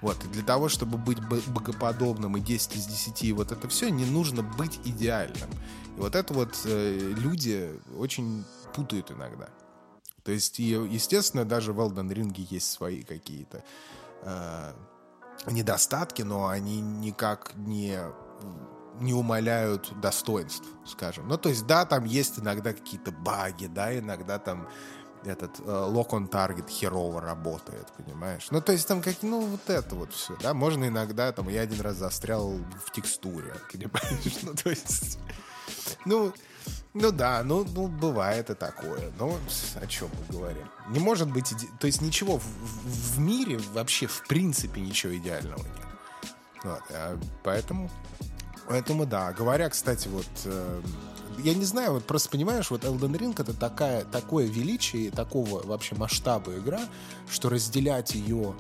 Вот, 0.01 0.23
и 0.25 0.29
для 0.29 0.43
того, 0.43 0.69
чтобы 0.69 0.99
быть 0.99 1.19
богоподобным 1.21 2.37
и 2.37 2.41
10 2.41 2.77
из 2.77 2.87
10, 2.87 3.23
и 3.23 3.33
вот 3.33 3.53
это 3.53 3.69
все, 3.69 3.91
не 3.91 4.05
нужно 4.05 4.43
быть 4.43 4.81
идеальным. 4.85 5.49
И 5.97 6.01
вот 6.01 6.15
это 6.15 6.35
вот 6.35 6.59
э, 6.65 7.13
люди 7.17 7.71
очень 7.97 8.45
путают 8.75 9.11
иногда. 9.11 9.49
То 10.25 10.33
есть, 10.33 10.59
и, 10.59 10.71
естественно, 10.71 11.45
даже 11.45 11.73
в 11.73 11.81
Elden 11.81 12.11
Ring 12.13 12.47
есть 12.51 12.71
свои 12.71 13.03
какие-то 13.03 13.63
э, 14.23 14.73
недостатки, 15.51 16.23
но 16.23 16.49
они 16.49 16.81
никак 16.81 17.53
не, 17.57 17.99
не 19.01 19.13
умаляют 19.15 19.93
достоинств, 20.01 20.67
скажем. 20.87 21.29
Ну, 21.29 21.37
то 21.39 21.49
есть, 21.49 21.67
да, 21.67 21.85
там 21.85 22.05
есть 22.05 22.39
иногда 22.39 22.73
какие-то 22.73 23.13
баги, 23.13 23.67
да, 23.67 23.97
иногда 23.99 24.39
там 24.39 24.69
этот 25.25 25.59
э, 25.61 25.63
lock 25.63 26.11
on 26.11 26.69
херово 26.69 27.21
работает, 27.21 27.89
понимаешь? 27.97 28.49
Ну, 28.51 28.61
то 28.61 28.73
есть 28.73 28.87
там 28.87 29.01
как, 29.03 29.17
ну, 29.23 29.41
вот 29.41 29.69
это 29.71 29.95
вот 29.95 30.13
все, 30.13 30.37
да, 30.43 30.55
можно 30.55 30.87
иногда, 30.87 31.33
там, 31.33 31.49
я 31.49 31.63
один 31.63 31.81
раз 31.81 31.97
застрял 31.97 32.51
в 32.85 32.93
текстуре, 32.93 33.55
понимаешь? 33.73 34.39
Ну, 34.43 34.55
то 34.55 34.71
есть, 34.71 35.19
ну, 36.05 36.33
ну 36.93 37.11
да, 37.11 37.43
ну, 37.43 37.65
ну 37.65 37.89
бывает 37.89 38.51
и 38.51 38.55
такое. 38.55 39.11
Но 39.19 39.37
о 39.81 39.87
чем 39.87 40.09
мы 40.29 40.37
говорим? 40.39 40.69
Не 40.91 41.01
может 41.01 41.31
быть, 41.31 41.53
иде- 41.53 41.69
то 41.81 41.87
есть 41.87 42.01
ничего 42.01 42.39
в, 42.39 42.45
в- 42.45 43.15
в 43.15 43.19
мире 43.19 43.59
вообще 43.73 44.07
в 44.07 44.23
принципе 44.29 44.81
ничего 44.81 45.17
идеального 45.17 45.59
нет. 45.59 45.87
Вот, 46.63 46.83
а 46.91 47.19
поэтому, 47.43 47.91
поэтому 48.69 49.07
да. 49.07 49.33
Говоря, 49.33 49.69
кстати, 49.69 50.09
вот 50.09 50.27
э, 50.45 50.81
я 51.39 51.55
не 51.55 51.65
знаю, 51.65 51.93
вот 51.93 52.05
просто 52.05 52.31
понимаешь, 52.31 52.71
вот 52.71 52.85
Elden 52.85 53.19
Ring 53.19 53.35
это 53.37 53.55
такая, 53.55 54.05
такое 54.05 54.47
величие, 54.47 55.11
такого 55.11 55.67
вообще 55.67 55.95
масштаба 55.95 56.57
игра, 56.57 56.81
что 57.31 57.49
разделять 57.49 58.15
ее 58.15 58.55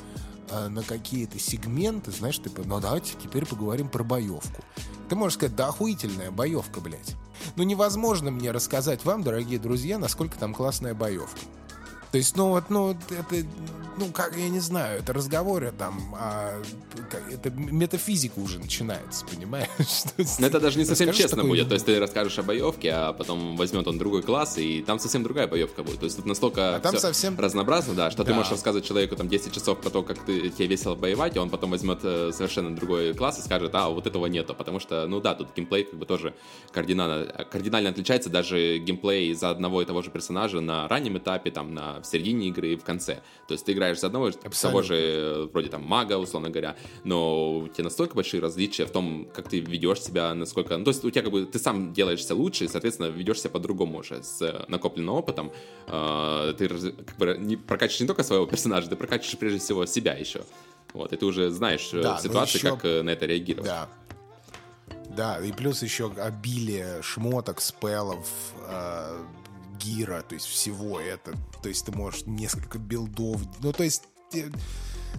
э, 0.51 0.69
на 0.69 0.83
какие-то 0.83 1.39
сегменты, 1.39 2.11
знаешь, 2.11 2.39
типа, 2.39 2.63
ну 2.65 2.81
давайте 2.81 3.15
теперь 3.23 3.47
поговорим 3.47 3.89
про 3.89 4.05
боевку. 4.05 4.63
Ты 5.09 5.17
можешь 5.17 5.35
сказать, 5.35 5.55
да 5.57 5.69
охуительная 5.69 6.31
боевка, 6.31 6.81
блядь. 6.81 7.15
Ну 7.57 7.63
невозможно 7.63 8.31
мне 8.31 8.51
рассказать 8.51 9.05
вам, 9.05 9.23
дорогие 9.23 9.59
друзья, 9.59 9.99
насколько 9.99 10.39
там 10.39 10.55
классная 10.55 10.95
боевка. 10.95 11.41
То 12.15 12.19
есть, 12.19 12.37
ну 12.37 12.51
вот, 12.51 12.71
ну 12.71 12.91
это, 13.11 13.45
ну 13.99 14.07
как, 14.13 14.37
я 14.37 14.49
не 14.49 14.61
знаю, 14.61 15.01
это 15.01 15.13
разговоры 15.13 15.73
там, 15.77 16.15
а, 16.17 16.63
это 17.29 17.51
метафизика 17.51 18.39
уже 18.39 18.61
начинается, 18.61 19.27
понимаешь? 19.27 19.67
Но 20.39 20.47
это 20.47 20.61
даже 20.61 20.79
не 20.79 20.85
совсем 20.85 21.09
расскажешь 21.09 21.23
честно 21.31 21.39
такую- 21.43 21.51
будет. 21.55 21.69
То 21.71 21.75
есть 21.75 21.87
ты 21.87 21.99
расскажешь 21.99 22.39
о 22.39 22.45
боевке, 22.45 22.93
а 22.93 23.13
потом 23.13 23.57
возьмет 23.57 23.89
он 23.89 23.99
другой 23.99 24.23
класс, 24.23 24.59
и 24.59 24.81
там 24.83 25.01
совсем 25.01 25.25
другая 25.25 25.49
боевка 25.49 25.83
будет. 25.83 25.99
То 25.99 26.05
есть 26.05 26.17
тут 26.19 26.27
настолько 26.27 26.77
А 26.77 26.79
там 26.79 26.97
совсем- 26.99 27.37
разнообразно, 27.37 27.95
да, 27.95 28.13
что 28.13 28.23
ты 28.23 28.31
Да. 28.31 28.37
можешь 28.37 28.53
рассказывать 28.53 28.87
человеку 28.87 29.17
там 29.17 29.29
10 29.29 29.53
часов 29.53 29.81
про 29.81 29.91
то, 29.91 30.05
как 30.05 30.25
ты, 30.25 30.51
тебе 30.51 30.69
весело 30.69 30.95
боевать, 30.95 31.35
и 31.35 31.41
он 31.41 31.51
потом 31.51 31.73
возьмет 31.73 31.99
э, 32.05 32.31
совершенно 32.33 32.77
другой 32.77 33.13
класс 33.15 33.41
и 33.41 33.43
скажет, 33.43 33.75
а, 33.75 33.89
вот 33.89 34.07
этого 34.07 34.27
нету. 34.27 34.55
Потому 34.55 34.79
что, 34.79 35.09
ну 35.09 35.21
да, 35.21 35.35
тут 35.35 35.49
геймплей 35.57 35.83
как 35.83 35.99
бы 35.99 36.07
тоже 36.07 36.33
кардинально, 36.71 37.27
кардинально 37.51 37.91
отличается. 37.91 38.31
Даже 38.31 38.79
геймплей 38.79 39.35
за 39.35 39.51
одного 39.51 39.83
и 39.83 39.85
того 39.85 40.01
же 40.03 40.11
персонажа 40.11 40.61
на 40.61 40.87
раннем 40.87 41.19
этапе, 41.19 41.51
там, 41.51 41.75
на, 41.75 42.01
в 42.05 42.07
середине 42.07 42.49
игры 42.49 42.73
и 42.75 42.77
в 42.77 42.85
конце. 42.85 43.23
То 43.49 43.53
есть 43.55 43.65
ты 43.65 43.73
играешь 43.73 43.99
за 44.01 44.07
одного, 44.07 44.31
того 44.31 44.47
Абсолютно. 44.47 44.83
же 44.85 44.95
э, 44.97 45.49
вроде 45.53 45.69
там 45.69 45.83
мага, 45.83 46.19
условно 46.19 46.51
говоря, 46.51 46.77
но 47.05 47.59
у 47.59 47.69
тебя 47.69 47.85
настолько 47.85 48.15
большие 48.15 48.41
различия 48.41 48.87
в 48.87 48.91
том, 48.93 49.27
как 49.35 49.49
ты 49.49 49.61
ведешь 49.61 50.01
себя, 50.03 50.33
насколько... 50.35 50.77
Ну, 50.77 50.85
то 50.85 50.91
есть 50.91 51.05
у 51.05 51.11
тебя 51.11 51.23
как 51.23 51.33
бы 51.33 51.45
ты 51.47 51.59
сам 51.59 51.93
делаешься 51.93 52.35
лучше, 52.35 52.65
и, 52.65 52.69
соответственно, 52.69 53.09
ведешь 53.09 53.41
себя 53.41 53.51
по-другому 53.51 53.99
уже 53.99 54.23
с 54.23 54.41
э, 54.43 54.65
накопленным 54.69 55.15
опытом. 55.15 55.53
Э, 55.89 56.55
Ты 56.57 56.69
как 56.69 57.17
бы 57.19 57.37
не 57.39 57.57
прокачиваешь 57.57 58.01
не 58.01 58.07
только 58.07 58.23
своего 58.23 58.47
персонажа, 58.47 58.89
ты 58.89 58.97
прокачиваешь 58.97 59.39
прежде 59.39 59.59
всего 59.59 59.87
себя 59.87 60.15
еще. 60.15 60.45
Вот, 60.93 61.13
и 61.13 61.17
ты 61.17 61.27
уже 61.27 61.51
знаешь 61.51 61.91
Да, 61.93 62.15
ну 62.23 62.29
ситуации, 62.29 62.59
еще- 62.59 62.71
как 62.77 62.85
на 62.85 63.11
это 63.11 63.27
реагировать. 63.27 63.67
Да. 63.69 63.89
Да, 65.17 65.41
и 65.41 65.53
плюс 65.53 65.83
еще 65.83 66.11
обилие 66.17 67.01
шмоток, 67.03 67.61
спеллов, 67.61 68.29
э, 68.69 69.25
гира, 69.81 70.23
то 70.29 70.35
есть 70.35 70.47
всего 70.47 71.01
это. 71.01 71.35
То 71.65 71.71
есть 71.71 71.87
ты 71.87 71.93
можешь 71.93 72.27
несколько 72.27 72.79
билдов. 72.79 73.41
Ну, 73.63 73.73
то 73.73 73.85
есть... 73.85 74.03
э, 74.35 74.51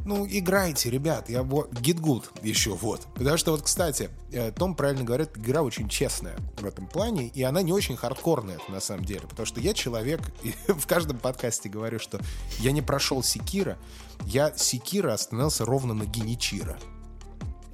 Ну, 0.06 0.28
играйте, 0.30 0.92
ребят. 0.92 1.28
Я 1.28 1.42
вот... 1.42 1.74
Get 1.74 2.00
good 2.00 2.24
еще, 2.44 2.76
вот. 2.76 3.08
Потому 3.16 3.36
что 3.38 3.50
вот, 3.50 3.64
кстати, 3.64 4.12
э, 4.32 4.52
Том 4.52 4.76
правильно 4.76 5.04
говорит, 5.04 5.36
игра 5.36 5.64
очень 5.64 5.90
честная 5.90 6.38
в 6.58 6.66
этом 6.66 6.86
плане, 6.86 7.30
и 7.30 7.42
она 7.42 7.64
не 7.64 7.74
очень 7.74 7.98
хардкорная, 7.98 8.60
на 8.70 8.80
самом 8.80 9.06
деле. 9.06 9.22
Потому 9.22 9.48
что 9.48 9.60
я 9.60 9.74
человек, 9.74 10.22
и 10.44 10.54
в 10.72 10.86
каждом 10.86 11.18
подкасте 11.18 11.68
говорю, 11.68 11.98
что 11.98 12.20
я 12.60 12.72
не 12.72 12.84
прошел 12.84 13.24
Секира, 13.24 13.80
я 14.28 14.56
Секира 14.56 15.14
остановился 15.14 15.66
ровно 15.66 15.96
на 15.96 16.06
Геничира. 16.06 16.78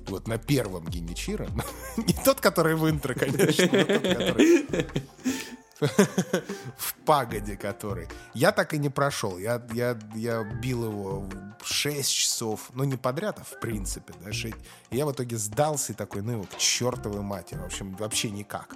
Вот 0.07 0.29
на 0.29 0.37
первом 0.37 0.87
Геничира. 0.87 1.49
Не 1.97 2.13
тот, 2.23 2.39
который 2.39 2.75
в 2.75 2.89
интро, 2.89 3.15
конечно, 3.15 3.67
но 3.69 3.83
тот, 3.83 4.01
который... 4.01 4.87
В 6.77 6.93
пагоде 7.05 7.57
который. 7.57 8.07
Я 8.33 8.51
так 8.51 8.73
и 8.73 8.77
не 8.77 8.89
прошел. 8.89 9.37
Я, 9.37 9.61
я, 9.73 9.97
я 10.15 10.43
бил 10.43 10.85
его 10.85 11.25
6 11.63 12.11
часов. 12.11 12.69
Ну, 12.73 12.83
не 12.83 12.97
подряд, 12.97 13.39
а 13.39 13.43
в 13.43 13.59
принципе. 13.59 14.13
Да, 14.23 14.31
шесть. 14.31 14.57
И 14.91 14.97
я 14.97 15.05
в 15.05 15.11
итоге 15.11 15.37
сдался 15.37 15.93
и 15.93 15.95
такой, 15.95 16.21
ну 16.21 16.33
его 16.33 16.43
к 16.43 16.57
чертовой 16.57 17.21
матери. 17.21 17.59
В 17.59 17.65
общем, 17.65 17.95
вообще 17.95 18.29
никак. 18.29 18.75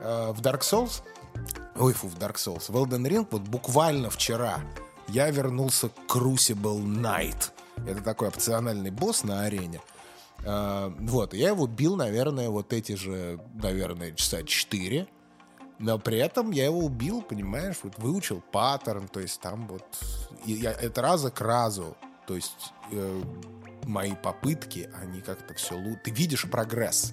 Э, 0.00 0.32
В 0.32 0.40
Dark 0.40 0.60
Souls... 0.60 1.02
Ой, 1.76 1.92
фу, 1.94 2.08
в 2.08 2.18
Dark 2.18 2.34
Souls. 2.34 2.70
В 2.70 2.76
Elden 2.76 3.08
Ring 3.08 3.26
вот 3.30 3.42
буквально 3.42 4.10
вчера 4.10 4.60
я 5.08 5.30
вернулся 5.30 5.88
к 5.88 6.16
Crucible 6.16 6.82
Knight. 6.82 7.50
Это 7.86 8.02
такой 8.02 8.28
опциональный 8.28 8.90
босс 8.90 9.22
на 9.22 9.42
арене. 9.42 9.80
Э, 10.44 10.92
Вот, 10.98 11.34
я 11.34 11.50
его 11.50 11.68
бил, 11.68 11.94
наверное, 11.96 12.48
вот 12.50 12.72
эти 12.72 12.96
же, 12.96 13.40
наверное, 13.54 14.12
часа 14.12 14.42
4. 14.42 15.06
Но 15.82 15.98
при 15.98 16.18
этом 16.18 16.52
я 16.52 16.66
его 16.66 16.78
убил, 16.78 17.22
понимаешь, 17.22 17.80
вот 17.82 17.98
выучил 17.98 18.40
паттерн, 18.52 19.08
то 19.08 19.18
есть 19.18 19.40
там 19.40 19.66
вот... 19.66 19.84
и 20.46 20.52
я, 20.52 20.70
это 20.70 21.02
раза 21.02 21.32
к 21.32 21.40
разу. 21.40 21.96
То 22.24 22.36
есть 22.36 22.72
э, 22.92 23.22
мои 23.82 24.14
попытки, 24.14 24.88
они 25.02 25.20
как-то 25.20 25.54
все... 25.54 25.74
Ты 26.04 26.12
видишь 26.12 26.48
прогресс 26.48 27.12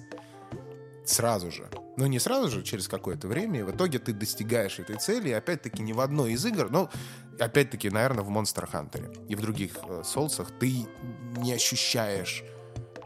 сразу 1.04 1.50
же. 1.50 1.68
Ну, 1.96 2.06
не 2.06 2.20
сразу 2.20 2.48
же, 2.48 2.62
через 2.62 2.86
какое-то 2.86 3.26
время. 3.26 3.58
И 3.58 3.62
в 3.64 3.72
итоге 3.72 3.98
ты 3.98 4.12
достигаешь 4.12 4.78
этой 4.78 4.96
цели. 4.98 5.30
И 5.30 5.32
опять-таки 5.32 5.82
ни 5.82 5.92
в 5.92 5.98
одной 5.98 6.34
из 6.34 6.46
игр, 6.46 6.70
ну, 6.70 6.88
опять-таки, 7.40 7.90
наверное, 7.90 8.22
в 8.22 8.30
Monster 8.30 8.70
Hunter 8.70 9.26
и 9.26 9.34
в 9.34 9.40
других 9.40 9.78
э, 9.82 10.02
соусах 10.04 10.52
ты 10.60 10.86
не 11.38 11.52
ощущаешь 11.52 12.44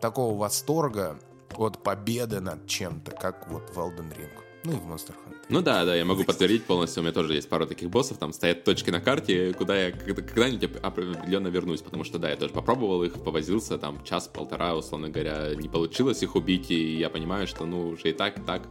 такого 0.03 0.39
восторга 0.39 1.19
от 1.57 1.83
победы 1.83 2.41
над 2.41 2.67
чем-то, 2.67 3.13
как 3.13 3.49
вот 3.49 3.71
в 3.75 3.79
Elden 3.79 4.15
Ring. 4.15 4.45
Ну 4.65 4.73
и 4.73 4.77
в 4.77 4.87
Monster 4.87 5.15
Hunter. 5.15 5.44
Ну 5.51 5.61
да, 5.61 5.85
да, 5.85 5.95
я 5.95 6.07
могу 6.07 6.25
подтвердить 6.25 6.65
полностью, 6.65 7.03
у 7.03 7.05
меня 7.05 7.13
тоже 7.13 7.35
есть 7.35 7.51
пару 7.51 7.67
таких 7.67 7.91
боссов, 7.91 8.17
там 8.17 8.33
стоят 8.33 8.65
точки 8.65 8.89
на 8.89 9.01
карте, 9.01 9.53
куда 9.53 9.77
я 9.77 9.93
когда-нибудь 9.93 10.71
определенно 10.81 11.49
вернусь, 11.49 11.83
потому 11.83 12.03
что 12.03 12.19
да, 12.19 12.31
я 12.31 12.37
тоже 12.37 12.55
попробовал 12.55 13.05
их, 13.05 13.13
повозился, 13.23 13.77
там 13.77 14.03
час-полтора, 14.05 14.75
условно 14.75 15.11
говоря, 15.11 15.55
не 15.55 15.69
получилось 15.69 16.23
их 16.23 16.35
убить, 16.35 16.71
и 16.71 16.97
я 16.97 17.11
понимаю, 17.11 17.47
что 17.47 17.67
ну 17.67 17.89
уже 17.89 18.11
и 18.11 18.13
так, 18.13 18.39
и 18.39 18.41
так, 18.41 18.63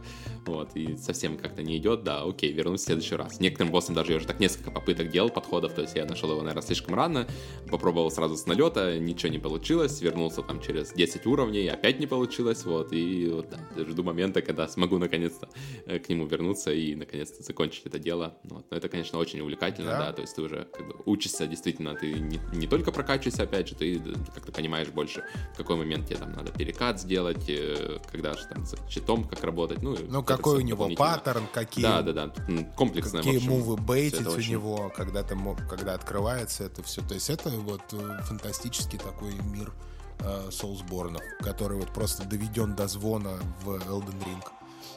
вот, 0.46 0.70
и 0.74 0.96
совсем 0.96 1.36
как-то 1.36 1.62
не 1.62 1.76
идет, 1.76 2.02
да, 2.02 2.22
окей, 2.22 2.52
вернусь 2.52 2.80
в 2.80 2.84
следующий 2.84 3.14
раз. 3.14 3.38
Некоторым 3.38 3.70
боссам 3.70 3.94
даже 3.94 4.10
я 4.10 4.16
уже 4.16 4.26
так 4.26 4.40
несколько 4.40 4.72
попыток 4.72 5.10
делал 5.10 5.30
подходов, 5.30 5.74
то 5.74 5.82
есть 5.82 5.94
я 5.94 6.04
нашел 6.06 6.30
его, 6.30 6.40
наверное, 6.40 6.62
слишком 6.62 6.96
рано, 6.96 7.28
попробовал 7.70 8.10
сразу 8.10 8.36
с 8.36 8.46
налета, 8.46 8.98
ничего 8.98 9.30
не 9.30 9.38
получилось, 9.38 10.00
вернулся 10.00 10.42
там 10.42 10.60
через 10.60 10.92
10 10.92 11.24
уровней, 11.26 11.68
опять 11.68 12.00
не 12.00 12.08
получилось, 12.08 12.64
вот, 12.64 12.92
и 12.92 13.28
вот, 13.28 13.48
да, 13.48 13.84
жду 13.84 14.02
момента, 14.02 14.42
когда 14.42 14.66
смогу 14.66 14.98
наконец-то 14.98 15.48
э, 15.86 16.00
к 16.00 16.08
нему 16.08 16.26
вернуться 16.26 16.63
и 16.72 16.94
наконец-то 16.94 17.42
закончить 17.42 17.86
это 17.86 17.98
дело. 17.98 18.36
Вот. 18.44 18.66
Но 18.70 18.76
это, 18.76 18.88
конечно, 18.88 19.18
очень 19.18 19.40
увлекательно, 19.40 19.90
да, 19.90 19.98
да 20.06 20.12
то 20.12 20.22
есть 20.22 20.34
ты 20.34 20.42
уже 20.42 20.66
как 20.72 20.86
бы 20.86 20.96
учишься 21.06 21.46
действительно, 21.46 21.94
ты 21.94 22.12
не, 22.14 22.40
не 22.52 22.66
только 22.66 22.92
прокачиваешься, 22.92 23.42
опять 23.42 23.68
же, 23.68 23.74
ты 23.74 24.00
как-то 24.34 24.52
понимаешь 24.52 24.88
больше, 24.88 25.24
в 25.54 25.56
какой 25.56 25.76
момент 25.76 26.06
тебе 26.06 26.18
там 26.18 26.32
надо 26.32 26.52
перекат 26.52 27.00
сделать, 27.00 27.48
э, 27.48 27.98
когда 28.10 28.34
же 28.34 28.46
там 28.46 28.66
с 28.66 28.76
щитом 28.88 29.24
как 29.24 29.42
работать, 29.44 29.82
ну, 29.82 29.96
ну 30.08 30.22
какой 30.22 30.58
у 30.58 30.60
него 30.60 30.88
паттерн, 30.96 31.46
какие... 31.52 31.84
Да, 31.84 32.02
да, 32.02 32.12
да, 32.12 32.32
комплексное. 32.76 33.22
Какие 33.22 33.36
общем, 33.36 33.50
мувы 33.50 33.76
бейтить 33.76 34.26
у 34.26 34.30
очень... 34.30 34.52
него, 34.52 34.92
когда, 34.96 35.22
ты, 35.22 35.36
когда 35.68 35.94
открывается 35.94 36.64
это 36.64 36.82
все, 36.82 37.02
то 37.02 37.14
есть 37.14 37.30
это 37.30 37.50
вот 37.50 37.82
э, 37.92 38.22
фантастический 38.22 38.98
такой 38.98 39.34
мир 39.52 39.72
э, 40.20 40.48
Soulsborne, 40.50 41.18
который 41.40 41.76
вот 41.76 41.92
просто 41.92 42.24
доведен 42.24 42.74
до 42.74 42.88
звона 42.88 43.38
в 43.62 43.70
Elden 43.70 44.24
Ring. 44.24 44.44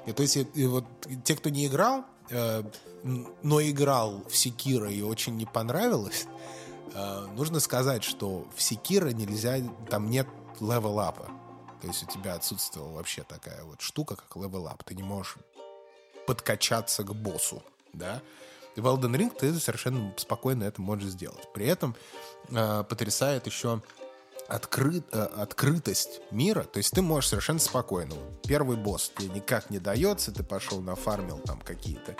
И 0.07 0.13
то 0.13 0.23
есть 0.23 0.37
и 0.37 0.65
вот 0.65 0.85
те, 1.23 1.35
кто 1.35 1.49
не 1.49 1.67
играл, 1.67 2.05
э, 2.29 2.63
но 3.43 3.61
играл 3.61 4.23
в 4.27 4.35
Секира 4.35 4.89
и 4.89 5.01
очень 5.01 5.35
не 5.35 5.45
понравилось, 5.45 6.25
э, 6.93 7.27
нужно 7.35 7.59
сказать, 7.59 8.03
что 8.03 8.47
в 8.55 8.61
Секира 8.61 9.09
нельзя, 9.09 9.57
там 9.89 10.09
нет 10.09 10.27
левел-апа. 10.59 11.27
То 11.81 11.87
есть 11.87 12.03
у 12.03 12.07
тебя 12.07 12.33
отсутствовала 12.33 12.93
вообще 12.93 13.23
такая 13.23 13.63
вот 13.65 13.81
штука, 13.81 14.15
как 14.15 14.35
левел-ап. 14.35 14.83
Ты 14.83 14.95
не 14.95 15.03
можешь 15.03 15.35
подкачаться 16.25 17.03
к 17.03 17.13
боссу, 17.13 17.61
да. 17.93 18.21
И 18.75 18.81
в 18.81 18.87
Elden 18.87 19.15
Ring 19.15 19.35
ты 19.37 19.53
совершенно 19.59 20.13
спокойно 20.17 20.63
это 20.63 20.81
можешь 20.81 21.09
сделать. 21.09 21.51
При 21.53 21.65
этом 21.65 21.95
э, 22.49 22.83
потрясает 22.87 23.45
еще 23.45 23.81
открыт, 24.47 25.05
э, 25.11 25.21
открытость 25.21 26.21
мира, 26.31 26.63
то 26.63 26.77
есть 26.77 26.91
ты 26.91 27.01
можешь 27.01 27.29
совершенно 27.29 27.59
спокойно. 27.59 28.15
Первый 28.47 28.77
босс 28.77 29.11
тебе 29.15 29.29
никак 29.29 29.69
не 29.69 29.79
дается, 29.79 30.31
ты 30.31 30.43
пошел 30.43 30.81
нафармил 30.81 31.39
там 31.39 31.59
какие-то 31.59 32.15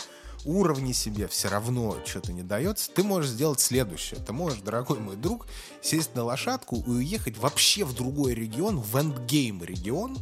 уровни 0.46 0.94
себе, 0.94 1.28
все 1.28 1.50
равно 1.50 1.98
что-то 2.06 2.32
не 2.34 2.44
дается, 2.44 2.92
ты 2.92 3.04
можешь 3.04 3.32
сделать 3.32 3.60
следующее. 3.60 4.20
Ты 4.20 4.34
можешь, 4.34 4.62
дорогой 4.62 5.00
мой 5.00 5.16
друг, 5.16 5.48
сесть 5.82 6.16
на 6.16 6.24
лошадку 6.24 6.78
и 6.78 6.90
уехать 6.90 7.38
вообще 7.38 7.84
в 7.84 7.94
другой 7.94 8.34
регион, 8.34 8.80
в 8.80 8.96
эндгейм 8.96 9.64
регион, 9.64 10.18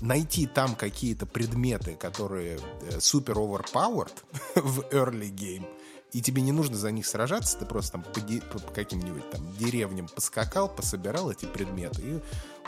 найти 0.00 0.46
там 0.46 0.74
какие-то 0.74 1.26
предметы, 1.26 1.94
которые 1.94 2.58
э, 2.82 3.00
супер 3.00 3.34
overpowered 3.34 4.12
в 4.54 4.80
early 4.90 5.30
game, 5.30 5.66
и 6.14 6.22
тебе 6.22 6.42
не 6.42 6.52
нужно 6.52 6.76
за 6.76 6.92
них 6.92 7.06
сражаться, 7.06 7.58
ты 7.58 7.66
просто 7.66 7.92
там 7.92 8.04
по, 8.04 8.58
по 8.58 8.72
каким-нибудь 8.72 9.28
там 9.30 9.40
деревням 9.58 10.06
поскакал, 10.08 10.68
пособирал 10.68 11.30
эти 11.30 11.44
предметы 11.44 12.02
и 12.02 12.20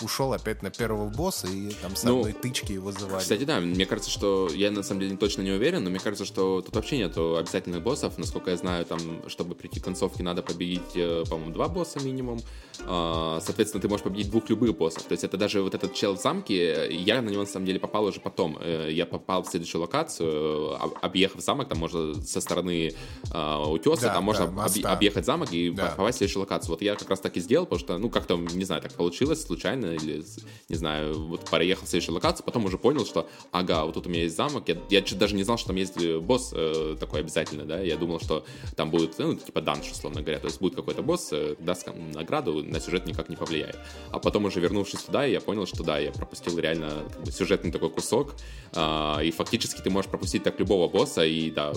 ушел 0.03 0.33
опять 0.33 0.63
на 0.63 0.71
первого 0.71 1.09
босса 1.09 1.47
и 1.47 1.71
там 1.83 1.97
с 1.97 2.05
ну, 2.05 2.19
одной 2.19 2.33
тычки 2.33 2.73
его 2.73 2.93
завалил. 2.93 3.19
Кстати, 3.19 3.45
да, 3.45 3.61
мне 3.61 3.87
кажется, 3.87 4.11
что 4.11 4.49
я 4.53 4.71
на 4.71 4.83
самом 4.83 5.01
деле 5.01 5.17
точно 5.17 5.43
не 5.43 5.53
уверен, 5.53 5.85
но 5.85 5.91
мне 5.91 5.99
кажется, 5.99 6.25
что 6.25 6.61
тут 6.63 6.75
вообще 6.75 6.99
нету 6.99 7.37
обязательных 7.37 7.83
боссов. 7.83 8.19
Насколько 8.19 8.51
я 8.51 8.57
знаю, 8.57 8.85
там, 8.85 8.99
чтобы 9.29 9.55
прийти 9.55 9.81
к 9.81 9.85
концовке, 9.85 10.23
надо 10.23 10.43
победить, 10.43 10.95
э, 10.95 11.25
по-моему, 11.29 11.53
два 11.53 11.69
босса 11.69 12.01
минимум. 12.03 12.41
А, 12.81 13.41
соответственно, 13.43 13.83
ты 13.83 13.89
можешь 13.89 14.05
победить 14.05 14.31
двух 14.31 14.49
любых 14.51 14.77
боссов. 14.77 15.05
То 15.05 15.13
есть 15.13 15.25
это 15.25 15.37
даже 15.37 15.63
вот 15.63 15.75
этот 15.75 15.95
чел 15.95 16.17
в 16.17 16.21
замке, 16.21 16.89
я 16.91 17.23
на 17.23 17.31
него 17.31 17.43
на 17.43 17.49
самом 17.49 17.67
деле 17.67 17.81
попал 17.81 18.05
уже 18.05 18.21
потом. 18.21 18.59
Э, 18.61 18.89
я 18.91 19.07
попал 19.07 19.43
в 19.43 19.49
следующую 19.49 19.83
локацию, 19.83 20.77
объехав 21.03 21.41
замок, 21.41 21.69
там 21.69 21.79
можно 21.79 22.15
со 22.23 22.41
стороны 22.41 22.93
а, 23.33 23.67
утеса, 23.69 24.03
да, 24.03 24.15
там 24.15 24.25
можно 24.25 24.47
да, 24.47 24.93
объехать 24.93 25.25
замок 25.25 25.53
и 25.53 25.71
да. 25.71 25.95
попасть 25.97 26.17
в 26.17 26.19
следующую 26.19 26.41
локацию. 26.41 26.71
Вот 26.71 26.83
я 26.83 26.95
как 26.95 27.09
раз 27.11 27.21
так 27.21 27.37
и 27.37 27.41
сделал, 27.41 27.67
потому 27.67 27.81
что, 27.81 27.99
ну, 27.99 28.11
как-то, 28.11 28.37
не 28.37 28.65
знаю, 28.65 28.83
так 28.83 28.93
получилось 28.95 29.43
случайно 29.43 29.86
случайно 29.87 29.91
или, 29.95 30.25
не 30.69 30.77
знаю, 30.77 31.15
вот 31.29 31.45
проехал 31.45 31.87
в 31.87 31.89
следующую 31.89 32.15
локацию, 32.15 32.45
потом 32.45 32.65
уже 32.65 32.79
понял, 32.79 33.05
что, 33.05 33.29
ага, 33.53 33.85
вот 33.85 33.95
тут 33.95 34.07
у 34.07 34.11
меня 34.11 34.23
есть 34.23 34.37
замок, 34.37 34.69
я, 34.69 34.77
я 34.91 35.03
даже 35.17 35.35
не 35.35 35.45
знал, 35.45 35.59
что 35.59 35.69
там 35.69 35.77
есть 35.77 35.97
э, 36.01 36.19
босс 36.19 36.53
э, 36.55 36.97
такой 36.99 37.21
обязательно, 37.21 37.65
да, 37.65 37.81
я 37.81 37.97
думал, 37.97 38.21
что 38.21 38.45
там 38.75 38.91
будет, 38.91 39.19
ну, 39.19 39.35
типа 39.35 39.61
данж, 39.61 39.91
условно 39.91 40.23
говоря, 40.23 40.39
то 40.39 40.47
есть 40.47 40.61
будет 40.61 40.75
какой-то 40.75 41.03
босс, 41.03 41.29
э, 41.33 41.57
даст 41.61 41.87
награду, 42.15 42.63
на 42.65 42.81
сюжет 42.81 43.07
никак 43.07 43.29
не 43.29 43.37
повлияет. 43.37 43.79
А 44.11 44.19
потом 44.19 44.47
уже 44.47 44.61
вернувшись 44.61 45.03
туда, 45.03 45.25
я 45.25 45.41
понял, 45.41 45.67
что 45.67 45.83
да, 45.83 45.99
я 45.99 46.11
пропустил 46.11 46.59
реально 46.59 47.05
как 47.13 47.23
бы, 47.23 47.31
сюжетный 47.31 47.71
такой 47.71 47.91
кусок, 47.91 48.35
э, 48.75 49.25
и 49.25 49.31
фактически 49.31 49.81
ты 49.81 49.91
можешь 49.91 50.11
пропустить 50.11 50.43
так 50.43 50.59
любого 50.59 50.89
босса 50.89 51.25
и, 51.25 51.51
да, 51.51 51.73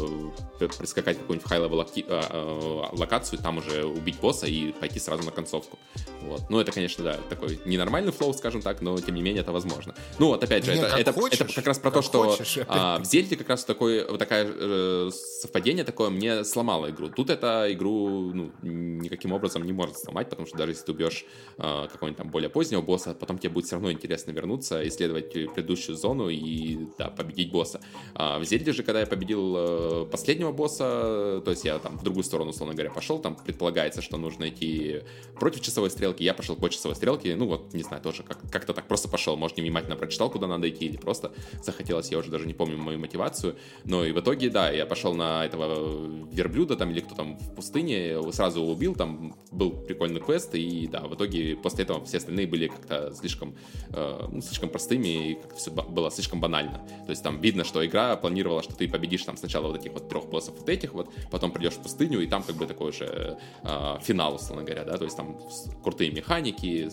прискакать 0.78 1.18
в 1.18 1.22
какую-нибудь 1.22 1.48
high-level 1.48 1.82
э, 1.82 1.86
э, 2.06 2.84
локацию, 2.94 3.40
там 3.40 3.58
уже 3.58 3.86
убить 3.86 4.20
босса 4.20 4.48
и 4.48 4.72
пойти 4.72 5.00
сразу 5.00 5.24
на 5.24 5.32
концовку. 5.32 5.78
Вот. 6.22 6.50
Ну, 6.50 6.60
это, 6.60 6.72
конечно, 6.72 7.04
да, 7.04 7.18
такой 7.30 7.60
ненормальный 7.66 7.99
нормальный 8.00 8.12
flow, 8.12 8.34
скажем 8.34 8.62
так, 8.62 8.82
но 8.82 8.98
тем 8.98 9.16
не 9.16 9.22
менее 9.22 9.42
это 9.42 9.52
возможно. 9.52 9.94
Ну 10.20 10.28
вот 10.28 10.44
опять 10.44 10.66
же, 10.66 10.74
не, 10.74 10.80
это, 10.80 10.96
это, 10.98 11.14
хочешь, 11.14 11.42
это 11.42 11.54
как 11.54 11.68
раз 11.68 11.80
про 11.80 11.92
то, 11.92 12.02
что 12.02 12.30
хочешь, 12.30 12.60
а, 12.68 13.00
в 13.00 13.06
Зельде 13.06 13.36
как 13.36 13.50
раз 13.50 13.66
такое, 13.66 14.08
вот 14.08 14.20
такое 14.20 14.48
э, 14.48 15.10
совпадение 15.12 15.84
такое 15.84 16.10
мне 16.10 16.44
сломало 16.44 16.90
игру. 16.90 17.10
Тут 17.10 17.30
это 17.30 17.68
игру 17.72 18.32
ну, 18.34 18.52
никаким 18.62 19.34
образом 19.34 19.66
не 19.66 19.74
может 19.74 19.98
сломать, 19.98 20.30
потому 20.30 20.48
что 20.48 20.58
даже 20.58 20.72
если 20.72 20.86
ты 20.86 20.92
убьешь 20.92 21.26
э, 21.58 21.88
какого-нибудь 21.92 22.18
там 22.18 22.30
более 22.30 22.50
позднего 22.50 22.82
босса, 22.82 23.14
потом 23.14 23.38
тебе 23.38 23.50
будет 23.50 23.66
все 23.66 23.76
равно 23.76 23.92
интересно 23.92 24.32
вернуться, 24.32 24.88
исследовать 24.88 25.32
предыдущую 25.32 25.96
зону 25.96 26.30
и 26.30 26.88
да, 26.98 27.10
победить 27.10 27.52
босса. 27.52 27.82
А 28.16 28.40
в 28.40 28.46
Зельде 28.46 28.72
же, 28.72 28.84
когда 28.84 29.02
я 29.02 29.06
победил 29.06 29.56
э, 29.58 30.06
последнего 30.12 30.52
босса, 30.52 31.42
то 31.44 31.52
есть 31.52 31.66
я 31.66 31.80
там 31.80 31.98
в 31.98 32.04
другую 32.04 32.24
сторону, 32.24 32.52
условно 32.52 32.74
говоря, 32.74 32.92
пошел, 32.92 33.20
там 33.20 33.36
предполагается, 33.36 34.02
что 34.02 34.18
нужно 34.18 34.50
идти 34.50 35.02
против 35.40 35.62
часовой 35.62 35.90
стрелки, 35.90 36.24
я 36.24 36.34
пошел 36.34 36.56
по 36.56 36.70
часовой 36.70 36.96
стрелке, 36.96 37.36
ну 37.36 37.48
вот, 37.48 37.74
не 37.74 37.84
знаю, 37.90 38.02
тоже 38.02 38.24
как- 38.24 38.40
как-то 38.50 38.74
так 38.74 38.88
просто 38.88 39.10
пошел. 39.10 39.36
Может, 39.36 39.58
не 39.58 39.64
внимательно 39.64 39.96
прочитал, 39.96 40.30
куда 40.30 40.48
надо 40.48 40.70
идти, 40.70 40.86
или 40.86 40.98
просто 40.98 41.32
захотелось, 41.64 42.12
я 42.12 42.18
уже 42.18 42.32
даже 42.32 42.46
не 42.46 42.54
помню 42.54 42.78
мою 42.78 43.00
мотивацию. 43.00 43.56
Но 43.84 44.06
и 44.06 44.12
в 44.12 44.20
итоге, 44.20 44.50
да, 44.50 44.72
я 44.72 44.86
пошел 44.86 45.14
на 45.14 45.46
этого 45.46 46.08
верблюда 46.32 46.76
там, 46.76 46.92
или 46.92 47.02
кто 47.02 47.16
там 47.16 47.38
в 47.38 47.56
пустыне, 47.56 48.18
сразу 48.32 48.62
его 48.62 48.72
убил, 48.72 48.96
там 48.96 49.36
был 49.52 49.72
прикольный 49.72 50.22
квест, 50.22 50.56
и 50.56 50.88
да, 50.88 51.02
в 51.02 51.16
итоге 51.16 51.56
после 51.56 51.84
этого 51.84 52.04
все 52.06 52.18
остальные 52.18 52.48
были 52.48 52.68
как-то 52.68 53.14
слишком, 53.14 53.56
э, 53.90 54.28
ну, 54.32 54.42
слишком 54.42 54.70
простыми, 54.70 55.32
и 55.32 55.36
как-то 55.36 55.56
все 55.56 55.72
было 55.72 56.12
слишком 56.12 56.40
банально. 56.40 56.82
То 57.06 57.12
есть 57.12 57.24
там 57.24 57.42
видно, 57.42 57.64
что 57.64 57.86
игра 57.86 58.16
планировала, 58.16 58.64
что 58.64 58.76
ты 58.76 58.88
победишь 58.88 59.24
там 59.24 59.38
сначала 59.38 59.68
вот 59.68 59.78
этих 59.78 59.94
вот 59.94 60.10
трех 60.10 60.30
боссов 60.30 60.58
вот 60.60 60.70
этих 60.70 60.94
вот, 60.94 61.10
потом 61.32 61.52
придешь 61.52 61.74
в 61.74 61.82
пустыню, 61.82 62.22
и 62.22 62.28
там 62.28 62.44
как 62.44 62.56
бы 62.56 62.66
такой 62.68 62.90
уже 62.90 63.38
э, 63.64 63.98
финал, 64.02 64.36
условно 64.36 64.64
говоря, 64.64 64.84
да, 64.84 64.98
то 64.98 65.06
есть 65.06 65.18
там 65.18 65.38
крутые 65.84 66.12
механики, 66.12 66.90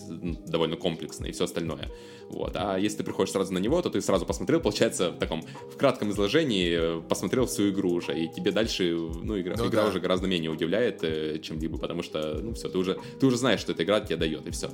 довольно 0.46 0.76
комплексные 0.86 1.30
и 1.30 1.32
все 1.32 1.44
остальное. 1.44 1.90
Вот. 2.30 2.52
А 2.54 2.76
если 2.78 2.98
ты 2.98 3.04
приходишь 3.04 3.32
сразу 3.32 3.52
на 3.52 3.58
него, 3.58 3.82
то 3.82 3.90
ты 3.90 4.00
сразу 4.00 4.24
посмотрел, 4.24 4.60
получается, 4.60 5.10
в 5.10 5.18
таком 5.18 5.42
в 5.42 5.76
кратком 5.76 6.10
изложении, 6.10 6.98
э, 6.98 7.00
посмотрел 7.08 7.46
всю 7.46 7.70
игру 7.70 7.90
уже, 7.90 8.16
и 8.16 8.28
тебе 8.28 8.52
дальше, 8.52 8.94
ну, 8.94 9.40
игра, 9.40 9.56
ну, 9.58 9.66
игра 9.66 9.82
да. 9.82 9.88
уже 9.88 9.98
гораздо 9.98 10.28
менее 10.28 10.50
удивляет, 10.50 11.02
э, 11.02 11.40
чем-либо, 11.40 11.76
потому 11.76 12.02
что, 12.02 12.40
ну, 12.40 12.52
все, 12.54 12.68
ты 12.68 12.78
уже, 12.78 12.98
ты 13.18 13.26
уже 13.26 13.36
знаешь, 13.36 13.60
что 13.60 13.72
эта 13.72 13.82
игра 13.82 14.00
тебе 14.00 14.16
дает, 14.16 14.46
и 14.46 14.50
все. 14.52 14.70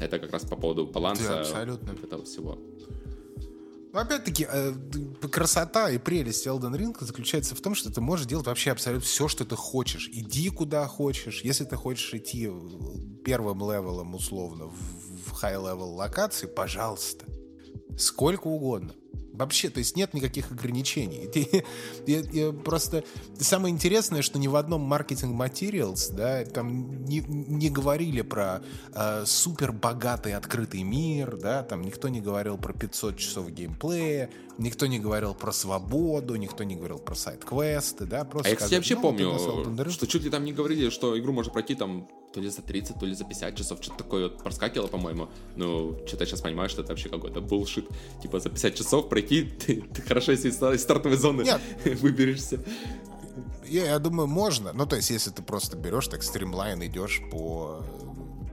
это 0.00 0.20
как 0.20 0.32
раз 0.32 0.44
по 0.44 0.54
поводу 0.54 0.86
баланса 0.86 1.28
да, 1.28 1.40
абсолютно. 1.40 1.90
этого 2.04 2.24
всего. 2.24 2.56
Но 3.92 4.00
опять-таки, 4.00 4.46
э, 4.50 4.74
красота 5.30 5.90
и 5.90 5.98
прелесть 5.98 6.46
Elden 6.46 6.76
Ring 6.76 6.96
заключается 7.00 7.54
в 7.54 7.60
том, 7.60 7.74
что 7.74 7.92
ты 7.92 8.00
можешь 8.00 8.26
делать 8.26 8.46
вообще 8.46 8.72
абсолютно 8.72 9.06
все, 9.06 9.28
что 9.28 9.44
ты 9.44 9.56
хочешь. 9.56 10.08
Иди 10.12 10.50
куда 10.50 10.86
хочешь. 10.86 11.42
Если 11.42 11.64
ты 11.64 11.76
хочешь 11.76 12.12
идти 12.12 12.50
первым 13.24 13.60
левелом, 13.60 14.14
условно, 14.14 14.66
в 14.66 15.42
high-level 15.42 15.94
локации, 15.94 16.46
пожалуйста. 16.46 17.24
Сколько 17.98 18.46
угодно. 18.48 18.94
Вообще, 19.38 19.70
то 19.70 19.78
есть 19.78 19.96
нет 19.96 20.14
никаких 20.14 20.50
ограничений. 20.50 21.28
Я, 22.06 22.20
я 22.20 22.52
просто... 22.52 23.04
Самое 23.38 23.72
интересное, 23.72 24.22
что 24.22 24.38
ни 24.38 24.48
в 24.48 24.56
одном 24.56 24.80
маркетинг 24.80 25.40
Materials, 25.40 26.12
да, 26.12 26.44
там 26.44 27.04
не, 27.04 27.20
не 27.20 27.70
говорили 27.70 28.22
про 28.22 28.62
э, 28.94 29.24
супер 29.26 29.72
богатый 29.72 30.34
открытый 30.34 30.82
мир, 30.82 31.36
да, 31.36 31.62
там 31.62 31.82
никто 31.82 32.08
не 32.08 32.20
говорил 32.20 32.56
про 32.56 32.72
500 32.72 33.16
часов 33.16 33.50
геймплея, 33.50 34.30
никто 34.58 34.86
не 34.86 34.98
говорил 34.98 35.34
про 35.34 35.52
свободу, 35.52 36.34
никто 36.36 36.64
не 36.64 36.76
говорил 36.76 36.98
про 36.98 37.14
сайт-квесты, 37.14 38.06
да, 38.06 38.24
просто... 38.24 38.48
А 38.48 38.50
я, 38.50 38.56
кстати, 38.56 38.74
вообще 38.74 38.96
ну, 38.96 39.02
помню, 39.02 39.90
что 39.90 40.06
чуть 40.06 40.24
ли 40.24 40.30
там 40.30 40.44
не 40.44 40.52
говорили, 40.52 40.90
что 40.90 41.18
игру 41.18 41.32
можно 41.32 41.52
пройти 41.52 41.74
там 41.74 42.08
то 42.32 42.40
ли 42.40 42.48
за 42.48 42.62
30, 42.62 42.98
то 42.98 43.06
ли 43.06 43.14
за 43.14 43.24
50 43.24 43.56
часов. 43.56 43.78
Что-то 43.82 44.04
такое 44.04 44.28
вот 44.28 44.42
проскакивало, 44.42 44.88
по-моему. 44.88 45.28
Ну, 45.56 45.96
что-то 46.06 46.26
сейчас 46.26 46.40
понимаю, 46.40 46.68
что 46.68 46.82
это 46.82 46.92
вообще 46.92 47.08
какой-то 47.08 47.40
булшит. 47.40 47.86
Типа 48.22 48.40
за 48.40 48.50
50 48.50 48.74
часов 48.74 49.08
пройти, 49.08 49.42
ты, 49.66 49.82
ты 49.82 50.02
хорошо, 50.02 50.32
если 50.32 50.48
из 50.48 50.82
стартовой 50.82 51.16
зоны 51.16 51.42
Нет. 51.42 51.60
выберешься. 52.00 52.60
Я, 53.66 53.86
я 53.86 53.98
думаю, 53.98 54.26
можно. 54.26 54.72
Ну, 54.72 54.86
то 54.86 54.96
есть, 54.96 55.10
если 55.10 55.30
ты 55.30 55.42
просто 55.42 55.76
берешь, 55.76 56.08
так 56.08 56.22
стримлайн 56.22 56.82
идешь 56.84 57.20
по 57.30 57.84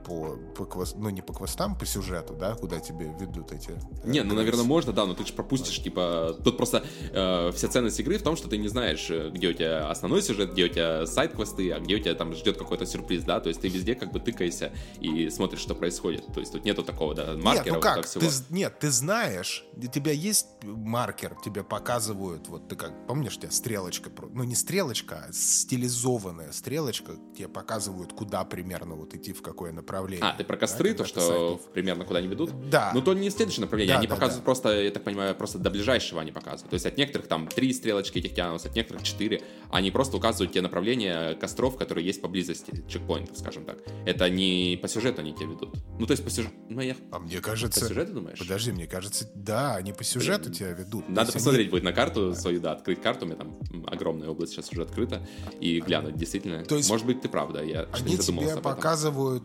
по, 0.06 0.36
по 0.54 0.64
квест, 0.64 0.94
ну 0.96 1.10
не 1.10 1.20
по 1.20 1.34
квестам, 1.34 1.76
по 1.76 1.84
сюжету, 1.84 2.34
да, 2.34 2.54
куда 2.54 2.78
тебе 2.78 3.12
ведут 3.18 3.50
эти. 3.50 3.70
Э, 3.70 3.74
не, 4.04 4.22
ну 4.22 4.34
наверное 4.36 4.64
можно, 4.64 4.92
да, 4.92 5.04
но 5.04 5.14
ты 5.14 5.26
же 5.26 5.32
пропустишь, 5.32 5.82
типа, 5.82 6.36
тут 6.44 6.56
просто 6.56 6.84
э, 7.12 7.50
вся 7.52 7.68
ценность 7.68 7.98
игры 7.98 8.18
в 8.18 8.22
том, 8.22 8.36
что 8.36 8.48
ты 8.48 8.56
не 8.56 8.68
знаешь, 8.68 9.10
э, 9.10 9.30
где 9.30 9.48
у 9.48 9.52
тебя 9.52 9.90
основной 9.90 10.22
сюжет, 10.22 10.52
где 10.52 10.66
у 10.66 10.68
тебя 10.68 11.06
сайт 11.06 11.34
квесты, 11.34 11.72
а 11.72 11.80
где 11.80 11.96
у 11.96 11.98
тебя 11.98 12.14
там 12.14 12.34
ждет 12.34 12.56
какой-то 12.56 12.86
сюрприз, 12.86 13.24
да, 13.24 13.40
то 13.40 13.48
есть 13.48 13.60
ты 13.60 13.68
везде 13.68 13.96
как 13.96 14.12
бы 14.12 14.20
тыкаешься 14.20 14.72
и 15.00 15.28
смотришь, 15.28 15.60
что 15.60 15.74
происходит, 15.74 16.24
то 16.32 16.38
есть 16.38 16.52
тут 16.52 16.64
нету 16.64 16.84
такого, 16.84 17.14
да, 17.14 17.34
маркера. 17.36 17.64
Нет, 17.64 17.74
ну 17.74 17.80
как, 17.80 18.06
всего. 18.06 18.24
Ты, 18.24 18.30
нет, 18.50 18.78
ты 18.78 18.90
знаешь, 18.92 19.64
у 19.76 19.86
тебя 19.86 20.12
есть 20.12 20.46
маркер, 20.62 21.36
тебе 21.44 21.64
показывают, 21.64 22.46
вот 22.46 22.68
ты 22.68 22.76
как, 22.76 23.08
помнишь, 23.08 23.36
у 23.36 23.40
тебя 23.40 23.50
стрелочка, 23.50 24.10
ну 24.32 24.44
не 24.44 24.54
стрелочка, 24.54 25.26
а 25.28 25.32
стилизованная 25.32 26.52
стрелочка, 26.52 27.14
тебе 27.36 27.48
показывают, 27.48 28.12
куда 28.12 28.44
примерно 28.44 28.94
вот 28.94 29.12
идти, 29.12 29.32
в 29.32 29.42
какое 29.42 29.72
направление 29.72 29.95
направление. 29.96 30.30
А, 30.30 30.36
ты 30.36 30.44
про 30.44 30.56
костры, 30.56 30.92
да, 30.92 30.98
то, 30.98 31.04
что 31.04 31.20
сайт. 31.20 31.72
примерно 31.72 32.04
куда 32.04 32.18
они 32.18 32.28
ведут? 32.28 32.50
Да. 32.70 32.90
Ну, 32.94 33.02
то 33.02 33.14
не 33.14 33.30
следующее 33.30 33.62
направление, 33.62 33.94
да, 33.94 33.98
они 33.98 34.06
да, 34.06 34.14
показывают 34.14 34.42
да. 34.42 34.44
просто, 34.44 34.82
я 34.82 34.90
так 34.90 35.04
понимаю, 35.04 35.34
просто 35.34 35.58
до 35.58 35.70
ближайшего 35.70 36.20
они 36.20 36.32
показывают. 36.32 36.70
То 36.70 36.74
есть 36.74 36.86
от 36.86 36.96
некоторых 36.96 37.28
там 37.28 37.48
три 37.48 37.72
стрелочки 37.72 38.18
этих 38.18 38.34
тянутся, 38.34 38.68
от 38.68 38.74
некоторых 38.74 39.02
четыре. 39.02 39.42
Они 39.70 39.90
просто 39.90 40.16
указывают 40.16 40.52
те 40.52 40.60
направления 40.60 41.34
костров, 41.34 41.76
которые 41.76 42.06
есть 42.06 42.20
поблизости, 42.20 42.84
чекпоинтов, 42.88 43.38
скажем 43.38 43.64
так. 43.64 43.78
Это 44.04 44.28
не 44.28 44.78
по 44.80 44.88
сюжету 44.88 45.20
они 45.20 45.34
тебя 45.34 45.46
ведут. 45.46 45.74
Ну, 45.98 46.06
то 46.06 46.12
есть 46.12 46.24
по 46.24 46.30
сюжету... 46.30 46.54
Ну, 46.68 46.80
я... 46.80 46.96
А 47.10 47.18
мне 47.18 47.40
кажется... 47.40 47.80
По 47.80 47.86
сюжету, 47.86 48.12
думаешь? 48.12 48.38
Подожди, 48.38 48.72
мне 48.72 48.86
кажется, 48.86 49.30
да, 49.34 49.76
они 49.76 49.92
по 49.92 50.04
сюжету 50.04 50.52
тебя 50.52 50.72
ведут. 50.72 51.08
Надо 51.08 51.32
посмотреть 51.32 51.66
они... 51.66 51.70
будет 51.70 51.84
на 51.84 51.92
карту 51.92 52.34
свою, 52.34 52.60
да, 52.60 52.72
открыть 52.72 53.00
карту, 53.00 53.24
у 53.24 53.28
меня 53.28 53.38
там 53.38 53.58
огромная 53.86 54.28
область 54.28 54.52
сейчас 54.52 54.70
уже 54.72 54.82
открыта, 54.82 55.26
и 55.60 55.80
глянуть, 55.80 56.16
действительно. 56.16 56.64
То 56.64 56.76
есть... 56.76 56.88
Может 56.90 57.06
быть, 57.06 57.20
ты 57.20 57.28
прав, 57.28 57.52
да, 57.52 57.62
я 57.62 57.86
они 57.92 58.10
не 58.12 58.16
задумался 58.16 58.52
тебе 58.52 58.62
показывают 58.62 59.42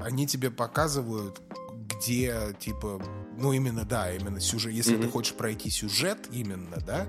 они 0.00 0.26
тебе 0.26 0.50
показывают, 0.50 1.40
где, 1.74 2.56
типа, 2.58 3.00
ну, 3.36 3.52
именно, 3.52 3.84
да, 3.84 4.12
именно 4.14 4.40
сюжет. 4.40 4.72
Если 4.72 4.96
mm-hmm. 4.96 5.02
ты 5.02 5.08
хочешь 5.08 5.34
пройти 5.34 5.70
сюжет 5.70 6.28
именно, 6.32 6.78
да, 6.86 7.06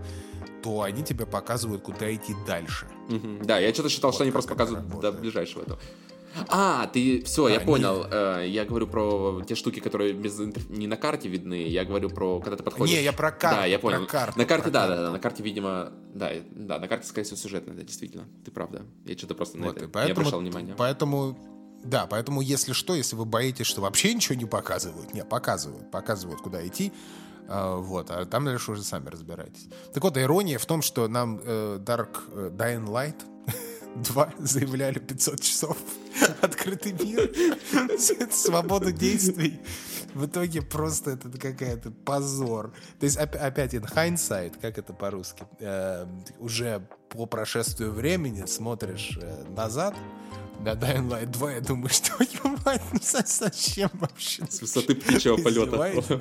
то 0.63 0.81
они 0.81 1.03
тебе 1.03 1.25
показывают, 1.25 1.81
куда 1.81 2.13
идти 2.13 2.35
дальше. 2.45 2.87
Mm-hmm. 3.09 3.45
Да, 3.45 3.59
я 3.59 3.73
что-то 3.73 3.89
считал, 3.89 4.09
вот 4.09 4.15
что 4.15 4.23
они 4.23 4.31
просто 4.31 4.51
показывают 4.51 4.85
работает. 4.87 5.15
до 5.15 5.21
ближайшего 5.21 5.63
этого. 5.63 5.79
А, 6.47 6.87
ты 6.87 7.21
все, 7.23 7.45
а, 7.45 7.51
я 7.51 7.59
понял. 7.59 8.05
Э, 8.09 8.45
я 8.47 8.63
говорю 8.63 8.87
про 8.87 9.41
те 9.45 9.55
штуки, 9.55 9.79
которые 9.79 10.13
без 10.13 10.39
не 10.69 10.87
на 10.87 10.95
карте 10.95 11.27
видны. 11.27 11.67
Я 11.67 11.83
говорю 11.83 12.09
про 12.09 12.39
когда 12.39 12.55
ты 12.55 12.63
подходишь. 12.63 12.95
Не, 12.95 13.03
я 13.03 13.11
про 13.11 13.31
карту. 13.31 13.57
Да, 13.57 13.65
я 13.65 13.79
понял. 13.79 13.99
Про 13.99 14.07
карту, 14.07 14.39
на 14.39 14.45
карте, 14.45 14.63
про 14.63 14.71
да, 14.71 14.87
да, 14.87 14.95
да, 15.03 15.11
на 15.11 15.19
карте, 15.19 15.43
видимо, 15.43 15.91
да, 16.13 16.31
да, 16.51 16.79
на 16.79 16.87
карте, 16.87 17.07
скорее 17.07 17.25
всего, 17.25 17.37
сюжетно, 17.37 17.73
да, 17.73 17.83
действительно. 17.83 18.27
Ты 18.45 18.51
прав, 18.51 18.71
да. 18.71 18.81
Я 19.05 19.17
что-то 19.17 19.35
просто 19.35 19.57
вот, 19.57 19.65
на 19.65 19.69
это 19.77 19.89
поэтому, 19.89 20.05
не 20.05 20.11
обращал 20.11 20.39
внимания. 20.39 20.75
Поэтому 20.77 21.37
да, 21.83 22.07
поэтому 22.07 22.41
если 22.41 22.73
что, 22.73 22.95
если 22.95 23.15
вы 23.15 23.25
боитесь, 23.25 23.65
что 23.65 23.81
вообще 23.81 24.13
ничего 24.13 24.35
не 24.35 24.45
показывают, 24.45 25.13
не, 25.13 25.23
показывают, 25.23 25.91
показывают, 25.91 26.41
куда 26.41 26.65
идти, 26.65 26.91
э, 27.47 27.75
вот, 27.77 28.11
а 28.11 28.25
там 28.25 28.45
дальше 28.45 28.71
уже 28.71 28.83
сами 28.83 29.09
разбирайтесь. 29.09 29.67
Так 29.93 30.03
вот, 30.03 30.17
ирония 30.17 30.57
в 30.57 30.65
том, 30.65 30.81
что 30.81 31.07
нам 31.07 31.39
э, 31.43 31.79
Dark 31.79 32.19
э, 32.31 32.49
Dying 32.53 32.85
Light 32.87 33.15
2 33.95 34.33
заявляли 34.39 34.99
500 34.99 35.41
часов 35.41 35.77
открытый 36.41 36.93
мир, 36.93 37.31
свободу 38.31 38.91
действий. 38.91 39.59
В 40.13 40.25
итоге 40.25 40.61
просто 40.61 41.11
это 41.11 41.29
какая-то 41.29 41.89
позор. 41.91 42.73
То 42.99 43.05
есть 43.05 43.17
опять 43.17 43.73
in 43.73 43.89
hindsight, 43.89 44.59
как 44.59 44.77
это 44.77 44.93
по-русски, 44.93 45.45
э, 45.59 46.05
уже 46.39 46.85
по 47.09 47.25
прошествию 47.25 47.91
времени 47.91 48.45
смотришь 48.45 49.17
э, 49.21 49.45
назад, 49.49 49.95
на 50.61 50.73
Dying 50.73 51.09
Light 51.09 51.27
2 51.27 51.53
я 51.53 51.61
думаю, 51.61 51.89
что 51.89 52.11
мать, 52.65 52.81
ну 52.91 52.99
зачем 53.01 53.89
вообще? 53.93 54.45
С 54.49 54.61
высоты 54.61 54.95
птичьего 54.95 55.37
полета. 55.43 56.11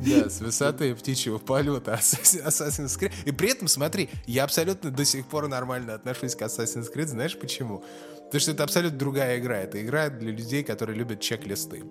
Да, 0.00 0.30
с 0.30 0.40
высоты 0.40 0.94
птичьего 0.94 1.38
полета 1.38 1.92
Assassin's 1.92 2.98
Creed. 2.98 3.12
И 3.24 3.32
при 3.32 3.50
этом, 3.50 3.68
смотри, 3.68 4.10
я 4.26 4.44
абсолютно 4.44 4.90
до 4.90 5.04
сих 5.04 5.26
пор 5.26 5.48
нормально 5.48 5.94
отношусь 5.94 6.34
к 6.34 6.42
Assassin's 6.42 6.92
Creed. 6.94 7.06
Знаешь 7.06 7.36
почему? 7.38 7.84
Потому 8.26 8.40
что 8.40 8.50
это 8.52 8.64
абсолютно 8.64 8.98
другая 8.98 9.38
игра. 9.38 9.58
Это 9.58 9.82
игра 9.82 10.08
для 10.08 10.32
людей, 10.32 10.62
которые 10.64 10.96
любят 10.96 11.20
чек-листы 11.20 11.84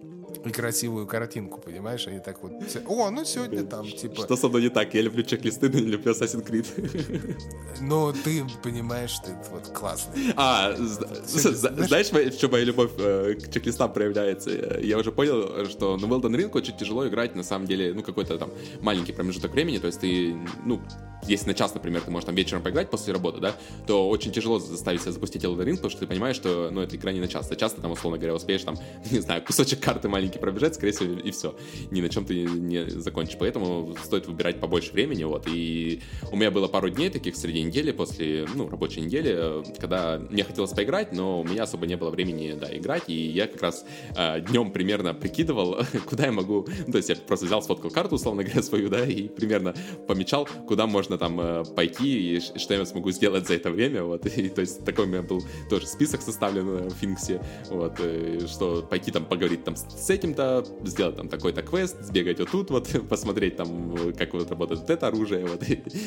и 0.46 0.50
красивую 0.50 1.08
картинку, 1.08 1.60
понимаешь? 1.60 2.08
Они 2.08 2.20
так 2.20 2.42
вот... 2.44 2.54
О, 2.88 3.10
ну 3.10 3.26
сегодня 3.26 3.64
там, 3.64 3.86
типа... 3.88 4.24
Что 4.24 4.36
со 4.36 4.50
мной 4.50 4.64
не 4.64 4.70
так? 4.70 4.94
Я 4.94 5.02
люблю 5.02 5.24
чек-листы, 5.24 5.70
но 5.70 5.80
не 5.80 5.92
люблю 5.92 6.12
Assassin's 6.12 6.46
Creed. 6.46 7.38
Ну, 7.82 8.14
ты 8.14 8.46
понимаешь, 8.62 9.10
что 9.10 9.32
это 9.32 9.50
вот 9.52 9.68
классный. 9.68 10.34
А, 10.38 10.74
знаешь, 10.78 12.12
в 12.12 12.38
чем 12.38 12.52
моя 12.52 12.64
любовь 12.64 12.92
э, 12.98 13.34
к 13.36 13.52
чек-листам 13.52 13.92
проявляется? 13.92 14.80
Я 14.82 14.98
уже 14.98 15.12
понял, 15.12 15.66
что 15.66 15.98
на 15.98 16.06
Weldon 16.06 16.36
Ring 16.36 16.52
очень 16.54 16.78
тяжело 16.78 17.08
играть, 17.08 17.36
на 17.36 17.44
самом 17.44 17.68
деле, 17.68 17.94
ну, 17.94 18.04
какой-то 18.04 18.38
там 18.38 18.52
маленький 18.82 19.12
промежуток 19.12 19.52
времени, 19.52 19.80
то 19.80 19.88
есть 19.88 20.00
ты, 20.00 20.36
ну, 20.66 20.82
если 21.28 21.48
на 21.48 21.54
час, 21.54 21.74
например, 21.74 22.02
ты 22.02 22.12
можешь 22.12 22.26
там 22.26 22.36
вечером 22.36 22.62
поиграть 22.62 22.90
после 22.90 23.14
работы, 23.14 23.40
да, 23.40 23.56
то 23.88 24.10
очень 24.10 24.32
тяжело 24.32 24.60
заставить 24.60 25.02
себя 25.02 25.12
запустить 25.12 25.44
Elden 25.44 25.66
Ring, 25.66 25.76
потому 25.76 25.90
что 25.90 26.02
ты 26.02 26.08
понимаешь, 26.08 26.36
что, 26.36 26.70
ну, 26.72 26.82
это 26.82 26.96
игра 26.96 27.12
не 27.12 27.20
на 27.20 27.28
час. 27.28 27.50
А 27.52 27.56
часто 27.56 27.82
там, 27.82 27.92
условно 27.92 28.18
говоря, 28.18 28.36
успеешь 28.36 28.64
там, 28.64 28.76
не 29.12 29.20
знаю, 29.20 29.44
кусочек 29.44 29.80
карты 29.80 30.10
маленький 30.10 30.23
пробежать, 30.32 30.76
скорее 30.76 30.92
всего, 30.92 31.14
и 31.20 31.32
все. 31.32 31.56
Ни 31.92 32.02
на 32.02 32.10
чем 32.10 32.26
ты 32.26 32.44
не 32.44 32.90
закончишь. 32.90 33.38
Поэтому 33.40 33.96
стоит 34.04 34.28
выбирать 34.28 34.60
побольше 34.60 34.92
времени, 34.94 35.24
вот. 35.24 35.48
И 35.48 36.02
у 36.32 36.36
меня 36.36 36.52
было 36.52 36.68
пару 36.68 36.90
дней 36.90 37.10
таких 37.10 37.36
среди 37.36 37.62
недели, 37.62 37.92
после, 37.92 38.46
ну, 38.56 38.70
рабочей 38.70 39.02
недели, 39.02 39.64
когда 39.80 40.20
мне 40.30 40.44
хотелось 40.44 40.72
поиграть, 40.72 41.14
но 41.14 41.42
у 41.42 41.44
меня 41.44 41.64
особо 41.64 41.86
не 41.86 41.98
было 41.98 42.10
времени, 42.10 42.56
да, 42.60 42.76
играть, 42.76 43.04
и 43.08 43.14
я 43.14 43.48
как 43.48 43.62
раз 43.62 43.86
э, 44.16 44.42
днем 44.42 44.72
примерно 44.72 45.14
прикидывал, 45.14 45.78
куда 46.06 46.26
я 46.26 46.32
могу, 46.32 46.68
ну, 46.86 46.92
то 46.92 46.98
есть 46.98 47.10
я 47.10 47.16
просто 47.16 47.46
взял, 47.46 47.62
сфоткал 47.62 47.92
карту, 47.92 48.16
условно 48.16 48.44
говоря, 48.44 48.62
свою, 48.64 48.90
да, 48.90 49.06
и 49.06 49.28
примерно 49.28 49.76
помечал, 50.08 50.48
куда 50.68 50.88
можно 50.88 51.18
там 51.18 51.40
э, 51.40 51.64
пойти, 51.76 52.38
и 52.38 52.40
что 52.40 52.74
я 52.74 52.86
смогу 52.86 53.12
сделать 53.12 53.48
за 53.48 53.56
это 53.56 53.70
время, 53.70 54.04
вот, 54.04 54.26
и 54.26 54.50
то 54.50 54.62
есть 54.62 54.84
такой 54.86 55.06
у 55.06 55.08
меня 55.08 55.22
был 55.22 55.42
тоже 55.70 55.88
список 55.88 56.22
составлен 56.22 56.68
э, 56.70 56.90
в 56.90 56.94
Финксе, 56.94 57.42
вот, 57.70 57.96
э, 58.00 58.40
что 58.48 58.82
пойти 58.82 59.12
там 59.12 59.26
поговорить 59.26 59.64
там 59.64 59.76
с 59.76 60.10
этим-то, 60.14 60.66
сделать 60.84 61.16
там 61.16 61.30
такой-то 61.30 61.62
квест, 61.62 61.98
сбегать 62.02 62.40
вот 62.40 62.52
тут 62.52 62.70
вот, 62.70 62.90
посмотреть 63.10 63.58
там, 63.58 64.14
как 64.18 64.34
вот 64.34 64.50
работает 64.50 64.82
вот 64.82 64.90
это 64.90 65.08
оружие, 65.08 65.46
вот, 65.46 65.64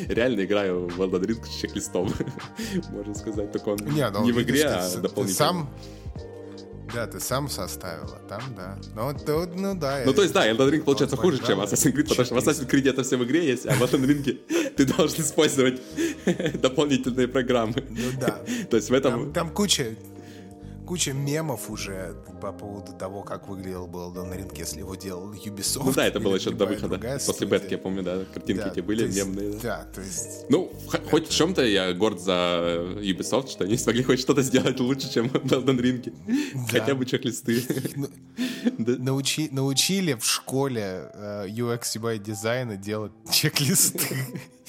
реально 0.09 0.45
играю 0.45 0.89
в 0.89 1.01
Elden 1.01 1.27
Ring 1.27 1.45
с 1.45 1.61
чек-листом, 1.61 2.13
можно 2.91 3.15
сказать, 3.15 3.53
только 3.53 3.71
он 3.71 3.79
не, 3.79 4.09
ну, 4.11 4.25
не 4.25 4.33
в 4.33 4.43
игре, 4.43 4.65
а 4.65 4.97
дополнительно. 4.97 5.35
Сам 5.35 5.71
да, 6.95 7.07
ты 7.07 7.21
сам 7.21 7.49
составила, 7.49 8.19
там, 8.29 8.41
да. 8.57 8.79
Ну, 8.95 9.13
то, 9.19 9.47
ну 9.55 9.75
да. 9.75 10.03
Ну, 10.07 10.15
то 10.15 10.23
есть, 10.23 10.33
да, 10.33 10.49
Elden 10.49 10.71
Ring 10.71 10.83
получается 10.83 11.17
хуже, 11.17 11.41
чем 11.45 11.61
Assassin's 11.61 11.93
Creed, 11.93 12.09
потому 12.09 12.25
что 12.25 12.35
в 12.35 12.39
Assassin's 12.39 12.71
Creed 12.71 12.89
это 12.89 13.03
все 13.03 13.17
в 13.17 13.25
игре 13.25 13.45
есть, 13.45 13.67
а 13.67 13.75
в 13.75 13.83
Elden 13.83 14.07
Ring 14.07 14.73
ты 14.77 14.85
должен 14.85 15.21
использовать 15.21 15.81
дополнительные 16.61 17.29
программы. 17.29 17.85
Ну 17.91 18.21
да. 18.21 18.41
То 18.71 18.77
есть 18.77 18.91
в 18.91 18.95
этом... 18.95 19.13
Там, 19.13 19.33
там 19.33 19.51
куча 19.51 19.97
куча 20.87 21.13
мемов 21.13 21.69
уже 21.69 22.15
по 22.41 22.53
поводу 22.53 22.93
того, 22.93 23.23
как 23.23 23.49
выглядел 23.49 23.87
был 23.87 24.13
Elden 24.13 24.37
Ring, 24.37 24.59
если 24.59 24.79
его 24.79 24.95
делал 24.95 25.33
Ubisoft. 25.33 25.83
Ну 25.85 25.93
да, 25.93 26.07
это 26.07 26.21
было 26.21 26.37
еще 26.37 26.51
до 26.51 26.67
выхода. 26.67 26.99
После 27.27 27.47
бетки, 27.47 27.73
я 27.73 27.79
помню, 27.79 28.03
да, 28.03 28.25
картинки 28.33 28.63
да, 28.63 28.69
эти 28.69 28.81
были 28.81 29.05
есть, 29.05 29.17
мемные. 29.17 29.53
Да. 29.55 29.59
да, 29.61 29.87
то 29.95 30.01
есть... 30.01 30.47
Ну, 30.49 30.73
это... 30.93 31.09
хоть 31.11 31.29
в 31.29 31.33
чем-то 31.33 31.65
я 31.65 31.93
горд 31.93 32.21
за 32.21 32.33
Ubisoft, 33.01 33.51
что 33.51 33.65
они 33.65 33.77
смогли 33.77 34.05
хоть 34.05 34.21
что-то 34.21 34.43
сделать 34.43 34.79
лучше, 34.81 35.13
чем 35.13 35.29
в 35.29 35.35
Elden 35.35 35.79
Ring. 35.79 36.13
Да. 36.55 36.81
Хотя 36.81 36.95
бы 36.95 37.05
чек-листы. 37.05 37.63
Ну, 37.97 38.09
научи, 38.99 39.49
научили 39.51 40.15
в 40.15 40.25
школе 40.25 41.11
uh, 41.15 41.49
UX 41.49 41.97
UI 41.97 42.19
дизайна 42.19 42.77
делать 42.77 43.13
чек-листы. 43.31 44.17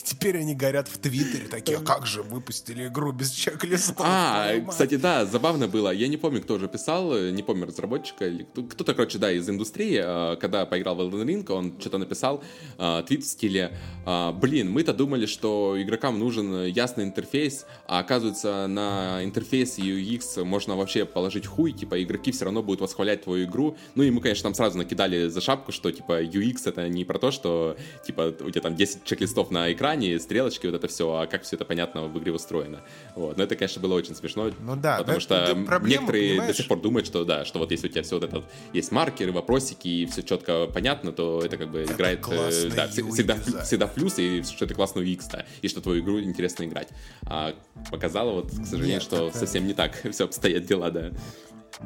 Теперь 0.08 0.38
они 0.38 0.56
горят 0.56 0.88
в 0.88 0.98
Твиттере 1.00 1.50
такие, 1.50 1.80
а 1.80 1.82
как 1.82 2.06
же 2.06 2.24
выпустили 2.24 2.88
игру 2.88 3.12
без 3.12 3.30
чек-листов? 3.32 3.98
А, 4.00 4.54
кстати, 4.70 4.96
да, 4.96 5.26
забавно 5.26 5.68
было. 5.68 5.92
Я 5.92 6.08
не 6.08 6.16
помню, 6.16 6.42
кто 6.42 6.58
же 6.58 6.70
писал, 6.70 7.14
не 7.32 7.44
помню, 7.44 7.66
разработчика 7.66 8.26
или 8.26 8.44
кто-то, 8.44 8.94
короче, 8.94 9.18
да, 9.18 9.34
из 9.34 9.50
индустрии, 9.50 10.00
а, 10.02 10.38
когда 10.38 10.66
поиграл 10.66 10.96
в 10.96 11.02
Elden 11.02 11.26
Ring, 11.26 11.52
он 11.52 11.78
что-то 11.78 11.98
написал, 11.98 12.42
а, 12.78 13.04
твит 13.04 13.26
в 13.26 13.28
стиле, 13.28 13.78
а, 14.06 14.32
блин, 14.32 14.72
мы-то 14.72 14.94
думали, 14.94 15.26
что 15.26 15.76
игрокам 15.78 16.18
нужен 16.20 16.64
ясный 16.68 17.04
интерфейс, 17.04 17.66
а 17.86 18.00
оказывается, 18.00 18.66
на 18.68 19.20
интерфейс 19.26 19.78
UX 19.78 20.42
можно 20.46 20.78
вообще 20.78 21.04
положить 21.04 21.46
хуй, 21.46 21.74
типа, 21.74 22.02
игроки 22.02 22.32
все 22.32 22.46
равно 22.46 22.64
будут 22.64 22.80
восхвалять 22.80 23.26
твою 23.26 23.44
игру. 23.44 23.76
Ну 23.96 24.04
и 24.04 24.12
мы, 24.12 24.22
конечно, 24.22 24.44
там 24.44 24.54
сразу 24.54 24.78
накидали 24.78 25.28
за 25.28 25.42
шапку, 25.42 25.74
что, 25.74 25.92
типа, 25.92 26.24
UX 26.24 26.62
это 26.64 26.88
не 26.88 27.04
про 27.04 27.20
то, 27.20 27.32
что, 27.32 27.76
типа, 28.06 28.34
у 28.40 28.50
тебя 28.52 28.62
там 28.62 28.74
10 28.78 29.04
чек-листов 29.04 29.52
на 29.52 29.70
экране, 29.74 29.97
экране, 29.98 30.20
стрелочки, 30.20 30.66
вот 30.68 30.76
это 30.76 30.88
все, 30.88 31.12
а 31.14 31.28
как 31.28 31.44
все 31.44 31.56
это 31.56 31.66
понятно 31.66 32.04
в 32.04 32.18
игре 32.20 32.32
устроено. 32.32 32.82
Вот. 33.16 33.38
Но 33.38 33.44
это, 33.44 33.56
конечно, 33.56 33.82
было 33.82 33.96
очень 33.96 34.16
смешно. 34.16 34.52
Ну 34.60 34.76
да, 34.76 34.98
потому 34.98 35.18
да, 35.18 35.22
что 35.22 35.36
это 35.36 35.56
проблема, 35.56 35.88
некоторые 36.02 36.30
понимаешь? 36.32 36.52
до 36.52 36.58
сих 36.58 36.68
пор 36.68 36.82
думают, 36.82 37.08
что 37.08 37.24
да, 37.26 37.46
что 37.46 37.60
вот 37.60 37.72
если 37.72 37.88
у 37.88 37.92
тебя 37.92 38.04
все 38.04 38.16
вот 38.16 38.24
это 38.24 38.36
вот, 38.38 38.46
есть 38.74 38.92
маркеры, 38.92 39.32
вопросики 39.32 39.88
и 39.88 40.06
все 40.06 40.24
четко 40.24 40.68
понятно, 40.68 41.12
то 41.12 41.42
это 41.44 41.58
как 41.58 41.72
бы 41.72 41.84
играет 41.84 42.26
э, 42.30 42.70
да, 42.76 42.88
всегда, 42.88 43.36
дизайн. 43.38 43.64
всегда 43.66 43.88
плюс, 43.88 44.20
и 44.20 44.44
что 44.44 44.66
это 44.66 44.74
классно 44.74 45.00
UX, 45.02 45.24
да, 45.32 45.46
и 45.62 45.68
что 45.68 45.82
твою 45.82 46.02
игру 46.02 46.20
интересно 46.22 46.64
играть. 46.64 46.90
А 47.26 47.56
показало 47.92 48.32
вот, 48.32 48.52
к 48.52 48.66
сожалению, 48.66 48.96
Нет, 48.96 49.04
что 49.04 49.28
это- 49.28 49.38
совсем 49.38 49.68
не 49.68 49.74
так 49.74 49.94
все 50.12 50.26
обстоят 50.26 50.66
дела, 50.66 50.92
да. 50.92 51.12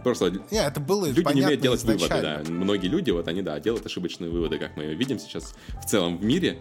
Просто 0.04 0.32
Не, 0.52 0.66
это 0.66 0.80
было 0.80 1.08
люди 1.08 1.34
не 1.34 1.44
умеют 1.44 1.60
делать 1.62 1.84
выводы, 1.84 2.06
изначально. 2.06 2.44
да. 2.46 2.52
Многие 2.52 2.88
люди, 2.88 3.12
вот 3.12 3.28
они, 3.28 3.42
да, 3.42 3.60
делают 3.60 3.86
ошибочные 3.86 4.30
выводы, 4.30 4.58
как 4.58 4.78
мы 4.78 4.94
видим 4.94 5.20
сейчас 5.20 5.54
в 5.84 5.86
целом 5.86 6.18
в 6.18 6.24
мире. 6.24 6.60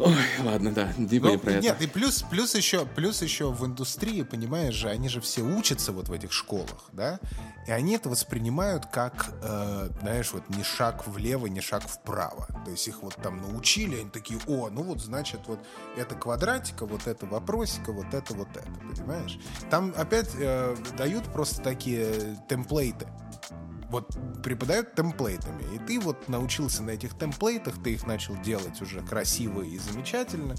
Ой, 0.00 0.14
ладно, 0.44 0.72
да, 0.72 0.92
не 0.96 1.18
Ну, 1.18 1.38
про 1.38 1.52
это. 1.52 1.62
нет, 1.62 1.82
и 1.82 1.86
плюс, 1.86 2.22
плюс 2.22 2.54
еще, 2.54 2.86
плюс 2.86 3.22
еще 3.22 3.50
в 3.50 3.64
индустрии, 3.66 4.22
понимаешь 4.22 4.74
же, 4.74 4.88
они 4.88 5.08
же 5.08 5.20
все 5.20 5.42
учатся 5.42 5.92
вот 5.92 6.08
в 6.08 6.12
этих 6.12 6.32
школах, 6.32 6.88
да, 6.92 7.20
и 7.66 7.70
они 7.70 7.94
это 7.94 8.08
воспринимают 8.08 8.86
как, 8.86 9.30
э, 9.42 9.90
знаешь, 10.00 10.32
вот 10.32 10.48
не 10.48 10.64
шаг 10.64 11.06
влево, 11.06 11.46
не 11.46 11.60
шаг 11.60 11.82
вправо. 11.86 12.46
То 12.64 12.70
есть 12.70 12.88
их 12.88 13.02
вот 13.02 13.14
там 13.16 13.40
научили, 13.42 14.00
они 14.00 14.10
такие, 14.10 14.40
о, 14.46 14.70
ну 14.70 14.82
вот 14.82 15.00
значит 15.00 15.40
вот 15.46 15.60
это 15.96 16.14
квадратика, 16.14 16.86
вот 16.86 17.06
это 17.06 17.26
вопросика, 17.26 17.92
вот 17.92 18.12
это 18.14 18.34
вот 18.34 18.48
это, 18.56 18.70
понимаешь? 18.94 19.38
Там 19.68 19.92
опять 19.96 20.30
э, 20.38 20.76
дают 20.96 21.24
просто 21.24 21.60
такие 21.62 22.38
темплейты. 22.48 23.06
Вот 23.90 24.16
преподают 24.44 24.94
темплейтами, 24.94 25.64
и 25.74 25.78
ты 25.78 25.98
вот 25.98 26.28
научился 26.28 26.82
на 26.82 26.90
этих 26.90 27.18
темплейтах, 27.18 27.82
ты 27.82 27.94
их 27.94 28.06
начал 28.06 28.36
делать 28.40 28.80
уже 28.80 29.00
красиво 29.00 29.62
и 29.62 29.78
замечательно, 29.78 30.54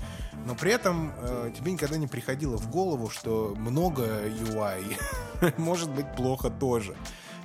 но 0.46 0.54
при 0.54 0.72
этом 0.74 1.14
э, 1.18 1.52
тебе 1.58 1.72
никогда 1.72 1.96
не 1.98 2.08
приходило 2.08 2.58
в 2.58 2.70
голову, 2.70 3.10
что 3.10 3.56
много 3.58 4.28
UI 4.28 4.98
может 5.58 5.90
быть 5.92 6.14
плохо 6.18 6.50
тоже. 6.50 6.96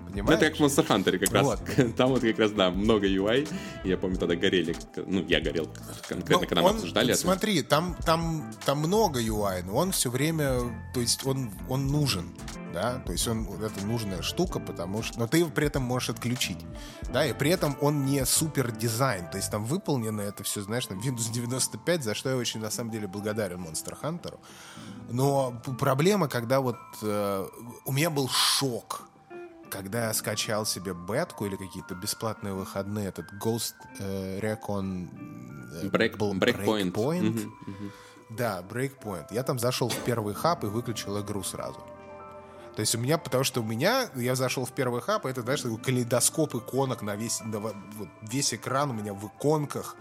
Ну, 0.09 0.13
Понимаешь? 0.13 0.41
это 0.41 0.51
как 0.51 0.59
в 0.61 0.63
Monster 0.63 0.87
Hunter 0.87 1.19
как 1.19 1.33
раз. 1.33 1.45
Вот. 1.45 1.61
Там 1.97 2.11
вот 2.11 2.21
как 2.23 2.39
раз, 2.39 2.53
да, 2.53 2.71
много 2.71 3.07
UI. 3.09 3.49
Я 3.85 3.97
помню, 3.97 4.17
тогда 4.19 4.37
горели. 4.37 4.75
Ну, 5.05 5.25
я 5.27 5.41
горел 5.41 5.69
конкретно, 6.09 6.43
Ну, 6.43 6.49
когда 6.49 6.63
мы 6.63 6.69
он- 6.69 6.75
обсуждали 6.77 7.13
это. 7.13 7.21
Смотри, 7.21 7.63
там, 7.63 7.97
там, 8.05 8.53
там 8.65 8.79
много 8.79 9.21
UI, 9.21 9.63
но 9.65 9.75
он 9.77 9.91
все 9.93 10.11
время, 10.11 10.59
то 10.95 11.01
есть 11.01 11.27
он, 11.27 11.51
он 11.69 11.89
нужен, 11.89 12.33
да, 12.77 12.99
то 13.07 13.13
есть 13.13 13.27
он 13.27 13.49
это 13.63 13.87
нужная 13.87 14.21
штука, 14.21 14.61
потому 14.61 15.03
что, 15.03 15.19
но 15.19 15.27
ты 15.27 15.39
его 15.39 15.49
при 15.51 15.67
этом 15.67 15.83
можешь 15.83 16.11
отключить, 16.11 16.59
да, 17.11 17.25
и 17.25 17.33
при 17.33 17.51
этом 17.51 17.75
он 17.81 18.05
не 18.05 18.27
супер 18.27 18.71
дизайн, 18.71 19.31
то 19.31 19.39
есть 19.39 19.51
там 19.51 19.65
выполнено 19.65 20.21
это 20.21 20.45
все, 20.45 20.61
знаешь, 20.61 20.87
на 20.91 20.95
Windows 20.95 21.33
95, 21.33 22.05
за 22.05 22.15
что 22.15 22.29
я 22.29 22.37
очень 22.37 22.61
на 22.61 22.69
самом 22.71 22.91
деле 22.91 23.07
благодарен 23.07 23.65
Monster 23.65 23.97
Hunter, 24.03 24.39
но 25.09 25.59
проблема, 25.79 26.29
когда 26.29 26.61
вот 26.61 26.77
э, 27.01 27.47
у 27.87 27.93
меня 27.93 28.11
был 28.11 28.29
шок, 28.29 29.09
когда 29.71 30.09
я 30.09 30.13
скачал 30.13 30.67
себе 30.67 30.93
бетку 30.93 31.47
или 31.47 31.57
какие-то 31.57 31.95
бесплатные 31.95 32.53
выходные, 32.53 33.09
этот 33.09 33.33
Ghost 33.43 33.75
э, 34.01 34.39
Recon 34.41 35.09
э, 35.83 35.87
Break- 35.89 36.19
был 36.19 36.35
Breakpoint. 36.35 36.93
Breakpoint. 36.93 37.23
Мгм, 37.23 37.53
мгм. 37.67 37.93
Да, 38.29 38.63
Breakpoint. 38.69 39.29
Я 39.31 39.43
там 39.45 39.59
зашел 39.59 39.89
в 39.89 39.97
первый 40.05 40.35
хаб 40.35 40.65
и 40.65 40.67
выключил 40.67 41.19
игру 41.23 41.43
сразу. 41.43 41.81
То 42.77 42.81
есть 42.81 42.95
у 42.95 42.99
меня, 42.99 43.17
потому 43.17 43.43
что 43.43 43.63
у 43.63 43.65
меня, 43.65 44.11
я 44.15 44.35
зашел 44.35 44.67
в 44.67 44.73
первый 44.73 45.01
хаб, 45.01 45.25
это, 45.25 45.41
знаешь, 45.41 45.63
такой 45.63 45.79
калейдоскоп 45.79 46.55
иконок 46.57 47.01
на 47.03 47.17
весь, 47.17 47.41
на 47.41 47.59
во- 47.59 47.75
вот 47.97 48.09
весь 48.21 48.53
экран 48.53 48.91
у 48.91 48.93
меня 48.93 49.15
в 49.15 49.27
иконках, 49.27 49.97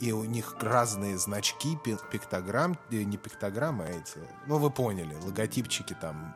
и 0.00 0.10
у 0.10 0.24
них 0.24 0.56
разные 0.60 1.18
значки, 1.18 1.76
пи- 1.84 1.98
пиктограмм, 2.10 2.78
э, 2.90 3.02
не 3.02 3.18
пиктограммы, 3.18 3.84
а 3.84 3.90
эти, 3.90 4.18
ну 4.46 4.58
вы 4.58 4.70
поняли, 4.70 5.14
логотипчики 5.22 5.94
там, 6.00 6.34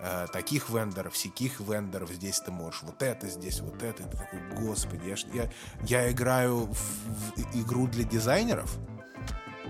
э, 0.00 0.26
таких 0.32 0.70
вендоров, 0.70 1.12
всяких 1.12 1.60
вендоров, 1.60 2.10
здесь 2.10 2.40
ты 2.40 2.50
можешь 2.50 2.82
вот 2.82 3.02
это, 3.02 3.28
здесь 3.28 3.60
вот 3.60 3.82
это, 3.82 4.04
ты 4.04 4.16
такой, 4.16 4.40
господи, 4.54 5.06
я, 5.06 5.42
я, 5.42 5.50
я 5.82 6.10
играю 6.10 6.66
в, 6.66 6.72
в 6.72 7.62
игру 7.62 7.86
для 7.88 8.04
дизайнеров, 8.04 8.74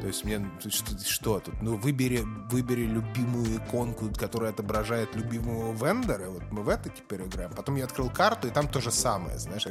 то 0.00 0.06
есть 0.06 0.24
мне 0.24 0.50
тут 0.62 0.74
что, 0.74 0.98
что 1.04 1.40
тут? 1.40 1.54
Ну, 1.62 1.76
выбери, 1.76 2.22
выбери 2.50 2.86
любимую 2.86 3.56
иконку, 3.56 4.10
которая 4.16 4.50
отображает 4.50 5.14
любимого 5.14 5.72
вендора. 5.72 6.28
Вот 6.28 6.42
мы 6.50 6.62
в 6.62 6.68
это 6.68 6.90
теперь 6.90 7.22
играем. 7.22 7.50
Потом 7.54 7.76
я 7.76 7.84
открыл 7.84 8.10
карту, 8.10 8.48
и 8.48 8.50
там 8.50 8.68
то 8.68 8.80
же 8.80 8.90
самое, 8.90 9.38
знаешь. 9.38 9.66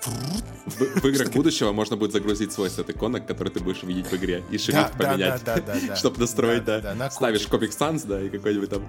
В, 0.00 1.00
в 1.00 1.06
играх 1.06 1.30
будущего 1.32 1.72
можно 1.72 1.96
будет 1.96 2.12
загрузить 2.12 2.52
свойства 2.52 2.84
от 2.84 2.90
иконок, 2.90 3.26
которые 3.26 3.52
ты 3.52 3.60
будешь 3.60 3.82
видеть 3.82 4.06
в 4.06 4.14
игре, 4.14 4.42
и 4.50 4.58
шрифт 4.58 4.96
да, 4.96 5.12
поменять, 5.12 5.44
да, 5.44 5.60
да, 5.60 5.96
чтобы 5.96 6.20
настроить, 6.20 6.64
Да, 6.64 7.10
Ставишь 7.10 7.46
Comic 7.46 7.70
Sans, 7.70 8.06
да, 8.06 8.20
и 8.20 8.30
какой-нибудь 8.30 8.70
там 8.70 8.82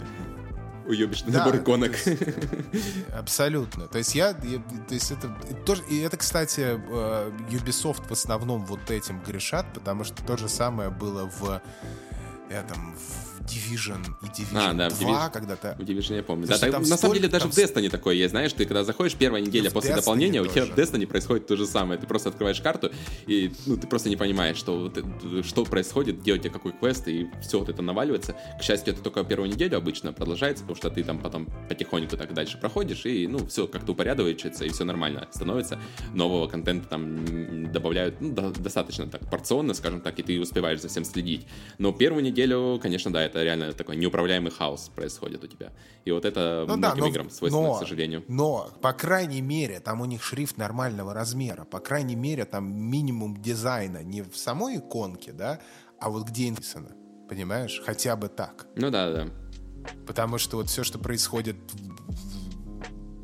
уебищный 0.87 1.31
Да, 1.31 1.39
набор 1.39 1.57
иконок. 1.57 1.91
Абсолютно. 3.17 3.87
То 3.87 3.97
есть 3.97 4.15
я, 4.15 4.29
я- 4.43 4.59
то 4.87 4.93
есть 4.93 5.11
это 5.11 5.29
тоже, 5.65 5.83
и 5.89 5.99
это, 5.99 6.17
кстати, 6.17 6.61
э, 6.61 7.31
Ubisoft 7.49 8.07
в 8.07 8.11
основном 8.11 8.65
вот 8.65 8.89
этим 8.91 9.21
грешат, 9.21 9.65
потому 9.73 10.03
что 10.03 10.23
то 10.23 10.37
же 10.37 10.49
самое 10.49 10.89
было 10.89 11.29
в 11.39 11.61
этом 12.49 12.95
в 12.95 13.36
Division 13.47 13.99
и 14.21 14.25
Division 14.25 14.57
А, 14.69 14.73
да, 14.73 14.89
в 14.89 14.99
2 14.99 15.09
Division. 15.27 15.31
когда-то. 15.31 15.75
В 15.79 15.83
Division 15.83 16.15
я 16.17 16.23
помню. 16.23 16.47
Да, 16.47 16.57
так- 16.57 16.71
на 16.73 16.83
самом 16.85 16.97
столько- 16.97 17.15
деле 17.17 17.27
даже 17.29 17.43
там 17.45 17.51
в 17.51 17.57
Destiny 17.57 17.89
такое 17.89 18.15
есть, 18.15 18.31
знаешь, 18.31 18.53
ты 18.53 18.65
когда 18.65 18.83
заходишь 18.83 19.15
первая 19.15 19.41
неделя 19.41 19.71
после 19.71 19.91
Destiny 19.91 19.95
дополнения, 19.95 20.41
у 20.41 20.45
тебя 20.45 20.65
в 20.65 20.69
тоже. 20.69 20.81
Destiny 20.81 21.07
происходит 21.07 21.47
то 21.47 21.55
же 21.55 21.65
самое. 21.65 21.99
Ты 21.99 22.07
просто 22.07 22.29
открываешь 22.29 22.59
карту, 22.61 22.91
и 23.25 23.51
ну, 23.65 23.77
ты 23.77 23.87
просто 23.87 24.09
не 24.09 24.15
понимаешь, 24.17 24.57
что, 24.57 24.91
что 25.43 25.63
происходит, 25.65 26.21
где 26.21 26.33
у 26.33 26.37
тебя 26.37 26.49
какой 26.51 26.73
квест, 26.73 27.07
и 27.07 27.27
все 27.41 27.59
вот 27.59 27.69
это 27.69 27.81
наваливается. 27.81 28.35
К 28.59 28.63
счастью, 28.63 28.93
это 28.93 29.01
только 29.01 29.23
первую 29.23 29.49
неделю 29.49 29.77
обычно 29.77 30.11
продолжается, 30.13 30.63
потому 30.63 30.75
что 30.77 30.89
ты 30.89 31.03
там 31.03 31.19
потом 31.19 31.47
потихоньку 31.69 32.17
так 32.17 32.33
дальше 32.33 32.57
проходишь, 32.57 33.05
и 33.05 33.27
ну 33.27 33.45
все 33.47 33.67
как-то 33.67 33.93
упорядочивается, 33.93 34.65
и 34.65 34.69
все 34.69 34.83
нормально 34.83 35.27
становится. 35.31 35.79
Нового 36.13 36.47
контента 36.47 36.87
там 36.89 37.71
добавляют 37.71 38.19
ну, 38.19 38.31
до- 38.33 38.51
достаточно 38.51 39.07
так 39.07 39.29
порционно, 39.29 39.73
скажем 39.73 40.01
так, 40.01 40.19
и 40.19 40.23
ты 40.23 40.39
успеваешь 40.39 40.81
за 40.81 40.89
всем 40.89 41.05
следить. 41.05 41.47
Но 41.77 41.91
первую 41.91 42.23
неделю, 42.23 42.79
конечно, 42.81 43.11
да, 43.11 43.21
это 43.23 43.36
реально 43.43 43.73
такой 43.73 43.95
неуправляемый 43.95 44.51
хаос 44.51 44.89
происходит 44.95 45.43
у 45.43 45.47
тебя. 45.47 45.71
И 46.05 46.11
вот 46.11 46.25
это 46.25 46.65
Ну 46.67 46.77
да, 46.77 46.89
многим 46.95 46.99
но- 47.03 47.07
играм 47.09 47.29
свойственно, 47.29 47.67
но- 47.67 47.75
к 47.75 47.79
сожалению. 47.79 48.23
Но, 48.27 48.69
по 48.81 48.93
крайней 48.93 49.41
мере, 49.41 49.79
там 49.79 50.01
у 50.01 50.05
них 50.05 50.23
шрифт 50.23 50.57
нормального 50.57 51.13
размера. 51.13 51.63
По 51.65 51.79
крайней 51.79 52.15
мере, 52.15 52.45
там 52.45 52.71
минимум 52.73 53.41
дизайна 53.41 54.03
не 54.03 54.21
в 54.21 54.35
самой 54.37 54.77
иконке, 54.77 55.31
да, 55.31 55.59
а 55.99 56.09
вот 56.09 56.27
где 56.27 56.49
написано. 56.49 56.89
Понимаешь? 57.29 57.81
Хотя 57.85 58.15
бы 58.15 58.29
так. 58.29 58.67
Ну 58.75 58.89
да, 58.89 59.11
да. 59.11 59.27
Потому 60.05 60.37
что 60.37 60.57
вот 60.57 60.67
все, 60.69 60.83
что 60.83 60.97
происходит 60.99 61.55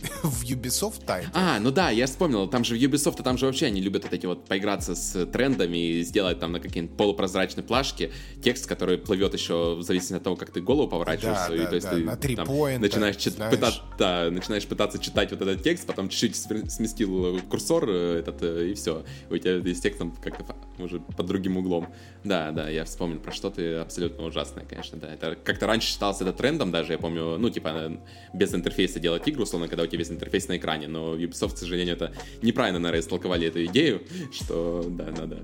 в, 0.23 0.43
Ubisoft 0.43 1.05
Time, 1.05 1.27
А, 1.33 1.59
ну 1.59 1.71
да, 1.71 1.89
я 1.89 2.05
вспомнил, 2.05 2.47
там 2.47 2.63
же 2.63 2.75
в 2.75 2.81
Ubisoft, 2.81 3.21
там 3.23 3.37
же 3.37 3.45
вообще 3.45 3.67
они 3.67 3.81
любят 3.81 4.03
вот 4.03 4.13
эти 4.13 4.25
вот 4.25 4.45
поиграться 4.45 4.95
с 4.95 5.25
трендами 5.27 5.77
и 5.77 6.03
сделать 6.03 6.39
там 6.39 6.51
на 6.51 6.59
какие-нибудь 6.59 6.97
полупрозрачной 6.97 7.63
плашке 7.63 8.11
текст, 8.43 8.67
который 8.67 8.97
плывет 8.97 9.33
еще 9.33 9.75
в 9.75 9.83
зависимости 9.83 10.15
от 10.15 10.23
того, 10.23 10.35
как 10.35 10.51
ты 10.51 10.61
голову 10.61 10.87
поворачиваешь. 10.89 11.37
Да, 11.47 11.55
и, 11.55 11.57
да, 11.59 11.65
то 11.65 11.75
есть 11.75 11.87
да, 11.87 11.95
ты 11.95 12.03
на 12.03 12.15
три 12.17 12.35
там 12.35 12.47
начинаешь, 12.79 13.15
чит- 13.17 13.37
пытаться, 13.37 13.81
да, 13.97 14.29
начинаешь 14.29 14.65
пытаться 14.65 14.99
читать 14.99 15.31
вот 15.31 15.41
этот 15.41 15.63
текст, 15.63 15.85
потом 15.87 16.09
чуть-чуть 16.09 16.35
сместил 16.71 17.39
курсор 17.49 17.85
э, 17.87 18.19
этот, 18.19 18.41
э, 18.43 18.71
и 18.71 18.73
все. 18.73 19.03
У 19.29 19.37
тебя 19.37 19.53
весь 19.53 19.79
текст 19.79 19.99
там 19.99 20.11
как-то 20.11 20.45
уже 20.79 20.99
под 20.99 21.25
другим 21.25 21.57
углом. 21.57 21.87
Да, 22.23 22.51
да, 22.51 22.69
я 22.69 22.85
вспомнил 22.85 23.19
про 23.19 23.31
что 23.31 23.49
ты 23.49 23.75
абсолютно 23.75 24.25
ужасное, 24.25 24.65
конечно, 24.65 24.97
да. 24.97 25.13
Это 25.13 25.35
как-то 25.35 25.67
раньше 25.67 25.87
считалось 25.87 26.21
это 26.21 26.33
трендом 26.33 26.71
даже, 26.71 26.93
я 26.93 26.97
помню, 26.97 27.37
ну, 27.37 27.49
типа, 27.49 27.67
э, 27.73 27.97
без 28.33 28.53
интерфейса 28.53 28.99
делать 28.99 29.27
игру, 29.27 29.43
условно, 29.43 29.67
когда 29.67 29.83
у 29.83 29.87
тебя 29.87 29.92
весь 29.97 30.11
интерфейс 30.11 30.47
на 30.47 30.57
экране, 30.57 30.87
но 30.87 31.15
Ubisoft, 31.15 31.55
к 31.55 31.57
сожалению, 31.57 31.95
это 31.95 32.13
неправильно, 32.41 32.79
наверное, 32.79 33.01
истолковали 33.01 33.47
эту 33.47 33.63
идею, 33.65 34.01
что, 34.31 34.85
да, 34.89 35.11
надо 35.11 35.43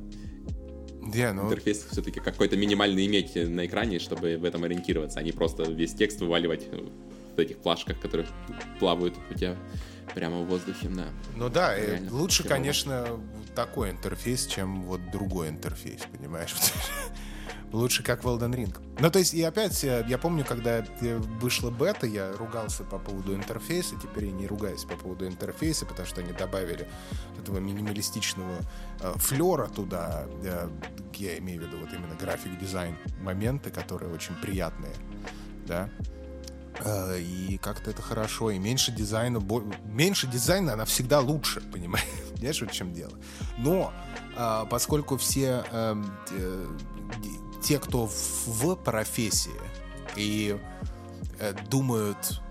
где, 1.02 1.32
ну, 1.32 1.46
интерфейс 1.46 1.86
все-таки 1.92 2.20
какой-то 2.20 2.56
минимальный 2.56 3.06
иметь 3.08 3.36
на 3.36 3.66
экране, 3.66 4.00
чтобы 4.00 4.38
в 4.38 4.44
этом 4.44 4.64
ориентироваться, 4.64 5.20
а 5.20 5.24
не 5.24 5.32
просто 5.32 5.64
весь 5.64 5.94
текст 5.94 6.22
вываливать 6.22 6.68
в 7.36 7.40
этих 7.40 7.58
плашках, 7.58 8.00
которые 8.00 8.28
плавают 8.80 9.16
у 9.30 9.34
тебя 9.34 9.56
прямо 10.14 10.42
в 10.42 10.48
воздухе, 10.48 10.90
да. 10.90 11.08
ну 11.36 11.50
да, 11.50 11.76
реально 11.76 12.12
лучше, 12.12 12.44
херово. 12.44 12.56
конечно, 12.56 13.08
такой 13.56 13.92
интерфейс, 13.92 14.48
чем 14.48 14.84
вот 14.84 15.00
другой 15.12 15.50
интерфейс, 15.50 16.02
понимаешь? 16.12 16.56
Лучше 17.72 18.02
как 18.02 18.24
в 18.24 18.28
Elden 18.28 18.56
Ring. 18.56 18.76
Ну, 19.00 19.12
то 19.12 19.20
есть, 19.20 19.34
и 19.34 19.44
опять, 19.44 19.84
э, 19.84 20.04
я 20.08 20.18
помню, 20.18 20.44
когда 20.44 20.80
э, 20.80 21.18
вышла 21.18 21.70
бета, 21.70 22.08
я 22.08 22.34
ругался 22.34 22.84
по 22.84 22.98
поводу 22.98 23.36
интерфейса, 23.36 23.96
теперь 24.02 24.26
я 24.26 24.32
не 24.32 24.48
ругаюсь 24.48 24.84
по 24.86 24.96
поводу 24.96 25.28
интерфейса, 25.28 25.86
потому 25.86 26.08
что 26.08 26.22
они 26.22 26.34
добавили 26.34 26.88
этого 27.40 27.60
минималистичного 27.60 28.58
э, 29.02 29.14
флера 29.18 29.68
туда, 29.68 30.26
э, 30.44 30.70
я 31.16 31.38
имею 31.38 31.62
в 31.62 31.66
виду 31.66 31.78
вот 31.78 31.94
именно 31.94 32.16
график-дизайн, 32.16 32.96
моменты, 33.22 33.70
которые 33.70 34.12
очень 34.14 34.36
приятные, 34.36 34.96
да, 35.68 35.90
Э, 36.82 37.20
и 37.20 37.58
как-то 37.58 37.92
это 37.92 38.02
хорошо, 38.02 38.52
и 38.52 38.58
меньше 38.58 38.94
дизайна, 38.94 39.42
бо- 39.42 39.66
меньше 39.86 40.28
дизайна, 40.28 40.74
она 40.74 40.86
всегда 40.86 41.20
лучше, 41.20 41.60
понимаешь, 41.74 42.06
понимаешь, 42.34 42.62
в 42.62 42.72
чем 42.72 42.94
дело. 42.94 43.12
Но 43.58 43.92
поскольку 44.70 45.18
все 45.18 45.66
эм, 45.72 46.06
те, 47.62 47.80
кто 47.80 48.08
в, 48.08 48.48
в 48.48 48.76
профессии 48.76 49.52
и 50.16 50.58
э, 51.40 51.54
думают 51.70 52.42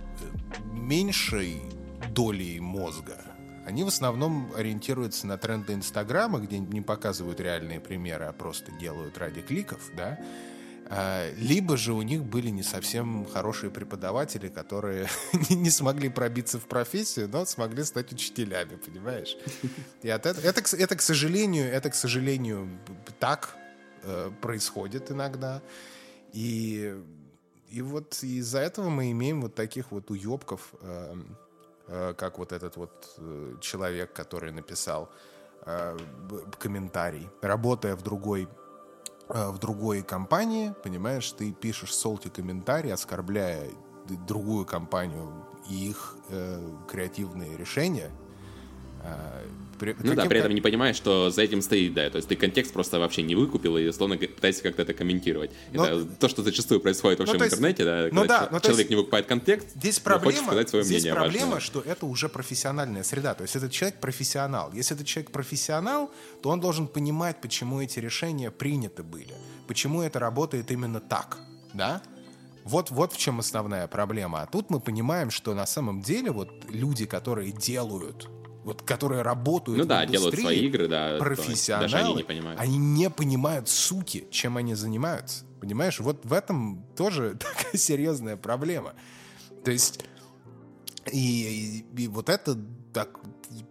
меньшей 0.73 1.63
долей 2.11 2.61
мозга, 2.61 3.21
они 3.67 3.85
в 3.85 3.89
основном 3.89 4.51
ориентируются 4.57 5.27
на 5.27 5.37
тренды 5.37 5.75
Инстаграма, 5.75 6.39
где 6.39 6.59
не 6.59 6.81
показывают 6.81 7.39
реальные 7.41 7.81
примеры, 7.81 8.25
а 8.25 8.33
просто 8.33 8.73
делают 8.73 9.19
ради 9.19 9.43
кликов, 9.43 9.81
да, 9.95 10.19
а, 10.91 11.31
либо 11.37 11.77
же 11.77 11.93
у 11.93 12.01
них 12.01 12.25
были 12.25 12.49
не 12.49 12.63
совсем 12.63 13.27
хорошие 13.27 13.71
преподаватели, 13.71 14.49
которые 14.49 15.07
не 15.51 15.69
смогли 15.71 16.09
пробиться 16.09 16.59
в 16.59 16.65
профессию, 16.67 17.29
но 17.29 17.45
смогли 17.45 17.85
стать 17.85 18.11
учителями, 18.11 18.77
понимаешь? 18.77 19.37
И 20.03 20.09
от 20.09 20.25
это, 20.25 20.41
это, 20.41 20.77
это, 20.77 20.97
к 20.97 21.03
сожалению, 21.03 21.71
это, 21.71 21.91
к 21.91 21.95
сожалению, 21.95 22.71
так 23.19 23.55
э, 24.03 24.31
происходит 24.41 25.11
иногда. 25.11 25.61
И, 26.33 26.95
и 27.71 27.83
вот 27.83 28.23
из-за 28.23 28.61
этого 28.61 28.89
мы 28.89 29.11
имеем 29.11 29.43
вот 29.43 29.55
таких 29.55 29.91
вот 29.91 30.11
уебков, 30.11 30.75
э, 30.81 31.17
э, 31.89 32.15
как 32.17 32.39
вот 32.39 32.53
этот 32.53 32.77
вот 32.77 33.15
э, 33.19 33.55
человек, 33.61 34.13
который 34.13 34.53
написал 34.53 35.11
э, 35.67 35.97
комментарий, 36.59 37.29
работая 37.43 37.97
в 37.97 38.03
другой 38.03 38.49
Э, 39.29 39.51
в 39.51 39.59
другой 39.59 40.03
компании, 40.03 40.75
понимаешь, 40.83 41.31
ты 41.33 41.53
пишешь 41.53 41.95
солти 41.95 42.29
комментарий, 42.29 42.93
оскорбляя 42.93 43.69
другую 44.27 44.65
компанию 44.65 45.47
и 45.69 45.91
их 45.91 46.17
э, 46.31 46.67
креативные 46.91 47.57
решения, 47.59 48.11
при, 49.79 49.97
ну 50.01 50.15
да, 50.15 50.27
при 50.27 50.41
этом 50.41 50.55
не 50.55 50.61
понимаешь, 50.61 50.97
что 50.97 51.31
за 51.31 51.43
этим 51.43 51.63
стоит, 51.63 51.95
да. 51.95 52.11
То 52.11 52.17
есть 52.17 52.29
ты 52.29 52.37
контекст 52.37 52.73
просто 52.73 52.99
вообще 52.99 53.23
не 53.23 53.35
выкупил 53.35 53.77
и 53.79 53.91
словно 53.93 54.17
пытаешься 54.17 54.63
как-то 54.63 54.83
это 54.83 54.93
комментировать. 54.93 55.51
Но... 55.73 55.87
Это 55.87 56.05
то, 56.05 56.29
что 56.29 56.43
зачастую 56.43 56.81
происходит 56.81 57.21
вообще 57.21 57.35
ну, 57.35 57.45
в 57.45 57.47
интернете, 57.47 57.85
да. 57.85 58.09
Ну 58.11 58.27
да, 58.27 58.49
но 58.51 58.59
человек 58.61 58.79
есть... 58.79 58.91
не 58.91 58.97
выкупает 58.97 59.27
контекст, 59.27 59.69
здесь 59.75 59.99
проблема, 60.01 60.33
хочет 60.33 60.45
сказать 60.47 60.69
свое 60.69 60.85
здесь 60.85 61.03
мнение. 61.03 61.15
проблема, 61.15 61.45
важное. 61.53 61.61
что 61.61 61.81
это 61.81 62.07
уже 62.07 62.29
профессиональная 62.29 63.05
среда. 63.05 63.35
То 63.35 63.43
есть 63.43 63.57
этот 63.57 63.71
человек 63.71 64.01
профессионал. 64.01 64.73
Если 64.73 64.95
этот 64.97 65.07
человек 65.07 65.31
профессионал, 65.31 66.11
то 66.43 66.51
он 66.51 66.61
должен 66.61 66.89
понимать, 66.89 67.41
почему 67.41 67.81
эти 67.81 68.01
решения 68.01 68.51
приняты 68.51 69.03
были. 69.03 69.35
Почему 69.67 70.03
это 70.03 70.19
работает 70.19 70.71
именно 70.71 71.01
так, 71.01 71.39
да? 71.73 72.03
Вот, 72.65 72.91
вот 72.91 73.13
в 73.13 73.17
чем 73.17 73.39
основная 73.39 73.87
проблема. 73.87 74.43
А 74.43 74.47
тут 74.47 74.71
мы 74.71 74.81
понимаем, 74.81 75.31
что 75.31 75.55
на 75.55 75.67
самом 75.67 76.03
деле 76.03 76.31
вот 76.33 76.51
люди, 76.69 77.07
которые 77.07 77.53
делают 77.53 78.29
вот, 78.69 78.83
которые 78.83 79.23
работают 79.23 79.79
ну, 79.79 79.85
в 79.85 79.87
да, 79.87 80.05
делают 80.05 80.39
свои 80.39 80.59
игры, 80.67 80.89
да, 80.89 81.17
профессионалы, 81.19 81.91
даже 81.91 81.97
они 82.05 82.15
не 82.17 82.23
понимают. 82.23 82.61
Они 82.61 82.77
не 82.77 83.09
понимают, 83.09 83.69
суки, 83.71 84.29
чем 84.31 84.59
они 84.59 84.75
занимаются. 84.75 85.47
Понимаешь, 85.59 86.01
вот 86.01 86.27
в 86.27 86.35
этом 86.35 86.85
тоже 86.95 87.35
такая 87.41 87.79
серьезная 87.79 88.37
проблема. 88.37 88.93
То 89.65 89.71
есть, 89.71 90.05
и, 91.11 91.85
и, 91.97 92.03
и 92.03 92.09
вот 92.09 92.29
это 92.29 92.59
так, 92.93 93.19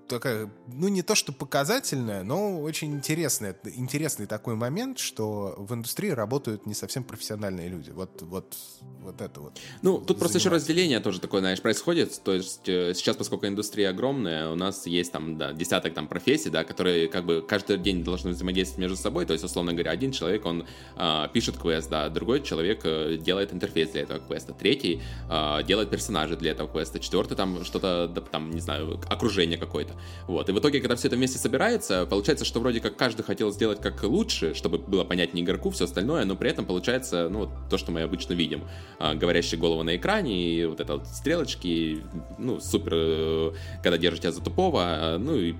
такая, 0.08 0.50
ну 0.68 0.88
не 0.88 1.02
то 1.02 1.16
что 1.16 1.32
показательная, 1.32 2.24
но 2.24 2.62
очень 2.62 2.94
интересная, 2.94 3.56
интересный 3.76 4.26
такой 4.26 4.56
момент, 4.56 5.00
что 5.00 5.56
в 5.58 5.74
индустрии 5.74 6.10
работают 6.10 6.66
не 6.66 6.74
совсем 6.74 7.04
профессиональные 7.04 7.70
люди. 7.70 7.92
Вот, 7.92 8.22
вот, 8.22 8.56
вот 9.02 9.22
это 9.22 9.40
вот. 9.40 9.60
Ну, 9.82 10.00
тут 10.00 10.20
просто 10.20 10.38
еще 10.38 10.50
разделение 10.50 11.00
тоже 11.00 11.20
такое, 11.20 11.42
знаешь, 11.42 11.62
происходит. 11.62 12.20
То 12.24 12.34
есть 12.34 12.68
э, 12.68 12.94
сейчас, 12.94 13.16
поскольку 13.16 13.48
индустрия 13.48 13.90
огромная, 13.90 14.50
у 14.50 14.56
нас 14.56 14.88
есть 14.88 15.12
там, 15.12 15.38
да, 15.38 15.54
десяток 15.54 15.94
там 15.94 16.08
профессий, 16.08 16.50
да, 16.50 16.64
которые 16.64 17.08
как 17.08 17.26
бы 17.26 17.46
каждый 17.48 17.78
день 17.78 18.04
должны 18.04 18.32
взаимодействовать 18.32 18.80
между 18.80 18.98
собой. 18.98 19.26
То 19.26 19.34
есть, 19.34 19.44
условно 19.44 19.74
говоря, 19.74 19.92
один 19.92 20.12
человек, 20.12 20.46
он 20.46 20.66
э, 20.96 21.28
пишет 21.34 21.58
квест, 21.58 21.90
да, 21.90 22.10
другой 22.10 22.42
человек 22.44 22.82
э, 22.84 23.18
делает 23.18 23.54
интерфейс 23.54 23.92
для 23.92 24.02
этого 24.02 24.20
квеста, 24.20 24.54
третий 24.54 25.02
э, 25.30 25.64
делает 25.64 25.90
персонажи 25.90 26.36
для 26.36 26.52
этого 26.52 26.70
квеста, 26.70 27.00
четвертый 27.00 27.36
там 27.36 27.64
что-то, 27.64 28.08
там, 28.32 28.52
не 28.52 28.62
знаю, 28.62 29.00
окружение 29.10 29.58
какое-то. 29.58 29.97
Вот. 30.28 30.50
И 30.50 30.52
в 30.52 30.60
итоге, 30.60 30.80
когда 30.80 30.96
все 30.96 31.08
это 31.08 31.16
вместе 31.16 31.38
собирается, 31.38 32.06
получается, 32.06 32.46
что 32.46 32.60
вроде 32.60 32.80
как 32.80 32.96
каждый 32.96 33.24
хотел 33.24 33.52
сделать 33.52 33.82
как 33.82 34.04
лучше, 34.04 34.54
чтобы 34.54 34.78
было 34.78 35.04
понятнее 35.04 35.44
игроку, 35.44 35.70
все 35.70 35.86
остальное, 35.86 36.26
но 36.26 36.36
при 36.36 36.50
этом 36.50 36.66
получается, 36.66 37.30
ну, 37.30 37.50
то, 37.70 37.78
что 37.78 37.92
мы 37.92 38.02
обычно 38.02 38.34
видим. 38.34 38.64
А, 39.00 39.16
говорящие 39.16 39.60
головы 39.60 39.84
на 39.84 39.96
экране, 39.96 40.38
и 40.38 40.66
вот 40.66 40.80
это 40.80 40.94
вот 40.98 41.08
стрелочки, 41.08 42.04
ну, 42.38 42.60
супер, 42.60 42.92
э, 42.94 43.52
когда 43.84 43.98
держит 43.98 44.22
тебя 44.22 44.32
за 44.32 44.42
тупого, 44.42 44.82
а, 44.84 45.18
ну, 45.18 45.36
и 45.36 45.56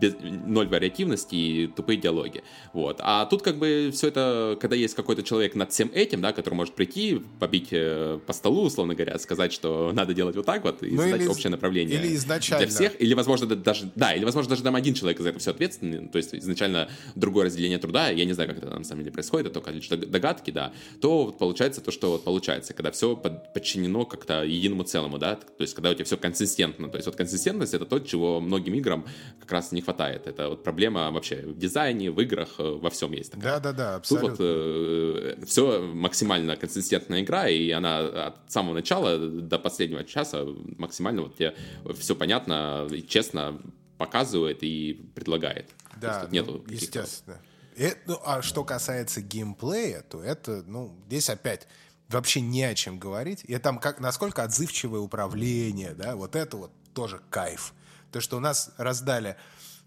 без, 0.00 0.14
ноль 0.20 0.68
вариативности 0.68 1.34
и 1.34 1.66
тупые 1.66 1.98
диалоги. 1.98 2.42
Вот. 2.72 2.98
А 3.00 3.26
тут 3.26 3.42
как 3.42 3.58
бы 3.58 3.90
все 3.92 4.08
это, 4.08 4.56
когда 4.60 4.76
есть 4.76 4.94
какой-то 4.94 5.22
человек 5.22 5.54
над 5.54 5.72
всем 5.72 5.90
этим, 5.92 6.20
да, 6.20 6.32
который 6.32 6.54
может 6.54 6.74
прийти, 6.74 7.22
побить 7.38 7.68
э, 7.72 8.18
по 8.26 8.32
столу, 8.32 8.62
условно 8.62 8.94
говоря, 8.94 9.18
сказать, 9.18 9.52
что 9.52 9.92
надо 9.94 10.14
делать 10.14 10.36
вот 10.36 10.46
так 10.46 10.64
вот, 10.64 10.82
и 10.82 10.90
ну, 10.90 11.02
задать 11.02 11.20
или, 11.20 11.28
общее 11.28 11.50
направление 11.50 12.00
или 12.00 12.14
изначально. 12.14 12.66
для 12.66 12.74
всех, 12.74 13.00
или, 13.00 13.14
возможно, 13.14 13.46
даже, 13.54 13.90
да, 13.94 14.14
или, 14.14 14.24
возможно, 14.24 14.50
даже 14.50 14.62
там 14.62 14.74
один 14.74 14.94
человек 14.94 15.20
за 15.20 15.30
это 15.30 15.38
все 15.38 15.50
ответственный, 15.50 16.08
то 16.08 16.16
есть 16.16 16.34
изначально 16.34 16.88
другое 17.14 17.46
разделение 17.46 17.78
труда, 17.78 18.08
я 18.08 18.24
не 18.24 18.32
знаю, 18.32 18.48
как 18.48 18.58
это 18.58 18.70
на 18.70 18.84
самом 18.84 19.02
деле 19.02 19.12
происходит, 19.12 19.46
это 19.46 19.54
только 19.54 19.70
лишь 19.70 19.88
догадки, 19.88 20.50
да, 20.50 20.72
то 21.00 21.26
вот 21.26 21.38
получается 21.38 21.80
то, 21.80 21.90
что 21.90 22.12
вот 22.12 22.24
получается, 22.24 22.74
когда 22.74 22.90
все 22.90 23.16
под, 23.16 23.52
подчинено 23.52 24.04
как-то 24.04 24.42
единому 24.44 24.84
целому, 24.84 25.18
да, 25.18 25.36
то 25.36 25.62
есть 25.62 25.74
когда 25.74 25.90
у 25.90 25.94
тебя 25.94 26.04
все 26.04 26.16
консистентно, 26.16 26.88
то 26.88 26.96
есть 26.96 27.06
вот 27.06 27.16
консистентность 27.16 27.74
это 27.74 27.84
то, 27.84 27.98
чего 27.98 28.40
многим 28.40 28.74
играм 28.74 29.04
как 29.40 29.52
раз 29.52 29.72
не 29.72 29.80
хватает, 29.80 29.89
это 29.98 30.48
вот 30.48 30.62
проблема 30.64 31.10
вообще 31.10 31.42
в 31.42 31.58
дизайне, 31.58 32.10
в 32.10 32.20
играх, 32.20 32.48
э, 32.58 32.62
во 32.62 32.90
всем 32.90 33.12
есть 33.12 33.32
такая. 33.32 33.60
Да-да-да, 33.60 33.96
абсолютно. 33.96 34.30
Тут 34.30 34.38
вот 34.38 34.46
э, 34.46 35.44
все 35.46 35.82
максимально 35.82 36.56
консистентная 36.56 37.22
игра, 37.22 37.48
и 37.48 37.70
она 37.70 37.98
от 37.98 38.52
самого 38.52 38.74
начала 38.74 39.18
до 39.18 39.58
последнего 39.58 40.04
часа 40.04 40.44
максимально 40.78 41.22
вот 41.22 41.36
тебе 41.36 41.54
все 41.98 42.14
понятно 42.14 42.86
и 42.90 43.06
честно 43.06 43.60
показывает 43.98 44.62
и 44.62 45.10
предлагает. 45.14 45.70
Да, 46.00 46.22
ну, 46.24 46.30
нету 46.30 46.64
естественно. 46.68 47.38
И, 47.76 47.92
ну, 48.06 48.18
а 48.24 48.42
что 48.42 48.64
касается 48.64 49.20
геймплея, 49.20 50.02
то 50.02 50.22
это, 50.22 50.62
ну, 50.66 50.94
здесь 51.06 51.30
опять 51.30 51.66
вообще 52.08 52.40
не 52.40 52.64
о 52.64 52.74
чем 52.74 52.98
говорить. 52.98 53.44
И 53.44 53.56
там 53.58 53.78
как, 53.78 54.00
насколько 54.00 54.42
отзывчивое 54.42 55.00
управление, 55.00 55.94
да, 55.94 56.16
вот 56.16 56.36
это 56.36 56.56
вот 56.56 56.72
тоже 56.94 57.20
кайф. 57.30 57.72
То, 58.12 58.20
что 58.20 58.36
у 58.36 58.40
нас 58.40 58.72
раздали 58.76 59.36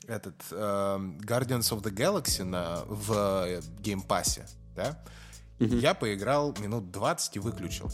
этот 0.08 0.36
э, 0.52 0.56
Guardians 0.56 1.72
of 1.72 1.82
the 1.82 1.92
Galaxy 1.92 2.44
на, 2.44 2.84
в 2.86 3.46
э, 3.46 3.62
Game 3.80 4.06
Pass 4.06 4.32
е, 4.32 4.46
да, 4.76 5.04
mm-hmm. 5.60 5.80
я 5.80 5.94
поиграл 5.94 6.56
минут 6.60 6.92
20 6.92 7.36
и 7.36 7.40
выключил 7.40 7.92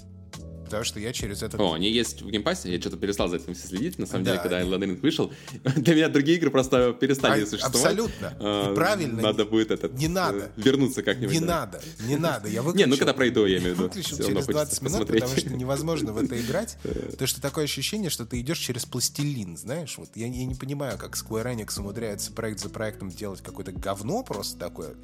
потому 0.70 0.84
что 0.84 1.00
я 1.00 1.12
через 1.14 1.42
это... 1.44 1.58
О, 1.58 1.74
они 1.74 1.90
есть 1.90 2.22
в 2.22 2.30
Game 2.30 2.47
Pass 2.47 2.63
е, 2.63 2.72
я 2.72 2.80
что-то 2.80 2.98
перестал 2.98 3.28
за 3.28 3.38
этим 3.38 3.56
следить, 3.56 3.98
на 3.98 4.06
самом 4.06 4.24
да, 4.24 4.32
деле, 4.32 4.44
когда 4.44 4.62
Elden 4.62 4.84
Ring 4.84 5.02
вышел, 5.02 5.34
для 5.76 5.96
меня 5.96 6.10
другие 6.10 6.38
игры 6.38 6.52
просто 6.52 6.94
перестали 6.94 7.44
а, 7.44 7.46
существовать. 7.46 7.76
Абсолютно, 7.76 8.38
а, 8.40 8.76
правильно. 8.76 9.22
Надо 9.22 9.46
будет 9.46 9.72
этот... 9.72 9.94
Не 9.94 10.08
надо. 10.08 10.52
Э, 10.56 10.62
вернуться 10.62 11.02
как-нибудь. 11.04 11.34
Не 11.34 11.42
да. 11.42 11.62
надо, 11.62 11.82
не 12.08 12.18
надо, 12.18 12.48
я 12.48 12.62
выключил. 12.62 12.80
Не, 12.88 12.92
ну 12.92 12.98
когда 12.98 13.14
пройду, 13.14 13.46
я 13.46 13.58
имею 13.58 13.76
в 13.76 13.78
виду. 13.78 13.84
Выключил 13.88 14.18
через 14.18 14.46
20 14.46 14.82
минут, 14.82 15.00
посмотреть. 15.00 15.24
потому 15.24 15.40
что 15.40 15.54
невозможно 15.54 16.14
в 16.14 16.18
это 16.18 16.40
играть, 16.42 16.78
потому 16.84 17.28
что 17.28 17.42
такое 17.42 17.66
ощущение, 17.66 18.10
что 18.10 18.26
ты 18.26 18.40
идешь 18.40 18.60
через 18.60 18.86
пластилин, 18.86 19.58
знаешь, 19.58 19.98
вот 19.98 20.10
я, 20.16 20.28
я 20.28 20.46
не 20.46 20.56
понимаю, 20.56 20.98
как 20.98 21.16
Square 21.16 21.56
Enix 21.56 21.80
умудряется 21.80 22.32
проект 22.32 22.60
за 22.60 22.70
проектом 22.70 23.10
делать 23.10 23.42
какое-то 23.42 23.72
говно 23.72 24.24
просто 24.24 24.58
такое, 24.58 24.96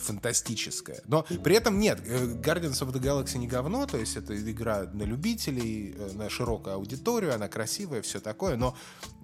фантастическое. 0.00 1.02
Но 1.06 1.24
при 1.44 1.56
этом 1.56 1.78
нет, 1.78 2.00
э, 2.04 2.26
Guardians 2.26 2.80
of 2.82 2.92
the 2.92 3.00
Galaxy 3.00 3.38
не 3.38 3.46
говно, 3.46 3.86
то 3.86 3.98
есть 3.98 4.16
это 4.16 4.34
игра 4.50 4.84
на 4.92 5.02
любителей, 5.02 5.94
э, 5.96 6.12
на 6.14 6.28
широкую 6.30 6.74
аудиторию, 6.74 7.34
она 7.34 7.48
красивая, 7.48 8.02
все 8.02 8.20
такое, 8.20 8.56
но 8.56 8.76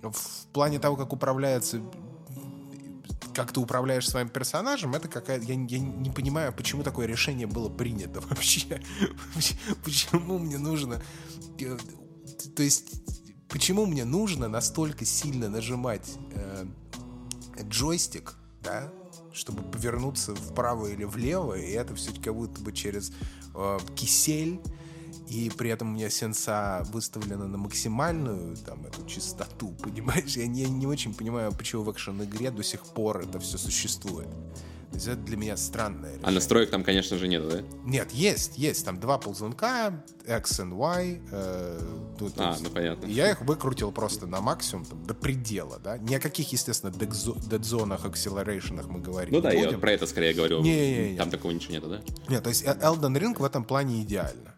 в 0.02 0.46
плане 0.52 0.78
того, 0.78 0.96
как 0.96 1.12
управляется 1.12 1.80
как 3.34 3.52
ты 3.52 3.60
управляешь 3.60 4.08
своим 4.08 4.30
персонажем, 4.30 4.94
это 4.94 5.08
какая 5.08 5.38
я, 5.40 5.54
я 5.54 5.78
не 5.78 6.10
понимаю, 6.10 6.54
почему 6.54 6.82
такое 6.82 7.06
решение 7.06 7.46
было 7.46 7.68
принято 7.68 8.20
вообще. 8.30 8.80
Почему 9.84 10.38
мне 10.38 10.56
нужно... 10.56 11.02
Э, 11.60 11.76
то 12.54 12.62
есть, 12.62 13.02
почему 13.48 13.84
мне 13.84 14.06
нужно 14.06 14.48
настолько 14.48 15.04
сильно 15.04 15.50
нажимать 15.50 16.16
э, 16.32 16.66
джойстик, 17.68 18.36
да, 18.62 18.90
чтобы 19.36 19.62
повернуться 19.62 20.34
вправо 20.34 20.86
или 20.86 21.04
влево, 21.04 21.54
и 21.54 21.70
это 21.72 21.94
все 21.94 22.10
как 22.20 22.34
будто 22.34 22.60
бы 22.60 22.72
через 22.72 23.12
э, 23.54 23.78
кисель, 23.94 24.60
и 25.28 25.50
при 25.56 25.70
этом 25.70 25.90
у 25.90 25.94
меня 25.94 26.08
сенса 26.08 26.86
выставлена 26.92 27.46
на 27.46 27.58
максимальную 27.58 28.56
там 28.56 28.84
эту 28.86 29.04
частоту, 29.06 29.68
понимаешь? 29.82 30.36
Я 30.36 30.46
не, 30.46 30.64
не 30.64 30.86
очень 30.86 31.14
понимаю, 31.14 31.52
почему 31.52 31.82
в 31.82 31.92
экшен-игре 31.92 32.50
до 32.50 32.62
сих 32.62 32.84
пор 32.84 33.20
это 33.20 33.38
все 33.38 33.58
существует. 33.58 34.28
То 34.90 34.94
есть 34.94 35.08
это 35.08 35.16
для 35.16 35.36
меня 35.36 35.56
странное 35.56 36.10
решение. 36.10 36.28
А 36.28 36.30
настроек 36.30 36.70
там, 36.70 36.84
конечно 36.84 37.18
же, 37.18 37.28
нет, 37.28 37.48
да? 37.48 37.62
Нет, 37.84 38.12
есть, 38.12 38.56
есть. 38.56 38.84
Там 38.84 39.00
два 39.00 39.18
ползунка, 39.18 40.04
X 40.26 40.60
и 40.60 40.62
Y. 40.62 41.20
Э, 41.32 41.80
ну, 42.20 42.30
а, 42.36 42.50
есть, 42.50 42.62
ну 42.62 42.70
понятно. 42.70 43.06
Я 43.06 43.30
их 43.30 43.40
выкрутил 43.42 43.92
просто 43.92 44.26
на 44.26 44.40
максимум, 44.40 44.84
там, 44.84 45.04
до 45.04 45.14
предела, 45.14 45.78
да. 45.78 45.98
Ни 45.98 46.14
о 46.14 46.20
каких, 46.20 46.52
естественно, 46.52 46.92
дедзонах, 46.92 48.04
акселерейшенах 48.04 48.86
мы 48.86 49.00
говорим 49.00 49.34
Ну 49.34 49.40
да, 49.40 49.50
будем. 49.50 49.70
я 49.70 49.78
про 49.78 49.92
это 49.92 50.06
скорее 50.06 50.34
говорю. 50.34 50.62
Не, 50.62 50.92
не, 50.92 51.10
не. 51.12 51.18
Там 51.18 51.30
такого 51.30 51.52
ничего 51.52 51.74
нету, 51.74 51.88
да? 51.88 52.00
Нет, 52.28 52.42
то 52.42 52.48
есть 52.48 52.64
э, 52.64 52.78
Elden 52.80 53.18
Ring 53.18 53.38
в 53.38 53.44
этом 53.44 53.64
плане 53.64 54.02
идеально. 54.02 54.54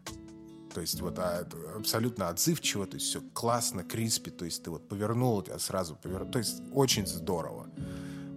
То 0.74 0.82
есть 0.82 1.00
вот 1.00 1.18
а, 1.18 1.48
абсолютно 1.76 2.28
отзывчиво, 2.28 2.86
то 2.86 2.94
есть 2.94 3.06
все 3.06 3.20
классно, 3.32 3.82
криспи, 3.82 4.30
то 4.30 4.44
есть 4.44 4.62
ты 4.62 4.70
вот 4.70 4.86
повернул, 4.88 5.42
тебя 5.42 5.58
сразу 5.58 5.96
повернул, 5.96 6.30
то 6.30 6.38
есть 6.38 6.62
очень 6.72 7.06
здорово. 7.06 7.66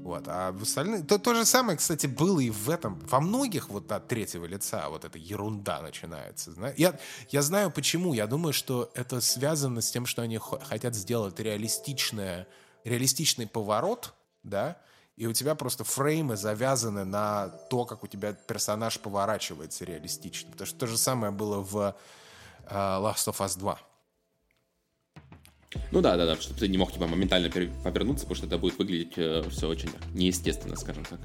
Вот. 0.03 0.23
А 0.27 0.51
в 0.51 0.63
остальных... 0.63 1.05
То, 1.07 1.19
то 1.19 1.35
же 1.35 1.45
самое, 1.45 1.77
кстати, 1.77 2.07
было 2.07 2.39
и 2.39 2.49
в 2.49 2.69
этом. 2.69 2.99
Во 3.07 3.19
многих 3.19 3.69
вот 3.69 3.91
от 3.91 4.07
третьего 4.07 4.45
лица 4.45 4.89
вот 4.89 5.05
эта 5.05 5.17
ерунда 5.17 5.81
начинается. 5.81 6.51
Я, 6.75 6.97
я 7.29 7.41
знаю 7.41 7.71
почему. 7.71 8.13
Я 8.13 8.27
думаю, 8.27 8.53
что 8.53 8.91
это 8.95 9.21
связано 9.21 9.81
с 9.81 9.91
тем, 9.91 10.05
что 10.05 10.23
они 10.23 10.39
хотят 10.39 10.95
сделать 10.95 11.39
реалистичное, 11.39 12.47
реалистичный 12.83 13.47
поворот, 13.47 14.13
да, 14.43 14.77
и 15.17 15.27
у 15.27 15.33
тебя 15.33 15.53
просто 15.53 15.83
фреймы 15.83 16.35
завязаны 16.35 17.05
на 17.05 17.49
то, 17.69 17.85
как 17.85 18.03
у 18.03 18.07
тебя 18.07 18.33
персонаж 18.33 18.99
поворачивается 18.99 19.85
реалистично. 19.85 20.51
Потому 20.51 20.65
что 20.65 20.79
то 20.79 20.87
же 20.87 20.97
самое 20.97 21.31
было 21.31 21.59
в 21.59 21.75
uh, 21.75 23.01
Last 23.03 23.27
of 23.27 23.37
Us 23.37 23.59
2. 23.59 23.77
Ну 25.91 26.01
да, 26.01 26.17
да, 26.17 26.25
да, 26.25 26.35
чтобы 26.35 26.59
ты 26.59 26.67
не 26.67 26.77
мог 26.77 26.91
типа 26.91 27.07
моментально 27.07 27.49
повернуться, 27.49 28.25
потому 28.25 28.35
что 28.35 28.47
это 28.47 28.57
будет 28.57 28.77
выглядеть 28.77 29.13
э, 29.17 29.43
все 29.49 29.67
очень 29.67 29.89
неестественно, 30.13 30.75
скажем 30.75 31.05
так. 31.05 31.19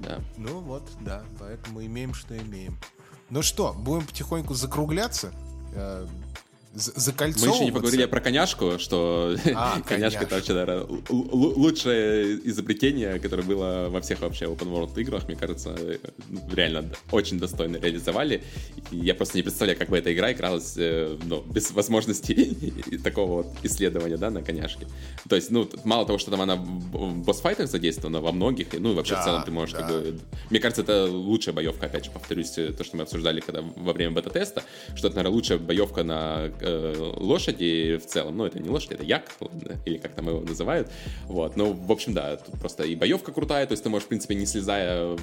Да. 0.00 0.20
Ну 0.36 0.60
вот, 0.60 0.82
да, 1.00 1.24
поэтому 1.38 1.84
имеем, 1.84 2.12
что 2.12 2.36
имеем. 2.36 2.78
Ну 3.30 3.42
что, 3.42 3.72
будем 3.72 4.06
потихоньку 4.06 4.54
закругляться. 4.54 5.32
Э, 6.76 6.78
закольцовываться. 6.78 7.46
Мы 7.46 7.54
еще 7.54 7.64
не 7.64 7.72
поговорили 7.72 8.04
про 8.04 8.20
коняшку, 8.20 8.78
что 8.78 9.34
а, 9.54 9.80
коняшка 9.86 10.24
это 10.24 10.34
вообще, 10.36 10.52
наверное, 10.52 10.86
лучшее 11.08 12.38
изобретение, 12.48 13.18
которое 13.18 13.42
было 13.42 13.86
во 13.88 14.00
всех 14.00 14.20
вообще 14.20 14.44
open 14.44 14.70
world 14.70 15.00
играх, 15.00 15.26
мне 15.26 15.36
кажется, 15.36 15.76
ну, 16.28 16.40
реально 16.52 16.84
очень 17.10 17.38
достойно 17.38 17.76
реализовали. 17.76 18.42
И 18.90 18.96
я 18.96 19.14
просто 19.14 19.38
не 19.38 19.42
представляю, 19.42 19.78
как 19.78 19.88
бы 19.88 19.98
эта 19.98 20.12
игра 20.12 20.32
игралась 20.32 20.74
э, 20.76 21.16
ну, 21.24 21.42
без 21.42 21.70
возможности 21.70 22.54
такого 23.04 23.42
вот 23.42 23.46
исследования, 23.62 24.16
да, 24.16 24.30
на 24.30 24.42
коняшке. 24.42 24.86
То 25.28 25.36
есть, 25.36 25.50
ну, 25.50 25.68
мало 25.84 26.06
того, 26.06 26.18
что 26.18 26.30
там 26.30 26.42
она 26.42 26.56
в 26.56 27.24
босс-файтах 27.24 27.68
задействована, 27.68 28.20
во 28.20 28.32
многих, 28.32 28.68
ну, 28.78 28.92
и 28.92 28.94
вообще 28.94 29.14
да, 29.14 29.22
в 29.22 29.24
целом 29.24 29.44
ты 29.44 29.50
можешь, 29.50 29.74
да. 29.74 29.80
как 29.80 29.90
бы... 29.90 30.18
Мне 30.50 30.60
кажется, 30.60 30.82
это 30.82 31.06
лучшая 31.06 31.54
боевка, 31.54 31.86
опять 31.86 32.04
же, 32.04 32.10
повторюсь, 32.10 32.50
то, 32.50 32.84
что 32.84 32.96
мы 32.96 33.02
обсуждали 33.02 33.40
когда 33.40 33.62
во 33.62 33.92
время 33.92 34.12
бета-теста, 34.12 34.62
что 34.94 35.08
это, 35.08 35.16
наверное, 35.16 35.34
лучшая 35.34 35.58
боевка 35.58 36.02
на 36.02 36.50
э, 36.66 37.12
лошади 37.16 37.98
в 38.02 38.06
целом. 38.06 38.36
Ну, 38.36 38.44
это 38.44 38.58
не 38.58 38.68
лошадь, 38.68 38.92
это 38.92 39.04
як, 39.04 39.30
или 39.84 39.98
как 39.98 40.14
там 40.14 40.28
его 40.28 40.40
называют. 40.40 40.90
Вот, 41.26 41.56
ну, 41.56 41.72
в 41.72 41.92
общем, 41.92 42.14
да, 42.14 42.36
тут 42.36 42.58
просто 42.58 42.84
и 42.84 42.94
боевка 42.94 43.32
крутая, 43.32 43.66
то 43.66 43.72
есть 43.72 43.82
ты 43.82 43.88
можешь, 43.88 44.06
в 44.06 44.08
принципе, 44.08 44.34
не 44.34 44.46
слезая 44.46 45.16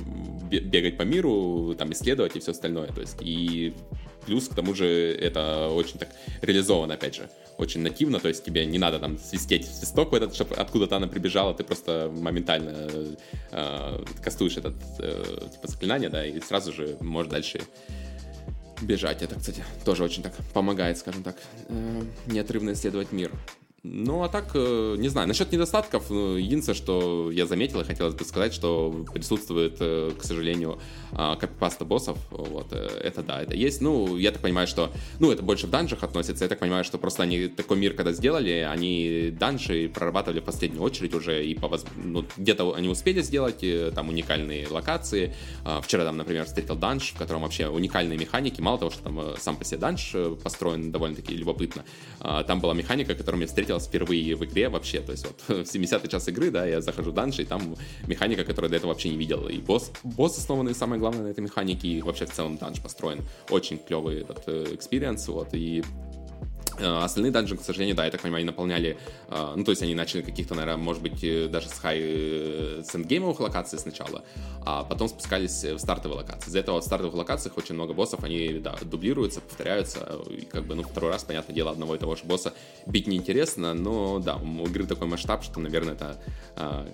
бегать 0.49 0.97
по 0.97 1.03
миру, 1.03 1.75
там, 1.77 1.91
исследовать 1.91 2.35
и 2.35 2.39
все 2.39 2.51
остальное. 2.51 2.87
То 2.87 3.01
есть, 3.01 3.17
и 3.21 3.73
плюс, 4.25 4.47
к 4.47 4.55
тому 4.55 4.73
же, 4.73 4.87
это 4.87 5.69
очень 5.69 5.99
так 5.99 6.09
реализовано, 6.41 6.93
опять 6.93 7.15
же 7.15 7.29
очень 7.57 7.81
нативно, 7.81 8.19
то 8.19 8.27
есть 8.27 8.43
тебе 8.43 8.65
не 8.65 8.77
надо 8.77 8.99
там 8.99 9.17
свистеть 9.17 9.65
свисток 9.65 10.11
в 10.11 10.15
этот, 10.15 10.33
чтобы 10.33 10.55
откуда-то 10.55 10.97
она 10.97 11.07
прибежала, 11.07 11.53
ты 11.53 11.63
просто 11.63 12.11
моментально 12.13 12.89
э, 13.51 14.03
кастуешь 14.23 14.57
этот 14.57 14.75
э, 14.99 15.47
типа 15.51 15.67
заклинание, 15.67 16.09
да, 16.09 16.25
и 16.25 16.39
сразу 16.41 16.73
же 16.73 16.97
можешь 16.99 17.31
дальше 17.31 17.61
бежать. 18.83 19.21
Это, 19.21 19.35
кстати, 19.35 19.63
тоже 19.85 20.03
очень 20.03 20.23
так 20.23 20.33
помогает, 20.53 20.97
скажем 20.97 21.23
так, 21.23 21.35
э, 21.69 22.03
неотрывно 22.27 22.73
исследовать 22.73 23.11
мир. 23.11 23.31
Ну, 23.85 24.23
а 24.23 24.29
так, 24.29 24.51
э, 24.53 24.95
не 24.97 25.09
знаю. 25.09 25.27
Насчет 25.27 25.51
недостатков, 25.51 26.09
ну, 26.09 26.37
единственное, 26.37 26.73
что 26.73 27.29
я 27.31 27.45
заметил 27.45 27.81
и 27.81 27.83
хотелось 27.83 28.13
бы 28.13 28.23
сказать, 28.23 28.53
что 28.53 29.05
присутствует, 29.13 29.75
э, 29.81 30.11
к 30.17 30.23
сожалению, 30.23 30.79
а, 31.11 31.35
копипаста 31.35 31.83
боссов. 31.83 32.17
Вот, 32.31 32.67
э, 32.71 32.87
это 33.03 33.23
да, 33.23 33.41
это 33.41 33.55
есть. 33.55 33.81
Ну, 33.81 34.15
я 34.15 34.31
так 34.31 34.41
понимаю, 34.41 34.67
что, 34.67 34.89
ну, 35.19 35.33
это 35.33 35.43
больше 35.43 35.67
в 35.67 35.69
данжах 35.69 36.01
относится. 36.01 36.45
Я 36.45 36.49
так 36.49 36.59
понимаю, 36.59 36.85
что 36.85 36.97
просто 36.97 37.23
они 37.23 37.49
такой 37.49 37.75
мир, 37.75 37.93
когда 37.93 38.13
сделали, 38.13 38.65
они 38.71 39.33
данжи 39.37 39.91
прорабатывали 39.93 40.39
в 40.39 40.45
последнюю 40.45 40.81
очередь 40.81 41.13
уже, 41.13 41.45
и 41.45 41.53
по 41.53 41.69
ну, 41.97 42.25
где-то 42.37 42.75
они 42.75 42.87
успели 42.87 43.21
сделать 43.21 43.65
там 43.93 44.07
уникальные 44.07 44.65
локации. 44.69 45.35
А, 45.65 45.81
вчера 45.81 46.05
там, 46.05 46.15
например, 46.15 46.45
встретил 46.45 46.77
данж, 46.77 47.11
в 47.11 47.17
котором 47.17 47.41
вообще 47.41 47.67
уникальные 47.67 48.17
механики. 48.17 48.61
Мало 48.61 48.79
того, 48.79 48.91
что 48.91 49.03
там 49.03 49.19
сам 49.39 49.57
по 49.57 49.65
себе 49.65 49.79
данж 49.79 50.15
построен 50.41 50.93
довольно-таки 50.93 51.35
любопытно, 51.35 51.83
там 52.47 52.59
была 52.59 52.73
механика, 52.73 53.15
которую 53.15 53.45
встретил 53.47 53.63
встретилась 53.63 53.85
впервые 53.85 54.35
в 54.35 54.43
игре 54.45 54.69
вообще. 54.69 55.01
То 55.01 55.11
есть 55.11 55.25
вот 55.25 55.41
в 55.47 55.75
70-й 55.75 56.07
час 56.07 56.27
игры, 56.27 56.51
да, 56.51 56.65
я 56.65 56.81
захожу 56.81 57.11
в 57.11 57.13
данж, 57.13 57.39
и 57.39 57.45
там 57.45 57.75
механика, 58.07 58.43
которую 58.43 58.69
до 58.69 58.77
этого 58.77 58.91
вообще 58.91 59.09
не 59.09 59.17
видел. 59.17 59.47
И 59.47 59.57
босс, 59.57 59.91
босс 60.03 60.37
основанный, 60.37 60.75
самое 60.75 60.99
главное, 60.99 61.23
на 61.23 61.27
этой 61.27 61.41
механике, 61.41 61.87
и 61.87 62.01
вообще 62.01 62.25
в 62.25 62.31
целом 62.31 62.57
данж 62.57 62.81
построен. 62.81 63.21
Очень 63.49 63.77
клевый 63.77 64.21
этот 64.21 64.47
experience, 64.73 65.27
вот, 65.27 65.53
и 65.53 65.83
остальные 66.79 67.31
данжи, 67.31 67.57
к 67.57 67.61
сожалению, 67.61 67.95
да, 67.95 68.05
я 68.05 68.11
так 68.11 68.21
понимаю, 68.21 68.41
они 68.41 68.45
наполняли, 68.45 68.97
э, 69.29 69.53
ну, 69.55 69.63
то 69.63 69.71
есть 69.71 69.81
они 69.81 69.95
начали 69.95 70.21
каких-то, 70.21 70.55
наверное, 70.55 70.83
может 70.83 71.01
быть, 71.01 71.23
э, 71.23 71.47
даже 71.47 71.69
с 71.69 71.73
high 71.73 71.99
с 71.99 72.95
endgame 72.95 73.21
овых 73.21 73.39
локаций 73.39 73.79
сначала, 73.79 74.23
а 74.65 74.83
потом 74.83 75.07
спускались 75.07 75.63
в 75.63 75.77
стартовые 75.79 76.19
локации. 76.19 76.49
Из-за 76.49 76.59
этого 76.59 76.81
в 76.81 76.83
стартовых 76.83 77.15
локациях 77.15 77.57
очень 77.57 77.75
много 77.75 77.93
боссов, 77.93 78.23
они, 78.23 78.59
да, 78.59 78.75
дублируются, 78.81 79.41
повторяются, 79.41 80.19
и 80.29 80.45
как 80.45 80.65
бы, 80.65 80.75
ну, 80.75 80.83
второй 80.83 81.11
раз, 81.11 81.23
понятное 81.23 81.55
дело, 81.55 81.71
одного 81.71 81.95
и 81.95 81.99
того 81.99 82.15
же 82.15 82.23
босса 82.25 82.53
бить 82.85 83.07
неинтересно, 83.07 83.73
но, 83.73 84.19
да, 84.19 84.37
у 84.37 84.65
игры 84.67 84.85
такой 84.85 85.07
масштаб, 85.07 85.43
что, 85.43 85.59
наверное, 85.59 85.93
это 85.93 86.17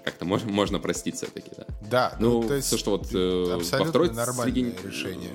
как-то 0.04 0.26
можно, 0.26 0.52
можно 0.52 0.80
простить 0.80 1.16
все-таки, 1.16 1.52
да. 1.58 1.66
Да, 1.90 2.18
ну, 2.20 2.42
ну 2.42 2.48
то 2.48 2.56
есть 2.56 2.68
все, 2.68 2.78
что 2.78 2.92
вот 2.92 3.12
во 3.12 3.86
второй 3.86 4.14
среди... 4.14 4.74
решение 4.84 5.32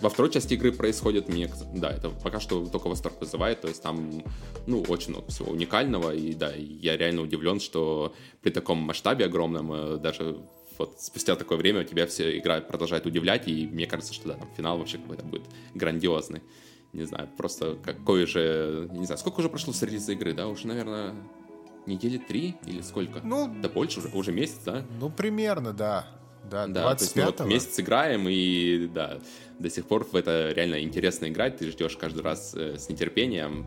во 0.00 0.08
второй 0.08 0.30
части 0.30 0.54
игры 0.54 0.72
происходит, 0.72 1.28
мне, 1.28 1.50
да, 1.74 1.90
это 1.90 2.10
пока 2.10 2.40
что 2.40 2.64
только 2.66 2.88
восторг 2.88 3.20
вызывает, 3.20 3.60
то 3.60 3.68
есть 3.68 3.82
там, 3.82 4.22
ну, 4.66 4.82
очень 4.88 5.10
много 5.10 5.28
всего 5.28 5.50
уникального, 5.50 6.14
и 6.14 6.34
да, 6.34 6.52
я 6.54 6.96
реально 6.96 7.22
удивлен, 7.22 7.60
что 7.60 8.14
при 8.42 8.50
таком 8.50 8.78
масштабе 8.78 9.24
огромном, 9.24 9.72
э, 9.72 9.96
даже 9.98 10.38
вот 10.78 11.00
спустя 11.00 11.34
такое 11.36 11.58
время 11.58 11.84
тебя 11.84 12.06
все 12.06 12.38
игра 12.38 12.60
продолжает 12.60 13.06
удивлять, 13.06 13.48
и 13.48 13.66
мне 13.66 13.86
кажется, 13.86 14.14
что 14.14 14.28
да, 14.28 14.34
там 14.34 14.48
финал 14.56 14.78
вообще 14.78 14.98
какой-то 14.98 15.24
будет 15.24 15.42
грандиозный. 15.74 16.42
Не 16.92 17.04
знаю, 17.04 17.28
просто 17.36 17.76
какой 17.84 18.26
же, 18.26 18.88
не 18.92 19.04
знаю, 19.04 19.18
сколько 19.18 19.40
уже 19.40 19.48
прошло 19.48 19.72
с 19.72 19.82
релиза 19.82 20.12
игры, 20.12 20.32
да, 20.32 20.46
уже, 20.46 20.66
наверное, 20.66 21.14
недели 21.86 22.18
три 22.18 22.56
или 22.64 22.80
сколько? 22.80 23.20
Ну, 23.22 23.52
да 23.60 23.68
больше 23.68 24.00
уже, 24.00 24.08
уже 24.08 24.32
месяц, 24.32 24.60
да? 24.64 24.86
Ну, 24.98 25.10
примерно, 25.10 25.72
да. 25.72 26.06
Да, 26.50 26.66
да 26.66 26.94
то 26.94 27.02
есть 27.02 27.16
мы 27.16 27.24
вот 27.24 27.40
месяц 27.40 27.78
играем, 27.80 28.26
и 28.28 28.88
да, 28.92 29.18
до 29.58 29.70
сих 29.70 29.86
пор 29.86 30.04
в 30.04 30.14
это 30.14 30.52
реально 30.54 30.82
интересно 30.82 31.26
играть, 31.26 31.58
ты 31.58 31.70
ждешь 31.70 31.96
каждый 31.96 32.22
раз 32.22 32.54
э, 32.54 32.76
с 32.78 32.88
нетерпением, 32.88 33.66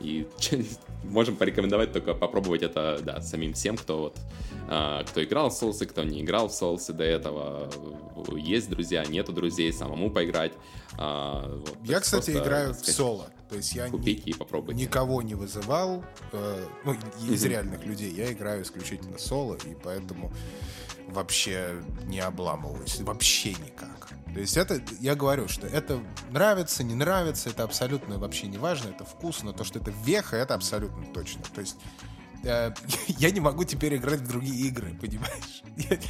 и 0.00 0.26
можем 1.04 1.36
порекомендовать 1.36 1.92
только 1.92 2.14
попробовать 2.14 2.62
это, 2.62 3.00
да, 3.02 3.20
самим 3.20 3.54
всем, 3.54 3.76
кто 3.76 3.98
вот, 3.98 4.18
а, 4.68 5.04
кто 5.04 5.22
играл 5.24 5.50
в 5.50 5.54
соусы, 5.54 5.86
кто 5.86 6.02
не 6.04 6.22
играл 6.22 6.48
в 6.48 6.52
соусы 6.52 6.92
до 6.92 7.04
этого, 7.04 7.70
есть 8.36 8.68
друзья, 8.68 9.04
нету 9.04 9.32
друзей, 9.32 9.72
самому 9.72 10.10
поиграть. 10.10 10.52
А, 10.98 11.48
вот, 11.48 11.76
я, 11.84 12.00
кстати, 12.00 12.32
играю 12.32 12.74
в 12.74 12.78
соло. 12.78 13.28
То 13.48 13.56
есть 13.56 13.74
я 13.74 13.88
купить 13.88 14.26
ни, 14.26 14.30
и 14.30 14.34
попробовать. 14.34 14.76
никого 14.76 15.22
не 15.22 15.36
вызывал, 15.36 16.04
э, 16.32 16.66
ну, 16.84 16.94
из 17.30 17.44
mm-hmm. 17.44 17.48
реальных 17.48 17.86
людей. 17.86 18.10
Я 18.10 18.32
играю 18.32 18.62
исключительно 18.62 19.18
соло, 19.18 19.56
и 19.64 19.76
поэтому 19.84 20.32
вообще 21.08 21.82
не 22.04 22.20
обламываюсь. 22.20 23.00
Вообще 23.00 23.50
никак. 23.54 24.08
То 24.32 24.40
есть 24.40 24.56
это, 24.56 24.82
я 25.00 25.14
говорю, 25.14 25.48
что 25.48 25.66
это 25.66 25.98
нравится, 26.30 26.84
не 26.84 26.94
нравится, 26.94 27.48
это 27.48 27.62
абсолютно 27.62 28.18
вообще 28.18 28.48
не 28.48 28.58
важно, 28.58 28.90
это 28.90 29.04
вкусно, 29.04 29.54
то, 29.54 29.64
что 29.64 29.78
это 29.78 29.90
веха, 30.04 30.36
это 30.36 30.54
абсолютно 30.54 31.06
точно. 31.06 31.42
То 31.54 31.62
есть 31.62 31.76
Э, 32.46 32.72
я 33.18 33.30
не 33.30 33.40
могу 33.40 33.64
теперь 33.64 33.96
играть 33.96 34.20
в 34.20 34.28
другие 34.28 34.68
игры, 34.68 34.94
понимаешь? 35.00 35.62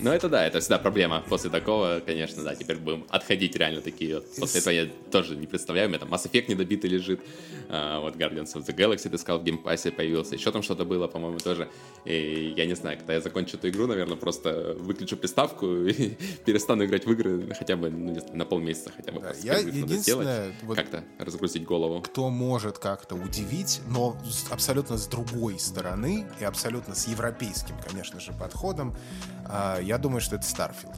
Ну 0.00 0.10
это 0.10 0.28
да, 0.28 0.46
это 0.46 0.60
всегда 0.60 0.78
проблема. 0.78 1.22
После 1.28 1.50
такого, 1.50 2.00
конечно, 2.04 2.42
да, 2.42 2.54
теперь 2.54 2.76
будем 2.76 3.06
отходить 3.10 3.54
реально 3.56 3.80
такие 3.80 4.16
вот. 4.16 4.34
После 4.36 4.60
этого 4.60 4.72
я 4.72 4.88
тоже 5.10 5.36
не 5.36 5.46
представляю, 5.46 5.88
у 5.88 5.90
меня 5.90 5.98
там 5.98 6.12
Mass 6.12 6.30
Effect 6.30 6.46
недобитый 6.48 6.90
лежит, 6.90 7.20
а, 7.68 8.00
вот 8.00 8.16
Guardians 8.16 8.54
of 8.54 8.66
the 8.66 8.74
Galaxy, 8.74 9.10
ты 9.10 9.18
сказал, 9.18 9.40
в 9.40 9.44
геймпассе 9.44 9.90
появился, 9.90 10.34
еще 10.34 10.52
там 10.52 10.62
что-то 10.62 10.84
было, 10.84 11.06
по-моему, 11.06 11.38
тоже. 11.38 11.68
И 12.04 12.54
я 12.56 12.66
не 12.66 12.74
знаю, 12.74 12.98
когда 12.98 13.14
я 13.14 13.20
закончу 13.20 13.56
эту 13.56 13.68
игру, 13.68 13.86
наверное, 13.86 14.16
просто 14.16 14.74
выключу 14.78 15.16
приставку 15.16 15.66
и 15.86 16.16
перестану 16.44 16.84
играть 16.84 17.06
в 17.06 17.12
игры 17.12 17.54
хотя 17.58 17.76
бы 17.76 17.90
ну, 17.90 18.16
на 18.32 18.44
полмесяца 18.44 18.90
хотя 18.94 19.12
бы. 19.12 19.20
Да, 19.20 19.32
я 19.42 19.58
единственное, 19.58 20.52
вот 20.62 20.76
как-то 20.76 21.04
разгрузить 21.18 21.64
голову. 21.64 22.00
Кто 22.00 22.30
может 22.30 22.78
как-то 22.78 23.14
удивить, 23.14 23.80
но 23.88 24.16
абсолютно 24.50 24.96
с 24.96 25.06
другой 25.06 25.58
стороны 25.58 25.83
стороны 25.84 26.26
и 26.40 26.44
абсолютно 26.44 26.94
с 26.94 27.06
европейским, 27.06 27.76
конечно 27.86 28.18
же, 28.18 28.32
подходом, 28.32 28.96
а, 29.44 29.78
я 29.80 29.98
думаю, 29.98 30.22
что 30.22 30.36
это 30.36 30.46
Starfield. 30.46 30.96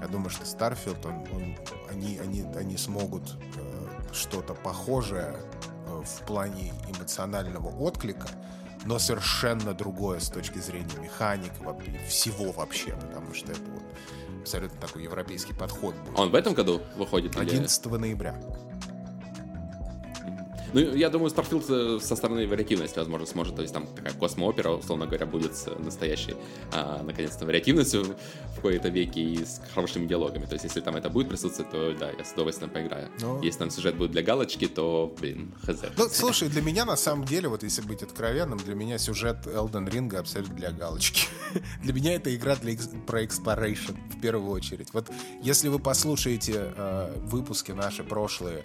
Я 0.00 0.08
думаю, 0.08 0.30
что 0.30 0.42
Starfield, 0.42 1.06
он, 1.06 1.14
он, 1.32 1.56
они, 1.88 2.18
они, 2.18 2.44
они 2.56 2.76
смогут 2.76 3.36
э, 3.56 4.12
что-то 4.12 4.54
похожее 4.54 5.36
э, 5.86 6.02
в 6.04 6.26
плане 6.26 6.72
эмоционального 6.88 7.68
отклика, 7.68 8.26
но 8.84 8.98
совершенно 8.98 9.72
другое 9.72 10.18
с 10.18 10.28
точки 10.28 10.58
зрения 10.58 10.98
механик, 11.00 11.52
всего 12.08 12.50
вообще, 12.50 12.96
потому 12.96 13.34
что 13.34 13.52
это 13.52 13.70
вот 13.70 13.84
абсолютно 14.40 14.80
такой 14.80 15.04
европейский 15.04 15.54
подход 15.54 15.94
будет. 15.94 16.18
Он 16.18 16.30
в 16.30 16.34
этом 16.34 16.54
году 16.54 16.82
выходит? 16.96 17.36
11 17.36 17.86
или... 17.86 17.96
ноября. 17.96 18.34
Ну, 20.74 20.80
я 20.94 21.08
думаю, 21.08 21.30
Starfield 21.30 21.98
э, 21.98 22.00
со 22.00 22.16
стороны 22.16 22.48
вариативности, 22.48 22.98
возможно, 22.98 23.26
сможет. 23.26 23.54
То 23.54 23.62
есть 23.62 23.72
там 23.72 23.86
такая 23.86 24.12
космоопера, 24.12 24.70
условно 24.70 25.06
говоря, 25.06 25.24
будет 25.24 25.54
с 25.54 25.66
настоящей, 25.78 26.34
а, 26.72 27.00
наконец-то, 27.04 27.46
вариативностью 27.46 28.04
в 28.04 28.56
какой-то 28.56 28.88
веке 28.88 29.20
и 29.20 29.44
с 29.44 29.62
хорошими 29.72 30.06
диалогами. 30.06 30.46
То 30.46 30.54
есть 30.54 30.64
если 30.64 30.80
там 30.80 30.96
это 30.96 31.10
будет 31.10 31.28
присутствовать, 31.28 31.70
то 31.70 31.94
да, 31.98 32.10
я 32.10 32.24
с 32.24 32.32
удовольствием 32.32 32.70
поиграю. 32.70 33.08
Но... 33.20 33.36
Ну. 33.36 33.42
Если 33.42 33.60
там 33.60 33.70
сюжет 33.70 33.96
будет 33.96 34.10
для 34.10 34.22
галочки, 34.22 34.66
то, 34.66 35.14
блин, 35.20 35.54
хз. 35.62 35.80
Ну, 35.96 36.08
слушай, 36.10 36.48
для 36.48 36.60
меня, 36.60 36.84
на 36.84 36.96
самом 36.96 37.24
деле, 37.24 37.48
вот 37.48 37.62
если 37.62 37.82
быть 37.82 38.02
откровенным, 38.02 38.58
для 38.58 38.74
меня 38.74 38.98
сюжет 38.98 39.46
Elden 39.46 39.88
Ring 39.88 40.16
абсолютно 40.16 40.56
для 40.56 40.72
галочки. 40.72 41.28
для 41.82 41.92
меня 41.92 42.14
это 42.14 42.34
игра 42.34 42.56
для, 42.56 42.76
про 43.06 43.22
exploration, 43.22 43.96
в 44.10 44.20
первую 44.20 44.50
очередь. 44.50 44.88
Вот 44.92 45.08
если 45.40 45.68
вы 45.68 45.78
послушаете 45.78 46.72
э, 46.76 47.12
выпуски 47.26 47.70
наши 47.70 48.02
прошлые 48.02 48.64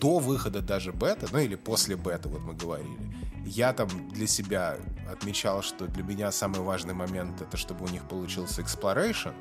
до 0.00 0.18
выхода 0.18 0.60
даже 0.60 0.92
бета, 0.92 1.28
ну 1.32 1.38
или 1.38 1.54
после 1.54 1.96
бета, 1.96 2.28
вот 2.28 2.42
мы 2.42 2.54
говорили, 2.54 2.98
я 3.44 3.72
там 3.72 3.88
для 4.10 4.26
себя 4.26 4.78
отмечал, 5.10 5.62
что 5.62 5.86
для 5.86 6.02
меня 6.02 6.32
самый 6.32 6.60
важный 6.60 6.94
момент 6.94 7.40
это 7.40 7.56
чтобы 7.56 7.84
у 7.84 7.88
них 7.88 8.06
получился 8.08 8.62
exploration, 8.62 9.34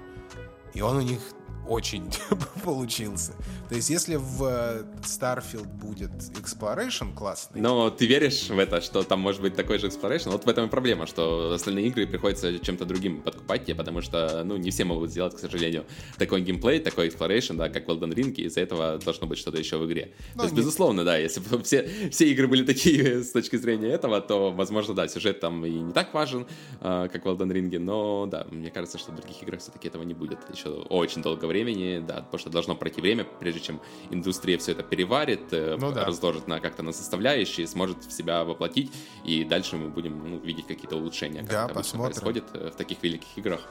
и 0.73 0.81
он 0.81 0.97
у 0.97 1.01
них 1.01 1.19
очень 1.67 2.09
получился. 2.63 3.33
То 3.69 3.75
есть, 3.75 3.89
если 3.89 4.15
в 4.15 4.43
э, 4.43 4.83
Starfield 5.01 5.67
будет 5.67 6.11
Exploration 6.11 7.13
классный... 7.13 7.61
Но 7.61 7.89
ты 7.89 8.05
веришь 8.05 8.49
в 8.49 8.59
это, 8.59 8.81
что 8.81 9.03
там 9.03 9.19
может 9.19 9.41
быть 9.41 9.55
такой 9.55 9.79
же 9.79 9.87
Exploration? 9.87 10.31
Вот 10.31 10.45
в 10.45 10.49
этом 10.49 10.67
и 10.67 10.69
проблема, 10.69 11.07
что 11.07 11.53
остальные 11.53 11.87
игры 11.87 12.05
приходится 12.05 12.59
чем-то 12.59 12.85
другим 12.85 13.21
подкупать 13.21 13.65
тебе, 13.65 13.75
потому 13.75 14.01
что, 14.01 14.43
ну, 14.43 14.57
не 14.57 14.71
все 14.71 14.83
могут 14.83 15.11
сделать, 15.11 15.35
к 15.35 15.39
сожалению, 15.39 15.85
такой 16.17 16.41
геймплей, 16.41 16.79
такой 16.79 17.07
Exploration, 17.07 17.55
да, 17.55 17.69
как 17.69 17.87
в 17.87 17.91
Elden 17.91 18.13
Ring, 18.13 18.33
и 18.33 18.43
из-за 18.43 18.61
этого 18.61 18.97
должно 18.97 19.27
быть 19.27 19.37
что-то 19.37 19.57
еще 19.57 19.77
в 19.77 19.85
игре. 19.85 20.13
Ну, 20.35 20.39
то 20.39 20.43
есть, 20.43 20.55
не... 20.55 20.61
безусловно, 20.61 21.03
да, 21.03 21.17
если 21.17 21.39
бы 21.39 21.61
все, 21.63 21.89
все 22.11 22.29
игры 22.31 22.47
были 22.47 22.65
такие 22.65 23.23
с 23.23 23.31
точки 23.31 23.55
зрения 23.55 23.89
этого, 23.89 24.21
то, 24.21 24.51
возможно, 24.51 24.93
да, 24.93 25.07
сюжет 25.07 25.39
там 25.39 25.65
и 25.65 25.71
не 25.71 25.93
так 25.93 26.13
важен, 26.13 26.45
а, 26.81 27.07
как 27.07 27.25
в 27.25 27.27
Elden 27.27 27.51
Ring, 27.51 27.79
но, 27.79 28.25
да, 28.25 28.45
мне 28.51 28.69
кажется, 28.69 28.97
что 28.97 29.11
в 29.11 29.15
других 29.15 29.41
играх 29.41 29.61
все-таки 29.61 29.87
этого 29.87 30.03
не 30.03 30.13
будет 30.13 30.39
еще 30.53 30.69
очень 30.69 31.21
долго 31.21 31.45
времени, 31.53 32.03
да, 32.05 32.15
потому 32.15 32.39
что 32.39 32.49
должно 32.49 32.75
пройти 32.75 32.99
время, 32.99 33.23
прежде 33.39 33.59
чем 33.59 33.79
индустрия 34.09 34.57
все 34.57 34.71
это 34.71 34.83
переварит, 34.83 35.51
э, 35.51 35.77
ну, 35.79 35.91
да. 35.91 36.05
разложит 36.05 36.47
на 36.47 36.59
как-то 36.59 36.83
на 36.83 36.91
составляющие, 36.91 37.67
сможет 37.67 38.03
в 38.03 38.11
себя 38.11 38.43
воплотить, 38.43 38.91
и 39.23 39.43
дальше 39.43 39.77
мы 39.77 39.89
будем 39.89 40.31
ну, 40.31 40.39
видеть 40.39 40.65
какие-то 40.67 40.95
улучшения, 40.97 41.41
как 41.41 41.49
да, 41.49 41.65
это 41.65 41.73
обычно 41.73 41.99
происходит 41.99 42.43
э, 42.53 42.71
в 42.73 42.75
таких 42.75 43.03
великих 43.03 43.27
играх. 43.37 43.61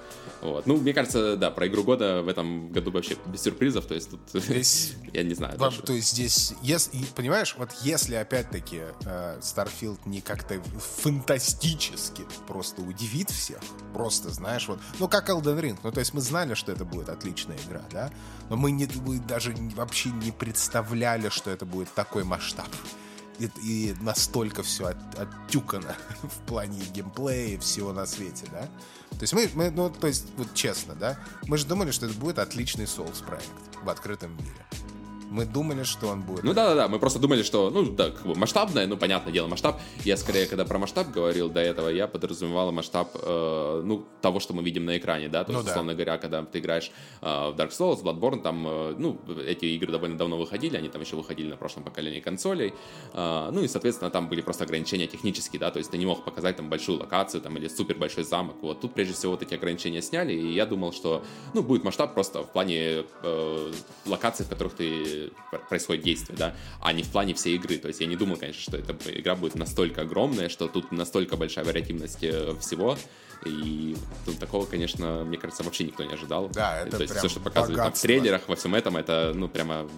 Вот. 0.41 0.67
Ну, 0.67 0.77
мне 0.77 0.93
кажется, 0.93 1.37
да, 1.37 1.51
про 1.51 1.67
игру 1.67 1.83
года 1.83 2.23
в 2.23 2.29
этом 2.29 2.71
году 2.71 2.93
вообще 2.93 3.17
без 3.27 3.43
сюрпризов, 3.43 3.87
то 3.87 3.95
есть 3.95 4.11
тут 4.11 4.21
здесь, 4.33 4.95
я 5.13 5.25
не 5.25 5.35
знаю. 5.35 5.59
Даже. 5.59 5.83
То 5.83 5.93
есть 5.93 6.11
здесь, 6.11 6.55
если, 6.63 6.97
понимаешь, 7.17 7.57
вот 7.59 7.71
если 7.83 8.15
опять-таки 8.15 8.83
э, 9.05 9.39
Starfield 9.41 9.99
не 10.07 10.21
как-то 10.21 10.61
фантастически 10.79 12.25
просто 12.47 12.83
удивит 12.83 13.31
всех, 13.31 13.61
просто, 13.93 14.31
знаешь, 14.31 14.69
вот, 14.69 14.79
ну 14.99 15.09
как 15.09 15.29
Elden 15.29 15.61
Ring, 15.61 15.79
ну 15.83 15.91
то 15.91 16.01
есть 16.01 16.15
мы 16.15 16.21
знали, 16.21 16.55
что 16.55 16.73
это 16.73 16.85
будет 16.85 17.09
отличная 17.09 17.57
игра, 17.67 17.72
да, 17.91 18.11
но 18.51 18.57
мы, 18.57 18.71
не, 18.71 18.89
мы 19.07 19.19
даже 19.19 19.55
вообще 19.75 20.11
не 20.11 20.31
представляли, 20.31 21.29
что 21.29 21.51
это 21.51 21.65
будет 21.65 21.93
такой 21.95 22.25
масштаб. 22.25 22.69
И, 23.39 23.51
и 23.63 23.95
настолько 24.01 24.63
все 24.63 24.89
от, 24.89 25.19
оттюкано 25.19 25.97
в 26.23 26.47
плане 26.47 26.81
геймплея 26.93 27.55
и 27.55 27.59
всего 27.59 27.93
на 27.93 28.07
свете, 28.07 28.47
да? 28.53 28.69
То 29.11 29.23
есть 29.23 29.33
мы, 29.33 29.51
мы, 29.55 29.71
ну, 29.71 29.91
то 29.91 30.07
есть, 30.07 30.27
вот 30.37 30.55
честно, 30.55 30.95
да, 30.95 31.19
мы 31.47 31.57
же 31.57 31.67
думали, 31.67 31.91
что 31.91 32.07
это 32.07 32.15
будет 32.15 32.39
отличный 32.39 32.85
Souls 32.85 33.25
проект 33.25 33.49
в 33.83 33.89
открытом 33.89 34.37
мире. 34.37 34.67
Мы 35.33 35.47
думали, 35.47 35.83
что 35.83 36.09
он 36.09 36.21
будет. 36.21 36.45
Ну 36.45 36.53
да-да-да, 36.53 36.89
мы 36.89 36.99
просто 36.99 37.19
думали, 37.19 37.43
что, 37.43 37.71
ну 37.71 37.91
да, 37.91 38.11
как 38.11 38.27
бы 38.27 38.35
масштабное, 38.35 38.87
ну 38.87 38.99
понятное 38.99 39.33
дело, 39.33 39.47
масштаб. 39.47 39.81
Я 40.05 40.19
скорее, 40.19 40.47
когда 40.47 40.67
про 40.67 40.79
масштаб 40.79 41.11
говорил 41.11 41.49
до 41.49 41.61
этого, 41.61 41.89
я 41.89 42.07
подразумевал 42.07 42.71
масштаб, 42.71 43.09
э, 43.15 43.83
ну, 43.83 44.05
того, 44.21 44.41
что 44.41 44.53
мы 44.53 44.63
видим 44.63 44.85
на 44.85 44.99
экране, 44.99 45.31
да, 45.31 45.45
то 45.45 45.53
ну, 45.53 45.59
есть, 45.59 45.69
да. 45.69 45.73
условно 45.73 45.95
говоря, 45.95 46.19
когда 46.19 46.43
ты 46.45 46.59
играешь 46.59 46.91
э, 47.23 47.27
в 47.27 47.57
Dark 47.57 47.71
Souls, 47.71 48.03
Bloodborne, 48.03 48.43
там, 48.43 48.67
э, 48.67 48.95
ну, 48.99 49.19
эти 49.47 49.65
игры 49.65 49.91
довольно 49.91 50.19
давно 50.19 50.37
выходили, 50.37 50.77
они 50.77 50.91
там 50.91 51.01
еще 51.01 51.17
выходили 51.17 51.49
на 51.49 51.57
прошлом 51.57 51.85
поколении 51.85 52.21
консолей, 52.21 52.75
э, 53.15 53.51
ну 53.51 53.63
и, 53.63 53.69
соответственно, 53.69 54.11
там 54.11 54.29
были 54.29 54.43
просто 54.43 54.65
ограничения 54.65 55.07
технические, 55.07 55.61
да, 55.61 55.71
то 55.71 55.79
есть 55.79 55.91
ты 55.91 55.97
не 55.97 56.05
мог 56.05 56.27
показать 56.27 56.57
там 56.57 56.69
большую 56.69 56.99
локацию, 56.99 57.41
там, 57.41 57.57
или 57.57 57.69
супер 57.69 57.97
большой 57.97 58.25
замок, 58.25 58.57
вот 58.61 58.83
тут, 58.83 58.93
прежде 58.93 59.15
всего, 59.15 59.33
вот 59.33 59.43
эти 59.43 59.55
ограничения 59.55 60.03
сняли, 60.03 60.35
и 60.35 60.53
я 60.53 60.67
думал, 60.67 60.93
что, 60.93 61.25
ну, 61.55 61.63
будет 61.63 61.85
масштаб 61.85 62.13
просто 62.13 62.43
в 62.43 62.53
плане 62.53 63.05
э, 63.23 63.73
локаций, 64.05 64.45
в 64.45 64.51
которых 64.51 64.75
ты 64.75 65.22
происходит 65.69 66.05
действие, 66.05 66.37
да, 66.39 66.55
а 66.81 66.93
не 66.93 67.03
в 67.03 67.09
плане 67.09 67.35
всей 67.35 67.57
игры. 67.57 67.79
То 67.79 67.89
есть 67.89 68.01
я 68.01 68.07
не 68.07 68.17
думал, 68.17 68.37
конечно, 68.37 68.63
что 68.63 68.77
эта 68.77 68.97
игра 69.11 69.35
будет 69.37 69.55
настолько 69.55 70.03
огромная, 70.03 70.49
что 70.49 70.69
тут 70.69 70.93
настолько 70.93 71.37
большая 71.37 71.65
вариативность 71.65 72.23
э, 72.23 72.55
всего. 72.61 72.97
И 73.45 73.97
ну, 74.27 74.35
такого, 74.35 74.67
конечно, 74.67 75.25
мне 75.25 75.37
кажется, 75.37 75.65
вообще 75.65 75.85
никто 75.85 76.05
не 76.05 76.15
ожидал. 76.15 76.49
Да, 76.51 76.81
это 76.81 76.97
То 76.97 77.03
есть 77.03 77.17
все, 77.17 77.29
что 77.29 77.41
показывают 77.41 77.79
там, 77.79 77.93
в 77.93 78.01
трейлерах, 78.01 78.49
во 78.49 78.57
всем 78.57 78.75
этом, 78.75 78.97
это, 78.97 79.33
ну, 79.35 79.49
прямо 79.49 79.89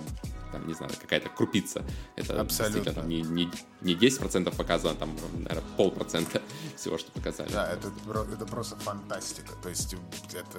там, 0.55 0.67
не 0.69 0.75
знаю, 0.75 0.93
какая-то 1.01 1.29
крупица. 1.29 1.83
Это 2.17 2.41
Абсолютно. 2.41 2.93
Там, 2.93 3.09
не, 3.09 3.23
не, 3.23 3.51
не 3.81 3.95
10% 3.95 4.57
показано, 4.57 4.95
там, 4.95 5.15
наверное, 5.33 5.65
полпроцента 5.77 6.41
всего, 6.77 6.97
что 6.97 7.11
показали. 7.13 7.51
Да, 7.53 7.73
это, 7.73 7.93
это 8.33 8.47
просто 8.47 8.77
фантастика. 8.77 9.53
То 9.63 9.69
есть 9.69 9.97
это 10.33 10.59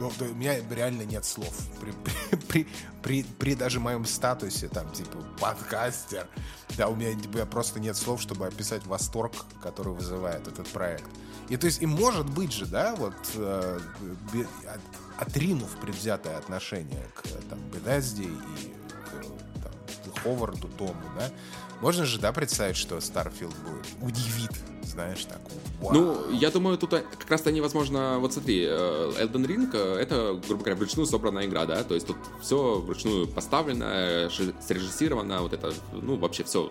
ну, 0.00 0.10
у 0.18 0.34
меня 0.34 0.56
реально 0.70 1.02
нет 1.02 1.26
слов. 1.26 1.54
При, 1.78 1.92
при, 2.48 2.66
при, 3.02 3.22
при, 3.22 3.54
даже 3.54 3.80
моем 3.80 4.06
статусе, 4.06 4.68
там, 4.68 4.90
типа, 4.92 5.18
подкастер, 5.38 6.26
да, 6.76 6.88
у 6.88 6.96
меня, 6.96 7.14
типа, 7.14 7.44
просто 7.44 7.80
нет 7.80 7.96
слов, 7.96 8.20
чтобы 8.22 8.46
описать 8.46 8.86
восторг, 8.86 9.32
который 9.62 9.92
вызывает 9.92 10.48
этот 10.48 10.66
проект. 10.68 11.04
И 11.50 11.56
то 11.56 11.66
есть, 11.66 11.82
и 11.82 11.86
может 11.86 12.30
быть 12.30 12.52
же, 12.52 12.64
да, 12.64 12.94
вот, 12.96 13.14
э, 13.34 13.80
отринув 15.18 15.68
предвзятое 15.80 16.38
отношение 16.38 17.06
к, 17.14 17.22
там, 17.50 17.58
Бедезде 17.70 18.22
и 18.22 18.28
к, 18.28 19.62
там, 19.62 20.14
Ховарду 20.22 20.68
Тому, 20.68 20.94
да, 21.18 21.30
можно 21.82 22.06
же, 22.06 22.18
да, 22.18 22.32
представить, 22.32 22.76
что 22.76 22.96
Starfield 22.98 23.54
будет 23.64 23.86
удивит, 24.00 24.52
знаешь, 24.90 25.24
так. 25.24 25.40
Вау. 25.80 25.94
Ну, 25.94 26.30
я 26.32 26.50
думаю, 26.50 26.76
тут 26.78 26.90
как 26.90 27.30
раз-то 27.30 27.50
невозможно... 27.52 28.18
Вот 28.18 28.32
смотри, 28.32 28.64
э, 28.68 29.12
Elden 29.18 29.46
Ring— 29.46 29.76
это, 29.98 30.40
грубо 30.46 30.64
говоря, 30.64 30.76
вручную 30.76 31.06
собранная 31.06 31.46
игра, 31.46 31.64
да? 31.66 31.82
То 31.84 31.94
есть 31.94 32.06
тут 32.06 32.16
все 32.42 32.80
вручную 32.80 33.26
поставлено, 33.26 34.28
срежиссировано, 34.60 35.42
вот 35.42 35.52
это, 35.52 35.72
ну, 35.92 36.16
вообще 36.16 36.44
все 36.44 36.70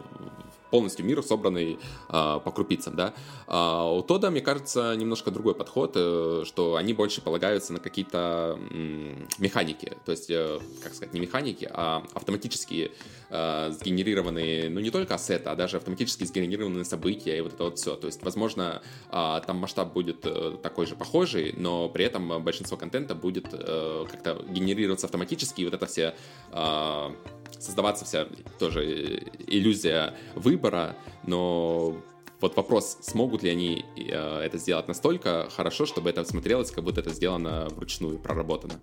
полностью 0.69 1.05
мир, 1.05 1.21
собранный 1.23 1.79
э, 2.09 2.39
по 2.43 2.51
крупицам, 2.51 2.95
да. 2.95 3.13
А 3.47 3.91
у 3.91 4.01
Тода, 4.01 4.29
мне 4.29 4.41
кажется, 4.41 4.95
немножко 4.95 5.31
другой 5.31 5.55
подход, 5.55 5.93
э, 5.95 6.43
что 6.45 6.75
они 6.75 6.93
больше 6.93 7.21
полагаются 7.21 7.73
на 7.73 7.79
какие-то 7.79 8.59
э, 8.71 9.25
механики, 9.39 9.97
то 10.05 10.11
есть, 10.11 10.29
э, 10.29 10.59
как 10.83 10.93
сказать, 10.93 11.13
не 11.13 11.19
механики, 11.19 11.69
а 11.71 12.03
автоматические 12.13 12.91
э, 13.29 13.71
сгенерированные, 13.71 14.69
ну 14.69 14.79
не 14.79 14.91
только 14.91 15.15
ассеты, 15.15 15.49
а 15.49 15.55
даже 15.55 15.77
автоматически 15.77 16.23
сгенерированные 16.23 16.85
события 16.85 17.37
и 17.37 17.41
вот 17.41 17.53
это 17.53 17.63
вот 17.65 17.77
все. 17.77 17.95
То 17.95 18.07
есть, 18.07 18.23
возможно, 18.23 18.81
э, 19.11 19.41
там 19.45 19.57
масштаб 19.57 19.93
будет 19.93 20.25
э, 20.25 20.57
такой 20.61 20.85
же 20.85 20.95
похожий, 20.95 21.53
но 21.57 21.89
при 21.89 22.05
этом 22.05 22.43
большинство 22.43 22.77
контента 22.77 23.15
будет 23.15 23.47
э, 23.51 24.05
как-то 24.11 24.43
генерироваться 24.49 25.07
автоматически, 25.07 25.61
и 25.61 25.65
вот 25.65 25.73
это 25.73 25.85
все 25.85 26.15
э, 26.51 27.09
создаваться 27.57 28.05
вся 28.05 28.27
тоже 28.57 29.23
иллюзия 29.47 30.13
выбора, 30.35 30.95
но 31.25 32.01
вот 32.41 32.55
вопрос, 32.55 32.97
смогут 33.01 33.43
ли 33.43 33.49
они 33.49 33.85
э, 33.97 34.39
это 34.39 34.57
сделать 34.57 34.87
настолько 34.87 35.49
хорошо, 35.49 35.85
чтобы 35.85 36.09
это 36.09 36.23
смотрелось, 36.23 36.71
как 36.71 36.83
будто 36.83 37.01
это 37.01 37.09
сделано 37.09 37.67
вручную, 37.71 38.17
проработано. 38.17 38.81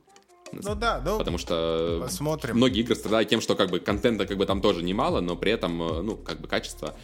Ну 0.53 0.75
да, 0.75 1.03
ну, 1.05 1.19
потому 1.19 1.39
что 1.39 2.01
посмотрим. 2.03 2.57
многие 2.57 2.81
игры 2.81 2.95
страдают 2.95 3.29
тем, 3.29 3.41
что 3.41 3.55
как 3.55 3.71
бы 3.71 3.81
контента 3.81 4.27
как 4.27 4.37
бы 4.37 4.47
там 4.47 4.61
тоже 4.61 4.83
немало, 4.83 5.21
но 5.21 5.37
при 5.37 5.53
этом, 5.53 5.83
э, 5.83 6.03
ну, 6.03 6.17
как 6.17 6.41
бы 6.41 6.49
качество 6.49 6.95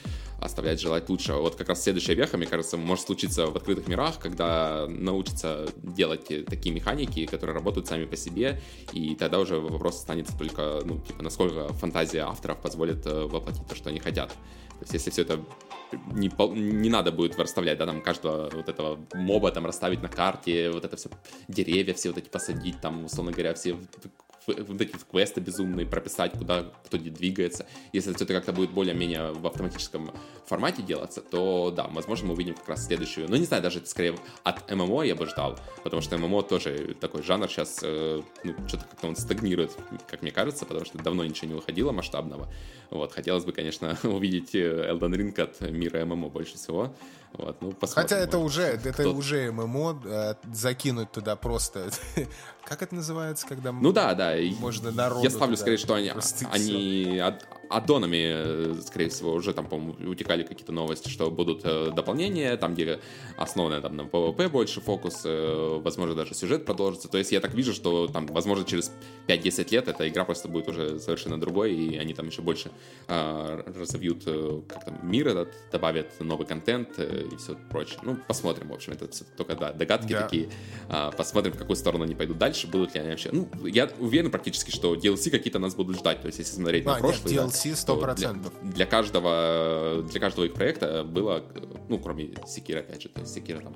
оставляет 0.40 0.80
желать 0.80 1.08
лучшего. 1.08 1.40
Вот 1.40 1.56
как 1.56 1.68
раз 1.68 1.82
следующая 1.82 2.14
веха, 2.14 2.36
мне 2.36 2.46
кажется, 2.46 2.76
может 2.76 3.06
случиться 3.06 3.46
в 3.46 3.56
открытых 3.56 3.86
мирах, 3.88 4.18
когда 4.18 4.86
научатся 4.88 5.68
делать 5.76 6.26
такие 6.46 6.74
механики, 6.74 7.26
которые 7.26 7.54
работают 7.54 7.86
сами 7.86 8.04
по 8.04 8.16
себе, 8.16 8.60
и 8.92 9.14
тогда 9.14 9.38
уже 9.38 9.56
вопрос 9.56 9.96
останется 9.98 10.36
только, 10.36 10.80
ну, 10.84 10.98
типа, 10.98 11.22
насколько 11.22 11.72
фантазия 11.74 12.20
авторов 12.20 12.58
позволит 12.58 13.06
э, 13.06 13.26
воплотить 13.26 13.66
то, 13.66 13.74
что 13.74 13.90
они 13.90 13.98
хотят. 13.98 14.30
То 14.30 14.84
есть, 14.84 14.94
если 14.94 15.10
все 15.10 15.22
это 15.22 15.40
не, 16.12 16.30
не 16.54 16.90
надо 16.90 17.12
будет 17.12 17.38
расставлять, 17.38 17.78
да, 17.78 17.86
там 17.86 18.02
каждого 18.02 18.50
вот 18.52 18.68
этого 18.68 18.98
моба 19.14 19.50
там 19.50 19.66
расставить 19.66 20.02
на 20.02 20.08
карте, 20.08 20.70
вот 20.70 20.84
это 20.84 20.96
все, 20.96 21.10
деревья 21.48 21.94
все 21.94 22.10
вот 22.10 22.18
эти 22.18 22.28
посадить, 22.28 22.80
там, 22.80 23.04
условно 23.04 23.32
говоря, 23.32 23.54
все 23.54 23.76
вот 24.46 24.80
эти 24.80 24.94
квесты 25.10 25.40
безумные 25.40 25.86
прописать, 25.86 26.32
куда 26.32 26.72
кто 26.84 26.98
двигается. 26.98 27.66
Если 27.92 28.12
все 28.12 28.24
это 28.24 28.34
как-то 28.34 28.52
будет 28.52 28.70
более-менее 28.70 29.32
в 29.32 29.46
автоматическом 29.46 30.12
формате 30.46 30.82
делаться, 30.82 31.20
то 31.20 31.72
да, 31.74 31.86
возможно, 31.88 32.28
мы 32.28 32.34
увидим 32.34 32.54
как 32.54 32.68
раз 32.68 32.86
следующую. 32.86 33.28
Ну, 33.28 33.36
не 33.36 33.44
знаю, 33.44 33.62
даже 33.62 33.78
это 33.78 33.88
скорее 33.88 34.16
от 34.42 34.70
ММО 34.70 35.02
я 35.02 35.14
бы 35.14 35.26
ждал, 35.26 35.58
потому 35.82 36.02
что 36.02 36.18
ММО 36.18 36.42
тоже 36.42 36.96
такой 37.00 37.22
жанр 37.22 37.48
сейчас, 37.48 37.80
э, 37.82 38.22
ну, 38.44 38.54
что-то 38.68 38.84
как-то 38.84 39.08
он 39.08 39.16
стагнирует, 39.16 39.76
как 40.08 40.22
мне 40.22 40.30
кажется, 40.30 40.66
потому 40.66 40.84
что 40.84 40.98
давно 40.98 41.24
ничего 41.24 41.48
не 41.48 41.54
выходило 41.54 41.92
масштабного. 41.92 42.48
Вот, 42.90 43.12
хотелось 43.12 43.44
бы, 43.44 43.52
конечно, 43.52 43.96
увидеть 44.02 44.54
э, 44.54 44.90
Elden 44.92 45.14
Ring 45.14 45.40
от 45.40 45.60
мира 45.60 46.04
ММО 46.04 46.28
больше 46.28 46.56
всего. 46.56 46.94
Вот, 47.32 47.62
ну, 47.62 47.74
Хотя 47.80 48.18
это 48.18 48.36
уже, 48.38 48.62
это 48.62 49.08
уже 49.08 49.50
ММО, 49.50 50.02
э, 50.04 50.34
закинуть 50.52 51.10
туда 51.12 51.36
просто... 51.36 51.90
как 52.64 52.82
это 52.82 52.94
называется, 52.94 53.46
когда... 53.46 53.72
Ну 53.72 53.92
да, 53.92 54.14
да. 54.14 54.34
Можно 54.60 54.90
народу 54.90 55.22
Я 55.22 55.30
ставлю 55.30 55.56
скорее, 55.56 55.76
что 55.76 55.94
они, 55.94 56.12
они 56.50 57.22
аддонами, 57.72 58.80
скорее 58.82 59.08
всего, 59.08 59.32
уже 59.32 59.52
там, 59.52 59.66
по-моему, 59.66 60.10
утекали 60.10 60.42
какие-то 60.42 60.72
новости, 60.72 61.08
что 61.08 61.30
будут 61.30 61.62
э, 61.64 61.90
дополнения, 61.94 62.56
там, 62.56 62.74
где 62.74 63.00
основано 63.36 63.80
там 63.80 63.96
на 63.96 64.02
PvP 64.02 64.48
больше 64.48 64.80
фокус, 64.80 65.22
э, 65.24 65.80
возможно, 65.82 66.14
даже 66.14 66.34
сюжет 66.34 66.64
продолжится. 66.64 67.08
То 67.08 67.18
есть 67.18 67.32
я 67.32 67.40
так 67.40 67.54
вижу, 67.54 67.72
что 67.72 68.08
там, 68.08 68.26
возможно, 68.26 68.64
через 68.64 68.92
5-10 69.26 69.70
лет 69.70 69.88
эта 69.88 70.08
игра 70.08 70.24
просто 70.24 70.48
будет 70.48 70.68
уже 70.68 71.00
совершенно 71.00 71.40
другой, 71.40 71.74
и 71.74 71.96
они 71.96 72.14
там 72.14 72.26
еще 72.26 72.42
больше 72.42 72.70
э, 73.08 73.62
разовьют 73.74 74.24
как 74.68 74.84
там, 74.84 74.98
мир 75.02 75.28
этот, 75.28 75.54
добавят 75.70 76.20
новый 76.20 76.46
контент, 76.46 76.98
и 76.98 77.36
все 77.36 77.56
прочее. 77.70 77.98
Ну, 78.02 78.16
посмотрим, 78.26 78.68
в 78.68 78.74
общем, 78.74 78.92
это 78.92 79.08
только, 79.36 79.56
да, 79.56 79.72
догадки 79.72 80.12
да. 80.12 80.22
такие. 80.22 80.48
А, 80.88 81.10
посмотрим, 81.10 81.52
в 81.52 81.58
какую 81.58 81.76
сторону 81.76 82.04
они 82.04 82.14
пойдут 82.14 82.38
дальше, 82.38 82.51
будут 82.70 82.94
ли 82.94 83.00
они 83.00 83.10
вообще... 83.10 83.30
Ну, 83.32 83.48
я 83.66 83.90
уверен 83.98 84.30
практически, 84.30 84.70
что 84.70 84.94
DLC 84.94 85.30
какие-то 85.30 85.58
нас 85.58 85.74
будут 85.74 85.98
ждать, 85.98 86.20
то 86.20 86.26
есть 86.26 86.38
если 86.38 86.54
смотреть 86.54 86.86
а, 86.86 86.94
на 86.94 86.98
прошлый... 86.98 87.32
Нет, 87.32 87.44
DLC 87.44 87.72
100%. 87.72 88.14
Для, 88.14 88.34
для, 88.62 88.86
каждого, 88.86 90.02
для 90.08 90.20
каждого 90.20 90.44
их 90.44 90.54
проекта 90.54 91.04
было, 91.04 91.44
ну, 91.88 91.98
кроме 91.98 92.30
Секира, 92.46 92.80
опять 92.80 93.02
же, 93.02 93.08
то 93.08 93.20
есть 93.20 93.34
Секира 93.34 93.60
там 93.60 93.74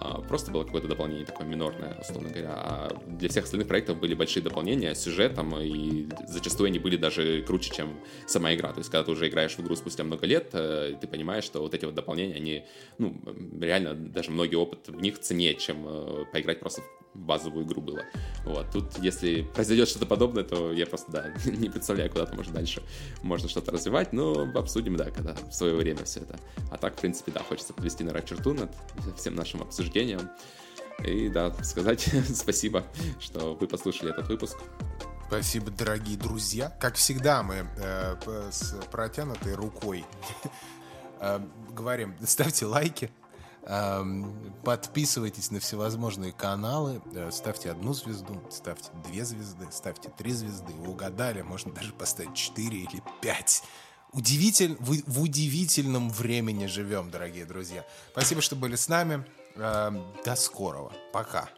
а, 0.00 0.20
просто 0.20 0.50
было 0.50 0.64
какое-то 0.64 0.88
дополнение 0.88 1.24
такое 1.24 1.46
минорное, 1.46 1.96
условно 2.00 2.28
говоря, 2.28 2.52
а 2.54 3.02
для 3.06 3.28
всех 3.28 3.44
остальных 3.44 3.68
проектов 3.68 3.98
были 3.98 4.14
большие 4.14 4.42
дополнения 4.42 4.94
с 4.94 5.02
сюжетом, 5.02 5.56
и 5.58 6.08
зачастую 6.28 6.68
они 6.68 6.78
были 6.78 6.96
даже 6.96 7.42
круче, 7.42 7.72
чем 7.74 7.98
сама 8.26 8.54
игра. 8.54 8.72
То 8.72 8.80
есть, 8.80 8.90
когда 8.90 9.04
ты 9.04 9.12
уже 9.12 9.28
играешь 9.28 9.54
в 9.54 9.60
игру 9.60 9.76
спустя 9.76 10.04
много 10.04 10.26
лет, 10.26 10.50
э, 10.52 10.94
ты 11.00 11.06
понимаешь, 11.06 11.44
что 11.44 11.60
вот 11.60 11.74
эти 11.74 11.84
вот 11.84 11.94
дополнения, 11.94 12.34
они 12.34 12.64
ну, 12.98 13.16
реально 13.60 13.94
даже 13.94 14.30
многие 14.30 14.56
опыт 14.56 14.88
в 14.88 15.00
них 15.00 15.18
ценнее, 15.20 15.54
чем 15.54 15.84
э, 15.86 16.24
поиграть 16.32 16.60
просто 16.60 16.82
в 17.14 17.18
базовую 17.18 17.64
игру 17.64 17.80
было. 17.80 18.02
Вот. 18.44 18.70
Тут, 18.70 18.98
если 18.98 19.42
произойдет 19.42 19.88
что-то 19.88 20.06
подобное, 20.06 20.44
то 20.44 20.72
я 20.72 20.86
просто, 20.86 21.10
да, 21.10 21.32
не 21.50 21.70
представляю, 21.70 22.10
куда 22.10 22.26
то 22.26 22.34
может 22.36 22.52
дальше 22.52 22.82
можно 23.22 23.48
что-то 23.48 23.72
развивать, 23.72 24.12
но 24.12 24.48
обсудим, 24.54 24.96
да, 24.96 25.10
когда 25.10 25.34
в 25.34 25.52
свое 25.52 25.74
время 25.74 26.04
все 26.04 26.20
это. 26.20 26.38
А 26.70 26.76
так, 26.76 26.96
в 26.96 27.00
принципе, 27.00 27.32
да, 27.32 27.42
хочется 27.42 27.72
подвести 27.72 28.04
на 28.04 28.20
черту 28.22 28.54
над 28.54 28.70
всем 29.16 29.34
нашим 29.34 29.62
обсуждением. 29.62 30.30
И, 31.04 31.28
да, 31.28 31.52
сказать 31.64 32.08
спасибо, 32.34 32.84
что 33.18 33.54
вы 33.54 33.66
послушали 33.66 34.12
этот 34.12 34.28
выпуск. 34.28 34.56
Спасибо, 35.26 35.70
дорогие 35.70 36.16
друзья. 36.16 36.70
Как 36.78 36.94
всегда, 36.94 37.42
мы 37.42 37.66
э, 37.78 38.50
с 38.52 38.74
протянутой 38.92 39.54
рукой 39.54 40.04
э, 41.20 41.40
говорим, 41.70 42.14
ставьте 42.24 42.66
лайки, 42.66 43.10
Подписывайтесь 43.64 45.50
на 45.50 45.58
всевозможные 45.60 46.32
каналы, 46.32 47.00
э, 47.14 47.30
ставьте 47.30 47.70
одну 47.70 47.94
звезду, 47.94 48.42
ставьте 48.50 48.90
две 49.06 49.24
звезды, 49.24 49.66
ставьте 49.70 50.10
три 50.10 50.32
звезды. 50.32 50.72
Вы 50.72 50.90
угадали, 50.90 51.40
можно 51.42 51.72
даже 51.72 51.92
поставить 51.94 52.34
четыре 52.34 52.78
или 52.78 53.02
пять. 53.22 53.62
Удивитель, 54.12 54.76
в, 54.80 54.96
в 55.06 55.22
удивительном 55.22 56.10
времени 56.10 56.66
живем, 56.66 57.10
дорогие 57.10 57.46
друзья. 57.46 57.86
Спасибо, 58.12 58.42
что 58.42 58.54
были 58.54 58.76
с 58.76 58.88
нами. 58.88 59.24
До 59.56 60.36
скорого. 60.36 60.92
Пока. 61.12 61.48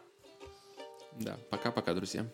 Да, 1.19 1.37
пока-пока, 1.51 1.93
друзья. 1.93 2.25